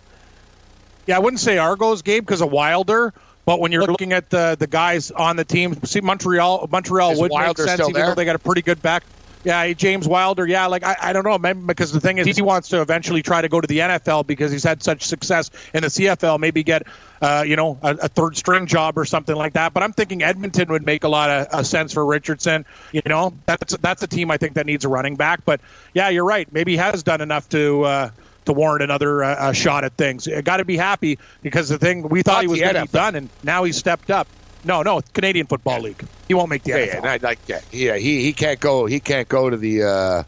Yeah, 1.06 1.18
I 1.18 1.20
wouldn't 1.20 1.40
say 1.40 1.60
Argos, 1.60 2.02
Gabe, 2.02 2.26
because 2.26 2.42
of 2.42 2.52
Wilder. 2.52 3.14
But 3.46 3.60
when 3.60 3.72
you're 3.72 3.86
looking 3.86 4.14
at 4.14 4.30
the 4.30 4.56
the 4.58 4.68
guys 4.68 5.12
on 5.12 5.36
the 5.36 5.46
team, 5.46 5.76
see 5.84 6.02
Montreal, 6.02 6.68
Montreal 6.72 7.12
Is 7.12 7.20
would 7.20 7.32
Wilder 7.32 7.64
make 7.64 7.70
sense, 7.70 7.82
even 7.82 7.94
there? 7.94 8.08
though 8.08 8.16
they 8.16 8.26
got 8.26 8.36
a 8.36 8.40
pretty 8.40 8.62
good 8.62 8.82
back. 8.82 9.04
Yeah, 9.44 9.74
James 9.74 10.08
Wilder. 10.08 10.48
Yeah, 10.48 10.68
like 10.68 10.84
I, 10.86 10.96
I 11.02 11.14
don't 11.14 11.26
know, 11.26 11.38
maybe 11.38 11.60
because 11.60 11.92
the 11.92 12.00
thing 12.00 12.18
is, 12.18 12.38
he 12.38 12.42
wants 12.42 12.70
to 12.70 12.82
eventually 12.82 13.22
try 13.22 13.42
to 13.42 13.50
go 13.50 13.60
to 13.60 13.68
the 13.68 13.80
NFL 13.80 14.26
because 14.26 14.54
he's 14.54 14.64
had 14.64 14.82
such 14.82 15.04
success 15.04 15.50
in 15.74 15.82
the 15.82 15.90
CFL. 15.90 16.40
Maybe 16.40 16.64
get, 16.64 16.84
uh, 17.22 17.44
you 17.46 17.58
know, 17.58 17.78
a, 17.82 17.92
a, 18.04 18.08
third 18.08 18.38
string 18.38 18.68
job 18.68 18.98
or 18.98 19.04
something 19.04 19.36
like 19.36 19.54
that. 19.54 19.74
But 19.74 19.84
I'm 19.84 19.92
thinking 19.92 20.24
Edmonton 20.24 20.70
would 20.72 20.86
make 20.86 21.04
a 21.04 21.10
lot 21.10 21.30
of, 21.30 21.48
of 21.48 21.68
sense 21.68 21.92
for 21.92 22.06
Richardson. 22.06 22.66
You 22.94 23.02
know, 23.06 23.34
that's 23.46 23.76
that's 23.78 24.02
a 24.02 24.08
team 24.08 24.32
I 24.32 24.38
think 24.38 24.54
that 24.54 24.66
needs 24.66 24.86
a 24.86 24.90
running 24.90 25.18
back. 25.18 25.44
But 25.44 25.60
yeah, 25.94 26.08
you're 26.08 26.26
right. 26.26 26.48
Maybe 26.54 26.72
he 26.72 26.78
has 26.78 27.04
done 27.04 27.20
enough 27.20 27.50
to. 27.50 27.84
Uh, 27.84 28.10
to 28.46 28.54
warrant 28.54 28.84
another 28.84 29.24
uh, 29.24 29.36
uh, 29.36 29.54
shot 29.54 29.84
at 29.84 29.94
things. 29.98 30.28
Got 30.44 30.58
to 30.58 30.66
be 30.66 30.78
happy 30.78 31.20
because 31.42 31.70
the 31.70 31.78
thing 31.78 32.08
we 32.10 32.22
thought 32.22 32.42
he 32.42 32.48
was 32.48 32.60
going 32.60 32.76
to 32.76 32.82
be 32.84 32.88
done, 32.88 33.16
and 33.16 33.30
now 33.44 33.64
he's 33.64 33.78
stepped 33.78 34.12
up. 34.12 34.28
No, 34.64 34.82
no, 34.82 35.02
Canadian 35.14 35.48
Football 35.48 35.82
League. 35.82 36.08
He 36.28 36.34
won't 36.34 36.50
make 36.50 36.64
the 36.64 36.72
yeah, 36.72 36.96
NFL. 36.96 37.04
Yeah, 37.04 37.18
like, 37.22 37.40
yeah, 37.48 37.60
yeah, 37.72 37.98
he 37.98 38.24
he 38.24 38.34
can't 38.34 38.60
go. 38.60 38.86
He 38.86 39.00
can't 39.00 39.28
go 39.28 39.50
to 39.50 39.58
the. 39.58 39.84
Uh, 39.84 40.24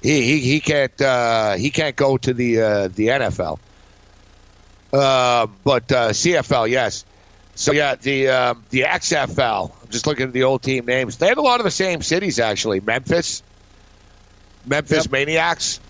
he, 0.00 0.22
he 0.22 0.40
he 0.40 0.60
can't 0.60 1.00
uh, 1.00 1.54
he 1.54 1.70
can't 1.70 1.94
go 1.94 2.16
to 2.16 2.32
the 2.32 2.60
uh, 2.60 2.88
the 2.88 3.08
NFL. 3.08 3.58
Uh, 4.92 5.46
but 5.64 5.90
uh, 5.92 6.10
CFL, 6.10 6.68
yes. 6.68 7.04
So 7.54 7.72
yeah, 7.72 7.94
the 7.96 8.28
um, 8.28 8.64
the 8.70 8.80
XFL. 8.82 9.82
I'm 9.82 9.88
just 9.90 10.06
looking 10.06 10.28
at 10.28 10.32
the 10.32 10.44
old 10.44 10.62
team 10.62 10.86
names. 10.86 11.18
They 11.18 11.28
had 11.28 11.38
a 11.38 11.42
lot 11.42 11.60
of 11.60 11.64
the 11.64 11.70
same 11.70 12.00
cities 12.00 12.40
actually. 12.40 12.80
Memphis, 12.80 13.42
Memphis 14.64 15.04
yep. 15.04 15.12
Maniacs 15.12 15.80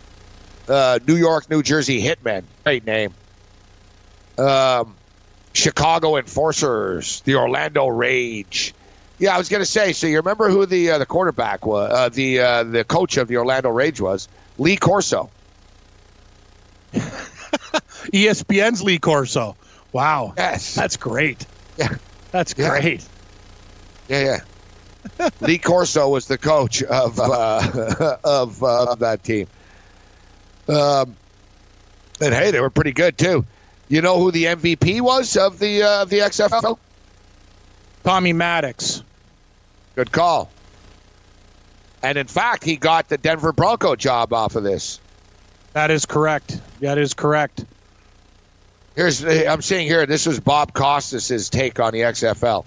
uh, 0.69 0.99
New 1.07 1.17
York, 1.17 1.51
New 1.51 1.63
Jersey 1.63 2.03
Hitmen. 2.03 2.45
Great 2.65 2.85
name. 2.85 3.15
Um, 4.39 4.95
Chicago 5.53 6.17
Enforcers, 6.17 7.21
the 7.23 7.37
Orlando 7.37 7.87
Rage. 7.89 8.75
Yeah, 9.19 9.35
I 9.35 9.39
was 9.39 9.49
going 9.49 9.61
to 9.63 9.67
say. 9.67 9.93
So 9.93 10.07
you 10.07 10.17
remember 10.17 10.49
who 10.49 10.67
the 10.67 10.93
uh, 10.93 10.99
the 10.99 11.07
quarterback 11.07 11.67
was? 11.67 11.93
Uh, 11.93 12.09
the 12.09 12.41
uh, 12.41 12.65
the 12.65 12.85
coach 12.85 13.17
of 13.19 13.29
the 13.29 13.37
Orlando 13.37 13.71
Rage 13.71 14.01
was 14.01 14.29
Lee 14.59 14.77
Corso. 14.77 15.31
ESPN's 16.93 18.83
Lee 18.83 18.99
Corso. 18.99 19.57
Wow. 19.93 20.35
Yes, 20.37 20.75
that's 20.75 20.97
great. 20.97 21.47
Yeah, 21.77 21.95
that's 22.31 22.55
great. 22.55 23.07
Yeah, 24.09 24.41
yeah. 25.19 25.29
Lee 25.41 25.59
Corso 25.59 26.09
was 26.09 26.27
the 26.27 26.39
coach 26.39 26.83
of 26.83 27.19
uh, 27.21 28.17
of, 28.25 28.63
uh, 28.63 28.93
of 28.93 28.99
that 29.01 29.23
team. 29.23 29.47
Um, 30.69 31.17
and 32.21 32.35
hey, 32.35 32.51
they 32.51 32.61
were 32.61 32.71
pretty 32.71 32.93
good 32.93 33.19
too. 33.19 33.45
You 33.89 34.01
know 34.01 34.19
who 34.19 34.31
the 34.31 34.45
MVP 34.45 35.01
was 35.01 35.37
of 35.37 35.59
the 35.59 35.83
uh, 35.83 36.03
of 36.03 36.11
the 36.11 36.21
XFL? 36.21 36.79
Tommy 38.05 38.33
Maddox. 38.33 39.03
Good 39.95 40.13
call. 40.13 40.51
And 42.03 42.19
in 42.19 42.27
fact, 42.27 42.65
he 42.65 42.77
got 42.77 43.09
the 43.09 43.19
Denver 43.19 43.53
Bronco 43.53 43.95
job 43.95 44.33
off 44.33 44.57
of 44.57 44.65
this. 44.65 44.99
That 45.73 45.91
is 45.91 46.05
correct. 46.05 46.61
That 46.81 46.99
is 46.99 47.15
correct. 47.15 47.65
Here's 48.97 49.25
I'm 49.25 49.63
seeing 49.63 49.87
here. 49.87 50.05
This 50.07 50.27
was 50.27 50.41
Bob 50.41 50.75
Costas's 50.75 51.49
take 51.49 51.81
on 51.81 51.93
the 51.93 52.01
XFL. 52.01 52.65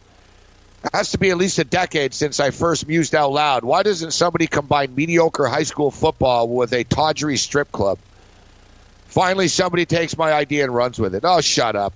It 0.85 0.95
has 0.95 1.11
to 1.11 1.17
be 1.17 1.31
at 1.31 1.37
least 1.37 1.57
a 1.57 1.63
decade 1.63 2.13
since 2.13 2.39
I 2.39 2.51
first 2.51 2.87
mused 2.87 3.15
out 3.15 3.31
loud. 3.31 3.63
Why 3.63 3.81
doesn't 3.81 4.11
somebody 4.11 4.45
combine 4.45 4.93
mediocre 4.93 5.47
high 5.47 5.63
school 5.63 5.89
football 5.89 6.47
with 6.47 6.73
a 6.73 6.83
tawdry 6.83 7.37
strip 7.37 7.71
club? 7.71 7.97
Finally, 9.07 9.47
somebody 9.47 9.85
takes 9.85 10.15
my 10.15 10.31
idea 10.31 10.63
and 10.63 10.75
runs 10.75 10.99
with 10.99 11.15
it. 11.15 11.23
Oh, 11.25 11.41
shut 11.41 11.75
up. 11.75 11.93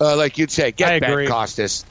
Uh, 0.00 0.16
like 0.16 0.36
you'd 0.36 0.50
say, 0.50 0.72
get 0.72 1.00
Ben 1.00 1.26
Costas. 1.26 1.86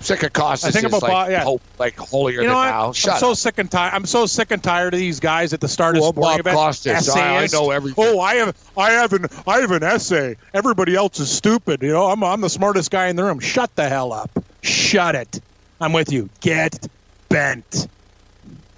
Sick 0.00 0.22
of 0.22 0.32
Costas. 0.32 0.74
I 0.74 0.80
think 0.80 0.86
about 0.86 1.02
like, 1.02 1.30
yeah. 1.30 1.42
ho- 1.42 1.60
like 1.78 1.96
holier 1.96 2.42
you 2.42 2.48
know 2.48 2.60
than 2.60 2.70
now. 2.70 2.92
Shut 2.92 3.14
I'm 3.14 3.20
so 3.20 3.34
sick 3.34 3.58
and 3.58 3.70
tired. 3.70 3.94
I'm 3.94 4.06
so 4.06 4.26
sick 4.26 4.50
and 4.50 4.62
tired 4.62 4.94
of 4.94 5.00
these 5.00 5.20
guys 5.20 5.52
at 5.52 5.60
the 5.60 5.68
start 5.68 5.96
of 5.96 6.02
well, 6.02 6.12
sporting 6.12 6.44
Bob 6.44 6.54
Costas. 6.54 7.08
I, 7.08 7.42
I, 7.42 7.46
know 7.52 7.70
everything. 7.70 8.04
Oh, 8.06 8.20
I 8.20 8.36
have, 8.36 8.56
I 8.76 8.92
have 8.92 9.12
an, 9.12 9.26
I 9.46 9.60
have 9.60 9.72
an 9.72 9.82
essay. 9.82 10.36
Everybody 10.54 10.94
else 10.94 11.18
is 11.18 11.30
stupid. 11.30 11.82
You 11.82 11.92
know, 11.92 12.06
I'm, 12.06 12.22
I'm 12.22 12.40
the 12.40 12.50
smartest 12.50 12.90
guy 12.90 13.08
in 13.08 13.16
the 13.16 13.24
room. 13.24 13.40
Shut 13.40 13.74
the 13.74 13.88
hell 13.88 14.12
up. 14.12 14.30
Shut 14.62 15.14
it. 15.14 15.40
I'm 15.80 15.92
with 15.92 16.12
you. 16.12 16.28
Get 16.40 16.88
bent. 17.28 17.88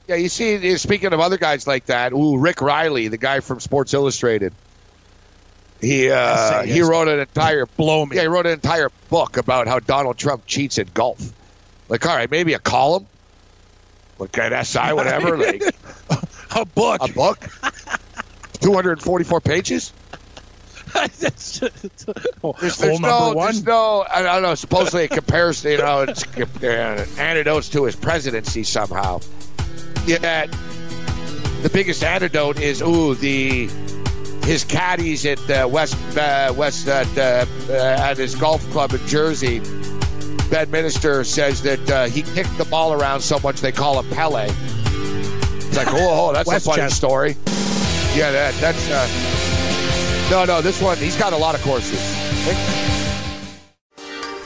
Yeah, 0.07 0.17
you 0.17 0.29
see, 0.29 0.77
speaking 0.79 1.13
of 1.13 1.21
other 1.21 1.37
guys 1.37 1.67
like 1.67 1.87
that, 1.87 2.13
ooh, 2.13 2.39
Rick 2.39 2.63
Reilly, 2.63 3.09
the 3.09 3.19
guy 3.19 3.41
from 3.41 3.61
Sports 3.61 3.93
Illustrated. 3.93 4.55
He 5.81 6.11
uh, 6.11 6.63
he 6.63 6.81
wrote 6.83 7.07
an 7.09 7.21
entire 7.21 7.67
blow 7.77 8.05
me. 8.05 8.17
Yeah, 8.17 8.23
he 8.23 8.29
wrote 8.29 8.47
an 8.47 8.53
entire 8.53 8.91
book 9.11 9.37
about 9.37 9.69
how 9.69 9.79
Donald 9.79 10.17
Trump 10.17 10.45
cheats 10.47 10.79
at 10.79 10.93
golf. 10.93 11.33
Like, 11.89 12.05
all 12.05 12.17
right, 12.17 12.31
maybe 12.31 12.55
a 12.55 12.59
column, 12.59 13.07
like 14.19 14.37
an 14.39 14.65
SI, 14.65 14.93
whatever. 14.93 15.37
like 15.37 15.63
a 16.57 16.65
book, 16.65 17.01
a 17.01 17.13
book, 17.13 17.39
two 18.61 18.73
hundred 18.73 18.93
and 18.93 19.03
forty-four 19.03 19.41
pages. 19.41 19.93
there's, 21.19 21.61
there's 22.79 23.01
no, 23.01 23.35
there's 23.35 23.65
no, 23.65 24.07
I 24.11 24.23
don't 24.23 24.43
know. 24.43 24.55
Supposedly 24.55 25.05
it 25.05 25.11
compares, 25.11 25.65
you 25.65 25.79
know, 25.79 26.03
it's 26.03 26.25
uh, 26.63 27.07
antidotes 27.19 27.69
to 27.71 27.85
his 27.85 27.97
presidency 27.97 28.63
somehow. 28.63 29.21
Yeah, 30.07 30.47
the 31.63 31.71
biggest 31.71 32.03
antidote 32.05 32.61
is 32.61 32.81
ooh 32.83 33.15
the 33.15 33.67
his 34.45 34.65
caddies 34.65 35.27
at 35.27 35.51
uh, 35.51 35.69
West 35.69 35.97
uh, 36.17 36.53
West 36.57 36.89
uh, 36.89 37.05
uh 37.19 37.45
at 37.73 38.17
his 38.17 38.35
golf 38.35 38.63
club 38.71 38.93
in 38.93 39.07
Jersey. 39.07 39.61
Bedminster 40.51 41.25
says 41.25 41.63
that 41.63 41.91
uh, 41.91 42.07
he 42.07 42.23
kicked 42.23 42.57
the 42.57 42.65
ball 42.65 42.95
around 42.95 43.21
so 43.21 43.39
much 43.41 43.61
they 43.61 43.73
call 43.73 44.01
him 44.01 44.11
Pele. 44.15 44.47
It's 44.49 45.77
like, 45.77 45.89
oh, 45.91 46.31
oh 46.31 46.33
that's 46.33 46.51
a 46.51 46.61
funny 46.61 46.89
story. 46.89 47.37
Yeah, 48.15 48.31
that, 48.31 48.55
that's. 48.55 49.48
No, 50.31 50.45
no, 50.45 50.61
this 50.61 50.81
one, 50.83 50.99
he's 50.99 51.17
got 51.17 51.33
a 51.33 51.37
lot 51.37 51.55
of 51.55 51.63
courses. 51.63 52.88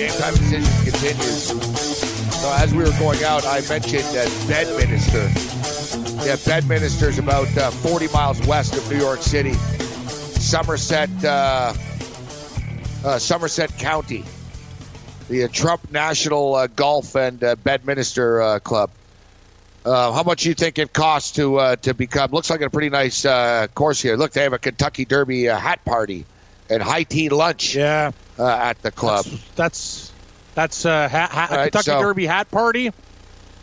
Game 0.00 0.10
time 0.12 0.34
decision 0.34 0.90
continues. 0.90 1.42
So 2.40 2.50
as 2.54 2.72
we 2.72 2.84
were 2.84 2.98
going 2.98 3.22
out, 3.22 3.44
I 3.44 3.60
mentioned 3.68 4.04
that 4.14 4.28
Bedminster. 4.48 5.28
Yeah, 6.24 6.36
Bedminster 6.46 7.10
is 7.10 7.18
about 7.18 7.54
uh, 7.58 7.70
40 7.70 8.08
miles 8.08 8.40
west 8.46 8.74
of 8.78 8.90
New 8.90 8.96
York 8.96 9.20
City, 9.20 9.52
Somerset, 9.52 11.10
uh, 11.22 11.74
uh, 13.04 13.18
Somerset 13.18 13.76
County. 13.76 14.24
The 15.28 15.44
uh, 15.44 15.48
Trump 15.48 15.92
National 15.92 16.54
uh, 16.54 16.66
Golf 16.68 17.14
and 17.14 17.44
uh, 17.44 17.56
Bedminster 17.56 18.58
Club. 18.60 18.90
How 19.84 20.22
much 20.22 20.44
do 20.44 20.48
you 20.48 20.54
think 20.54 20.78
it 20.78 20.94
costs 20.94 21.32
to 21.32 21.76
to 21.82 21.92
become? 21.92 22.30
Looks 22.30 22.48
like 22.48 22.62
a 22.62 22.70
pretty 22.70 22.88
nice 22.88 23.26
course 23.74 24.00
here. 24.00 24.16
Look, 24.16 24.32
they 24.32 24.44
have 24.44 24.54
a 24.54 24.58
Kentucky 24.58 25.04
Derby 25.04 25.44
hat 25.44 25.84
party 25.84 26.24
and 26.70 26.82
high 26.82 27.02
tea 27.02 27.28
lunch. 27.28 27.74
Yeah, 27.74 28.12
uh, 28.40 28.58
at 28.60 28.80
the 28.82 28.90
club. 28.90 29.24
That's 29.24 29.50
that's, 29.54 30.12
that's 30.54 30.86
uh, 30.86 31.08
ha- 31.08 31.28
ha- 31.30 31.48
right, 31.50 31.62
Kentucky 31.64 31.84
so, 31.84 32.00
Derby 32.00 32.26
hat 32.26 32.50
party. 32.50 32.90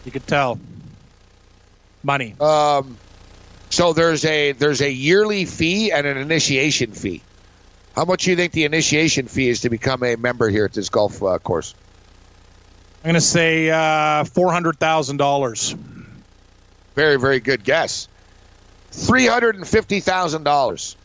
You 0.05 0.11
could 0.11 0.27
tell 0.27 0.59
money. 2.03 2.35
Um, 2.39 2.97
so 3.69 3.93
there's 3.93 4.23
a 4.25 4.53
there's 4.53 4.81
a 4.81 4.91
yearly 4.91 5.45
fee 5.45 5.91
and 5.91 6.07
an 6.07 6.17
initiation 6.17 6.93
fee. 6.93 7.23
How 7.95 8.05
much 8.05 8.25
do 8.25 8.29
you 8.29 8.37
think 8.37 8.53
the 8.53 8.63
initiation 8.65 9.27
fee 9.27 9.49
is 9.49 9.61
to 9.61 9.69
become 9.69 10.03
a 10.03 10.15
member 10.15 10.49
here 10.49 10.65
at 10.65 10.73
this 10.73 10.89
golf 10.89 11.19
course? 11.43 11.73
I'm 13.03 13.11
going 13.11 13.15
to 13.15 13.21
say 13.21 13.69
four 14.33 14.51
hundred 14.51 14.79
thousand 14.79 15.17
dollars. 15.17 15.75
Very, 16.95 17.17
very 17.19 17.39
good 17.39 17.63
guess. 17.63 18.07
Three 18.91 19.27
hundred 19.27 19.55
and 19.55 19.67
fifty 19.67 19.99
thousand 19.99 20.43
dollars. 20.43 20.96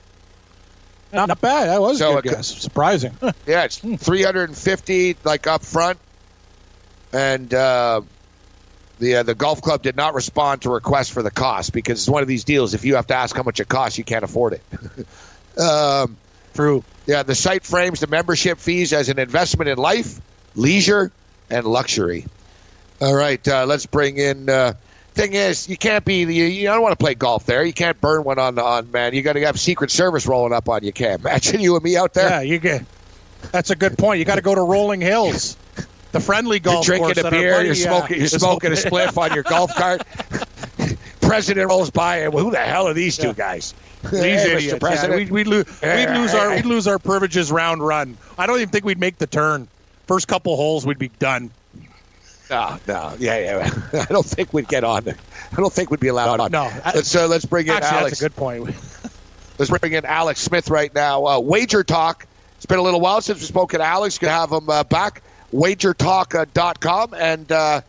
Not, 1.13 1.29
not 1.29 1.41
bad. 1.41 1.69
That 1.69 1.81
was 1.81 1.99
so 1.99 2.19
a 2.19 2.23
good 2.23 2.33
guess. 2.33 2.49
Surprising. 2.49 3.17
yeah, 3.47 3.65
it's 3.65 3.79
three 3.79 4.23
hundred 4.23 4.49
and 4.49 4.57
fifty, 4.57 5.17
like 5.25 5.47
up 5.47 5.63
front, 5.63 5.99
and 7.13 7.53
uh, 7.53 8.01
the 8.99 9.17
uh, 9.17 9.23
the 9.23 9.35
golf 9.35 9.61
club 9.61 9.83
did 9.83 9.97
not 9.97 10.15
respond 10.15 10.63
to 10.63 10.71
requests 10.71 11.11
for 11.11 11.23
the 11.23 11.31
cost 11.31 11.73
because 11.73 12.01
it's 12.01 12.09
one 12.09 12.23
of 12.23 12.29
these 12.29 12.45
deals. 12.45 12.73
If 12.73 12.85
you 12.85 12.95
have 12.95 13.09
to 13.09 13.15
ask 13.15 13.37
how 13.37 13.43
much 13.43 13.61
it 13.61 13.69
costs, 13.69 13.99
you 13.99 14.05
can't 14.05 14.25
afford 14.25 14.55
it. 14.55 15.61
um, 15.61 16.17
True. 16.55 16.83
Yeah, 17.07 17.23
the 17.25 17.35
site 17.35 17.65
frames 17.65 18.01
the 18.01 18.07
membership 18.07 18.59
fees 18.59 18.93
as 18.93 19.09
an 19.09 19.19
investment 19.19 19.69
in 19.69 19.77
life, 19.77 20.21
leisure, 20.55 21.11
and 21.51 21.67
luxury. 21.67 22.27
All 23.01 23.15
right, 23.15 23.47
uh, 23.49 23.67
let's 23.67 23.87
bring 23.87 24.17
in 24.17 24.49
uh, 24.49 24.75
thing 25.15 25.35
is, 25.35 25.69
you 25.69 25.77
can't 25.77 26.05
be. 26.05 26.21
You, 26.21 26.45
you 26.45 26.67
don't 26.67 26.83
want 26.83 26.93
to 26.93 27.03
play 27.03 27.15
golf 27.15 27.47
there. 27.47 27.65
You 27.65 27.73
can't 27.73 28.01
burn 28.01 28.25
one 28.25 28.39
on 28.39 28.59
on 28.59 28.91
man. 28.91 29.15
You 29.15 29.23
got 29.23 29.35
to 29.35 29.41
have 29.41 29.59
Secret 29.59 29.91
Service 29.91 30.27
rolling 30.27 30.53
up 30.53 30.69
on 30.69 30.83
you. 30.85 30.93
Can't 30.93 31.21
imagine 31.25 31.61
you 31.61 31.75
and 31.75 31.85
me 31.85 31.97
out 31.97 32.15
there. 32.15 32.29
Yeah, 32.29 32.41
you 32.41 32.59
get. 32.59 32.85
That's 33.51 33.71
a 33.71 33.77
good 33.77 33.99
point. 33.99 34.19
You 34.19 34.25
got 34.25 34.37
to 34.37 34.43
go 34.43 34.55
to 34.55 34.63
Rolling 34.63 35.01
Hills, 35.01 35.57
the 36.13 36.21
friendly 36.21 36.61
golf 36.61 36.87
you're 36.87 36.99
drinking 36.99 37.23
course. 37.23 37.27
a 37.27 37.31
beer. 37.31 37.63
You're 37.63 37.75
smoking. 37.75 38.19
You're 38.19 38.29
smoking 38.29 38.73
a 38.73 38.77
spliff 38.77 39.19
on 39.19 39.35
your 39.35 39.43
golf 39.43 39.75
cart. 39.75 40.03
President 41.21 41.69
rolls 41.69 41.91
by, 41.91 42.19
and 42.19 42.35
who 42.35 42.51
the 42.51 42.59
hell 42.59 42.87
are 42.89 42.95
these 42.95 43.17
two 43.17 43.33
guys? 43.33 43.75
These 44.03 44.21
hey, 44.21 44.57
idiots. 44.57 44.79
President. 44.79 45.13
Yeah, 45.13 45.17
we'd, 45.17 45.31
we'd, 45.31 45.47
lose, 45.47 45.83
we'd 45.83 46.11
lose 46.11 46.35
our 46.35 46.51
we'd 46.51 46.65
lose 46.65 46.87
our 46.87 46.99
privileges 46.99 47.53
round 47.53 47.87
run. 47.87 48.17
I 48.37 48.47
don't 48.47 48.57
even 48.57 48.69
think 48.69 48.85
we'd 48.85 49.01
make 49.01 49.19
the 49.19 49.27
turn. 49.27 49.69
First 50.07 50.27
couple 50.29 50.57
holes, 50.57 50.85
we'd 50.85 50.99
be 50.99 51.09
done. 51.09 51.51
No, 52.53 52.79
no, 52.87 53.15
yeah, 53.19 53.39
yeah. 53.39 54.05
I 54.09 54.13
don't 54.13 54.27
think 54.27 54.53
we'd 54.53 54.69
get 54.69 54.85
on. 54.85 55.09
I 55.09 55.57
don't 55.57 55.73
think 55.73 55.91
we'd 55.91 56.01
be 56.01 56.09
allowed 56.09 56.39
on. 56.39 56.53
No, 56.53 56.71
let's 56.95 57.15
uh, 57.17 57.27
let's 57.27 57.47
bring 57.47 57.67
in 57.67 57.73
actually, 57.73 57.99
Alex. 57.99 58.11
That's 58.11 58.21
a 58.21 58.25
good 58.25 58.37
point. 58.37 58.77
let's 59.59 59.71
bring 59.71 59.95
in 59.95 60.05
Alex 60.05 60.41
Smith 60.41 60.69
right 60.69 60.95
now. 60.95 61.27
Uh, 61.27 61.41
Wager 61.41 61.83
Talk. 61.83 62.27
It's 62.59 62.67
been 62.67 62.79
a 62.79 62.83
little 62.83 63.01
while 63.01 63.23
since 63.23 63.41
we 63.41 63.47
spoke 63.47 63.73
to 63.73 63.83
Alex. 63.83 64.19
Gonna 64.19 64.35
have 64.35 64.53
him 64.53 64.69
uh, 64.69 64.85
back. 64.85 65.23
WagerTalk.com 65.53 67.15
and 67.15 67.51
uh, 67.53 67.81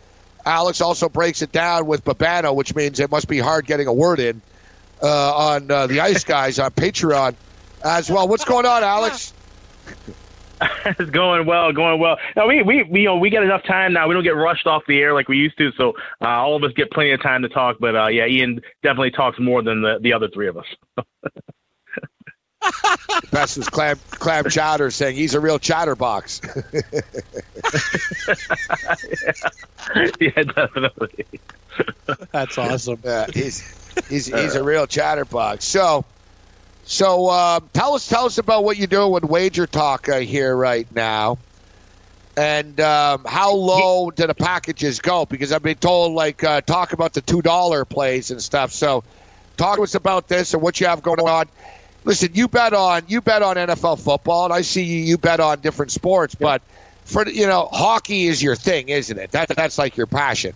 Alex 0.45 0.81
also 0.81 1.10
breaks 1.10 1.41
it 1.41 1.52
down 1.52 1.85
with 1.85 2.03
Babano, 2.03 2.56
which 2.56 2.76
means 2.76 2.99
it 2.99 3.10
must 3.10 3.27
be 3.27 3.40
hard 3.40 3.65
getting 3.65 3.88
a 3.88 3.94
word 3.94 4.19
in 4.19 4.41
uh, 5.02 5.35
on 5.35 5.72
uh, 5.72 5.88
the 5.88 6.02
Ice 6.02 6.23
Guys 6.23 6.60
on 6.60 6.72
Patreon 6.72 7.35
as 7.84 8.10
well. 8.10 8.27
What's 8.27 8.45
going 8.45 8.65
on, 8.65 8.84
Alex? 8.84 9.34
it's 10.85 11.09
going 11.11 11.45
well, 11.45 11.71
going 11.71 11.99
well. 11.99 12.17
Now 12.35 12.47
we, 12.47 12.61
we 12.61 12.84
we 12.84 13.01
you 13.01 13.07
know 13.07 13.17
we 13.17 13.30
get 13.30 13.43
enough 13.43 13.63
time 13.63 13.93
now. 13.93 14.07
We 14.07 14.13
don't 14.13 14.23
get 14.23 14.35
rushed 14.35 14.67
off 14.67 14.84
the 14.88 14.99
air 14.99 15.13
like 15.13 15.27
we 15.27 15.38
used 15.38 15.57
to, 15.57 15.71
so 15.73 15.93
uh, 16.21 16.27
all 16.27 16.55
of 16.55 16.63
us 16.63 16.71
get 16.75 16.91
plenty 16.91 17.11
of 17.11 17.21
time 17.21 17.41
to 17.41 17.49
talk. 17.49 17.77
But 17.80 17.95
uh, 17.95 18.07
yeah, 18.07 18.25
Ian 18.25 18.61
definitely 18.81 19.11
talks 19.11 19.39
more 19.39 19.61
than 19.61 19.81
the 19.81 19.99
the 20.01 20.13
other 20.13 20.30
three 20.30 20.47
of 20.47 20.57
us. 20.57 20.65
Best 23.31 23.57
was 23.57 23.67
Clam 23.67 23.99
Clam 24.11 24.49
Chowder 24.49 24.89
saying 24.91 25.15
he's 25.15 25.34
a 25.34 25.39
real 25.39 25.59
chatterbox. 25.59 26.41
yeah. 26.73 26.81
yeah, 30.19 30.43
definitely. 30.43 31.25
That's 32.31 32.57
awesome. 32.57 32.99
Yeah, 33.03 33.25
he's 33.34 33.61
he's 34.07 34.27
he's 34.27 34.55
a 34.55 34.63
real 34.63 34.88
chatterbox. 34.88 35.65
So 35.65 36.05
so 36.84 37.27
uh, 37.27 37.60
tell 37.73 37.93
us 37.93 38.07
tell 38.07 38.26
us 38.26 38.38
about 38.38 38.64
what 38.64 38.77
you're 38.77 38.88
doing 38.88 39.11
with 39.11 39.23
Wager 39.23 39.65
Talk 39.68 40.10
uh, 40.10 40.19
here 40.19 40.55
right 40.55 40.89
now, 40.93 41.38
and 42.35 42.80
um, 42.81 43.23
how 43.26 43.53
low 43.53 44.11
do 44.11 44.27
the 44.27 44.35
packages 44.35 44.99
go? 44.99 45.26
Because 45.26 45.51
I've 45.51 45.64
been 45.64 45.77
told 45.77 46.14
like 46.14 46.43
uh, 46.43 46.61
talk 46.61 46.93
about 46.93 47.14
the 47.14 47.22
two 47.22 47.41
dollar 47.41 47.85
plays 47.85 48.31
and 48.31 48.41
stuff. 48.41 48.72
So 48.72 49.03
talk 49.55 49.77
to 49.77 49.84
us 49.84 49.95
about 49.95 50.27
this 50.27 50.53
and 50.53 50.61
what 50.61 50.80
you 50.81 50.88
have 50.88 51.01
going 51.01 51.19
on. 51.19 51.45
Listen, 52.03 52.31
you 52.34 52.49
bet 52.49 52.73
on 52.73 53.03
you 53.07 53.22
bet 53.22 53.41
on 53.41 53.55
NFL 53.55 54.03
football, 54.03 54.45
and 54.45 54.53
I 54.53 54.61
see 54.61 54.84
you 54.84 54.99
you 54.99 55.18
bet 55.18 55.39
on 55.39 55.61
different 55.61 55.91
sports, 55.91 56.35
but 56.35 56.61
for 57.05 57.27
you 57.30 57.47
know 57.47 57.69
hockey 57.72 58.26
is 58.26 58.43
your 58.43 58.57
thing, 58.57 58.89
isn't 58.89 59.18
it? 59.18 59.31
That 59.31 59.47
that's 59.49 59.77
like 59.77 59.95
your 59.95 60.07
passion. 60.07 60.53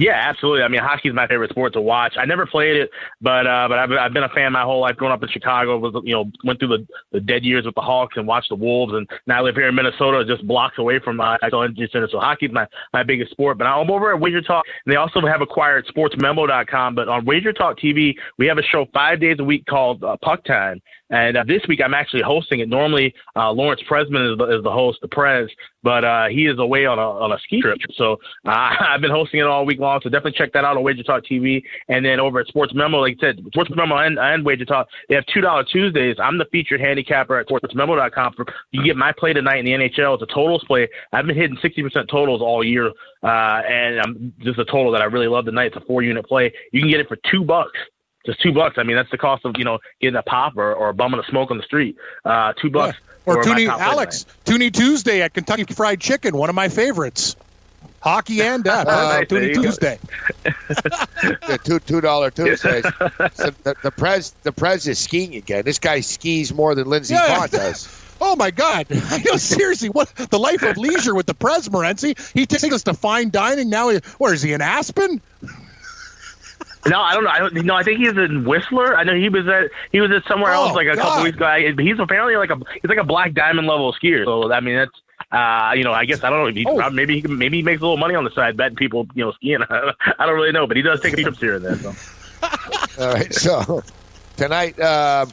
Yeah, 0.00 0.12
absolutely. 0.14 0.62
I 0.62 0.68
mean, 0.68 0.80
hockey 0.80 1.10
is 1.10 1.14
my 1.14 1.26
favorite 1.26 1.50
sport 1.50 1.74
to 1.74 1.80
watch. 1.82 2.14
I 2.18 2.24
never 2.24 2.46
played 2.46 2.74
it, 2.74 2.90
but 3.20 3.46
uh, 3.46 3.68
but 3.68 3.78
I've, 3.78 3.92
I've 3.92 4.12
been 4.14 4.22
a 4.22 4.30
fan 4.30 4.50
my 4.50 4.62
whole 4.62 4.80
life. 4.80 4.96
Growing 4.96 5.12
up 5.12 5.22
in 5.22 5.28
Chicago, 5.28 5.76
was 5.76 5.92
you 6.06 6.14
know 6.14 6.24
went 6.42 6.58
through 6.58 6.68
the, 6.68 6.86
the 7.12 7.20
dead 7.20 7.44
years 7.44 7.66
with 7.66 7.74
the 7.74 7.82
Hawks 7.82 8.16
and 8.16 8.26
watched 8.26 8.48
the 8.48 8.54
Wolves, 8.54 8.94
and 8.94 9.06
now 9.26 9.40
I 9.40 9.42
live 9.42 9.56
here 9.56 9.68
in 9.68 9.74
Minnesota, 9.74 10.24
just 10.24 10.46
blocks 10.48 10.78
away 10.78 11.00
from 11.00 11.16
my 11.16 11.36
Xcel 11.42 11.66
Energy 11.66 11.86
Center. 11.92 12.08
So 12.10 12.18
hockey 12.18 12.46
is 12.46 12.52
my, 12.52 12.66
my 12.94 13.02
biggest 13.02 13.30
sport. 13.32 13.58
But 13.58 13.66
I'm 13.66 13.90
over 13.90 14.14
at 14.14 14.18
Wager 14.18 14.40
Talk, 14.40 14.64
and 14.86 14.90
they 14.90 14.96
also 14.96 15.20
have 15.20 15.42
acquired 15.42 15.86
SportsMemo.com. 15.94 16.94
But 16.94 17.08
on 17.08 17.26
Wager 17.26 17.52
Talk 17.52 17.78
TV, 17.78 18.14
we 18.38 18.46
have 18.46 18.56
a 18.56 18.62
show 18.62 18.86
five 18.94 19.20
days 19.20 19.36
a 19.38 19.44
week 19.44 19.66
called 19.66 20.02
uh, 20.02 20.16
Puck 20.22 20.44
Time 20.44 20.80
And 21.10 21.36
uh, 21.36 21.44
this 21.46 21.62
week 21.68 21.80
I'm 21.84 21.94
actually 21.94 22.22
hosting 22.22 22.60
it. 22.60 22.68
Normally 22.68 23.14
uh, 23.36 23.52
Lawrence 23.52 23.82
Presman 23.88 24.32
is 24.32 24.38
the, 24.38 24.56
is 24.56 24.62
the 24.62 24.70
host, 24.70 24.98
the 25.02 25.08
Prez, 25.08 25.48
but 25.82 26.04
uh, 26.04 26.28
he 26.28 26.46
is 26.46 26.58
away 26.58 26.86
on 26.86 26.98
a 26.98 27.02
on 27.02 27.32
a 27.32 27.38
ski 27.40 27.60
trip. 27.60 27.78
So 27.96 28.14
uh, 28.46 28.74
I've 28.80 29.00
been 29.00 29.10
hosting 29.10 29.40
it 29.40 29.46
all 29.46 29.66
week 29.66 29.80
long. 29.80 30.00
So 30.02 30.08
definitely 30.08 30.38
check 30.38 30.52
that 30.52 30.64
out 30.64 30.76
on 30.76 30.82
Wager 30.82 31.02
Talk 31.02 31.24
TV. 31.24 31.62
And 31.88 32.04
then 32.04 32.20
over 32.20 32.40
at 32.40 32.46
Sports 32.46 32.72
Memo, 32.74 32.98
like 32.98 33.16
I 33.22 33.28
said, 33.28 33.40
Sports 33.48 33.70
Memo 33.74 33.96
and, 33.96 34.18
and 34.18 34.44
Wager 34.44 34.64
Talk, 34.64 34.88
they 35.08 35.14
have 35.14 35.24
two 35.32 35.40
dollar 35.40 35.64
Tuesdays. 35.64 36.16
I'm 36.18 36.38
the 36.38 36.46
featured 36.52 36.80
handicapper 36.80 37.38
at 37.38 37.48
SportsMemo.com. 37.48 38.34
You 38.70 38.84
get 38.84 38.96
my 38.96 39.12
play 39.12 39.32
tonight 39.32 39.58
in 39.58 39.64
the 39.64 39.72
NHL. 39.72 40.14
It's 40.14 40.22
a 40.22 40.34
totals 40.34 40.64
play. 40.66 40.88
I've 41.12 41.26
been 41.26 41.36
hitting 41.36 41.56
60% 41.56 42.08
totals 42.08 42.40
all 42.40 42.64
year, 42.64 42.88
uh, 43.22 43.62
and 43.68 44.00
I'm 44.00 44.32
just 44.40 44.58
a 44.58 44.64
total 44.64 44.92
that 44.92 45.02
I 45.02 45.06
really 45.06 45.28
love 45.28 45.44
tonight. 45.44 45.66
It's 45.66 45.76
a 45.76 45.86
four 45.86 46.02
unit 46.02 46.26
play. 46.26 46.52
You 46.72 46.80
can 46.80 46.90
get 46.90 47.00
it 47.00 47.08
for 47.08 47.18
two 47.30 47.44
bucks 47.44 47.78
just 48.26 48.40
two 48.40 48.52
bucks. 48.52 48.78
I 48.78 48.82
mean, 48.82 48.96
that's 48.96 49.10
the 49.10 49.18
cost 49.18 49.44
of 49.44 49.54
you 49.56 49.64
know 49.64 49.78
getting 50.00 50.16
a 50.16 50.22
pop 50.22 50.56
or, 50.56 50.74
or 50.74 50.92
bumming 50.92 51.20
a 51.20 51.24
smoke 51.24 51.50
on 51.50 51.56
the 51.56 51.62
street. 51.62 51.96
Uh, 52.24 52.52
two 52.54 52.70
bucks. 52.70 52.98
Yeah. 52.98 53.06
Or 53.26 53.42
Toonie, 53.42 53.68
Alex, 53.68 54.24
Toonie 54.44 54.70
Tuesday 54.70 55.20
at 55.22 55.34
Kentucky 55.34 55.64
Fried 55.64 56.00
Chicken, 56.00 56.36
one 56.36 56.48
of 56.48 56.54
my 56.54 56.68
favorites. 56.68 57.36
Hockey 58.00 58.40
and 58.40 58.66
uh, 58.66 58.84
uh, 58.88 59.24
Toonie 59.26 59.54
Tuesday. 59.54 59.98
the 60.42 61.58
two 61.62 61.78
two 61.80 62.00
dollar 62.00 62.30
Tuesdays. 62.30 62.84
So 63.34 63.50
the, 63.62 63.76
the 63.82 63.90
Prez 63.90 64.32
the 64.42 64.52
Prez 64.52 64.88
is 64.88 64.98
skiing 64.98 65.34
again. 65.36 65.64
This 65.64 65.78
guy 65.78 66.00
skis 66.00 66.52
more 66.52 66.74
than 66.74 66.88
Lindsey 66.88 67.14
yeah. 67.14 67.46
does. 67.46 67.96
Oh 68.22 68.36
my 68.36 68.50
God! 68.50 68.86
I 68.90 69.22
know 69.24 69.36
seriously. 69.36 69.88
What 69.88 70.14
the 70.14 70.38
life 70.38 70.62
of 70.62 70.76
leisure 70.76 71.14
with 71.14 71.24
the 71.24 71.32
Prez 71.32 71.70
Morency? 71.70 72.18
He 72.34 72.44
takes 72.44 72.64
us 72.64 72.82
to 72.82 72.92
fine 72.92 73.30
dining 73.30 73.70
now. 73.70 73.90
Where 74.18 74.34
is 74.34 74.42
he 74.42 74.52
in 74.52 74.60
Aspen? 74.60 75.22
No, 76.86 77.00
I 77.00 77.14
don't 77.14 77.24
know. 77.24 77.30
I 77.30 77.38
don't. 77.38 77.54
No, 77.64 77.74
I 77.74 77.82
think 77.82 77.98
he's 77.98 78.16
in 78.16 78.44
Whistler. 78.44 78.96
I 78.96 79.04
know 79.04 79.14
he 79.14 79.28
was 79.28 79.46
at 79.46 79.70
he 79.92 80.00
was 80.00 80.10
at 80.10 80.24
somewhere 80.26 80.52
oh, 80.54 80.66
else 80.66 80.74
like 80.74 80.86
a 80.86 80.96
God. 80.96 81.02
couple 81.02 81.24
weeks 81.24 81.36
ago. 81.36 81.74
He's 81.78 81.98
apparently 81.98 82.36
like 82.36 82.50
a 82.50 82.56
he's 82.80 82.88
like 82.88 82.98
a 82.98 83.04
black 83.04 83.34
diamond 83.34 83.66
level 83.66 83.92
skier. 83.92 84.24
So 84.24 84.50
I 84.50 84.60
mean 84.60 84.76
that's 84.76 85.00
uh, 85.32 85.72
you 85.76 85.84
know, 85.84 85.92
I 85.92 86.06
guess 86.06 86.24
I 86.24 86.30
don't 86.30 86.44
know. 86.44 86.52
He, 86.52 86.66
oh. 86.66 86.90
Maybe 86.90 87.14
he 87.14 87.22
can, 87.22 87.38
maybe 87.38 87.58
he 87.58 87.62
makes 87.62 87.80
a 87.80 87.84
little 87.84 87.96
money 87.96 88.14
on 88.14 88.24
the 88.24 88.30
side 88.30 88.56
betting 88.56 88.76
people, 88.76 89.06
you 89.14 89.24
know, 89.24 89.32
skiing. 89.32 89.62
I 89.70 90.26
don't 90.26 90.34
really 90.34 90.52
know, 90.52 90.66
but 90.66 90.76
he 90.76 90.82
does 90.82 91.00
take 91.00 91.14
a 91.14 91.22
trips 91.22 91.38
here 91.38 91.56
and 91.56 91.64
there. 91.64 91.76
So. 91.76 91.94
All 92.98 93.12
right, 93.12 93.32
so 93.32 93.82
tonight, 94.36 94.80
uh, 94.80 95.26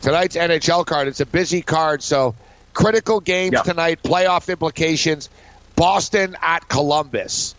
tonight's 0.00 0.36
NHL 0.36 0.86
card. 0.86 1.08
It's 1.08 1.20
a 1.20 1.26
busy 1.26 1.60
card, 1.60 2.02
so 2.02 2.34
critical 2.72 3.20
games 3.20 3.54
yep. 3.54 3.64
tonight. 3.64 4.02
Playoff 4.02 4.48
implications. 4.48 5.28
Boston 5.74 6.36
at 6.40 6.68
Columbus. 6.68 7.55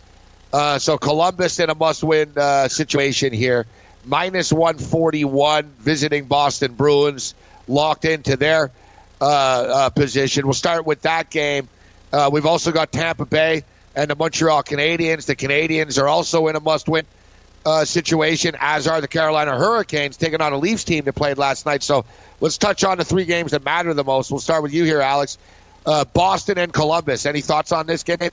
Uh, 0.52 0.78
so 0.78 0.96
Columbus 0.96 1.58
in 1.58 1.70
a 1.70 1.74
must-win 1.74 2.32
uh, 2.36 2.68
situation 2.68 3.32
here. 3.32 3.66
Minus 4.04 4.52
141 4.52 5.64
visiting 5.78 6.24
Boston 6.24 6.74
Bruins, 6.74 7.34
locked 7.66 8.06
into 8.06 8.36
their 8.36 8.70
uh, 9.20 9.24
uh 9.24 9.90
position. 9.90 10.46
We'll 10.46 10.54
start 10.54 10.86
with 10.86 11.02
that 11.02 11.28
game. 11.28 11.68
Uh, 12.12 12.30
we've 12.32 12.46
also 12.46 12.72
got 12.72 12.90
Tampa 12.90 13.26
Bay 13.26 13.64
and 13.94 14.10
the 14.10 14.16
Montreal 14.16 14.62
Canadiens. 14.62 15.26
The 15.26 15.36
Canadiens 15.36 16.00
are 16.00 16.08
also 16.08 16.46
in 16.46 16.56
a 16.56 16.60
must-win 16.60 17.04
situation, 17.84 18.56
as 18.60 18.86
are 18.86 19.02
the 19.02 19.08
Carolina 19.08 19.58
Hurricanes, 19.58 20.16
taking 20.16 20.40
on 20.40 20.54
a 20.54 20.56
Leafs 20.56 20.84
team 20.84 21.04
that 21.04 21.14
played 21.14 21.36
last 21.36 21.66
night. 21.66 21.82
So 21.82 22.06
let's 22.40 22.56
touch 22.56 22.82
on 22.82 22.96
the 22.96 23.04
three 23.04 23.26
games 23.26 23.50
that 23.50 23.62
matter 23.62 23.92
the 23.92 24.04
most. 24.04 24.30
We'll 24.30 24.40
start 24.40 24.62
with 24.62 24.72
you 24.72 24.84
here, 24.84 25.02
Alex. 25.02 25.36
Boston 26.14 26.56
and 26.56 26.72
Columbus. 26.72 27.26
Any 27.26 27.42
thoughts 27.42 27.72
on 27.72 27.86
this 27.86 28.04
game? 28.04 28.30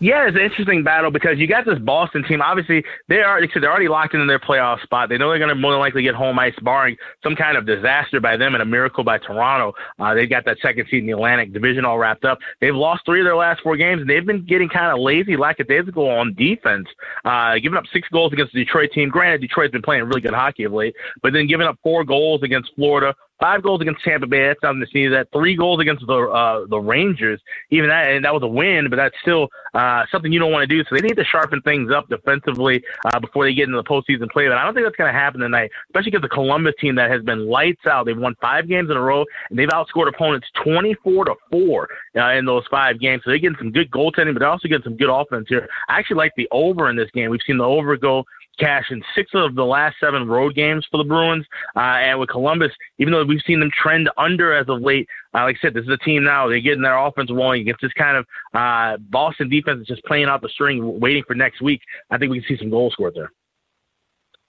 Yeah, 0.00 0.26
it's 0.26 0.36
an 0.36 0.42
interesting 0.42 0.82
battle 0.82 1.12
because 1.12 1.38
you 1.38 1.46
got 1.46 1.64
this 1.64 1.78
Boston 1.78 2.24
team. 2.24 2.42
Obviously, 2.42 2.84
they 3.08 3.22
are 3.22 3.40
they're 3.54 3.70
already 3.70 3.86
locked 3.86 4.12
into 4.12 4.26
their 4.26 4.40
playoff 4.40 4.82
spot. 4.82 5.08
They 5.08 5.18
know 5.18 5.30
they're 5.30 5.38
going 5.38 5.50
to 5.50 5.54
more 5.54 5.70
than 5.70 5.80
likely 5.80 6.02
get 6.02 6.16
home 6.16 6.36
ice, 6.36 6.54
barring 6.62 6.96
some 7.22 7.36
kind 7.36 7.56
of 7.56 7.64
disaster 7.64 8.20
by 8.20 8.36
them 8.36 8.54
and 8.54 8.62
a 8.62 8.66
miracle 8.66 9.04
by 9.04 9.18
Toronto. 9.18 9.72
Uh, 10.00 10.12
they've 10.14 10.28
got 10.28 10.44
that 10.46 10.58
second 10.60 10.86
seed 10.90 11.00
in 11.00 11.06
the 11.06 11.12
Atlantic 11.12 11.52
Division 11.52 11.84
all 11.84 11.96
wrapped 11.96 12.24
up. 12.24 12.38
They've 12.60 12.74
lost 12.74 13.06
three 13.06 13.20
of 13.20 13.24
their 13.24 13.36
last 13.36 13.62
four 13.62 13.76
games, 13.76 14.00
and 14.00 14.10
they've 14.10 14.26
been 14.26 14.44
getting 14.44 14.68
kind 14.68 14.92
of 14.92 14.98
lazy, 14.98 15.36
lackadaisical 15.36 16.08
on 16.08 16.34
defense, 16.34 16.88
uh, 17.24 17.54
giving 17.62 17.78
up 17.78 17.84
six 17.92 18.08
goals 18.08 18.32
against 18.32 18.52
the 18.52 18.64
Detroit 18.64 18.90
team. 18.92 19.10
Granted, 19.10 19.42
Detroit's 19.42 19.70
been 19.70 19.82
playing 19.82 20.04
really 20.04 20.20
good 20.20 20.34
hockey 20.34 20.64
of 20.64 20.72
late, 20.72 20.96
but 21.22 21.32
then 21.32 21.46
giving 21.46 21.68
up 21.68 21.78
four 21.84 22.02
goals 22.02 22.42
against 22.42 22.74
Florida, 22.74 23.14
Five 23.40 23.62
goals 23.62 23.80
against 23.80 24.02
Tampa 24.04 24.26
Bay. 24.26 24.46
That's 24.46 24.62
nothing 24.62 24.80
to 24.80 24.86
sneeze 24.86 25.12
at. 25.12 25.30
Three 25.32 25.56
goals 25.56 25.80
against 25.80 26.06
the 26.06 26.14
uh, 26.14 26.66
the 26.68 26.78
Rangers. 26.78 27.40
Even 27.70 27.88
that, 27.88 28.10
and 28.10 28.24
that 28.24 28.32
was 28.32 28.42
a 28.44 28.48
win, 28.48 28.88
but 28.88 28.96
that's 28.96 29.14
still 29.22 29.48
uh, 29.74 30.04
something 30.10 30.32
you 30.32 30.38
don't 30.38 30.52
want 30.52 30.68
to 30.68 30.72
do. 30.72 30.84
So 30.84 30.94
they 30.94 31.00
need 31.00 31.16
to 31.16 31.24
sharpen 31.24 31.60
things 31.62 31.90
up 31.90 32.08
defensively 32.08 32.82
uh, 33.04 33.18
before 33.18 33.44
they 33.44 33.52
get 33.52 33.64
into 33.64 33.76
the 33.76 33.84
postseason 33.84 34.30
play. 34.30 34.46
But 34.46 34.58
I 34.58 34.64
don't 34.64 34.72
think 34.72 34.86
that's 34.86 34.96
going 34.96 35.12
to 35.12 35.18
happen 35.18 35.40
tonight, 35.40 35.70
especially 35.88 36.12
because 36.12 36.22
the 36.22 36.28
Columbus 36.28 36.74
team 36.80 36.94
that 36.94 37.10
has 37.10 37.22
been 37.22 37.48
lights 37.48 37.86
out. 37.86 38.06
They've 38.06 38.16
won 38.16 38.36
five 38.40 38.68
games 38.68 38.88
in 38.88 38.96
a 38.96 39.02
row, 39.02 39.24
and 39.50 39.58
they've 39.58 39.68
outscored 39.68 40.08
opponents 40.08 40.46
24 40.62 41.24
to 41.24 41.34
four 41.50 41.88
uh, 42.16 42.30
in 42.30 42.46
those 42.46 42.64
five 42.70 43.00
games. 43.00 43.22
So 43.24 43.30
they're 43.30 43.38
getting 43.38 43.58
some 43.58 43.72
good 43.72 43.90
goaltending, 43.90 44.34
but 44.34 44.40
they're 44.40 44.48
also 44.48 44.68
getting 44.68 44.84
some 44.84 44.96
good 44.96 45.10
offense 45.10 45.46
here. 45.48 45.68
I 45.88 45.98
actually 45.98 46.16
like 46.16 46.32
the 46.36 46.48
over 46.52 46.88
in 46.88 46.96
this 46.96 47.10
game. 47.10 47.30
We've 47.30 47.40
seen 47.44 47.58
the 47.58 47.64
over 47.64 47.96
go 47.96 48.24
cash 48.58 48.90
in 48.90 49.02
six 49.14 49.30
of 49.34 49.54
the 49.54 49.64
last 49.64 49.96
seven 50.00 50.26
road 50.26 50.54
games 50.54 50.86
for 50.90 50.98
the 50.98 51.04
Bruins. 51.04 51.46
Uh, 51.76 51.80
and 51.80 52.18
with 52.18 52.28
Columbus, 52.28 52.72
even 52.98 53.12
though 53.12 53.24
we've 53.24 53.42
seen 53.46 53.60
them 53.60 53.70
trend 53.70 54.10
under 54.16 54.52
as 54.52 54.68
of 54.68 54.80
late, 54.80 55.08
uh, 55.34 55.42
like 55.42 55.56
I 55.56 55.58
said, 55.60 55.74
this 55.74 55.84
is 55.84 55.90
a 55.90 55.96
team 55.98 56.24
now. 56.24 56.48
They're 56.48 56.60
getting 56.60 56.82
their 56.82 56.96
offense 56.96 57.30
rolling 57.30 57.62
against 57.62 57.82
this 57.82 57.92
kind 57.92 58.16
of 58.16 58.26
uh, 58.54 58.96
Boston 58.98 59.48
defense 59.48 59.78
that's 59.78 59.88
just 59.88 60.04
playing 60.04 60.26
out 60.26 60.42
the 60.42 60.48
string, 60.48 61.00
waiting 61.00 61.24
for 61.26 61.34
next 61.34 61.60
week. 61.60 61.80
I 62.10 62.18
think 62.18 62.30
we 62.30 62.40
can 62.40 62.48
see 62.48 62.60
some 62.60 62.70
goals 62.70 62.92
scored 62.92 63.14
there. 63.14 63.32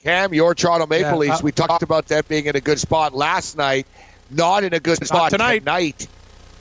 Cam, 0.03 0.33
your 0.33 0.53
Toronto 0.53 0.85
Maple 0.85 1.11
yeah, 1.11 1.15
Leafs, 1.15 1.39
uh, 1.39 1.43
we 1.43 1.51
talked 1.51 1.81
about 1.81 2.07
that 2.07 2.27
being 2.27 2.45
in 2.45 2.55
a 2.55 2.61
good 2.61 2.79
spot 2.79 3.15
last 3.15 3.57
night, 3.57 3.87
not 4.29 4.63
in 4.63 4.73
a 4.73 4.79
good 4.79 5.03
spot 5.05 5.31
tonight. 5.31 5.59
tonight. 5.59 6.07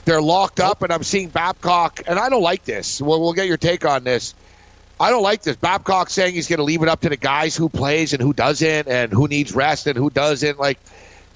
They're 0.05 0.21
locked 0.21 0.59
up, 0.59 0.83
and 0.83 0.93
I'm 0.93 1.03
seeing 1.03 1.29
Babcock, 1.29 2.01
and 2.07 2.19
I 2.19 2.29
don't 2.29 2.43
like 2.43 2.63
this. 2.63 3.01
Well, 3.01 3.19
we'll 3.21 3.33
get 3.33 3.47
your 3.47 3.57
take 3.57 3.85
on 3.85 4.03
this. 4.03 4.35
I 4.99 5.09
don't 5.09 5.23
like 5.23 5.41
this. 5.43 5.57
Babcock 5.57 6.09
saying 6.09 6.33
he's 6.35 6.47
going 6.47 6.57
to 6.57 6.63
leave 6.63 6.81
it 6.81 6.87
up 6.87 7.01
to 7.01 7.09
the 7.09 7.17
guys 7.17 7.55
who 7.55 7.67
plays 7.67 8.13
and 8.13 8.21
who 8.21 8.33
doesn't, 8.33 8.87
and 8.87 9.11
who 9.11 9.27
needs 9.27 9.53
rest 9.53 9.87
and 9.87 9.97
who 9.97 10.09
doesn't. 10.09 10.57
Like, 10.57 10.79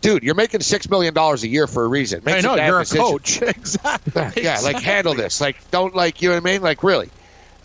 dude, 0.02 0.24
you're 0.24 0.36
making 0.36 0.62
six 0.62 0.90
million 0.90 1.14
dollars 1.14 1.44
a 1.44 1.48
year 1.48 1.68
for 1.68 1.84
a 1.84 1.88
reason. 1.88 2.22
I 2.26 2.42
know 2.42 2.56
you're 2.56 2.80
decision. 2.80 3.06
a 3.06 3.10
coach. 3.10 3.42
exactly. 3.42 4.14
Yeah, 4.16 4.30
exactly. 4.30 4.74
like 4.74 4.84
handle 4.84 5.14
this. 5.14 5.42
Like, 5.42 5.58
don't 5.72 5.94
like 5.94 6.22
you 6.22 6.30
know 6.30 6.36
what 6.36 6.50
I 6.50 6.52
mean. 6.54 6.62
Like, 6.62 6.84
really. 6.84 7.10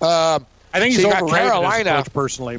Um, 0.02 0.46
I 0.72 0.80
think 0.80 0.94
he's 0.94 1.02
so 1.02 1.10
overrated 1.10 1.50
Carolina 1.50 1.90
coach 1.90 2.12
personally. 2.12 2.58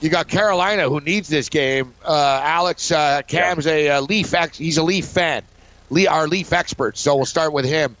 You 0.00 0.08
got 0.08 0.28
Carolina 0.28 0.88
who 0.88 1.00
needs 1.00 1.28
this 1.28 1.48
game. 1.48 1.92
Uh, 2.04 2.40
Alex 2.42 2.90
uh, 2.90 3.22
Cam's 3.26 3.66
yeah. 3.66 3.72
a, 3.72 3.98
a 3.98 4.00
Leaf. 4.00 4.32
Ex- 4.32 4.58
he's 4.58 4.78
a 4.78 4.82
Leaf 4.82 5.06
fan. 5.06 5.42
Lee, 5.90 6.06
our 6.06 6.26
Leaf 6.26 6.52
expert. 6.52 6.96
So 6.96 7.16
we'll 7.16 7.26
start 7.26 7.52
with 7.52 7.64
him. 7.66 7.96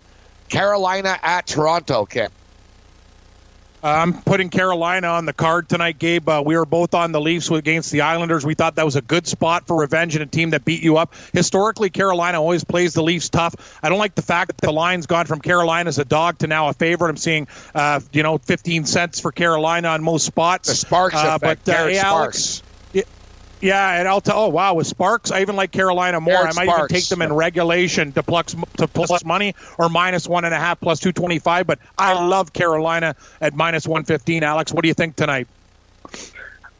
Carolina 0.48 1.18
at 1.22 1.46
Toronto, 1.46 2.06
Cam. 2.06 2.30
I'm 3.84 4.14
putting 4.22 4.48
Carolina 4.48 5.08
on 5.08 5.26
the 5.26 5.34
card 5.34 5.68
tonight, 5.68 5.98
Gabe. 5.98 6.26
Uh, 6.26 6.42
we 6.44 6.56
were 6.56 6.64
both 6.64 6.94
on 6.94 7.12
the 7.12 7.20
Leafs 7.20 7.50
against 7.50 7.92
the 7.92 8.00
Islanders. 8.00 8.46
We 8.46 8.54
thought 8.54 8.76
that 8.76 8.84
was 8.84 8.96
a 8.96 9.02
good 9.02 9.26
spot 9.26 9.66
for 9.66 9.76
revenge 9.76 10.16
and 10.16 10.22
a 10.22 10.26
team 10.26 10.50
that 10.50 10.64
beat 10.64 10.82
you 10.82 10.96
up. 10.96 11.14
Historically, 11.34 11.90
Carolina 11.90 12.40
always 12.40 12.64
plays 12.64 12.94
the 12.94 13.02
Leafs 13.02 13.28
tough. 13.28 13.78
I 13.82 13.90
don't 13.90 13.98
like 13.98 14.14
the 14.14 14.22
fact 14.22 14.48
that 14.48 14.66
the 14.66 14.72
line's 14.72 15.06
gone 15.06 15.26
from 15.26 15.40
Carolina 15.40 15.88
as 15.88 15.98
a 15.98 16.04
dog 16.06 16.38
to 16.38 16.46
now 16.46 16.68
a 16.70 16.72
favorite. 16.72 17.10
I'm 17.10 17.18
seeing, 17.18 17.46
uh, 17.74 18.00
you 18.10 18.22
know, 18.22 18.38
15 18.38 18.86
cents 18.86 19.20
for 19.20 19.32
Carolina 19.32 19.88
on 19.88 20.02
most 20.02 20.24
spots. 20.24 20.70
The 20.70 20.76
Sparks 20.76 21.16
uh, 21.16 21.36
effect. 21.36 21.66
But, 21.66 21.74
uh, 21.74 21.90
Alex, 21.98 22.62
yeah, 23.64 23.98
and 23.98 24.06
I'll 24.06 24.20
tell. 24.20 24.38
Oh 24.38 24.48
wow, 24.48 24.74
with 24.74 24.86
Sparks, 24.86 25.30
I 25.30 25.40
even 25.40 25.56
like 25.56 25.72
Carolina 25.72 26.20
more. 26.20 26.34
Eric 26.34 26.50
I 26.50 26.52
might 26.52 26.64
Sparks. 26.66 26.92
even 26.92 27.00
take 27.00 27.08
them 27.08 27.22
in 27.22 27.32
regulation 27.32 28.12
to 28.12 28.22
plus 28.22 28.54
to 28.76 28.86
plus 28.86 29.24
money 29.24 29.54
or 29.78 29.88
minus 29.88 30.28
one 30.28 30.44
and 30.44 30.52
a 30.52 30.58
half 30.58 30.78
plus 30.80 31.00
two 31.00 31.12
twenty 31.12 31.38
five. 31.38 31.66
But 31.66 31.78
I 31.96 32.12
love 32.12 32.52
Carolina 32.52 33.16
at 33.40 33.54
minus 33.54 33.88
one 33.88 34.04
fifteen. 34.04 34.42
Alex, 34.42 34.70
what 34.70 34.82
do 34.82 34.88
you 34.88 34.94
think 34.94 35.16
tonight? 35.16 35.48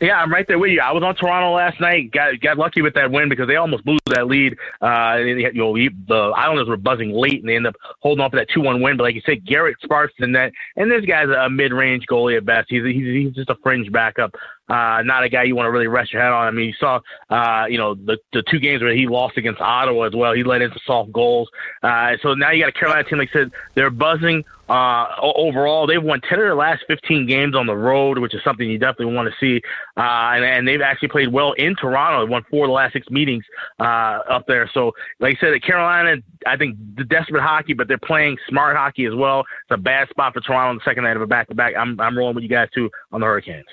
Yeah, 0.00 0.20
I'm 0.20 0.30
right 0.30 0.46
there 0.46 0.58
with 0.58 0.72
you. 0.72 0.80
I 0.80 0.92
was 0.92 1.02
on 1.02 1.14
Toronto 1.14 1.52
last 1.52 1.80
night. 1.80 2.10
Got 2.10 2.38
got 2.40 2.58
lucky 2.58 2.82
with 2.82 2.92
that 2.94 3.10
win 3.10 3.30
because 3.30 3.46
they 3.46 3.56
almost 3.56 3.84
blew 3.84 3.96
that 4.06 4.26
lead. 4.26 4.58
Uh, 4.82 5.16
you 5.24 5.52
know, 5.54 5.74
the 5.74 6.32
Islanders 6.36 6.68
were 6.68 6.76
buzzing 6.76 7.12
late 7.12 7.40
and 7.40 7.48
they 7.48 7.56
end 7.56 7.66
up 7.66 7.76
holding 8.00 8.22
off 8.22 8.32
for 8.32 8.36
that 8.36 8.50
two-one 8.50 8.82
win. 8.82 8.98
But 8.98 9.04
like 9.04 9.14
you 9.14 9.22
said, 9.24 9.46
Garrett 9.46 9.76
Sparks 9.82 10.12
in 10.18 10.32
that, 10.32 10.52
and 10.76 10.90
this 10.90 11.06
guy's 11.06 11.30
a 11.30 11.48
mid-range 11.48 12.06
goalie 12.06 12.36
at 12.36 12.44
best. 12.44 12.66
He's 12.68 12.84
he's, 12.84 13.06
he's 13.06 13.32
just 13.32 13.48
a 13.48 13.54
fringe 13.54 13.90
backup 13.90 14.34
uh, 14.68 15.02
not 15.04 15.24
a 15.24 15.28
guy 15.28 15.42
you 15.42 15.54
want 15.54 15.66
to 15.66 15.70
really 15.70 15.86
rest 15.86 16.12
your 16.12 16.22
head 16.22 16.32
on. 16.32 16.46
I 16.46 16.50
mean, 16.50 16.66
you 16.66 16.74
saw, 16.78 17.00
uh, 17.30 17.66
you 17.68 17.78
know, 17.78 17.94
the 17.94 18.18
the 18.32 18.42
two 18.50 18.58
games 18.58 18.82
where 18.82 18.94
he 18.94 19.06
lost 19.06 19.36
against 19.36 19.60
Ottawa 19.60 20.04
as 20.04 20.14
well. 20.14 20.32
He 20.32 20.42
let 20.42 20.62
in 20.62 20.70
some 20.70 20.78
soft 20.86 21.12
goals. 21.12 21.48
Uh, 21.82 22.12
so 22.22 22.34
now 22.34 22.50
you 22.50 22.62
got 22.62 22.70
a 22.70 22.72
Carolina 22.72 23.04
team, 23.04 23.18
like 23.18 23.30
I 23.30 23.32
said, 23.32 23.50
they're 23.74 23.90
buzzing. 23.90 24.44
Uh, 24.66 25.06
overall, 25.20 25.86
they've 25.86 26.02
won 26.02 26.22
10 26.22 26.38
of 26.38 26.44
their 26.44 26.54
last 26.54 26.84
15 26.88 27.26
games 27.26 27.54
on 27.54 27.66
the 27.66 27.76
road, 27.76 28.18
which 28.18 28.34
is 28.34 28.42
something 28.42 28.68
you 28.68 28.78
definitely 28.78 29.14
want 29.14 29.28
to 29.28 29.34
see. 29.38 29.62
Uh, 29.96 30.32
and, 30.34 30.44
and 30.44 30.66
they've 30.66 30.80
actually 30.80 31.08
played 31.08 31.30
well 31.30 31.52
in 31.52 31.76
Toronto. 31.76 32.24
They 32.24 32.30
won 32.30 32.44
four 32.50 32.64
of 32.64 32.70
the 32.70 32.72
last 32.72 32.94
six 32.94 33.10
meetings 33.10 33.44
uh, 33.78 34.20
up 34.30 34.46
there. 34.46 34.70
So, 34.72 34.92
like 35.20 35.36
I 35.36 35.40
said, 35.40 35.62
Carolina, 35.62 36.22
I 36.46 36.56
think 36.56 36.78
the 36.96 37.04
desperate 37.04 37.42
hockey, 37.42 37.74
but 37.74 37.88
they're 37.88 37.98
playing 37.98 38.38
smart 38.48 38.76
hockey 38.76 39.04
as 39.04 39.14
well. 39.14 39.40
It's 39.40 39.72
a 39.72 39.76
bad 39.76 40.08
spot 40.08 40.32
for 40.32 40.40
Toronto 40.40 40.70
on 40.70 40.76
the 40.76 40.84
second 40.84 41.04
night 41.04 41.16
of 41.16 41.22
a 41.22 41.26
back 41.26 41.48
to 41.48 41.54
back. 41.54 41.74
I'm 41.76 42.00
I'm 42.00 42.16
rolling 42.16 42.34
with 42.34 42.42
you 42.42 42.50
guys 42.50 42.68
too 42.74 42.90
on 43.12 43.20
the 43.20 43.26
Hurricanes. 43.26 43.66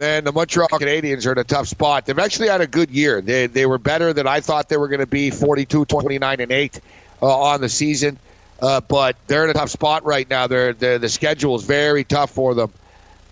And 0.00 0.26
the 0.26 0.32
Montreal 0.32 0.68
Canadiens 0.68 1.26
are 1.26 1.32
in 1.32 1.38
a 1.38 1.44
tough 1.44 1.68
spot. 1.68 2.06
They've 2.06 2.18
actually 2.18 2.48
had 2.48 2.62
a 2.62 2.66
good 2.66 2.90
year. 2.90 3.20
They, 3.20 3.46
they 3.46 3.66
were 3.66 3.76
better 3.76 4.14
than 4.14 4.26
I 4.26 4.40
thought 4.40 4.70
they 4.70 4.78
were 4.78 4.88
going 4.88 5.00
to 5.00 5.06
be 5.06 5.30
42, 5.30 5.84
29, 5.84 6.40
and 6.40 6.50
8 6.50 6.80
uh, 7.20 7.26
on 7.26 7.60
the 7.60 7.68
season. 7.68 8.18
Uh, 8.60 8.80
but 8.80 9.16
they're 9.26 9.44
in 9.44 9.50
a 9.50 9.54
tough 9.54 9.68
spot 9.68 10.04
right 10.04 10.28
now. 10.28 10.46
They're, 10.46 10.72
they're, 10.72 10.98
the 10.98 11.10
schedule 11.10 11.54
is 11.56 11.64
very 11.64 12.04
tough 12.04 12.30
for 12.30 12.54
them 12.54 12.72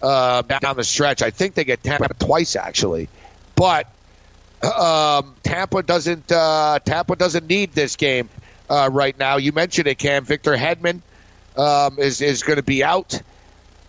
uh, 0.03 0.43
down 0.43 0.77
the 0.77 0.85
stretch. 0.85 1.23
I 1.23 1.31
think 1.31 1.55
they 1.55 1.65
get 1.65 1.83
Tampa 1.83 2.13
twice, 2.15 2.55
actually. 2.55 3.09
But 3.55 3.91
um, 4.63 5.35
Tampa 5.43 5.83
doesn't 5.83 6.31
uh, 6.31 6.79
Tampa 6.85 7.17
doesn't 7.17 7.47
need 7.47 7.73
this 7.73 7.97
game 7.97 8.29
uh, 8.69 8.91
right 8.93 9.19
now. 9.19 9.37
You 9.37 9.53
mentioned 9.53 9.87
it, 9.89 9.99
Cam. 9.99 10.25
Victor 10.25 10.57
Hedman 10.57 11.01
um, 11.57 11.99
is 11.99 12.21
is 12.21 12.43
going 12.43 12.57
to 12.57 12.63
be 12.63 12.85
out. 12.85 13.21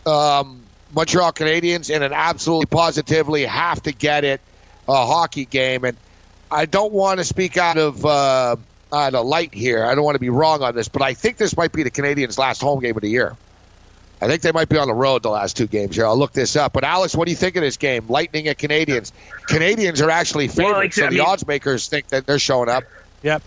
Um, 0.06 0.59
Montreal 0.94 1.32
Canadiens 1.34 1.90
in 1.90 2.03
an 2.03 2.14
absolutely 2.14 2.66
positively 2.66 3.45
have 3.45 3.82
to 3.84 3.91
get 3.91 4.24
it 4.24 4.41
a 4.88 5.06
hockey 5.06 5.45
game, 5.45 5.86
and 5.86 5.95
I 6.52 6.66
don't 6.66 6.91
want 6.91 7.20
to 7.20 7.24
speak 7.24 7.57
out 7.57 7.78
of 7.78 8.06
uh, 8.06 8.56
out 8.91 9.14
of 9.14 9.26
light 9.26 9.53
here. 9.53 9.86
I 9.86 9.94
don't 9.94 10.03
want 10.03 10.16
to 10.16 10.20
be 10.20 10.30
wrong 10.30 10.64
on 10.64 10.76
this, 10.76 10.88
but 10.88 11.02
I 11.02 11.14
think 11.14 11.38
this 11.38 11.56
might 11.56 11.72
be 11.72 11.84
the 11.84 11.91
Canadiens' 11.91 12.38
last 12.38 12.61
home 12.61 12.80
game 12.80 12.95
of 12.95 13.02
the 13.02 13.10
year. 13.10 13.36
I 14.22 14.28
think 14.28 14.41
they 14.41 14.52
might 14.52 14.68
be 14.68 14.78
on 14.78 14.88
the 14.88 14.94
road 14.94 15.24
the 15.24 15.30
last 15.30 15.56
two 15.56 15.68
games 15.68 15.95
here. 15.95 16.06
I'll 16.06 16.18
look 16.18 16.34
this 16.34 16.57
up. 16.57 16.74
But 16.74 16.84
Alex, 16.84 17.16
what 17.16 17.26
do 17.26 17.32
you 17.32 17.38
think 17.38 17.56
of 17.56 17.61
this 17.61 17.78
game? 17.78 18.06
Lightning 18.10 18.49
at 18.49 18.57
Canadians. 18.57 19.14
Canadians 19.48 20.02
are 20.02 20.10
actually 20.10 20.49
favorites, 20.49 20.98
well, 20.98 21.03
so 21.03 21.06
I 21.06 21.10
mean, 21.10 21.20
the 21.20 21.26
odds 21.26 21.48
makers 21.48 21.88
think 21.88 22.07
that 22.10 22.26
they're 22.26 22.40
showing 22.40 22.68
up. 22.68 22.84
Yep 23.22 23.41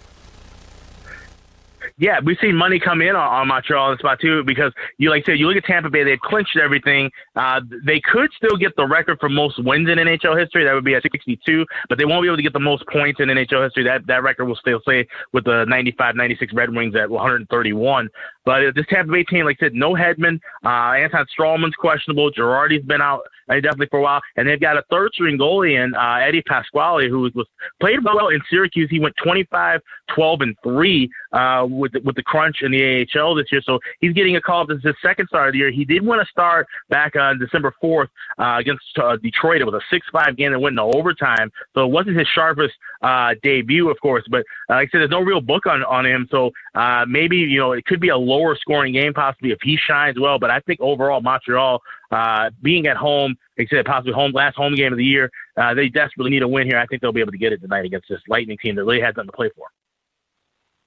yeah, 1.98 2.20
we've 2.24 2.38
seen 2.40 2.56
money 2.56 2.78
come 2.78 3.02
in 3.02 3.10
on, 3.10 3.16
on 3.16 3.48
Montreal 3.48 3.90
in 3.90 3.94
the 3.94 3.98
spot 3.98 4.20
too 4.20 4.42
because 4.44 4.72
you 4.98 5.10
like 5.10 5.24
I 5.24 5.32
said, 5.32 5.38
you 5.38 5.46
look 5.46 5.56
at 5.56 5.64
Tampa 5.64 5.90
Bay, 5.90 6.04
they've 6.04 6.20
clinched 6.20 6.56
everything. 6.56 7.10
Uh, 7.36 7.60
they 7.84 8.00
could 8.00 8.30
still 8.36 8.56
get 8.56 8.74
the 8.76 8.86
record 8.86 9.18
for 9.20 9.28
most 9.28 9.62
wins 9.64 9.88
in 9.88 9.98
NHL 9.98 10.38
history. 10.38 10.64
That 10.64 10.74
would 10.74 10.84
be 10.84 10.94
at 10.94 11.02
62, 11.02 11.66
but 11.88 11.98
they 11.98 12.04
won't 12.04 12.22
be 12.22 12.28
able 12.28 12.36
to 12.36 12.42
get 12.42 12.52
the 12.52 12.60
most 12.60 12.84
points 12.86 13.20
in 13.20 13.28
NHL 13.28 13.64
history. 13.64 13.84
That 13.84 14.06
that 14.06 14.22
record 14.22 14.46
will 14.46 14.56
still 14.56 14.80
stay 14.80 15.06
with 15.32 15.44
the 15.44 15.64
95, 15.68 16.16
96 16.16 16.52
Red 16.52 16.74
Wings 16.74 16.94
at 16.94 17.08
131. 17.08 18.08
But 18.44 18.74
this 18.74 18.86
Tampa 18.88 19.12
Bay 19.12 19.24
team, 19.24 19.44
like 19.44 19.58
I 19.60 19.66
said, 19.66 19.74
no 19.74 19.94
Hedman. 19.94 20.40
Uh, 20.64 20.94
Anton 20.98 21.26
Stralman's 21.38 21.74
questionable. 21.74 22.30
Girardi's 22.32 22.84
been 22.84 23.00
out 23.00 23.22
definitely 23.60 23.88
for 23.90 23.98
a 23.98 24.02
while. 24.02 24.20
And 24.36 24.48
they've 24.48 24.60
got 24.60 24.76
a 24.76 24.82
third 24.90 25.10
string 25.14 25.38
goalie 25.38 25.82
in 25.82 25.94
uh, 25.94 26.26
Eddie 26.26 26.42
Pasquale, 26.42 27.08
who 27.08 27.20
was, 27.20 27.46
played 27.80 28.04
well 28.04 28.28
in 28.28 28.40
Syracuse. 28.50 28.88
He 28.90 29.00
went 29.00 29.14
25, 29.22 29.80
12, 30.14 30.40
and 30.40 30.56
3 30.62 31.10
uh, 31.32 31.66
with, 31.68 31.92
with 32.04 32.16
the 32.16 32.22
crunch 32.22 32.58
in 32.62 32.72
the 32.72 33.06
AHL 33.14 33.34
this 33.34 33.46
year. 33.50 33.62
So 33.64 33.78
he's 34.00 34.12
getting 34.12 34.36
a 34.36 34.40
call. 34.40 34.66
This 34.66 34.78
is 34.78 34.84
his 34.84 34.94
second 35.02 35.28
start 35.28 35.48
of 35.48 35.52
the 35.52 35.58
year. 35.58 35.70
He 35.70 35.84
did 35.84 36.04
win 36.04 36.20
a 36.20 36.26
start 36.26 36.66
back 36.88 37.16
on 37.16 37.38
December 37.38 37.74
4th 37.82 38.08
uh, 38.38 38.56
against 38.58 38.84
uh, 38.96 39.16
Detroit. 39.16 39.60
It 39.60 39.64
was 39.64 39.74
a 39.74 39.80
6 39.90 40.06
5 40.12 40.36
game 40.36 40.52
that 40.52 40.60
went 40.60 40.78
into 40.78 40.96
overtime. 40.96 41.50
So 41.74 41.84
it 41.84 41.90
wasn't 41.90 42.18
his 42.18 42.28
sharpest 42.28 42.74
uh, 43.02 43.34
debut, 43.42 43.90
of 43.90 44.00
course. 44.00 44.24
But 44.30 44.40
uh, 44.70 44.74
like 44.74 44.88
I 44.88 44.90
said, 44.92 45.00
there's 45.00 45.10
no 45.10 45.20
real 45.20 45.40
book 45.40 45.66
on, 45.66 45.82
on 45.84 46.06
him. 46.06 46.28
So 46.30 46.50
uh, 46.74 47.04
maybe, 47.08 47.38
you 47.38 47.58
know, 47.58 47.72
it 47.72 47.84
could 47.84 48.00
be 48.00 48.08
a 48.08 48.16
lower 48.16 48.56
scoring 48.56 48.92
game 48.92 49.12
possibly 49.12 49.50
if 49.50 49.58
he 49.62 49.76
shines 49.76 50.18
well. 50.18 50.38
But 50.38 50.50
I 50.50 50.60
think 50.60 50.80
overall, 50.80 51.20
Montreal 51.20 51.82
uh, 52.10 52.50
being 52.62 52.86
at 52.86 52.96
home, 52.96 53.36
said, 53.70 53.84
possibly 53.84 54.12
home 54.12 54.32
last 54.32 54.56
home 54.56 54.74
game 54.74 54.92
of 54.92 54.98
the 54.98 55.04
year, 55.04 55.30
uh, 55.56 55.74
they 55.74 55.88
desperately 55.88 56.30
need 56.30 56.42
a 56.42 56.48
win 56.48 56.66
here. 56.66 56.78
I 56.78 56.86
think 56.86 57.02
they'll 57.02 57.12
be 57.12 57.20
able 57.20 57.32
to 57.32 57.38
get 57.38 57.52
it 57.52 57.60
tonight 57.60 57.84
against 57.84 58.08
this 58.08 58.20
Lightning 58.28 58.58
team 58.58 58.74
that 58.76 58.84
really 58.84 59.00
has 59.00 59.14
nothing 59.16 59.28
to 59.28 59.36
play 59.36 59.50
for. 59.56 59.66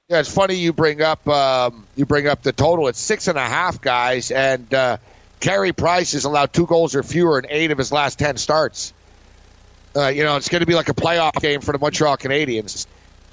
Yeah, 0.10 0.20
it's 0.20 0.32
funny 0.32 0.56
you 0.56 0.72
bring 0.72 1.02
up 1.02 1.28
um, 1.28 1.88
you 1.96 2.06
bring 2.06 2.28
up 2.28 2.44
the 2.44 2.52
total. 2.52 2.88
It's 2.88 3.00
six 3.00 3.28
and 3.28 3.40
a 3.40 3.46
half 3.46 3.82
guys, 3.82 4.30
and 4.30 4.72
uh, 4.72 4.98
Carey 5.40 5.74
Price 5.74 6.12
has 6.12 6.26
allowed 6.26 6.54
two 6.54 6.68
goals 6.68 6.96
or 6.96 7.02
fewer 7.02 7.40
in 7.40 7.48
eight 7.50 7.72
of 7.72 7.80
his 7.80 7.92
last 7.92 8.20
ten 8.20 8.38
starts. 8.38 8.94
Uh, 9.96 10.08
you 10.08 10.24
know, 10.24 10.36
it's 10.36 10.50
going 10.50 10.60
to 10.60 10.68
be 10.68 10.76
like 10.76 10.90
a 10.90 10.94
playoff 10.94 11.34
game 11.42 11.62
for 11.62 11.72
the 11.72 11.80
Montreal 11.80 12.18
Canadiens. 12.18 12.86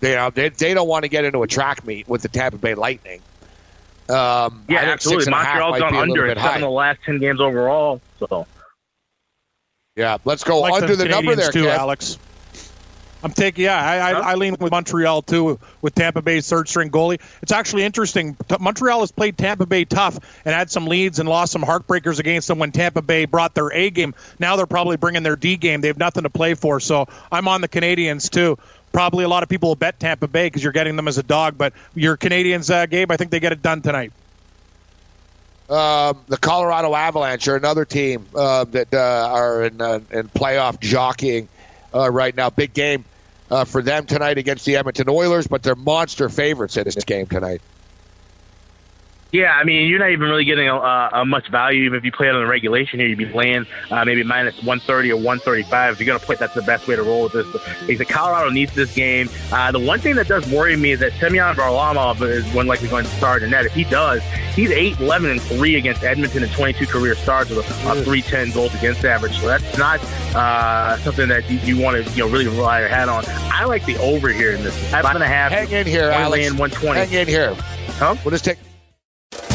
They, 0.02 0.10
you 0.10 0.16
know, 0.16 0.30
they, 0.30 0.48
they 0.48 0.74
don't 0.74 0.88
want 0.88 1.04
to 1.04 1.08
get 1.08 1.24
into 1.24 1.44
a 1.44 1.46
track 1.46 1.86
meet 1.86 2.08
with 2.08 2.22
the 2.22 2.28
Tampa 2.28 2.58
Bay 2.58 2.74
Lightning. 2.74 3.22
Um, 4.08 4.64
yeah, 4.68 4.80
absolutely. 4.80 5.30
Montreal's 5.30 5.78
gone 5.78 5.94
under 5.94 6.26
in 6.26 6.36
seven 6.36 6.60
the 6.60 6.68
last 6.68 6.98
ten 7.06 7.20
games 7.20 7.40
overall. 7.40 8.00
So, 8.18 8.48
yeah, 9.94 10.18
let's 10.24 10.42
go 10.42 10.58
like 10.58 10.82
under 10.82 10.96
the, 10.96 11.04
the 11.04 11.08
number 11.08 11.36
there, 11.36 11.52
too, 11.52 11.68
Alex. 11.68 12.18
I'm 13.22 13.30
taking, 13.30 13.66
yeah, 13.66 13.80
I, 13.80 14.10
I, 14.10 14.32
I, 14.32 14.34
lean 14.34 14.56
with 14.58 14.72
Montreal 14.72 15.22
too, 15.22 15.60
with 15.80 15.94
Tampa 15.94 16.20
Bay's 16.20 16.48
third 16.48 16.68
string 16.68 16.90
goalie. 16.90 17.20
It's 17.40 17.52
actually 17.52 17.84
interesting. 17.84 18.36
Montreal 18.58 18.98
has 18.98 19.12
played 19.12 19.38
Tampa 19.38 19.64
Bay 19.64 19.84
tough 19.84 20.18
and 20.44 20.52
had 20.52 20.72
some 20.72 20.88
leads 20.88 21.20
and 21.20 21.28
lost 21.28 21.52
some 21.52 21.62
heartbreakers 21.62 22.18
against 22.18 22.48
them 22.48 22.58
when 22.58 22.72
Tampa 22.72 23.00
Bay 23.00 23.26
brought 23.26 23.54
their 23.54 23.72
A 23.72 23.90
game. 23.90 24.16
Now 24.40 24.56
they're 24.56 24.66
probably 24.66 24.96
bringing 24.96 25.22
their 25.22 25.36
D 25.36 25.56
game. 25.56 25.82
They 25.82 25.86
have 25.86 25.98
nothing 25.98 26.24
to 26.24 26.30
play 26.30 26.54
for. 26.54 26.80
So 26.80 27.06
I'm 27.30 27.46
on 27.46 27.60
the 27.60 27.68
Canadians 27.68 28.28
too 28.28 28.58
probably 28.92 29.24
a 29.24 29.28
lot 29.28 29.42
of 29.42 29.48
people 29.48 29.70
will 29.70 29.76
bet 29.76 29.98
Tampa 29.98 30.28
Bay 30.28 30.46
because 30.46 30.62
you're 30.62 30.72
getting 30.72 30.96
them 30.96 31.08
as 31.08 31.18
a 31.18 31.22
dog. 31.22 31.58
But 31.58 31.72
your 31.94 32.16
Canadians, 32.16 32.70
uh, 32.70 32.86
Gabe, 32.86 33.10
I 33.10 33.16
think 33.16 33.30
they 33.30 33.40
get 33.40 33.52
it 33.52 33.62
done 33.62 33.82
tonight. 33.82 34.12
Um, 35.68 36.18
the 36.28 36.36
Colorado 36.36 36.94
Avalanche 36.94 37.48
are 37.48 37.56
another 37.56 37.84
team 37.84 38.26
uh, 38.34 38.64
that 38.64 38.92
uh, 38.92 39.28
are 39.32 39.64
in, 39.64 39.80
uh, 39.80 40.00
in 40.10 40.28
playoff 40.28 40.78
jockeying 40.80 41.48
uh, 41.94 42.10
right 42.10 42.36
now. 42.36 42.50
Big 42.50 42.74
game 42.74 43.04
uh, 43.50 43.64
for 43.64 43.80
them 43.80 44.04
tonight 44.04 44.36
against 44.38 44.66
the 44.66 44.76
Edmonton 44.76 45.08
Oilers, 45.08 45.46
but 45.46 45.62
they're 45.62 45.74
monster 45.74 46.28
favorites 46.28 46.76
in 46.76 46.84
this 46.84 46.96
game 47.04 47.26
tonight. 47.26 47.62
Yeah, 49.32 49.52
I 49.52 49.64
mean, 49.64 49.88
you're 49.88 49.98
not 49.98 50.10
even 50.10 50.28
really 50.28 50.44
getting 50.44 50.68
a, 50.68 50.74
a 50.74 51.24
much 51.24 51.48
value. 51.48 51.84
Even 51.84 51.96
if 51.96 52.04
you 52.04 52.12
play 52.12 52.28
it 52.28 52.34
on 52.34 52.42
the 52.42 52.46
regulation 52.46 53.00
here, 53.00 53.08
you'd 53.08 53.16
be 53.16 53.24
playing 53.24 53.64
uh, 53.90 54.04
maybe 54.04 54.22
minus 54.22 54.56
130 54.56 55.10
or 55.10 55.16
135. 55.16 55.94
If 55.94 56.00
you're 56.00 56.06
going 56.06 56.20
to 56.20 56.24
play, 56.24 56.36
that's 56.36 56.52
the 56.52 56.60
best 56.60 56.86
way 56.86 56.96
to 56.96 57.02
roll 57.02 57.22
with 57.24 57.32
this. 57.32 57.98
Said 57.98 58.08
Colorado 58.08 58.50
needs 58.50 58.74
this 58.74 58.94
game. 58.94 59.30
Uh, 59.50 59.72
the 59.72 59.78
one 59.78 60.00
thing 60.00 60.16
that 60.16 60.28
does 60.28 60.46
worry 60.50 60.76
me 60.76 60.92
is 60.92 61.00
that 61.00 61.12
Semyon 61.14 61.56
Varlamov 61.56 62.20
is 62.20 62.44
one 62.52 62.66
likely 62.66 62.88
going 62.88 63.04
to 63.04 63.10
start 63.12 63.42
in 63.42 63.50
net. 63.50 63.64
If 63.64 63.72
he 63.72 63.84
does, 63.84 64.22
he's 64.54 64.70
8, 64.70 65.00
11, 65.00 65.30
and 65.30 65.40
3 65.40 65.76
against 65.76 66.02
Edmonton 66.02 66.42
in 66.42 66.50
22 66.50 66.86
career 66.86 67.14
starts 67.14 67.48
with 67.48 67.58
a, 67.58 67.90
a 67.90 67.94
310 68.04 68.50
goals 68.50 68.74
against 68.74 69.02
average. 69.02 69.38
So 69.38 69.46
that's 69.46 69.78
not 69.78 69.98
uh, 70.34 70.98
something 70.98 71.28
that 71.28 71.50
you, 71.50 71.56
you 71.60 71.82
want 71.82 72.04
to 72.04 72.12
you 72.12 72.26
know 72.26 72.30
really 72.30 72.48
rely 72.48 72.80
your 72.80 72.90
hat 72.90 73.08
on. 73.08 73.24
I 73.26 73.64
like 73.64 73.86
the 73.86 73.96
over 73.96 74.28
here 74.28 74.52
in 74.52 74.62
this. 74.62 74.76
Five 74.90 75.06
and 75.06 75.24
a 75.24 75.26
half. 75.26 75.52
Hang 75.52 75.70
in 75.70 75.86
here, 75.86 76.10
Alex. 76.10 76.50
120. 76.50 77.00
Hang 77.00 77.12
in 77.12 77.28
here. 77.28 77.54
Huh? 77.96 78.14
We'll 78.24 78.32
just 78.32 78.44
take 78.44 78.58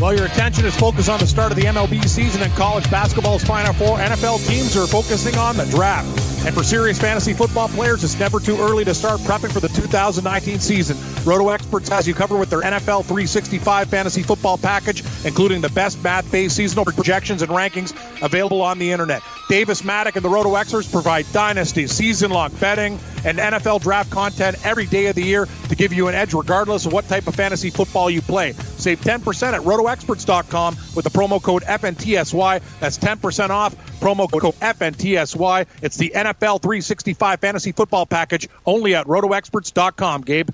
While 0.00 0.16
your 0.16 0.24
attention 0.24 0.64
is 0.64 0.74
focused 0.74 1.10
on 1.10 1.20
the 1.20 1.26
start 1.26 1.52
of 1.52 1.58
the 1.58 1.64
MLB 1.64 2.08
season 2.08 2.40
and 2.42 2.50
college 2.54 2.90
basketball's 2.90 3.44
Final 3.44 3.74
Four, 3.74 3.98
NFL 3.98 4.48
teams 4.48 4.74
are 4.74 4.86
focusing 4.86 5.36
on 5.36 5.58
the 5.58 5.66
draft. 5.66 6.29
And 6.42 6.54
for 6.54 6.62
serious 6.62 6.98
fantasy 6.98 7.34
football 7.34 7.68
players, 7.68 8.02
it's 8.02 8.18
never 8.18 8.40
too 8.40 8.56
early 8.58 8.82
to 8.86 8.94
start 8.94 9.20
prepping 9.20 9.52
for 9.52 9.60
the 9.60 9.68
2019 9.68 10.58
season. 10.58 10.96
Roto 11.24 11.50
Experts 11.50 11.90
has 11.90 12.08
you 12.08 12.14
covered 12.14 12.38
with 12.38 12.48
their 12.48 12.62
NFL 12.62 13.04
365 13.04 13.90
fantasy 13.90 14.22
football 14.22 14.56
package, 14.56 15.04
including 15.26 15.60
the 15.60 15.68
best 15.68 16.02
math-based 16.02 16.56
seasonal 16.56 16.86
projections 16.86 17.42
and 17.42 17.50
rankings 17.52 17.92
available 18.22 18.62
on 18.62 18.78
the 18.78 18.90
internet. 18.90 19.22
Davis 19.50 19.82
Mattek 19.82 20.16
and 20.16 20.24
the 20.24 20.30
Roto 20.30 20.54
Experts 20.54 20.90
provide 20.90 21.26
dynasty, 21.32 21.86
season-long 21.86 22.52
betting, 22.54 22.98
and 23.24 23.36
NFL 23.36 23.82
draft 23.82 24.10
content 24.10 24.56
every 24.64 24.86
day 24.86 25.08
of 25.08 25.16
the 25.16 25.22
year 25.22 25.46
to 25.68 25.76
give 25.76 25.92
you 25.92 26.08
an 26.08 26.14
edge 26.14 26.32
regardless 26.32 26.86
of 26.86 26.92
what 26.94 27.06
type 27.06 27.26
of 27.26 27.34
fantasy 27.34 27.68
football 27.68 28.08
you 28.08 28.22
play. 28.22 28.52
Save 28.52 29.02
10% 29.02 29.52
at 29.52 29.60
rotoexperts.com 29.60 30.76
with 30.96 31.04
the 31.04 31.10
promo 31.10 31.42
code 31.42 31.64
FNTSY. 31.64 32.62
That's 32.80 32.96
10% 32.96 33.50
off. 33.50 33.76
Promo 34.00 34.30
code 34.30 34.54
FNTSY. 34.54 35.66
It's 35.82 35.96
the 35.96 36.12
NFL 36.14 36.62
365 36.62 37.40
fantasy 37.40 37.72
football 37.72 38.06
package 38.06 38.48
only 38.66 38.94
at 38.94 39.06
rotoexperts.com, 39.06 40.22
Gabe. 40.22 40.48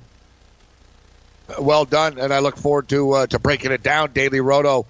Well 1.60 1.84
done, 1.84 2.18
and 2.18 2.34
I 2.34 2.40
look 2.40 2.56
forward 2.56 2.88
to 2.88 3.12
uh, 3.12 3.26
to 3.28 3.38
breaking 3.38 3.70
it 3.70 3.82
down. 3.82 4.12
Daily 4.12 4.40
Roto 4.40 4.84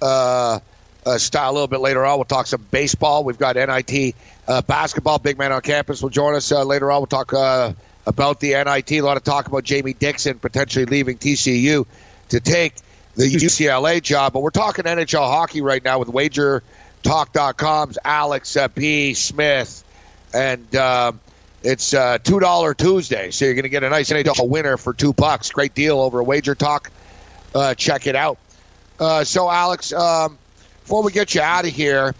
uh, 0.00 0.60
uh, 1.04 1.18
style 1.18 1.50
a 1.50 1.52
little 1.52 1.68
bit 1.68 1.80
later 1.80 2.04
on. 2.06 2.16
We'll 2.16 2.24
talk 2.24 2.46
some 2.46 2.66
baseball. 2.70 3.22
We've 3.22 3.38
got 3.38 3.56
NIT 3.56 4.14
uh, 4.48 4.62
basketball. 4.62 5.18
Big 5.18 5.38
man 5.38 5.52
on 5.52 5.60
campus 5.60 6.02
will 6.02 6.08
join 6.08 6.34
us 6.34 6.50
uh, 6.52 6.64
later 6.64 6.90
on. 6.90 7.00
We'll 7.00 7.06
talk 7.06 7.34
uh, 7.34 7.74
about 8.06 8.40
the 8.40 8.52
NIT. 8.52 8.92
A 8.92 9.02
lot 9.02 9.18
of 9.18 9.24
talk 9.24 9.46
about 9.46 9.64
Jamie 9.64 9.92
Dixon 9.92 10.38
potentially 10.38 10.86
leaving 10.86 11.18
TCU 11.18 11.86
to 12.30 12.40
take 12.40 12.76
the 13.16 13.24
UCLA 13.24 14.02
job. 14.02 14.32
But 14.32 14.42
we're 14.42 14.50
talking 14.50 14.84
NHL 14.84 15.26
hockey 15.26 15.60
right 15.60 15.84
now 15.84 15.98
with 15.98 16.08
WagerTalk.com's 17.02 17.98
Alex 18.04 18.56
uh, 18.56 18.68
P. 18.68 19.14
Smith. 19.14 19.84
And 20.32 20.74
uh, 20.74 21.12
it's 21.62 21.92
uh, 21.94 22.18
$2 22.18 22.76
Tuesday. 22.76 23.30
So 23.30 23.44
you're 23.44 23.54
going 23.54 23.64
to 23.64 23.68
get 23.68 23.82
a 23.82 23.90
nice 23.90 24.10
NHL 24.10 24.48
winner 24.48 24.76
for 24.76 24.92
two 24.94 25.12
bucks. 25.12 25.50
Great 25.50 25.74
deal 25.74 26.00
over 26.00 26.22
Wager 26.22 26.54
Talk. 26.54 26.90
Uh, 27.54 27.74
check 27.74 28.06
it 28.06 28.16
out. 28.16 28.38
Uh, 28.98 29.24
so, 29.24 29.50
Alex, 29.50 29.92
um, 29.92 30.38
before 30.82 31.02
we 31.02 31.10
get 31.10 31.34
you 31.34 31.40
out 31.40 31.64
of 31.64 31.72
here, 31.72 32.14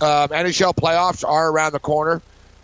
um, 0.00 0.28
NHL 0.28 0.74
playoffs 0.74 1.26
are 1.26 1.48
around 1.48 1.72
the 1.72 1.78
corner 1.78 2.20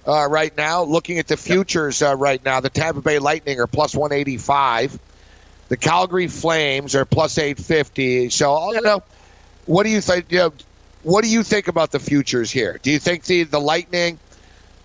uh, 0.07 0.27
right 0.29 0.55
now. 0.57 0.83
Looking 0.83 1.19
at 1.19 1.29
the 1.29 1.37
futures 1.37 2.03
uh, 2.03 2.17
right 2.17 2.45
now, 2.45 2.61
the 2.61 2.69
Tampa 2.69 3.01
Bay 3.01 3.19
Lightning 3.19 3.61
are 3.61 3.67
plus 3.67 3.95
185. 3.95 4.99
The 5.69 5.77
Calgary 5.77 6.27
Flames 6.27 6.97
are 6.97 7.05
plus 7.05 7.39
850. 7.39 8.31
So, 8.31 8.73
you 8.73 8.81
know, 8.83 9.03
what 9.67 9.85
do 9.85 9.91
you 9.91 10.01
think? 10.01 10.33
You 10.33 10.39
know, 10.39 10.53
what 11.03 11.25
do 11.25 11.31
you 11.31 11.43
think 11.43 11.69
about 11.69 11.91
the 11.91 11.99
futures 11.99 12.51
here? 12.51 12.79
Do 12.83 12.91
you 12.91 12.99
think 12.99 13.25
the 13.25 13.45
the 13.45 13.61
Lightning 13.61 14.19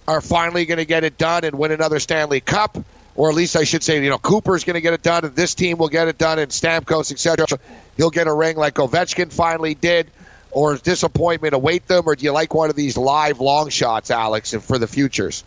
are 0.08 0.22
finally 0.22 0.66
going 0.66 0.78
to 0.78 0.86
get 0.86 1.04
it 1.04 1.18
done 1.18 1.44
and 1.44 1.58
win 1.58 1.72
another 1.72 2.00
Stanley 2.00 2.40
Cup? 2.40 2.78
Or 3.16 3.30
at 3.30 3.36
least 3.36 3.56
I 3.56 3.64
should 3.64 3.82
say, 3.82 4.04
you 4.04 4.10
know, 4.10 4.18
Cooper's 4.18 4.66
going 4.66 4.74
to 4.74 4.82
get 4.82 4.94
it 4.94 5.02
done, 5.02 5.24
and 5.24 5.34
this 5.34 5.56
team 5.56 5.78
will 5.78 5.88
get 5.88 6.10
it 6.10 6.18
done, 6.18 6.38
and 6.38 6.52
Stamkos, 6.52 7.14
etc. 7.14 7.48
He'll 7.96 8.10
get 8.10 8.28
a 8.28 8.34
ring 8.34 8.58
like 8.58 8.76
Ovechkin 8.76 9.32
finally 9.32 9.74
did 9.74 10.12
or 10.56 10.74
is 10.74 10.82
disappointment 10.82 11.54
await 11.54 11.86
them, 11.88 12.04
or 12.06 12.16
do 12.16 12.24
you 12.24 12.32
like 12.32 12.54
one 12.54 12.70
of 12.70 12.78
these 12.78 12.96
live 12.96 13.42
long 13.42 13.68
shots, 13.70 14.10
Alex, 14.10 14.54
for 14.54 14.78
the 14.78 14.88
futures? 14.88 15.44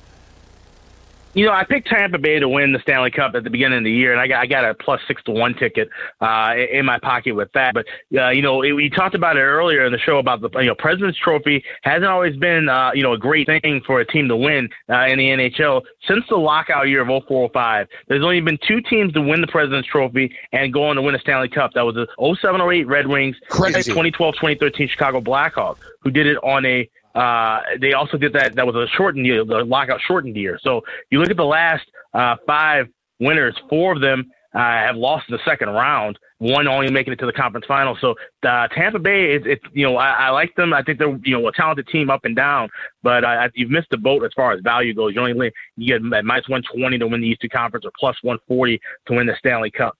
You 1.34 1.46
know, 1.46 1.52
I 1.52 1.64
picked 1.64 1.88
Tampa 1.88 2.18
Bay 2.18 2.38
to 2.38 2.48
win 2.48 2.72
the 2.72 2.80
Stanley 2.80 3.10
Cup 3.10 3.34
at 3.34 3.44
the 3.44 3.50
beginning 3.50 3.78
of 3.78 3.84
the 3.84 3.92
year, 3.92 4.12
and 4.12 4.20
I 4.20 4.26
got 4.26 4.40
I 4.40 4.46
got 4.46 4.64
a 4.64 4.74
plus 4.74 5.00
six 5.06 5.22
to 5.24 5.30
one 5.30 5.54
ticket 5.54 5.88
uh, 6.20 6.54
in 6.72 6.86
my 6.86 6.98
pocket 6.98 7.32
with 7.32 7.52
that. 7.52 7.74
But 7.74 7.86
uh, 8.18 8.30
you 8.30 8.42
know, 8.42 8.62
it, 8.62 8.72
we 8.72 8.88
talked 8.90 9.14
about 9.14 9.36
it 9.36 9.42
earlier 9.42 9.84
in 9.84 9.92
the 9.92 9.98
show 9.98 10.18
about 10.18 10.40
the 10.40 10.50
you 10.58 10.66
know 10.66 10.74
President's 10.74 11.18
Trophy 11.18 11.62
hasn't 11.82 12.06
always 12.06 12.36
been 12.36 12.68
uh, 12.68 12.92
you 12.94 13.02
know 13.02 13.12
a 13.12 13.18
great 13.18 13.46
thing 13.46 13.82
for 13.86 14.00
a 14.00 14.06
team 14.06 14.28
to 14.28 14.36
win 14.36 14.68
uh, 14.88 15.06
in 15.06 15.18
the 15.18 15.28
NHL 15.28 15.82
since 16.06 16.24
the 16.28 16.36
lockout 16.36 16.88
year 16.88 17.02
of 17.02 17.08
0405. 17.08 17.88
There's 18.08 18.24
only 18.24 18.40
been 18.40 18.58
two 18.66 18.80
teams 18.80 19.12
to 19.12 19.20
win 19.20 19.40
the 19.40 19.46
President's 19.46 19.88
Trophy 19.88 20.34
and 20.52 20.72
go 20.72 20.84
on 20.84 20.96
to 20.96 21.02
win 21.02 21.14
a 21.14 21.18
Stanley 21.20 21.48
Cup. 21.48 21.72
That 21.74 21.84
was 21.84 21.94
the 21.94 22.06
0708 22.18 22.86
Red 22.86 23.06
Wings, 23.06 23.36
Crazy. 23.48 23.92
2012-2013 23.92 24.88
Chicago 24.88 25.20
Blackhawks, 25.20 25.78
who 26.00 26.10
did 26.10 26.26
it 26.26 26.36
on 26.38 26.64
a 26.64 26.88
uh, 27.14 27.60
they 27.80 27.94
also 27.94 28.16
did 28.16 28.32
that. 28.34 28.54
That 28.54 28.66
was 28.66 28.76
a 28.76 28.86
shortened 28.96 29.26
year, 29.26 29.44
the 29.44 29.64
lockout 29.64 30.00
shortened 30.06 30.36
year. 30.36 30.58
So 30.62 30.82
you 31.10 31.18
look 31.18 31.30
at 31.30 31.36
the 31.36 31.44
last 31.44 31.84
uh, 32.14 32.36
five 32.46 32.86
winners, 33.18 33.56
four 33.68 33.92
of 33.92 34.00
them 34.00 34.30
uh, 34.54 34.58
have 34.58 34.96
lost 34.96 35.28
in 35.28 35.36
the 35.36 35.42
second 35.44 35.70
round. 35.70 36.18
One 36.38 36.68
only 36.68 36.90
making 36.90 37.12
it 37.12 37.16
to 37.16 37.26
the 37.26 37.32
conference 37.32 37.66
final. 37.66 37.96
So 38.00 38.14
uh, 38.46 38.68
Tampa 38.68 39.00
Bay, 39.00 39.34
is, 39.34 39.58
you 39.72 39.84
know 39.84 39.96
I, 39.96 40.10
I 40.10 40.30
like 40.30 40.54
them. 40.54 40.72
I 40.72 40.82
think 40.82 40.98
they're 40.98 41.18
you 41.24 41.36
know 41.36 41.48
a 41.48 41.52
talented 41.52 41.88
team 41.88 42.08
up 42.08 42.24
and 42.24 42.36
down. 42.36 42.68
But 43.02 43.24
you've 43.54 43.70
missed 43.70 43.88
the 43.90 43.96
boat 43.96 44.24
as 44.24 44.30
far 44.36 44.52
as 44.52 44.60
value 44.62 44.94
goes. 44.94 45.14
You 45.14 45.20
only 45.20 45.50
you 45.76 45.98
get 45.98 46.02
minus 46.02 46.48
one 46.48 46.62
twenty 46.72 46.98
to 46.98 47.06
win 47.08 47.20
the 47.20 47.26
Eastern 47.26 47.50
Conference 47.50 47.84
or 47.84 47.92
plus 47.98 48.16
one 48.22 48.38
forty 48.46 48.80
to 49.06 49.14
win 49.14 49.26
the 49.26 49.34
Stanley 49.38 49.72
Cup. 49.72 49.98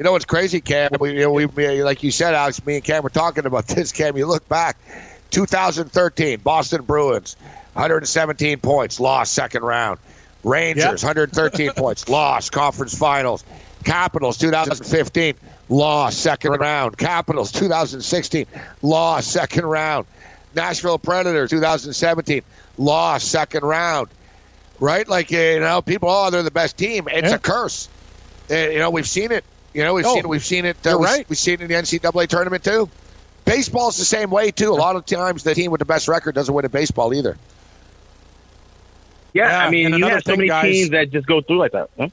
You 0.00 0.04
know 0.04 0.12
what's 0.12 0.24
crazy, 0.24 0.62
Cam? 0.62 0.92
We, 0.98 1.12
you 1.12 1.20
know, 1.20 1.30
we, 1.30 1.82
like 1.82 2.02
you 2.02 2.10
said, 2.10 2.32
Alex. 2.32 2.64
Me 2.64 2.76
and 2.76 2.82
Cam 2.82 3.02
were 3.02 3.10
talking 3.10 3.44
about 3.44 3.66
this. 3.68 3.92
Cam, 3.92 4.16
you 4.16 4.24
look 4.24 4.48
back 4.48 4.78
2013, 5.28 6.40
Boston 6.40 6.84
Bruins, 6.84 7.36
117 7.74 8.60
points, 8.60 8.98
lost 8.98 9.34
second 9.34 9.62
round. 9.62 9.98
Rangers, 10.42 11.02
yep. 11.02 11.16
113 11.16 11.72
points, 11.76 12.08
lost 12.08 12.50
conference 12.50 12.96
finals. 12.96 13.44
Capitals, 13.84 14.38
2015, 14.38 15.34
lost 15.68 16.18
second 16.18 16.52
round. 16.52 16.96
Capitals, 16.96 17.52
2016, 17.52 18.46
lost 18.80 19.30
second 19.30 19.66
round. 19.66 20.06
Nashville 20.56 20.98
Predators, 20.98 21.50
2017, 21.50 22.40
lost 22.78 23.30
second 23.30 23.64
round. 23.64 24.08
Right? 24.78 25.06
Like, 25.06 25.30
you 25.30 25.60
know, 25.60 25.82
people, 25.82 26.08
oh, 26.08 26.30
they're 26.30 26.42
the 26.42 26.50
best 26.50 26.78
team. 26.78 27.06
It's 27.06 27.28
yeah. 27.28 27.34
a 27.34 27.38
curse. 27.38 27.90
Uh, 28.50 28.54
you 28.54 28.78
know, 28.78 28.88
we've 28.88 29.06
seen 29.06 29.30
it. 29.30 29.44
You 29.72 29.84
know, 29.84 29.94
we've 29.94 30.06
oh, 30.06 30.14
seen 30.14 30.24
it. 30.24 30.28
We've 30.28 30.44
seen 30.44 30.64
it. 30.64 30.86
Uh, 30.86 30.98
right. 30.98 31.28
We've 31.28 31.38
seen 31.38 31.54
it 31.54 31.60
in 31.62 31.68
the 31.68 31.74
NCAA 31.74 32.26
tournament, 32.28 32.64
too. 32.64 32.88
Baseball's 33.44 33.96
the 33.96 34.04
same 34.04 34.30
way 34.30 34.50
too. 34.50 34.70
A 34.70 34.74
lot 34.74 34.96
of 34.96 35.06
times, 35.06 35.42
the 35.42 35.54
team 35.54 35.70
with 35.70 35.80
the 35.80 35.84
best 35.84 36.08
record 36.08 36.34
doesn't 36.34 36.54
win 36.54 36.64
a 36.64 36.68
baseball 36.68 37.12
either. 37.12 37.36
Yeah, 39.32 39.48
yeah 39.48 39.66
I 39.66 39.70
mean, 39.70 39.94
you 39.94 40.06
have 40.06 40.22
so 40.22 40.36
many 40.36 40.48
guys, 40.48 40.64
teams 40.64 40.90
that 40.90 41.10
just 41.10 41.26
go 41.26 41.40
through 41.40 41.58
like 41.58 41.72
that. 41.72 41.90
Huh? 41.98 42.08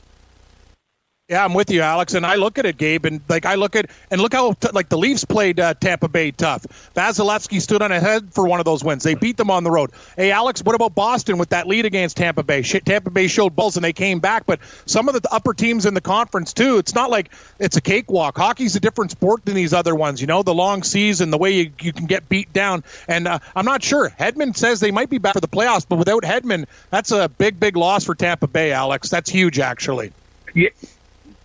Yeah, 1.30 1.44
I'm 1.44 1.54
with 1.54 1.70
you, 1.70 1.82
Alex. 1.82 2.14
And 2.14 2.26
I 2.26 2.36
look 2.36 2.58
at 2.58 2.66
it, 2.66 2.78
Gabe, 2.78 3.04
and 3.04 3.20
like 3.28 3.46
I 3.46 3.56
look 3.56 3.76
at 3.76 3.90
and 4.10 4.22
look 4.22 4.32
how 4.32 4.54
t- 4.54 4.70
like 4.72 4.88
the 4.88 4.98
Leafs 4.98 5.26
played 5.26 5.60
uh, 5.60 5.74
Tampa 5.74 6.08
Bay 6.08 6.32
tough. 6.32 6.66
Vasilevskiy 6.96 7.60
stood 7.60 7.82
on 7.82 7.92
ahead 7.92 8.34
for 8.34 8.48
one 8.48 8.62
of 8.62 8.66
those 8.66 8.82
wins. 8.82 9.04
They 9.04 9.14
beat 9.14 9.36
them 9.36 9.52
on 9.52 9.66
the 9.66 9.70
road. 9.72 9.92
Hey, 10.16 10.32
Alex, 10.32 10.64
what 10.64 10.74
about 10.74 10.96
Boston 10.96 11.38
with 11.38 11.50
that 11.50 11.68
lead 11.68 11.84
against 11.84 12.16
Tampa 12.16 12.44
Bay? 12.44 12.62
Tampa 12.62 13.10
Bay 13.10 13.28
showed 13.28 13.58
balls 13.58 13.76
and 13.76 13.84
they 13.84 13.92
came 13.92 14.22
back, 14.22 14.46
but 14.46 14.62
some 14.86 15.10
of 15.10 15.22
the 15.22 15.30
upper 15.30 15.54
teams 15.54 15.86
in 15.86 15.96
the 15.96 16.00
conference 16.00 16.54
too. 16.54 16.78
It's 16.78 16.96
not 16.96 17.10
like 17.10 17.30
it's 17.60 17.76
a 17.76 17.82
cakewalk. 17.82 18.38
Hockey's 18.38 18.78
a 18.78 18.80
different 18.80 19.12
sport 19.12 19.44
than 19.44 19.56
these 19.56 19.74
other 19.74 19.96
ones. 19.96 20.22
You 20.22 20.28
know, 20.28 20.44
the 20.44 20.54
long 20.54 20.82
season, 20.82 21.30
the 21.30 21.38
way 21.38 21.52
you, 21.52 21.72
you 21.82 21.92
can 21.92 22.06
get 22.06 22.30
beat 22.30 22.54
down. 22.54 22.86
And 23.10 23.28
uh, 23.28 23.40
I'm 23.54 23.66
not 23.66 23.84
sure. 23.84 24.12
Hedman 24.12 24.56
says 24.56 24.80
they 24.80 24.92
might 24.92 25.10
be 25.10 25.18
back 25.18 25.34
for 25.34 25.42
the 25.42 25.50
playoffs, 25.50 25.86
but 25.90 25.98
without 25.98 26.24
Hedman, 26.24 26.68
that's 26.90 27.12
a 27.12 27.28
big, 27.28 27.60
big 27.60 27.76
loss 27.76 28.06
for 28.06 28.16
Tampa 28.16 28.48
Bay, 28.48 28.72
Alex. 28.72 29.10
That's 29.10 29.30
huge, 29.30 29.60
actually. 29.60 30.14
Yeah. 30.54 30.70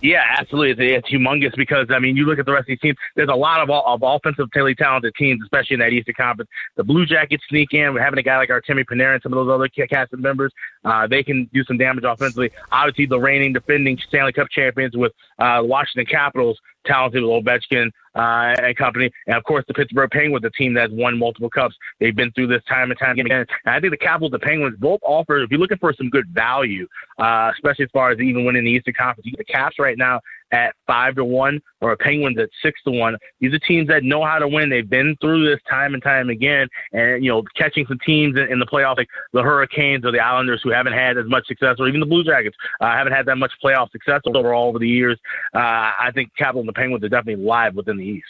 Yeah, 0.03 0.24
absolutely. 0.37 0.95
It's, 0.95 1.09
humongous 1.09 1.55
because 1.57 1.87
I 1.91 1.99
mean, 2.01 2.16
you 2.16 2.27
look 2.27 2.39
at 2.39 2.47
the 2.47 2.53
rest 2.53 2.62
of 2.62 2.66
these 2.69 2.81
teams. 2.81 2.97
There's 3.15 3.29
a 3.29 3.35
lot 3.35 3.61
of 3.61 3.70
of 3.70 4.03
offensively 4.03 4.74
talented 4.74 5.15
teams, 5.15 5.41
especially 5.45 5.74
in 5.74 5.81
that 5.81 5.93
Eastern 5.93 6.15
Conference. 6.15 6.51
The 6.77 6.83
Blue 6.83 7.07
Jackets 7.07 7.45
sneak 7.49 7.73
in. 7.73 7.95
We're 7.95 8.03
having 8.03 8.19
a 8.19 8.23
guy 8.23 8.37
like 8.37 8.49
Artemi 8.49 8.85
Panarin 8.85 9.15
and 9.15 9.23
some 9.23 9.33
of 9.33 9.47
those 9.47 9.55
other 9.55 9.69
cast 9.69 10.12
members. 10.15 10.53
Uh, 10.85 11.07
they 11.07 11.23
can 11.23 11.49
do 11.53 11.62
some 11.65 11.79
damage 11.79 12.05
offensively. 12.05 12.51
Obviously, 12.73 13.07
the 13.07 13.19
reigning, 13.19 13.53
defending 13.53 13.99
Stanley 14.09 14.33
Cup 14.33 14.49
champions 14.51 14.97
with 14.97 15.12
uh, 15.39 15.61
Washington 15.62 16.07
Capitals, 16.07 16.59
talented 16.87 17.23
with 17.23 17.45
Ovechkin 17.45 17.91
uh, 18.15 18.63
and 18.63 18.77
company, 18.77 19.11
and 19.27 19.37
of 19.37 19.45
course 19.45 19.65
the 19.69 19.75
Pittsburgh 19.75 20.11
Penguins, 20.11 20.45
a 20.45 20.51
team 20.51 20.75
that's 20.75 20.93
won 20.93 21.19
multiple 21.19 21.51
cups. 21.51 21.75
They've 21.99 22.15
been 22.15 22.31
through 22.33 22.49
this 22.49 22.63
time 22.69 22.91
and 22.91 22.99
time 22.99 23.19
again. 23.19 23.31
And 23.31 23.49
I 23.67 23.81
think 23.81 23.93
the 23.93 23.97
Capitals, 23.97 24.33
the 24.33 24.39
Penguins, 24.39 24.77
both 24.79 25.01
offer. 25.03 25.43
If 25.43 25.51
you're 25.51 25.61
looking 25.61 25.79
for 25.79 25.93
some 25.95 26.11
good 26.11 26.29
value, 26.29 26.87
uh, 27.19 27.51
especially 27.55 27.85
as 27.85 27.91
far 27.93 28.11
as 28.11 28.21
even 28.21 28.45
winning 28.45 28.65
the 28.65 28.71
Eastern 28.71 28.95
Conference, 28.95 29.27
you 29.27 29.33
get 29.33 29.39
the 29.47 29.53
Caps 29.53 29.79
right 29.79 29.97
now 29.97 30.21
at 30.53 30.74
five 30.87 31.15
to 31.16 31.24
one 31.24 31.61
or 31.81 31.93
a 31.93 31.97
Penguins 31.97 32.39
at 32.39 32.51
six 32.62 32.81
to 32.85 32.91
one. 32.91 33.16
These 33.41 33.55
are 33.55 33.59
teams 33.59 33.89
that 33.89 34.05
know 34.05 34.24
how 34.24 34.39
to 34.39 34.47
win. 34.47 34.69
They've 34.69 34.89
been 34.89 35.16
through 35.20 35.49
this 35.49 35.61
time 35.69 35.95
and 35.95 36.03
time 36.03 36.29
again, 36.29 36.69
and 36.93 37.24
you 37.24 37.31
know, 37.31 37.43
catching 37.57 37.87
some 37.87 37.99
teams 38.05 38.37
in, 38.37 38.53
in 38.53 38.59
the 38.59 38.66
playoff, 38.66 38.99
like 38.99 39.09
the 39.33 39.43
Hurricanes 39.43 40.05
or 40.05 40.12
the 40.12 40.20
Islanders 40.20 40.61
who 40.62 40.70
haven't 40.70 40.93
had 40.93 41.16
as 41.16 41.27
much 41.27 41.47
success, 41.47 41.77
or 41.79 41.89
even 41.89 42.01
the 42.01 42.07
Blue 42.07 42.23
Jackets 42.23 42.57
uh, 42.81 42.93
haven't 42.93 43.15
had 43.15 43.27
that 43.27 43.37
much 43.37 43.53
playoff 43.65 43.91
success 43.91 44.20
overall 44.27 44.69
over 44.69 44.79
the 44.79 44.89
years. 44.89 45.19
Uh, 45.55 45.59
I 45.59 46.11
think 46.15 46.31
Capital 46.37 46.61
and 46.61 46.69
the 46.69 46.74
Penguins 46.74 47.03
are 47.03 47.09
definitely 47.09 47.45
live 47.45 47.74
within 47.74 47.97
the 47.97 48.05
East. 48.05 48.27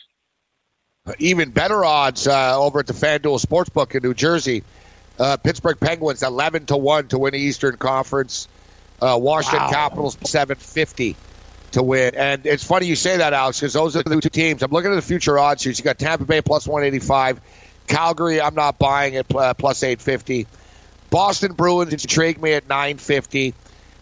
Even 1.19 1.51
better 1.51 1.85
odds 1.85 2.29
uh, 2.29 2.57
over 2.59 2.79
at 2.79 2.87
the 2.87 2.93
FanDuel 2.93 3.45
Sportsbook 3.45 3.97
in 3.97 4.05
New 4.05 4.15
Jersey. 4.15 4.63
Uh, 5.19 5.37
Pittsburgh 5.37 5.79
Penguins 5.79 6.23
eleven 6.23 6.65
to 6.67 6.77
one 6.77 7.09
to 7.09 7.19
win 7.19 7.33
the 7.33 7.41
Eastern 7.41 7.77
Conference. 7.77 8.49
Uh, 9.01 9.19
Washington 9.21 9.67
wow. 9.67 9.71
Capitals 9.71 10.17
seven 10.25 10.57
fifty 10.57 11.17
to 11.73 11.83
win. 11.83 12.15
And 12.15 12.47
it's 12.47 12.65
funny 12.65 12.87
you 12.87 12.97
say 12.97 13.19
that, 13.19 13.33
Alex, 13.33 13.61
because 13.61 13.73
those 13.73 13.97
are 13.97 14.03
the 14.03 14.21
two 14.21 14.29
teams. 14.29 14.63
I'm 14.63 14.71
looking 14.71 14.91
at 14.91 14.97
the 14.97 15.03
future 15.03 15.39
odds 15.39 15.63
here. 15.63 15.73
You 15.73 15.85
got 15.85 15.99
Tampa 15.99 16.25
Bay 16.25 16.41
plus 16.41 16.67
185, 16.67 17.41
Calgary. 17.87 18.41
I'm 18.41 18.55
not 18.55 18.79
buying 18.79 19.15
it 19.15 19.35
uh, 19.35 19.55
plus 19.55 19.83
850. 19.83 20.47
Boston 21.11 21.53
Bruins 21.53 21.93
intrigue 21.93 22.41
me 22.41 22.53
at 22.55 22.69
950. 22.69 23.55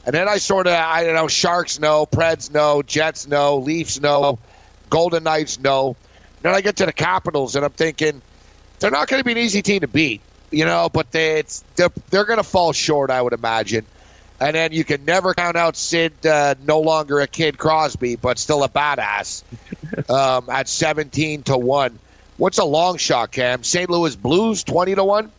And 0.07 0.15
then 0.15 0.29
I 0.29 0.39
sort 0.39 0.67
of, 0.67 0.73
I 0.73 1.05
don't 1.05 1.15
know, 1.15 1.29
Sharks 1.29 1.79
no, 1.79 2.07
Preds 2.07 2.53
no, 2.53 2.83
Jets 2.83 3.27
no, 3.27 3.59
Leafs 3.59 4.01
no, 4.01 4.39
Golden 4.89 5.25
Knights 5.25 5.59
no. 5.59 5.97
Then 6.43 6.55
I 6.55 6.63
get 6.63 6.77
to 6.77 6.87
the 6.87 6.93
Capitals, 6.93 7.55
and 7.57 7.65
I'm 7.65 7.73
thinking 7.73 8.23
they're 8.79 8.91
not 8.91 9.09
going 9.09 9.21
to 9.21 9.25
be 9.25 9.33
an 9.33 9.39
easy 9.39 9.61
team 9.61 9.81
to 9.81 9.89
beat, 9.89 10.23
you 10.51 10.65
know, 10.65 10.89
but 10.91 11.11
they, 11.11 11.39
it's, 11.39 11.63
they're, 11.77 11.91
they're 12.09 12.25
going 12.25 12.39
to 12.39 12.45
fall 12.45 12.73
short, 12.73 13.11
I 13.11 13.21
would 13.21 13.35
imagine. 13.35 13.85
And 14.41 14.57
then 14.57 14.73
you 14.73 14.85
can 14.85 15.05
never 15.05 15.35
count 15.35 15.57
out 15.57 15.77
Sid, 15.77 16.25
uh, 16.25 16.55
no 16.65 16.81
longer 16.81 17.21
a 17.21 17.27
kid 17.27 17.59
Crosby, 17.59 18.17
but 18.17 18.39
still 18.39 18.65
a 18.65 18.69
badass, 18.69 19.43
um, 20.11 20.49
at 20.49 20.67
17 20.67 21.43
to 21.45 21.59
1. 21.59 21.99
What's 22.39 22.57
a 22.57 22.65
long 22.65 22.97
shot, 22.97 23.33
Cam? 23.33 23.62
St. 23.62 23.91
Louis 23.91 24.17
Blues, 24.17 24.65
20 24.65 24.95
to 24.95 25.05
1? 25.05 25.31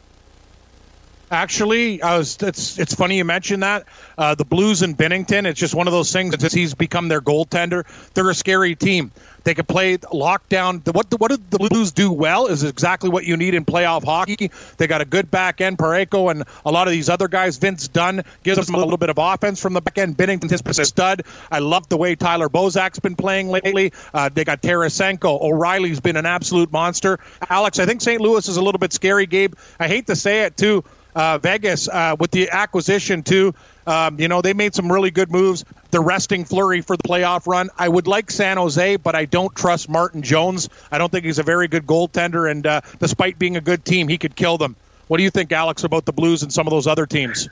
Actually, 1.32 2.02
I 2.02 2.18
was. 2.18 2.38
It's 2.44 2.78
it's 2.78 2.94
funny 2.94 3.16
you 3.16 3.24
mentioned 3.24 3.64
that. 3.64 3.86
Uh, 4.18 4.36
the 4.36 4.44
Blues 4.44 4.82
in 4.82 4.96
Binnington. 4.96 5.46
It's 5.46 5.58
just 5.60 5.74
one 5.74 5.88
of 5.88 5.94
those 5.94 6.12
things. 6.12 6.36
That 6.36 6.52
he's 6.52 6.74
become 6.74 7.08
their 7.08 7.22
goaltender. 7.22 7.86
They're 8.14 8.30
a 8.30 8.36
scary 8.36 8.76
team. 8.76 9.14
They 9.44 9.54
can 9.54 9.66
play 9.66 9.98
lockdown. 9.98 10.86
What 10.94 11.10
the, 11.10 11.18
what 11.18 11.32
did 11.32 11.50
the 11.50 11.58
Blues 11.58 11.92
do 11.92 12.12
well 12.12 12.48
is 12.48 12.64
exactly 12.64 13.10
what 13.10 13.26
you 13.26 13.38
need 13.38 13.54
in 13.54 13.66
playoff 13.66 14.04
hockey. 14.04 14.52
They 14.78 14.88
got 14.88 15.02
a 15.02 15.06
good 15.06 15.32
back 15.32 15.62
end. 15.62 15.78
Parayko 15.78 16.32
and 16.32 16.44
a 16.66 16.72
lot 16.72 16.88
of 16.88 16.92
these 16.92 17.10
other 17.10 17.28
guys. 17.28 17.58
Vince 17.58 17.88
Dunn 17.88 18.24
gives 18.44 18.66
them 18.66 18.76
a 18.76 18.80
little 18.80 18.98
bit 18.98 19.10
of 19.10 19.18
offense 19.18 19.62
from 19.62 19.74
the 19.74 19.82
back 19.82 19.98
end. 19.98 20.18
Binnington's 20.18 20.80
a 20.80 20.86
stud. 20.86 21.24
I 21.52 21.60
love 21.60 21.90
the 21.90 21.98
way 21.98 22.16
Tyler 22.16 22.50
Bozak's 22.50 23.00
been 23.00 23.16
playing 23.16 23.50
lately. 23.50 23.94
Uh, 24.14 24.30
they 24.30 24.44
got 24.44 24.62
Tarasenko. 24.62 25.42
O'Reilly's 25.42 26.00
been 26.00 26.18
an 26.18 26.26
absolute 26.26 26.72
monster. 26.72 27.20
Alex, 27.50 27.80
I 27.80 27.86
think 27.86 28.02
St. 28.02 28.22
Louis 28.22 28.48
is 28.48 28.58
a 28.58 28.62
little 28.62 28.80
bit 28.80 28.94
scary. 28.94 29.26
Gabe, 29.26 29.56
I 29.80 29.88
hate 29.88 30.08
to 30.08 30.16
say 30.16 30.42
it 30.42 30.58
too. 30.58 30.84
Uh, 31.14 31.38
Vegas 31.40 31.90
uh, 31.90 32.16
with 32.20 32.32
the 32.32 32.50
acquisition 32.50 33.22
too. 33.24 33.54
Um, 33.88 34.20
you 34.20 34.28
know, 34.28 34.42
they 34.42 34.54
made 34.54 34.76
some 34.76 34.92
really 34.92 35.12
good 35.12 35.32
moves. 35.32 35.66
They're 35.90 36.02
resting 36.02 36.46
Fleury 36.46 36.82
for 36.82 36.98
the 36.98 37.04
playoff 37.04 37.48
run. 37.48 37.70
I 37.78 37.90
would 37.90 38.08
like 38.08 38.32
San 38.32 38.58
Jose, 38.58 38.98
but 38.98 39.16
I 39.16 39.26
don't 39.26 39.56
trust 39.56 39.90
Martin 39.90 40.22
Jones. 40.22 40.70
I 40.92 40.98
don't 40.98 41.12
think 41.12 41.26
he's 41.26 41.40
a 41.40 41.44
very 41.44 41.68
good 41.68 41.86
goaltender, 41.86 42.50
and 42.50 42.66
uh, 42.66 42.82
despite 43.00 43.40
being 43.40 43.58
a 43.58 43.62
good 43.62 43.84
team, 43.84 44.08
he 44.08 44.18
could 44.18 44.36
kill 44.36 44.58
them. 44.58 44.76
What 45.08 45.18
do 45.18 45.24
you 45.24 45.30
think, 45.30 45.52
Alex, 45.52 45.84
about 45.84 46.06
the 46.06 46.14
Blues 46.14 46.44
and 46.44 46.54
some 46.54 46.68
of 46.68 46.72
those 46.72 46.88
other 46.88 47.06
teams? 47.06 47.50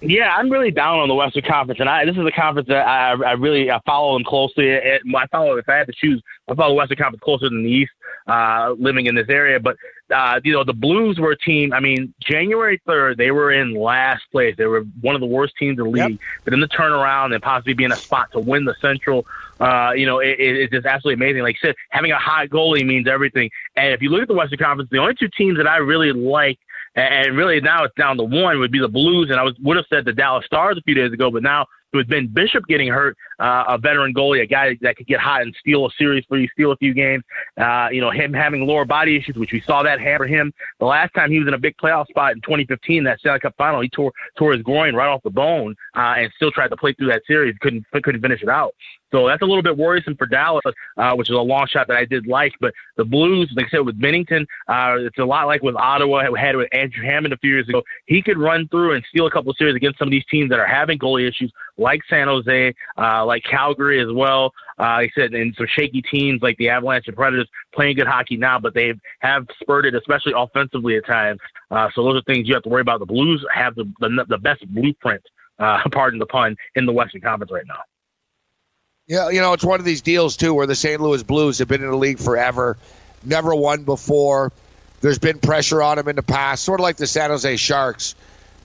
Yeah, 0.00 0.34
I'm 0.36 0.48
really 0.48 0.70
down 0.70 1.00
on 1.00 1.08
the 1.08 1.14
Western 1.14 1.42
Conference, 1.42 1.80
and 1.80 1.88
I, 1.88 2.04
this 2.04 2.16
is 2.16 2.24
a 2.24 2.30
conference 2.30 2.68
that 2.68 2.86
I, 2.86 3.10
I 3.14 3.32
really 3.32 3.68
I 3.68 3.80
follow 3.84 4.14
them 4.14 4.24
closely. 4.24 4.76
I 4.76 5.26
follow 5.32 5.56
if 5.56 5.68
I 5.68 5.74
had 5.74 5.88
to 5.88 5.92
choose, 5.92 6.22
I 6.48 6.54
follow 6.54 6.70
the 6.70 6.74
Western 6.74 6.98
Conference 6.98 7.22
closer 7.22 7.48
than 7.48 7.64
the 7.64 7.70
East, 7.70 7.90
uh, 8.28 8.74
living 8.78 9.06
in 9.06 9.16
this 9.16 9.28
area. 9.28 9.58
But 9.58 9.76
uh, 10.14 10.40
you 10.44 10.52
know, 10.52 10.62
the 10.62 10.72
Blues 10.72 11.18
were 11.18 11.32
a 11.32 11.38
team. 11.38 11.72
I 11.72 11.80
mean, 11.80 12.14
January 12.20 12.80
3rd, 12.86 13.16
they 13.16 13.32
were 13.32 13.50
in 13.50 13.74
last 13.74 14.22
place. 14.30 14.54
They 14.56 14.66
were 14.66 14.82
one 15.00 15.16
of 15.16 15.20
the 15.20 15.26
worst 15.26 15.54
teams 15.58 15.78
in 15.78 15.84
the 15.84 15.90
league. 15.90 16.10
Yep. 16.12 16.20
But 16.44 16.54
in 16.54 16.60
the 16.60 16.68
turnaround 16.68 17.34
and 17.34 17.42
possibly 17.42 17.74
being 17.74 17.90
a 17.90 17.96
spot 17.96 18.30
to 18.32 18.38
win 18.38 18.64
the 18.64 18.76
Central, 18.80 19.26
uh, 19.58 19.92
you 19.96 20.06
know, 20.06 20.20
it, 20.20 20.38
it, 20.38 20.56
it's 20.56 20.72
just 20.72 20.86
absolutely 20.86 21.14
amazing. 21.24 21.42
Like 21.42 21.56
I 21.62 21.68
said, 21.68 21.74
having 21.90 22.12
a 22.12 22.18
high 22.18 22.46
goalie 22.46 22.86
means 22.86 23.08
everything. 23.08 23.50
And 23.74 23.92
if 23.92 24.00
you 24.00 24.10
look 24.10 24.22
at 24.22 24.28
the 24.28 24.34
Western 24.34 24.58
Conference, 24.58 24.90
the 24.90 24.98
only 24.98 25.14
two 25.14 25.28
teams 25.36 25.56
that 25.58 25.66
I 25.66 25.78
really 25.78 26.12
like 26.12 26.58
and 26.98 27.36
really 27.36 27.60
now 27.60 27.84
it's 27.84 27.94
down 27.96 28.16
to 28.16 28.24
one 28.24 28.58
would 28.58 28.72
be 28.72 28.80
the 28.80 28.88
Blues, 28.88 29.28
and 29.30 29.38
I 29.38 29.42
was 29.42 29.54
would 29.60 29.76
have 29.76 29.86
said 29.88 30.04
the 30.04 30.12
Dallas 30.12 30.44
Stars 30.46 30.76
a 30.78 30.82
few 30.82 30.94
days 30.94 31.12
ago, 31.12 31.30
but 31.30 31.42
now 31.42 31.66
with 31.92 32.08
Ben 32.08 32.26
Bishop 32.26 32.66
getting 32.66 32.88
hurt, 32.88 33.16
uh, 33.38 33.64
a 33.68 33.78
veteran 33.78 34.12
goalie, 34.12 34.42
a 34.42 34.46
guy 34.46 34.76
that 34.82 34.96
could 34.96 35.06
get 35.06 35.20
hot 35.20 35.42
and 35.42 35.54
steal 35.58 35.86
a 35.86 35.90
series 35.98 36.24
for 36.28 36.36
you, 36.36 36.48
steal 36.52 36.72
a 36.72 36.76
few 36.76 36.92
games. 36.92 37.24
Uh, 37.58 37.88
you 37.90 38.00
know, 38.00 38.10
him 38.10 38.32
having 38.32 38.66
lower 38.66 38.84
body 38.84 39.16
issues, 39.16 39.36
which 39.36 39.52
we 39.52 39.60
saw 39.62 39.82
that 39.82 40.00
hamper 40.00 40.26
him. 40.26 40.52
The 40.80 40.86
last 40.86 41.14
time 41.14 41.30
he 41.30 41.38
was 41.38 41.48
in 41.48 41.54
a 41.54 41.58
big 41.58 41.76
playoff 41.82 42.06
spot 42.08 42.32
in 42.32 42.40
2015, 42.42 43.04
that 43.04 43.20
Stanley 43.20 43.40
Cup 43.40 43.54
final, 43.56 43.80
he 43.80 43.88
tore 43.88 44.12
tore 44.36 44.52
his 44.52 44.62
groin 44.62 44.94
right 44.94 45.08
off 45.08 45.22
the 45.22 45.30
bone 45.30 45.74
uh, 45.96 46.14
and 46.16 46.30
still 46.36 46.50
tried 46.50 46.68
to 46.68 46.76
play 46.76 46.92
through 46.92 47.08
that 47.08 47.22
series. 47.26 47.54
Couldn't 47.60 47.84
couldn't 48.02 48.20
finish 48.20 48.42
it 48.42 48.48
out. 48.48 48.74
So 49.10 49.26
that's 49.26 49.42
a 49.42 49.46
little 49.46 49.62
bit 49.62 49.76
worrisome 49.76 50.16
for 50.16 50.26
Dallas, 50.26 50.62
uh, 50.96 51.14
which 51.14 51.30
is 51.30 51.34
a 51.34 51.40
long 51.40 51.66
shot 51.66 51.88
that 51.88 51.96
I 51.96 52.04
did 52.04 52.26
like. 52.26 52.52
But 52.60 52.74
the 52.96 53.04
Blues, 53.04 53.50
like 53.56 53.66
I 53.66 53.70
said, 53.70 53.86
with 53.86 54.00
Binnington, 54.00 54.42
uh, 54.68 54.96
it's 54.98 55.18
a 55.18 55.24
lot 55.24 55.46
like 55.46 55.62
with 55.62 55.76
Ottawa 55.76 56.24
had 56.34 56.56
with 56.56 56.68
Andrew 56.72 57.04
Hammond 57.04 57.32
a 57.32 57.38
few 57.38 57.50
years 57.50 57.68
ago. 57.68 57.82
He 58.06 58.22
could 58.22 58.38
run 58.38 58.68
through 58.68 58.94
and 58.94 59.04
steal 59.08 59.26
a 59.26 59.30
couple 59.30 59.50
of 59.50 59.56
series 59.56 59.76
against 59.76 59.98
some 59.98 60.08
of 60.08 60.12
these 60.12 60.24
teams 60.30 60.50
that 60.50 60.58
are 60.58 60.66
having 60.66 60.98
goalie 60.98 61.28
issues, 61.28 61.52
like 61.78 62.00
San 62.10 62.28
Jose, 62.28 62.74
uh, 62.98 63.24
like 63.24 63.42
Calgary 63.44 64.00
as 64.00 64.12
well. 64.12 64.52
Uh, 64.78 64.98
like 64.98 65.12
I 65.16 65.20
said, 65.20 65.34
and 65.34 65.54
some 65.56 65.66
shaky 65.68 66.02
teams 66.02 66.42
like 66.42 66.56
the 66.58 66.68
Avalanche 66.68 67.08
and 67.08 67.16
Predators 67.16 67.48
playing 67.74 67.96
good 67.96 68.06
hockey 68.06 68.36
now, 68.36 68.58
but 68.58 68.74
they 68.74 68.92
have 69.20 69.46
spurted, 69.60 69.94
especially 69.94 70.32
offensively 70.36 70.96
at 70.96 71.06
times. 71.06 71.40
Uh, 71.70 71.88
so 71.94 72.04
those 72.04 72.16
are 72.16 72.22
things 72.22 72.46
you 72.46 72.54
have 72.54 72.62
to 72.62 72.68
worry 72.68 72.82
about. 72.82 73.00
The 73.00 73.06
Blues 73.06 73.44
have 73.52 73.74
the 73.74 73.90
the, 74.00 74.24
the 74.28 74.38
best 74.38 74.66
blueprint, 74.72 75.22
uh, 75.58 75.80
pardon 75.92 76.18
the 76.18 76.26
pun, 76.26 76.56
in 76.76 76.86
the 76.86 76.92
Western 76.92 77.22
Conference 77.22 77.50
right 77.50 77.66
now. 77.66 77.80
Yeah, 79.08 79.30
you 79.30 79.40
know, 79.40 79.54
it's 79.54 79.64
one 79.64 79.80
of 79.80 79.86
these 79.86 80.02
deals 80.02 80.36
too 80.36 80.52
where 80.52 80.66
the 80.66 80.74
St. 80.74 81.00
Louis 81.00 81.22
Blues 81.22 81.58
have 81.58 81.68
been 81.68 81.82
in 81.82 81.90
the 81.90 81.96
league 81.96 82.18
forever, 82.18 82.76
never 83.24 83.54
won 83.54 83.84
before. 83.84 84.52
There's 85.00 85.18
been 85.18 85.38
pressure 85.38 85.82
on 85.82 85.96
them 85.96 86.08
in 86.08 86.16
the 86.16 86.22
past, 86.22 86.62
sort 86.62 86.78
of 86.78 86.82
like 86.82 86.98
the 86.98 87.06
San 87.06 87.30
Jose 87.30 87.56
Sharks, 87.56 88.14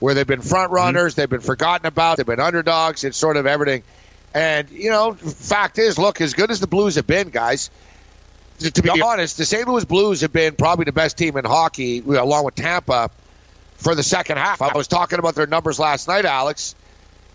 where 0.00 0.12
they've 0.12 0.26
been 0.26 0.42
front 0.42 0.66
mm-hmm. 0.66 0.74
runners, 0.74 1.12
mm-hmm. 1.12 1.22
they've 1.22 1.30
been 1.30 1.40
forgotten 1.40 1.86
about, 1.86 2.18
they've 2.18 2.26
been 2.26 2.40
underdogs. 2.40 3.04
It's 3.04 3.16
sort 3.16 3.38
of 3.38 3.46
everything. 3.46 3.84
And 4.34 4.68
you 4.70 4.90
know, 4.90 5.14
fact 5.14 5.78
is, 5.78 5.98
look, 5.98 6.20
as 6.20 6.34
good 6.34 6.50
as 6.50 6.60
the 6.60 6.66
Blues 6.66 6.96
have 6.96 7.06
been, 7.06 7.30
guys. 7.30 7.70
To 8.60 8.82
be 8.82 9.00
honest, 9.02 9.38
the 9.38 9.46
St. 9.46 9.66
Louis 9.66 9.84
Blues 9.84 10.20
have 10.20 10.32
been 10.32 10.54
probably 10.54 10.84
the 10.84 10.92
best 10.92 11.16
team 11.16 11.36
in 11.38 11.44
hockey, 11.44 12.00
along 12.00 12.44
with 12.44 12.54
Tampa, 12.54 13.10
for 13.76 13.94
the 13.94 14.02
second 14.02 14.36
half. 14.36 14.60
I 14.60 14.76
was 14.76 14.88
talking 14.88 15.18
about 15.18 15.34
their 15.34 15.46
numbers 15.46 15.78
last 15.78 16.06
night, 16.06 16.26
Alex 16.26 16.74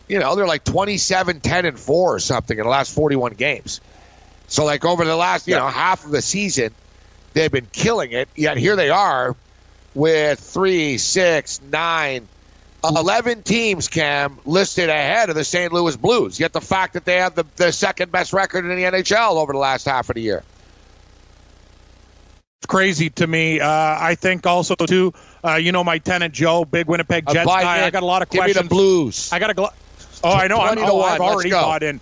you 0.09 0.19
know, 0.19 0.35
they're 0.35 0.47
like 0.47 0.63
27, 0.65 1.39
10, 1.39 1.65
and 1.65 1.79
4 1.79 2.15
or 2.15 2.19
something 2.19 2.57
in 2.57 2.63
the 2.63 2.69
last 2.69 2.93
41 2.93 3.33
games. 3.33 3.79
So, 4.47 4.65
like, 4.65 4.83
over 4.83 5.05
the 5.05 5.15
last, 5.15 5.47
you 5.47 5.53
yeah. 5.53 5.59
know, 5.59 5.67
half 5.67 6.03
of 6.03 6.11
the 6.11 6.23
season, 6.23 6.73
they've 7.33 7.51
been 7.51 7.67
killing 7.71 8.11
it. 8.11 8.27
Yet 8.35 8.57
here 8.57 8.75
they 8.75 8.89
are 8.89 9.35
with 9.93 10.39
three, 10.39 10.97
six, 10.97 11.61
nine, 11.61 12.27
11 12.83 13.43
teams, 13.43 13.87
Cam, 13.87 14.39
listed 14.45 14.89
ahead 14.89 15.29
of 15.29 15.35
the 15.35 15.43
St. 15.43 15.71
Louis 15.71 15.95
Blues. 15.95 16.39
Yet 16.39 16.53
the 16.53 16.61
fact 16.61 16.93
that 16.93 17.05
they 17.05 17.17
have 17.17 17.35
the, 17.35 17.45
the 17.57 17.71
second 17.71 18.11
best 18.11 18.33
record 18.33 18.65
in 18.65 18.75
the 18.75 18.83
NHL 18.83 19.35
over 19.35 19.53
the 19.53 19.59
last 19.59 19.85
half 19.85 20.09
of 20.09 20.15
the 20.15 20.21
year. 20.21 20.43
It's 22.59 22.65
crazy 22.65 23.11
to 23.11 23.27
me. 23.27 23.59
Uh, 23.59 23.67
I 23.69 24.15
think 24.15 24.47
also, 24.47 24.73
too, 24.73 25.13
uh, 25.45 25.55
you 25.55 25.71
know, 25.71 25.83
my 25.83 25.99
tenant 25.99 26.33
Joe, 26.33 26.65
big 26.65 26.87
Winnipeg 26.87 27.27
Jets 27.27 27.45
guy. 27.45 27.85
I 27.85 27.89
got 27.91 28.01
a 28.01 28.05
lot 28.05 28.23
of 28.23 28.29
questions. 28.29 28.55
Give 28.55 28.63
me 28.63 28.67
the 28.67 28.69
Blues. 28.69 29.31
I 29.31 29.37
got 29.37 29.57
a. 29.57 29.71
Oh, 30.23 30.33
I 30.33 30.47
know. 30.47 30.59
I'm, 30.59 30.77
oh, 30.79 31.01
I've 31.01 31.21
already 31.21 31.51
bought 31.51 31.83
in. 31.83 31.99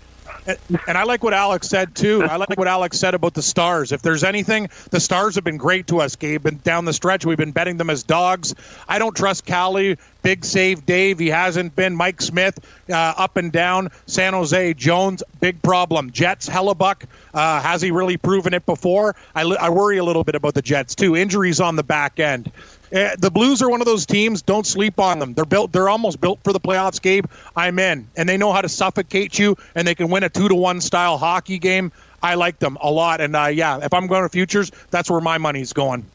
And 0.88 0.98
I 0.98 1.03
like 1.03 1.23
what 1.23 1.34
Alex 1.34 1.68
said 1.68 1.94
too. 1.94 2.23
I 2.23 2.38
like 2.38 2.57
what 2.57 2.69
Alex 2.69 2.98
said 2.98 3.14
about 3.14 3.34
the 3.34 3.41
Stars. 3.41 3.91
If 3.91 4.02
there's 4.02 4.23
anything, 4.23 4.69
the 4.91 4.99
Stars 4.99 5.35
have 5.35 5.44
been 5.44 5.57
great 5.57 5.88
to 5.88 5.99
us, 5.99 6.15
Gabe. 6.15 6.45
And 6.45 6.64
down 6.64 6.85
the 6.85 6.94
stretch, 6.94 7.26
we've 7.26 7.38
been 7.38 7.52
betting 7.52 7.76
them 7.76 7.89
as 7.89 8.03
dogs. 8.03 8.56
I 8.88 8.98
don't 8.98 9.15
trust 9.15 9.45
Cali. 9.45 9.98
Big 10.22 10.45
save, 10.45 10.85
Dave. 10.85 11.19
He 11.19 11.27
hasn't 11.27 11.76
been. 11.76 11.95
Mike 11.95 12.22
Smith, 12.22 12.60
uh, 12.89 12.94
up 12.94 13.35
and 13.35 13.52
down. 13.52 13.89
San 14.06 14.34
Jose 14.34 14.73
Jones, 14.76 15.22
big 15.41 15.61
problem. 15.61 16.11
Jets, 16.11 16.48
Hellebuyck. 16.48 17.03
Uh, 17.34 17.61
has 17.61 17.81
he 17.81 17.91
really 17.91 18.18
proven 18.18 18.53
it 18.53 18.65
before? 18.65 19.15
I, 19.35 19.41
I 19.41 19.69
worry 19.69 19.98
a 19.98 20.03
little 20.03 20.23
bit 20.23 20.35
about 20.35 20.53
the 20.53 20.61
Jets 20.61 20.95
too. 20.95 21.15
Injuries 21.15 21.60
on 21.60 21.76
the 21.76 21.84
back 21.84 22.19
end. 22.19 22.52
Uh, 22.93 23.15
the 23.18 23.30
Blues 23.30 23.61
are 23.61 23.69
one 23.69 23.81
of 23.81 23.85
those 23.85 24.05
teams. 24.05 24.41
Don't 24.41 24.65
sleep 24.65 24.99
on 24.99 25.19
them. 25.19 25.34
They're 25.34 25.45
built. 25.45 25.72
They're 25.72 25.89
almost 25.89 26.22
built 26.22 26.39
for 26.43 26.53
the 26.53 26.59
playoffs. 26.59 27.01
Gabe, 27.01 27.26
I'm 27.55 27.80
in, 27.80 28.07
and 28.15 28.27
they 28.27 28.38
know 28.38 28.53
how 28.53 28.61
to 28.61 28.69
suffocate 28.69 29.38
you, 29.38 29.57
and 29.76 29.88
they 29.88 29.95
can 29.95 30.09
win 30.09 30.23
a 30.23 30.30
two 30.30 30.47
to 30.47 30.55
one 30.55 30.81
style 30.81 31.18
hockey 31.18 31.59
game. 31.59 31.91
I 32.22 32.35
like 32.35 32.59
them 32.59 32.77
a 32.81 32.89
lot, 32.89 33.22
and 33.22 33.35
uh, 33.35 33.45
yeah, 33.47 33.80
if 33.84 33.93
I'm 33.93 34.07
going 34.07 34.23
to 34.23 34.30
futures, 34.30 34.72
that's 34.89 35.09
where 35.09 35.22
my 35.22 35.38
money's 35.38 35.73
going. 35.73 36.05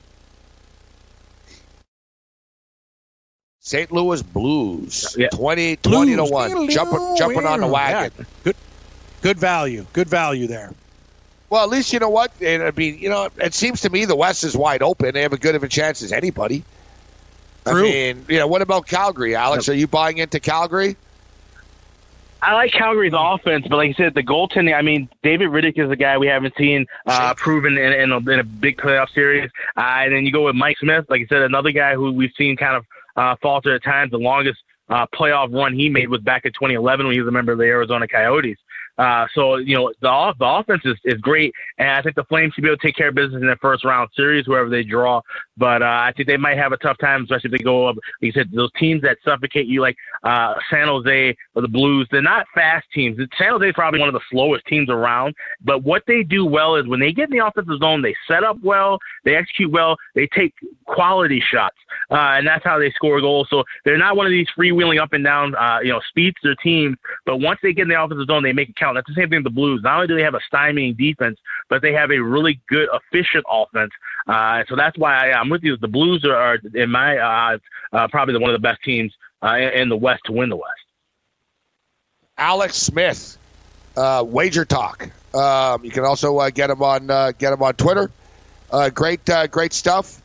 St. 3.61 3.93
Louis 3.93 4.23
Blues, 4.23 5.15
yeah. 5.16 5.28
20, 5.28 5.77
20 5.77 6.16
to 6.16 6.24
one, 6.24 6.69
jumping 6.69 7.16
jumping 7.16 7.47
on 7.47 7.61
the 7.61 7.69
wagon. 7.69 8.12
Yeah. 8.19 8.24
Good, 8.43 8.57
good 9.20 9.39
value. 9.39 9.86
Good 9.93 10.09
value 10.09 10.49
there. 10.49 10.73
Well, 11.53 11.65
at 11.65 11.69
least 11.69 11.93
you 11.93 11.99
know 11.99 12.09
what. 12.09 12.33
I 12.41 12.73
mean, 12.74 12.99
you 12.99 13.11
know, 13.11 13.29
it 13.37 13.53
seems 13.53 13.83
to 13.83 13.91
me 13.91 14.07
the 14.07 14.16
West 14.16 14.43
is 14.43 14.57
wide 14.57 14.83
open. 14.83 15.12
They 15.12 15.20
have 15.20 15.35
a 15.35 15.37
good 15.37 15.55
of 15.55 15.62
a 15.62 15.69
chance 15.69 16.01
as 16.01 16.11
anybody. 16.11 16.65
True. 17.66 17.81
I 17.81 17.83
mean, 17.83 18.24
you 18.27 18.39
know, 18.39 18.47
what 18.47 18.62
about 18.62 18.87
Calgary, 18.87 19.35
Alex? 19.35 19.69
Are 19.69 19.74
you 19.74 19.87
buying 19.87 20.16
into 20.16 20.41
Calgary? 20.41 20.97
I 22.41 22.55
like 22.55 22.73
Calgary's 22.73 23.12
offense, 23.15 23.66
but 23.69 23.77
like 23.77 23.91
I 23.91 23.93
said, 23.93 24.15
the 24.15 24.23
goaltending. 24.23 24.74
I 24.74 24.81
mean, 24.81 25.11
David 25.23 25.51
Rittich 25.51 25.79
is 25.79 25.91
a 25.91 25.95
guy 25.95 26.16
we 26.16 26.27
haven't 26.27 26.55
seen 26.57 26.87
uh, 27.05 27.35
proven 27.35 27.77
in, 27.77 27.93
in, 27.93 28.12
a, 28.12 28.16
in 28.16 28.41
a 28.41 28.45
big 28.45 28.79
playoff 28.79 29.12
series. 29.12 29.51
Uh, 29.77 29.81
and 29.81 30.15
then 30.15 30.24
you 30.24 30.33
go 30.33 30.47
with 30.47 30.55
Mike 30.55 30.79
Smith, 30.79 31.05
like 31.11 31.20
I 31.20 31.27
said, 31.27 31.43
another 31.43 31.70
guy 31.70 31.93
who 31.93 32.12
we've 32.12 32.33
seen 32.39 32.57
kind 32.57 32.77
of 32.77 32.87
uh, 33.15 33.37
falter 33.43 33.74
at 33.74 33.85
times. 33.85 34.11
The 34.11 34.16
longest 34.16 34.61
uh, 34.89 35.07
playoff 35.15 35.55
run 35.55 35.74
he 35.74 35.91
made 35.91 36.09
was 36.09 36.23
back 36.23 36.47
in 36.47 36.53
2011 36.53 37.05
when 37.05 37.15
he 37.15 37.20
was 37.20 37.29
a 37.29 37.31
member 37.31 37.53
of 37.53 37.59
the 37.59 37.65
Arizona 37.65 38.09
Coyotes. 38.09 38.57
Uh, 38.98 39.27
so 39.35 39.56
you 39.56 39.74
know 39.74 39.93
the 40.01 40.35
the 40.39 40.47
offense 40.47 40.82
is, 40.85 40.97
is 41.05 41.20
great, 41.20 41.52
and 41.78 41.89
I 41.89 42.02
think 42.02 42.14
the 42.14 42.24
Flames 42.24 42.52
should 42.55 42.62
be 42.62 42.69
able 42.69 42.77
to 42.77 42.86
take 42.86 42.97
care 42.97 43.09
of 43.09 43.14
business 43.14 43.40
in 43.40 43.47
their 43.47 43.56
first 43.56 43.85
round 43.85 44.10
series, 44.14 44.47
wherever 44.47 44.69
they 44.69 44.82
draw. 44.82 45.23
But 45.56 45.82
uh, 45.82 45.86
I 45.86 46.12
think 46.16 46.28
they 46.28 46.36
might 46.36 46.59
have 46.59 46.73
a 46.73 46.77
tough 46.77 46.98
time, 46.98 47.23
especially 47.23 47.48
if 47.52 47.59
they 47.59 47.64
go 47.64 47.89
up. 47.89 47.97
Like 47.97 48.02
you 48.20 48.32
said, 48.32 48.51
those 48.52 48.70
teams 48.78 49.02
that 49.02 49.19
suffocate 49.24 49.66
you, 49.66 49.81
like 49.81 49.97
uh, 50.24 50.55
San 50.70 50.89
Jose 50.89 51.36
or 51.55 51.62
the 51.62 51.69
Blues, 51.69 52.06
they're 52.10 52.23
not 52.23 52.47
fast 52.55 52.86
teams. 52.94 53.16
San 53.39 53.51
Jose 53.51 53.69
is 53.69 53.74
probably 53.74 54.01
one 54.01 54.09
of 54.09 54.14
the 54.14 54.20
slowest 54.31 54.66
teams 54.66 54.90
around. 54.90 55.35
But 55.62 55.82
what 55.82 56.02
they 56.06 56.23
do 56.23 56.44
well 56.44 56.77
is 56.77 56.86
when 56.86 57.01
they 57.01 57.12
get 57.12 57.31
in 57.31 57.39
the 57.39 57.47
offensive 57.47 57.78
zone, 57.78 58.02
they 58.02 58.14
set 58.28 58.44
up 58.44 58.59
well, 58.62 58.98
they 59.24 59.36
execute 59.36 59.73
well, 59.73 59.97
they 60.14 60.27
take 60.28 60.52
quality 60.93 61.40
shots, 61.40 61.77
uh, 62.10 62.36
and 62.36 62.47
that's 62.47 62.64
how 62.64 62.78
they 62.78 62.90
score 62.90 63.20
goals. 63.20 63.48
So 63.51 63.64
they're 63.85 63.98
not 63.98 64.16
one 64.16 64.27
of 64.27 64.31
these 64.31 64.47
freewheeling 64.56 65.01
up 65.01 65.12
and 65.12 65.24
down, 65.24 65.55
uh, 65.55 65.78
you 65.82 65.90
know, 65.90 66.01
speeds 66.09 66.36
their 66.43 66.55
team. 66.55 66.97
But 67.24 67.39
once 67.39 67.59
they 67.62 67.73
get 67.73 67.82
in 67.82 67.89
the 67.89 68.01
offensive 68.01 68.27
zone, 68.27 68.43
they 68.43 68.52
make 68.52 68.69
it 68.69 68.77
count. 68.77 68.97
That's 68.97 69.06
the 69.09 69.14
same 69.14 69.31
thing 69.31 69.39
with 69.39 69.44
the 69.44 69.51
Blues. 69.51 69.81
Not 69.82 69.94
only 69.94 70.06
do 70.06 70.16
they 70.16 70.23
have 70.23 70.35
a 70.35 70.40
stymieing 70.52 70.97
defense, 70.97 71.39
but 71.69 71.82
they 71.82 71.93
have 71.93 72.10
a 72.10 72.19
really 72.19 72.60
good, 72.69 72.89
efficient 72.93 73.44
offense. 73.51 73.90
Uh, 74.28 74.62
so 74.69 74.77
that's 74.77 74.97
why 74.98 75.31
I, 75.31 75.40
am 75.40 75.48
with 75.48 75.62
you. 75.64 75.77
The 75.77 75.89
Blues 75.89 76.24
are, 76.24 76.36
are 76.36 76.59
in 76.74 76.90
my 76.90 77.20
eyes, 77.20 77.60
uh, 77.93 78.06
probably 78.09 78.36
one 78.36 78.51
of 78.51 78.60
the 78.60 78.66
best 78.66 78.82
teams 78.85 79.12
uh, 79.43 79.56
in 79.56 79.89
the 79.89 79.97
West 79.97 80.23
to 80.27 80.32
win 80.32 80.51
the 80.51 80.56
West. 80.56 80.69
Alex 82.36 82.77
Smith, 82.77 83.39
uh, 83.97 84.23
WagerTalk. 84.23 85.10
Um, 85.35 85.85
you 85.85 85.90
can 85.90 86.05
also 86.05 86.51
get 86.51 86.69
him 86.69 86.82
on 86.82 87.06
get 87.39 87.52
him 87.52 87.62
on 87.62 87.74
Twitter. 87.74 88.10
Uh, 88.73 88.89
great, 88.89 89.28
uh, 89.28 89.47
great 89.47 89.73
stuff. 89.74 90.22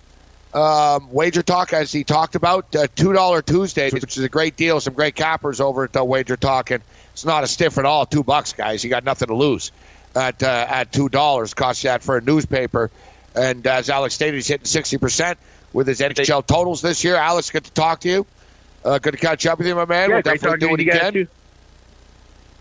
Um, 0.53 1.10
WagerTalk, 1.10 1.74
as 1.74 1.91
he 1.91 2.03
talked 2.03 2.36
about, 2.36 2.74
uh, 2.76 2.88
two 2.95 3.14
dollar 3.14 3.41
Tuesday, 3.41 3.90
which 3.91 4.18
is 4.18 4.24
a 4.24 4.30
great 4.30 4.56
deal. 4.56 4.80
Some 4.80 4.94
great 4.94 5.15
cappers 5.15 5.60
over 5.60 5.84
at 5.84 5.95
uh, 5.95 6.02
WagerTalk, 6.02 6.74
and 6.74 6.84
it's 7.14 7.26
not 7.26 7.44
a 7.44 7.48
stiff 7.48 7.78
at 7.78 7.86
all. 7.86 8.06
Two 8.06 8.24
bucks, 8.24 8.53
guys. 8.53 8.84
You 8.84 8.90
got 8.90 9.03
nothing 9.03 9.28
to 9.28 9.36
lose 9.36 9.72
at 10.15 10.41
uh, 10.41 10.65
at 10.68 10.91
two 10.91 11.10
dollars. 11.10 11.53
Cost 11.53 11.84
you 11.84 11.90
that 11.90 12.02
for 12.02 12.18
a 12.18 12.22
newspaper. 12.22 12.90
And 13.36 13.68
as 13.68 13.90
Alex 13.90 14.15
stated, 14.15 14.36
he's 14.36 14.48
hitting 14.48 14.65
sixty 14.65 14.98
percent 14.98 15.38
with 15.74 15.88
his 15.88 15.99
NHL 15.99 16.45
totals 16.45 16.82
this 16.82 17.03
year. 17.03 17.15
Alex, 17.15 17.52
good 17.52 17.65
to 17.65 17.72
talk 17.72 17.99
to 18.02 18.10
you. 18.10 18.26
Uh, 18.84 18.99
good 18.99 19.11
to 19.11 19.18
catch 19.18 19.45
up 19.45 19.57
with 19.57 19.68
you, 19.68 19.76
my 19.76 19.86
man. 19.86 20.10
Yeah, 20.10 20.15
we'll 20.15 20.22
definitely 20.24 20.60
do 20.60 20.74
it 20.74 20.80
again. 20.80 21.28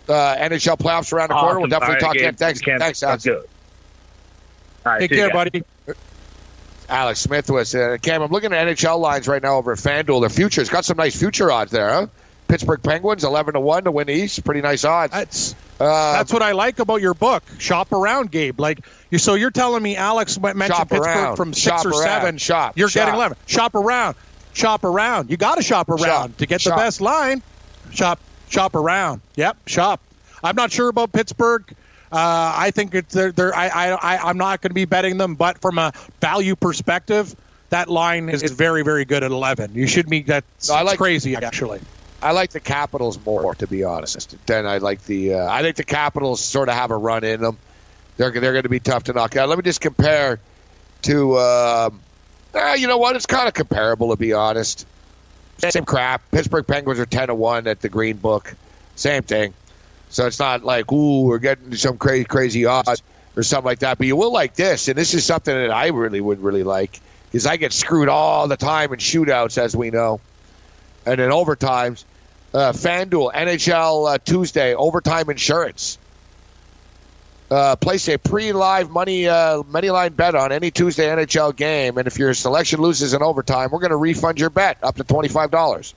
Uh, 0.08 0.36
NHL 0.36 0.78
playoffs 0.78 1.12
around 1.12 1.28
the 1.28 1.34
awesome. 1.34 1.46
corner. 1.46 1.60
We'll 1.60 1.68
definitely 1.68 1.94
right, 1.94 2.00
talk 2.00 2.14
again. 2.14 2.28
again. 2.28 2.34
Thanks, 2.36 2.60
Can't, 2.60 2.80
thanks, 2.80 3.02
Alex. 3.02 3.24
Good. 3.24 3.36
All 3.36 3.44
right, 4.92 5.00
Take 5.00 5.10
see 5.10 5.16
you 5.16 5.22
care, 5.22 5.32
buddy. 5.32 5.64
Alex 6.88 7.20
Smith 7.20 7.50
was. 7.50 7.74
Uh, 7.74 7.96
Cam, 8.00 8.22
I'm 8.22 8.30
looking 8.30 8.52
at 8.52 8.66
NHL 8.66 8.98
lines 9.00 9.26
right 9.28 9.42
now 9.42 9.56
over 9.56 9.72
at 9.72 9.78
FanDuel. 9.78 10.20
Their 10.20 10.30
futures 10.30 10.68
got 10.68 10.84
some 10.84 10.96
nice 10.96 11.18
future 11.18 11.50
odds 11.50 11.70
there, 11.72 11.88
huh? 11.90 12.06
Pittsburgh 12.48 12.80
Penguins, 12.82 13.24
11 13.24 13.54
to 13.54 13.60
1 13.60 13.84
to 13.84 13.90
win 13.90 14.06
the 14.06 14.12
East. 14.12 14.44
Pretty 14.44 14.60
nice 14.60 14.84
odds. 14.84 15.12
That's 15.12 15.54
Uh, 15.80 16.12
that's 16.12 16.32
what 16.32 16.42
I 16.42 16.52
like 16.52 16.78
about 16.78 17.00
your 17.02 17.12
book. 17.14 17.42
Shop 17.58 17.90
around, 17.92 18.30
Gabe. 18.30 18.60
Like 18.60 18.86
you, 19.10 19.18
so 19.18 19.34
you're 19.34 19.50
telling 19.50 19.82
me 19.82 19.96
Alex 19.96 20.38
mentioned 20.40 20.66
Shop 20.68 20.88
Pittsburgh 20.88 21.06
around. 21.08 21.36
from 21.36 21.52
six 21.52 21.84
or 21.84 21.90
around. 21.90 22.02
seven. 22.02 22.38
Shop. 22.38 22.72
You're 22.76 22.88
Shop. 22.88 23.00
getting 23.02 23.14
eleven. 23.14 23.36
Shop 23.46 23.74
around. 23.74 24.14
Shop 24.54 24.84
around. 24.84 25.28
You 25.30 25.36
got 25.36 25.56
to 25.56 25.62
shop 25.62 25.88
around 25.90 26.00
Shop. 26.04 26.36
to 26.38 26.46
get 26.46 26.62
the 26.62 26.70
best 26.70 27.00
line. 27.00 27.42
Shop. 27.92 28.18
Shop 28.48 28.74
around. 28.76 29.20
Yep. 29.34 29.56
Shop. 29.66 30.00
I'm 30.42 30.54
not 30.56 30.70
sure 30.70 30.88
about 30.88 31.12
Pittsburgh. 31.12 31.64
Uh, 32.16 32.55
I 32.56 32.70
think 32.70 32.94
it's 32.94 33.12
they're, 33.14 33.30
they're 33.30 33.55
I, 33.55 33.66
I, 33.68 33.90
I 33.93 34.18
I'm 34.28 34.38
not 34.38 34.62
going 34.62 34.70
to 34.70 34.74
be 34.74 34.86
betting 34.86 35.18
them, 35.18 35.34
but 35.34 35.59
from 35.60 35.76
a 35.76 35.93
value 36.20 36.56
perspective, 36.56 37.36
that 37.68 37.88
line 37.90 38.30
is, 38.30 38.43
is 38.43 38.52
very 38.52 38.82
very 38.82 39.05
good 39.05 39.22
at 39.22 39.30
11. 39.32 39.74
You 39.74 39.86
should 39.86 40.09
be 40.09 40.22
that's 40.22 40.70
No, 40.70 40.76
I 40.76 40.82
like- 40.82 40.97
crazy 40.98 41.36
actually. 41.36 41.80
I 42.22 42.30
like 42.32 42.51
the 42.51 42.60
Capitals 42.60 43.22
more, 43.26 43.55
to 43.56 43.66
be 43.66 43.84
honest. 43.84 44.34
Than 44.47 44.66
I 44.66 44.78
like 44.78 45.05
the. 45.05 45.34
Uh, 45.34 45.52
I 45.52 45.60
think 45.60 45.76
the 45.76 45.84
Capitals 45.84 46.40
sort 46.40 46.70
of 46.70 46.74
have 46.74 46.90
a 46.90 46.97
run 46.97 47.22
in 47.22 47.43
them. 47.43 47.59
They're 48.16 48.30
they're 48.30 48.52
going 48.52 48.62
to 48.62 48.70
be 48.70 48.80
tough 48.80 49.05
to 49.05 49.12
knock 49.12 49.36
out. 49.36 49.51
Let 49.51 49.59
me 49.59 49.62
just 49.62 49.82
compare 49.82 50.40
to. 51.02 51.38
Um, 51.38 52.01
eh, 52.55 52.76
you 52.76 52.86
know 52.88 52.97
what? 52.97 53.14
It's 53.14 53.26
kind 53.26 53.47
of 53.47 53.52
comparable, 53.52 54.09
to 54.10 54.16
be 54.16 54.32
honest. 54.32 54.86
Same 55.59 55.84
crap. 55.84 56.22
Pittsburgh 56.30 56.66
Penguins 56.66 56.98
are 56.98 57.05
ten 57.06 57.28
to 57.28 57.34
one 57.34 57.66
at 57.66 57.82
the 57.82 57.90
Green 57.90 58.16
Book. 58.16 58.55
Same 58.94 59.22
thing. 59.22 59.52
So 60.16 60.26
it's 60.26 60.38
not 60.38 60.64
like 60.64 60.90
ooh, 60.90 61.24
we're 61.24 61.38
getting 61.38 61.74
some 61.74 61.98
crazy 61.98 62.24
crazy 62.24 62.64
odds 62.64 63.02
or 63.36 63.43
something 63.43 63.66
like 63.66 63.80
that. 63.80 63.98
But 63.98 64.06
you 64.06 64.16
will 64.16 64.32
like 64.32 64.55
this, 64.55 64.88
and 64.88 64.97
this 64.97 65.12
is 65.12 65.26
something 65.26 65.55
that 65.55 65.70
I 65.70 65.88
really 65.88 66.22
would 66.22 66.43
really 66.43 66.62
like 66.62 66.98
because 67.26 67.44
I 67.44 67.59
get 67.59 67.74
screwed 67.74 68.09
all 68.09 68.48
the 68.48 68.56
time 68.56 68.94
in 68.94 68.98
shootouts, 68.98 69.59
as 69.59 69.76
we 69.76 69.90
know, 69.90 70.22
and 71.05 71.20
in 71.20 71.28
overtimes. 71.28 72.05
Uh, 72.55 72.72
FanDuel 72.72 73.34
NHL 73.34 74.14
uh, 74.14 74.18
Tuesday 74.24 74.74
overtime 74.74 75.28
insurance. 75.28 75.98
Uh, 77.51 77.76
place 77.76 78.09
a 78.09 78.16
pre-live 78.16 78.88
money 78.88 79.28
uh, 79.28 79.62
money 79.64 79.90
line 79.90 80.14
bet 80.14 80.34
on 80.34 80.51
any 80.51 80.70
Tuesday 80.70 81.09
NHL 81.09 81.55
game, 81.55 81.98
and 81.98 82.06
if 82.06 82.18
your 82.18 82.32
selection 82.32 82.80
loses 82.80 83.12
in 83.12 83.22
overtime, 83.22 83.68
we're 83.70 83.80
going 83.80 83.90
to 83.90 83.97
refund 83.97 84.40
your 84.40 84.48
bet 84.48 84.78
up 84.82 84.97
to 84.97 85.05
twenty 85.05 85.28
five 85.28 85.51
dollars. 85.51 85.93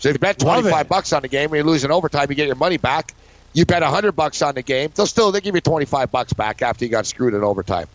So 0.00 0.08
if 0.08 0.16
you 0.16 0.18
bet 0.18 0.40
twenty 0.40 0.68
five 0.68 0.88
bucks 0.88 1.12
on 1.12 1.22
the 1.22 1.28
game 1.28 1.50
and 1.50 1.58
you 1.58 1.62
lose 1.62 1.84
in 1.84 1.92
overtime, 1.92 2.26
you 2.30 2.34
get 2.34 2.48
your 2.48 2.56
money 2.56 2.78
back. 2.78 3.14
You 3.58 3.66
bet 3.66 3.82
hundred 3.82 4.12
bucks 4.12 4.40
on 4.40 4.54
the 4.54 4.62
game, 4.62 4.92
they'll 4.94 5.04
still 5.04 5.32
they 5.32 5.40
give 5.40 5.56
you 5.56 5.60
twenty 5.60 5.84
five 5.84 6.12
bucks 6.12 6.32
back 6.32 6.62
after 6.62 6.84
you 6.84 6.92
got 6.92 7.06
screwed 7.06 7.34
in 7.34 7.42
overtime. 7.42 7.88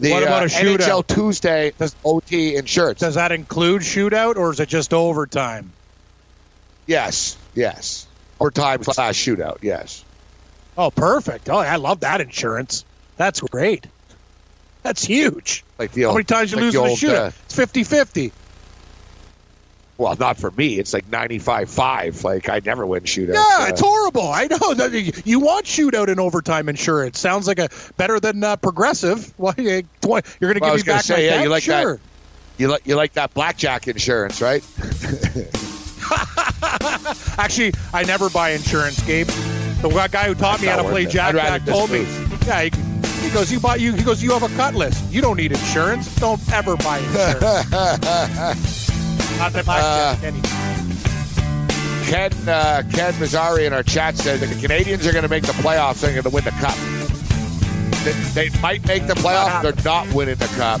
The 0.00 0.12
What 0.12 0.22
about 0.22 0.42
uh, 0.44 0.46
a 0.46 0.48
shootout? 0.48 0.78
NHL 0.78 1.06
Tuesday 1.06 1.72
does 1.78 1.94
OT 2.06 2.56
insurance. 2.56 3.00
Does 3.00 3.16
that 3.16 3.30
include 3.30 3.82
shootout 3.82 4.36
or 4.36 4.50
is 4.50 4.60
it 4.60 4.70
just 4.70 4.94
overtime? 4.94 5.70
Yes, 6.86 7.36
yes. 7.54 8.06
Overtime 8.40 8.82
slash 8.82 9.22
shootout. 9.22 9.58
Yes. 9.60 10.06
Oh, 10.78 10.90
perfect. 10.90 11.50
Oh, 11.50 11.58
I 11.58 11.76
love 11.76 12.00
that 12.00 12.22
insurance. 12.22 12.86
That's 13.18 13.42
great. 13.42 13.86
That's 14.84 15.04
huge. 15.04 15.64
Like 15.78 15.92
the 15.92 16.04
How 16.04 16.12
many 16.12 16.24
times 16.24 16.50
you 16.50 16.56
like 16.56 16.72
lose 16.72 17.02
in 17.02 17.10
a 17.10 17.12
shootout? 17.12 17.26
uh, 17.26 17.30
it's 17.44 17.54
50 17.54 17.84
50. 17.84 18.32
Well, 19.98 20.14
not 20.18 20.38
for 20.38 20.50
me. 20.52 20.78
It's 20.78 20.94
like 20.94 21.10
95-5. 21.10 22.22
Like 22.24 22.48
I 22.48 22.60
never 22.64 22.86
win 22.86 23.02
shootouts. 23.02 23.34
Yeah, 23.34 23.56
Uh, 23.60 23.66
it's 23.68 23.80
horrible. 23.80 24.28
I 24.30 24.46
know. 24.46 24.72
You 25.24 25.40
want 25.40 25.66
shootout 25.66 26.08
and 26.08 26.20
overtime 26.20 26.68
insurance. 26.68 27.18
Sounds 27.18 27.46
like 27.48 27.58
a 27.58 27.68
better 27.96 28.20
than 28.20 28.42
uh, 28.44 28.56
progressive. 28.56 29.32
You- 29.58 29.82
tw- 29.82 30.22
You're 30.40 30.52
going 30.52 30.54
to 30.54 30.60
Well, 30.60 30.76
give 30.76 30.86
me 30.86 30.92
back 30.92 31.02
say, 31.02 31.14
my 31.14 31.20
yeah, 31.20 31.42
you 31.42 31.48
like 31.48 31.64
that- 31.64 31.82
sure. 31.82 32.00
you 32.58 32.68
like 32.68 32.86
you 32.86 32.94
like 32.96 33.12
that 33.14 33.34
blackjack 33.34 33.88
insurance, 33.88 34.40
right? 34.40 34.64
Actually, 37.38 37.72
I 37.92 38.04
never 38.04 38.30
buy 38.30 38.50
insurance, 38.50 39.02
Gabe. 39.04 39.26
The 39.82 40.08
guy 40.10 40.26
who 40.28 40.34
taught 40.34 40.60
me 40.60 40.68
how 40.68 40.76
to 40.76 40.82
play 40.84 41.04
worth 41.06 41.14
it. 41.14 41.20
I'd 41.20 41.34
jackpot 41.34 41.66
told 41.68 41.90
me. 41.90 42.06
Yeah, 42.46 42.62
he, 42.62 42.70
he 43.26 43.30
goes, 43.34 43.50
you 43.52 43.58
buy 43.60 43.76
you. 43.76 43.92
He 43.94 44.02
goes, 44.04 44.22
you 44.22 44.30
have 44.32 44.42
a 44.44 44.48
cutlass. 44.56 45.12
You 45.12 45.20
don't 45.20 45.36
need 45.36 45.50
insurance. 45.52 46.14
Don't 46.16 46.40
ever 46.52 46.76
buy 46.76 46.98
insurance. 46.98 48.90
Not 49.36 49.52
that 49.52 49.64
blackjack. 49.64 50.22
Uh, 50.22 50.26
any- 50.26 50.40
Ken 52.08 52.32
uh, 52.48 52.82
Ken 52.90 53.12
Mazzari 53.14 53.66
in 53.66 53.72
our 53.74 53.82
chat 53.82 54.16
said 54.16 54.40
that 54.40 54.46
the 54.46 54.54
Canadiens 54.66 55.06
are 55.06 55.12
going 55.12 55.24
to 55.24 55.28
make 55.28 55.42
the 55.44 55.52
playoffs. 55.52 56.00
They're 56.00 56.12
going 56.12 56.22
to 56.22 56.30
win 56.30 56.44
the 56.44 56.52
cup. 56.52 56.74
They, 58.04 58.48
they 58.48 58.60
might 58.60 58.86
make 58.86 59.06
the 59.06 59.12
playoffs. 59.14 59.62
They're 59.62 59.84
not 59.84 60.10
winning 60.14 60.36
the 60.36 60.46
cup. 60.56 60.80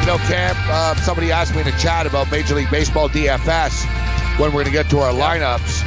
You 0.00 0.08
know, 0.08 0.18
Cam, 0.26 0.56
uh, 0.68 0.96
somebody 0.96 1.30
asked 1.30 1.54
me 1.54 1.60
in 1.60 1.66
the 1.66 1.72
chat 1.78 2.06
about 2.06 2.28
Major 2.32 2.56
League 2.56 2.70
Baseball 2.72 3.08
DFS 3.08 3.84
when 4.40 4.48
we're 4.52 4.64
going 4.64 4.66
to 4.66 4.72
get 4.72 4.90
to 4.90 4.98
our 4.98 5.12
lineups. 5.12 5.84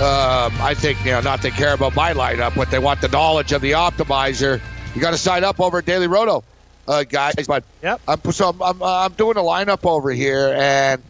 Um, 0.00 0.52
I 0.60 0.74
think, 0.74 1.02
you 1.06 1.12
know, 1.12 1.22
not 1.22 1.40
they 1.40 1.50
care 1.50 1.72
about 1.72 1.94
my 1.94 2.12
lineup, 2.12 2.54
but 2.54 2.70
they 2.70 2.78
want 2.78 3.00
the 3.00 3.08
knowledge 3.08 3.52
of 3.52 3.62
the 3.62 3.72
optimizer. 3.72 4.60
You 4.94 5.00
got 5.00 5.12
to 5.12 5.18
sign 5.18 5.42
up 5.42 5.58
over 5.58 5.78
at 5.78 5.86
DailyRoto, 5.86 6.42
uh, 6.86 7.04
guys. 7.04 7.46
But 7.46 7.64
Yep. 7.82 8.00
I'm, 8.06 8.32
so 8.32 8.50
I'm, 8.50 8.62
I'm, 8.62 8.82
I'm 8.82 9.12
doing 9.14 9.38
a 9.38 9.42
lineup 9.42 9.86
over 9.86 10.10
here, 10.10 10.54
and 10.54 11.02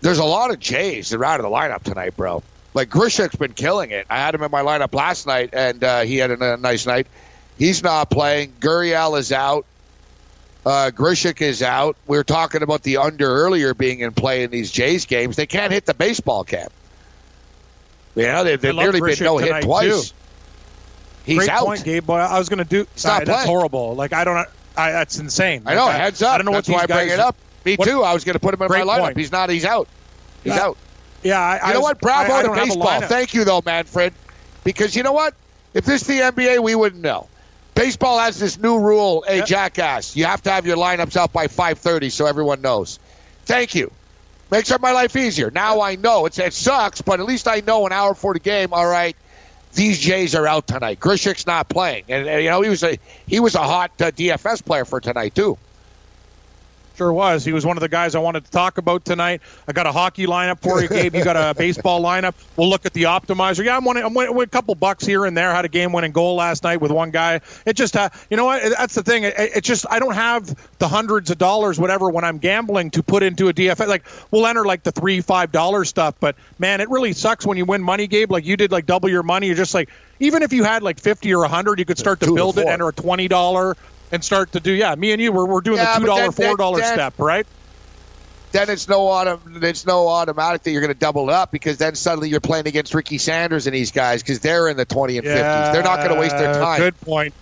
there's 0.00 0.18
a 0.18 0.24
lot 0.24 0.50
of 0.50 0.60
Jays 0.60 1.10
that 1.10 1.18
are 1.18 1.24
out 1.24 1.40
of 1.40 1.44
the 1.44 1.50
lineup 1.50 1.82
tonight, 1.82 2.16
bro. 2.16 2.42
Like 2.74 2.90
Grichuk's 2.90 3.36
been 3.36 3.54
killing 3.54 3.90
it. 3.90 4.06
I 4.10 4.18
had 4.18 4.34
him 4.34 4.42
in 4.42 4.50
my 4.50 4.62
lineup 4.62 4.94
last 4.94 5.26
night, 5.26 5.50
and 5.52 5.82
uh, 5.82 6.00
he 6.02 6.18
had 6.18 6.30
a, 6.30 6.54
a 6.54 6.56
nice 6.56 6.86
night. 6.86 7.06
He's 7.58 7.82
not 7.82 8.10
playing. 8.10 8.52
Gurriel 8.60 9.18
is 9.18 9.32
out. 9.32 9.64
Uh, 10.64 10.90
Grishik 10.94 11.40
is 11.40 11.62
out. 11.62 11.96
We 12.06 12.16
were 12.16 12.24
talking 12.24 12.62
about 12.62 12.82
the 12.82 12.98
under 12.98 13.26
earlier 13.26 13.74
being 13.74 14.00
in 14.00 14.12
play 14.12 14.42
in 14.42 14.50
these 14.50 14.70
Jays 14.70 15.06
games. 15.06 15.34
They 15.36 15.46
can't 15.46 15.72
hit 15.72 15.86
the 15.86 15.94
baseball 15.94 16.44
cap. 16.44 16.72
You 18.14 18.24
know, 18.24 18.44
they've, 18.44 18.60
they've 18.60 18.74
nearly 18.74 19.00
been 19.00 19.24
no 19.24 19.38
hit 19.38 19.62
twice. 19.62 20.10
too. 20.10 20.14
He's 21.24 21.38
Great 21.38 21.48
out. 21.50 21.64
point, 21.66 21.84
Gabe. 21.84 22.06
Boy, 22.06 22.16
I 22.16 22.38
was 22.38 22.48
going 22.48 22.58
to 22.58 22.64
do. 22.64 22.86
Stop. 22.96 23.24
that's 23.24 23.44
horrible. 23.46 23.94
Like 23.94 24.12
I 24.12 24.24
don't. 24.24 24.46
I, 24.76 24.92
that's 24.92 25.18
insane. 25.18 25.62
I 25.66 25.74
know. 25.74 25.88
Heads 25.88 26.22
up. 26.22 26.34
I 26.34 26.38
don't 26.38 26.46
know 26.46 26.52
That's 26.52 26.68
what 26.68 26.88
why 26.88 26.94
I 26.94 27.04
bring 27.04 27.12
it 27.12 27.20
up. 27.20 27.36
Me 27.70 27.76
what- 27.76 27.88
too. 27.88 28.02
I 28.02 28.12
was 28.14 28.24
going 28.24 28.34
to 28.34 28.40
put 28.40 28.54
him 28.54 28.62
in 28.62 28.68
my 28.68 28.80
lineup. 28.80 29.00
point. 29.00 29.16
He's 29.16 29.32
not. 29.32 29.50
He's 29.50 29.64
out. 29.64 29.88
He's 30.44 30.54
Yeah. 30.54 30.62
out. 30.62 30.76
Yeah, 31.22 31.40
I, 31.40 31.68
You 31.68 31.74
know 31.74 31.80
I, 31.80 31.82
what? 31.82 32.00
Bravo 32.00 32.32
I, 32.32 32.36
I 32.38 32.42
to 32.42 32.46
don't 32.48 32.56
have 32.56 32.64
a 32.64 32.68
baseball. 32.68 33.00
Thank 33.02 33.34
you, 33.34 33.44
though, 33.44 33.62
Manfred. 33.64 34.12
Because 34.64 34.94
you 34.94 35.02
know 35.02 35.12
what? 35.12 35.34
If 35.74 35.84
this 35.84 36.02
is 36.02 36.06
the 36.08 36.20
NBA, 36.20 36.60
we 36.62 36.74
wouldn't 36.74 37.02
know. 37.02 37.26
Baseball 37.74 38.18
has 38.18 38.38
this 38.38 38.58
new 38.58 38.78
rule. 38.78 39.24
Hey, 39.26 39.38
yep. 39.38 39.46
jackass, 39.46 40.16
you 40.16 40.24
have 40.24 40.42
to 40.42 40.50
have 40.50 40.66
your 40.66 40.76
lineups 40.76 41.16
out 41.16 41.32
by 41.32 41.46
5:30 41.46 42.10
so 42.10 42.26
everyone 42.26 42.60
knows. 42.60 42.98
Thank 43.46 43.74
you. 43.74 43.90
Makes 44.50 44.70
up 44.70 44.80
my 44.80 44.92
life 44.92 45.14
easier. 45.14 45.50
Now 45.50 45.80
I 45.80 45.96
know. 45.96 46.26
It's, 46.26 46.38
it 46.38 46.54
sucks, 46.54 47.02
but 47.02 47.20
at 47.20 47.26
least 47.26 47.46
I 47.46 47.60
know 47.66 47.86
an 47.86 47.92
hour 47.92 48.14
before 48.14 48.32
the 48.34 48.40
game. 48.40 48.72
All 48.72 48.86
right, 48.86 49.14
these 49.74 49.98
Jays 49.98 50.34
are 50.34 50.46
out 50.46 50.66
tonight. 50.66 50.98
Grichuk's 51.00 51.46
not 51.46 51.68
playing, 51.68 52.04
and, 52.08 52.26
and 52.26 52.42
you 52.42 52.50
know 52.50 52.62
he 52.62 52.70
was 52.70 52.82
a 52.82 52.98
he 53.26 53.40
was 53.40 53.54
a 53.54 53.62
hot 53.62 53.90
uh, 54.00 54.10
DFS 54.10 54.64
player 54.64 54.84
for 54.84 55.00
tonight 55.00 55.34
too. 55.34 55.58
Sure 56.98 57.12
was. 57.12 57.44
He 57.44 57.52
was 57.52 57.64
one 57.64 57.76
of 57.76 57.80
the 57.80 57.88
guys 57.88 58.16
I 58.16 58.18
wanted 58.18 58.44
to 58.44 58.50
talk 58.50 58.76
about 58.76 59.04
tonight. 59.04 59.40
I 59.68 59.72
got 59.72 59.86
a 59.86 59.92
hockey 59.92 60.26
lineup 60.26 60.60
for 60.60 60.82
you, 60.82 60.88
Gabe. 60.88 61.14
You 61.14 61.22
got 61.22 61.36
a 61.36 61.54
baseball 61.56 62.02
lineup. 62.02 62.34
We'll 62.56 62.68
look 62.68 62.86
at 62.86 62.92
the 62.92 63.04
optimizer. 63.04 63.64
Yeah, 63.64 63.76
I'm 63.76 63.84
winning, 63.84 64.02
I'm 64.02 64.14
winning, 64.14 64.36
a 64.36 64.46
couple 64.48 64.74
bucks 64.74 65.06
here 65.06 65.24
and 65.24 65.36
there. 65.36 65.54
Had 65.54 65.64
a 65.64 65.68
game-winning 65.68 66.10
goal 66.10 66.34
last 66.34 66.64
night 66.64 66.80
with 66.80 66.90
one 66.90 67.12
guy. 67.12 67.40
It 67.64 67.74
just, 67.74 67.96
uh, 67.96 68.08
you 68.30 68.36
know 68.36 68.46
what? 68.46 68.64
That's 68.76 68.96
the 68.96 69.04
thing. 69.04 69.22
It, 69.22 69.34
it, 69.38 69.62
just 69.62 69.86
I 69.88 70.00
don't 70.00 70.14
have 70.14 70.52
the 70.80 70.88
hundreds 70.88 71.30
of 71.30 71.38
dollars, 71.38 71.78
whatever, 71.78 72.10
when 72.10 72.24
I'm 72.24 72.38
gambling 72.38 72.90
to 72.90 73.02
put 73.04 73.22
into 73.22 73.46
a 73.46 73.54
DFS. 73.54 73.86
Like 73.86 74.04
we'll 74.32 74.48
enter 74.48 74.64
like 74.64 74.82
the 74.82 74.90
three, 74.90 75.20
five 75.20 75.52
dollar 75.52 75.84
stuff, 75.84 76.16
but 76.18 76.34
man, 76.58 76.80
it 76.80 76.90
really 76.90 77.12
sucks 77.12 77.46
when 77.46 77.56
you 77.56 77.64
win 77.64 77.80
money, 77.80 78.08
Gabe. 78.08 78.32
Like 78.32 78.44
you 78.44 78.56
did, 78.56 78.72
like 78.72 78.86
double 78.86 79.08
your 79.08 79.22
money. 79.22 79.46
You're 79.46 79.54
just 79.54 79.72
like 79.72 79.88
even 80.18 80.42
if 80.42 80.52
you 80.52 80.64
had 80.64 80.82
like 80.82 80.98
50 80.98 81.32
or 81.32 81.42
100 81.42 81.78
you 81.78 81.84
could 81.84 81.98
start 81.98 82.18
to 82.20 82.34
build 82.34 82.58
it 82.58 82.62
and 82.62 82.70
enter 82.70 82.88
a 82.88 82.92
$20 82.92 83.76
and 84.12 84.24
start 84.24 84.52
to 84.52 84.60
do 84.60 84.72
yeah 84.72 84.94
me 84.94 85.12
and 85.12 85.20
you 85.20 85.32
we're, 85.32 85.46
we're 85.46 85.60
doing 85.60 85.78
yeah, 85.78 85.98
the 85.98 86.06
$2 86.06 86.56
$4 86.56 86.92
step 86.92 87.14
right 87.18 87.46
then 88.52 88.70
it's 88.70 88.88
no 88.88 89.00
autom- 89.00 89.62
it's 89.62 89.84
no 89.86 90.08
automatic 90.08 90.62
that 90.62 90.70
you're 90.70 90.80
going 90.80 90.92
to 90.92 90.98
double 90.98 91.28
it 91.28 91.34
up 91.34 91.52
because 91.52 91.76
then 91.76 91.94
suddenly 91.94 92.30
you're 92.30 92.40
playing 92.40 92.66
against 92.66 92.94
Ricky 92.94 93.18
Sanders 93.18 93.66
and 93.66 93.74
these 93.74 93.92
guys 93.92 94.22
because 94.22 94.40
they're 94.40 94.68
in 94.68 94.78
the 94.78 94.86
20 94.86 95.18
and 95.18 95.26
yeah, 95.26 95.68
50s. 95.68 95.72
They're 95.74 95.82
not 95.82 95.98
going 95.98 96.14
to 96.14 96.18
waste 96.18 96.38
their 96.38 96.54
time. 96.54 96.78
Good 96.78 96.98
point. 97.02 97.34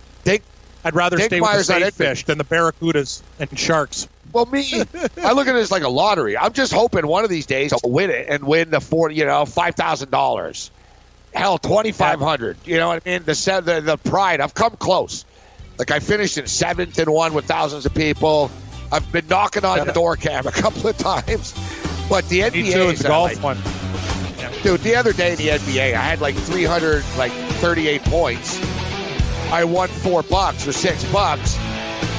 I'd 0.86 0.94
rather 0.94 1.16
Dick 1.16 1.26
stay 1.26 1.40
with 1.40 1.66
the 1.66 1.90
fish 1.92 2.24
than 2.26 2.38
the 2.38 2.44
barracudas 2.44 3.20
and 3.40 3.58
sharks. 3.58 4.06
Well, 4.32 4.46
me, 4.46 4.84
I 5.16 5.32
look 5.32 5.48
at 5.48 5.56
it 5.56 5.58
as 5.58 5.72
like 5.72 5.82
a 5.82 5.88
lottery. 5.88 6.38
I'm 6.38 6.52
just 6.52 6.72
hoping 6.72 7.04
one 7.08 7.24
of 7.24 7.30
these 7.30 7.46
days 7.46 7.72
I'll 7.72 7.90
win 7.90 8.10
it 8.10 8.26
and 8.28 8.44
win 8.44 8.70
the 8.70 8.80
four, 8.80 9.10
you 9.10 9.24
know, 9.24 9.44
five 9.46 9.74
thousand 9.74 10.12
dollars. 10.12 10.70
Hell, 11.34 11.58
twenty 11.58 11.90
five 11.90 12.20
hundred. 12.20 12.56
You 12.64 12.76
know 12.76 12.86
what 12.86 13.02
I 13.04 13.10
mean? 13.10 13.24
The, 13.24 13.62
the 13.64 13.80
the 13.80 13.96
pride. 13.96 14.40
I've 14.40 14.54
come 14.54 14.76
close. 14.76 15.24
Like 15.78 15.90
I 15.90 16.00
finished 16.00 16.38
in 16.38 16.46
seventh 16.46 16.98
and 16.98 17.10
one 17.10 17.34
with 17.34 17.44
thousands 17.44 17.86
of 17.86 17.94
people. 17.94 18.50
I've 18.90 19.10
been 19.12 19.26
knocking 19.26 19.64
on 19.64 19.86
the 19.86 19.92
door 19.92 20.16
cam 20.16 20.46
a 20.46 20.52
couple 20.52 20.88
of 20.88 20.96
times. 20.96 21.52
But 22.08 22.28
the 22.28 22.40
NBA 22.40 22.72
too, 22.72 22.88
is 22.90 23.04
uh, 23.04 23.08
golf 23.08 23.34
like, 23.34 23.42
one. 23.42 23.58
Dude, 24.62 24.80
the 24.80 24.94
other 24.96 25.12
day 25.12 25.32
in 25.32 25.38
the 25.38 25.48
NBA, 25.48 25.94
I 25.94 26.02
had 26.02 26.20
like 26.20 26.34
300, 26.34 27.04
like 27.16 27.32
38 27.32 28.02
points. 28.04 28.60
I 29.50 29.64
won 29.64 29.88
four 29.88 30.22
bucks 30.22 30.66
or 30.66 30.72
six 30.72 31.04
bucks. 31.12 31.54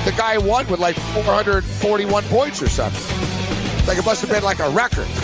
The 0.06 0.14
guy 0.16 0.38
won 0.38 0.68
with 0.68 0.80
like 0.80 0.96
441 0.96 2.24
points 2.26 2.62
or 2.62 2.70
something. 2.70 3.18
Like 3.88 3.98
it 3.98 4.06
must 4.06 4.22
have 4.22 4.30
been 4.30 4.44
like 4.44 4.60
a 4.60 4.70
record. 4.70 5.08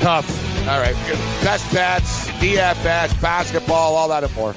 Tough. 0.00 0.28
All 0.68 0.80
right. 0.80 0.94
Best 1.42 1.72
bets, 1.72 2.28
DFS, 2.40 3.20
basketball, 3.20 3.94
all 3.94 4.08
that 4.08 4.24
and 4.24 4.34
more. 4.34 4.54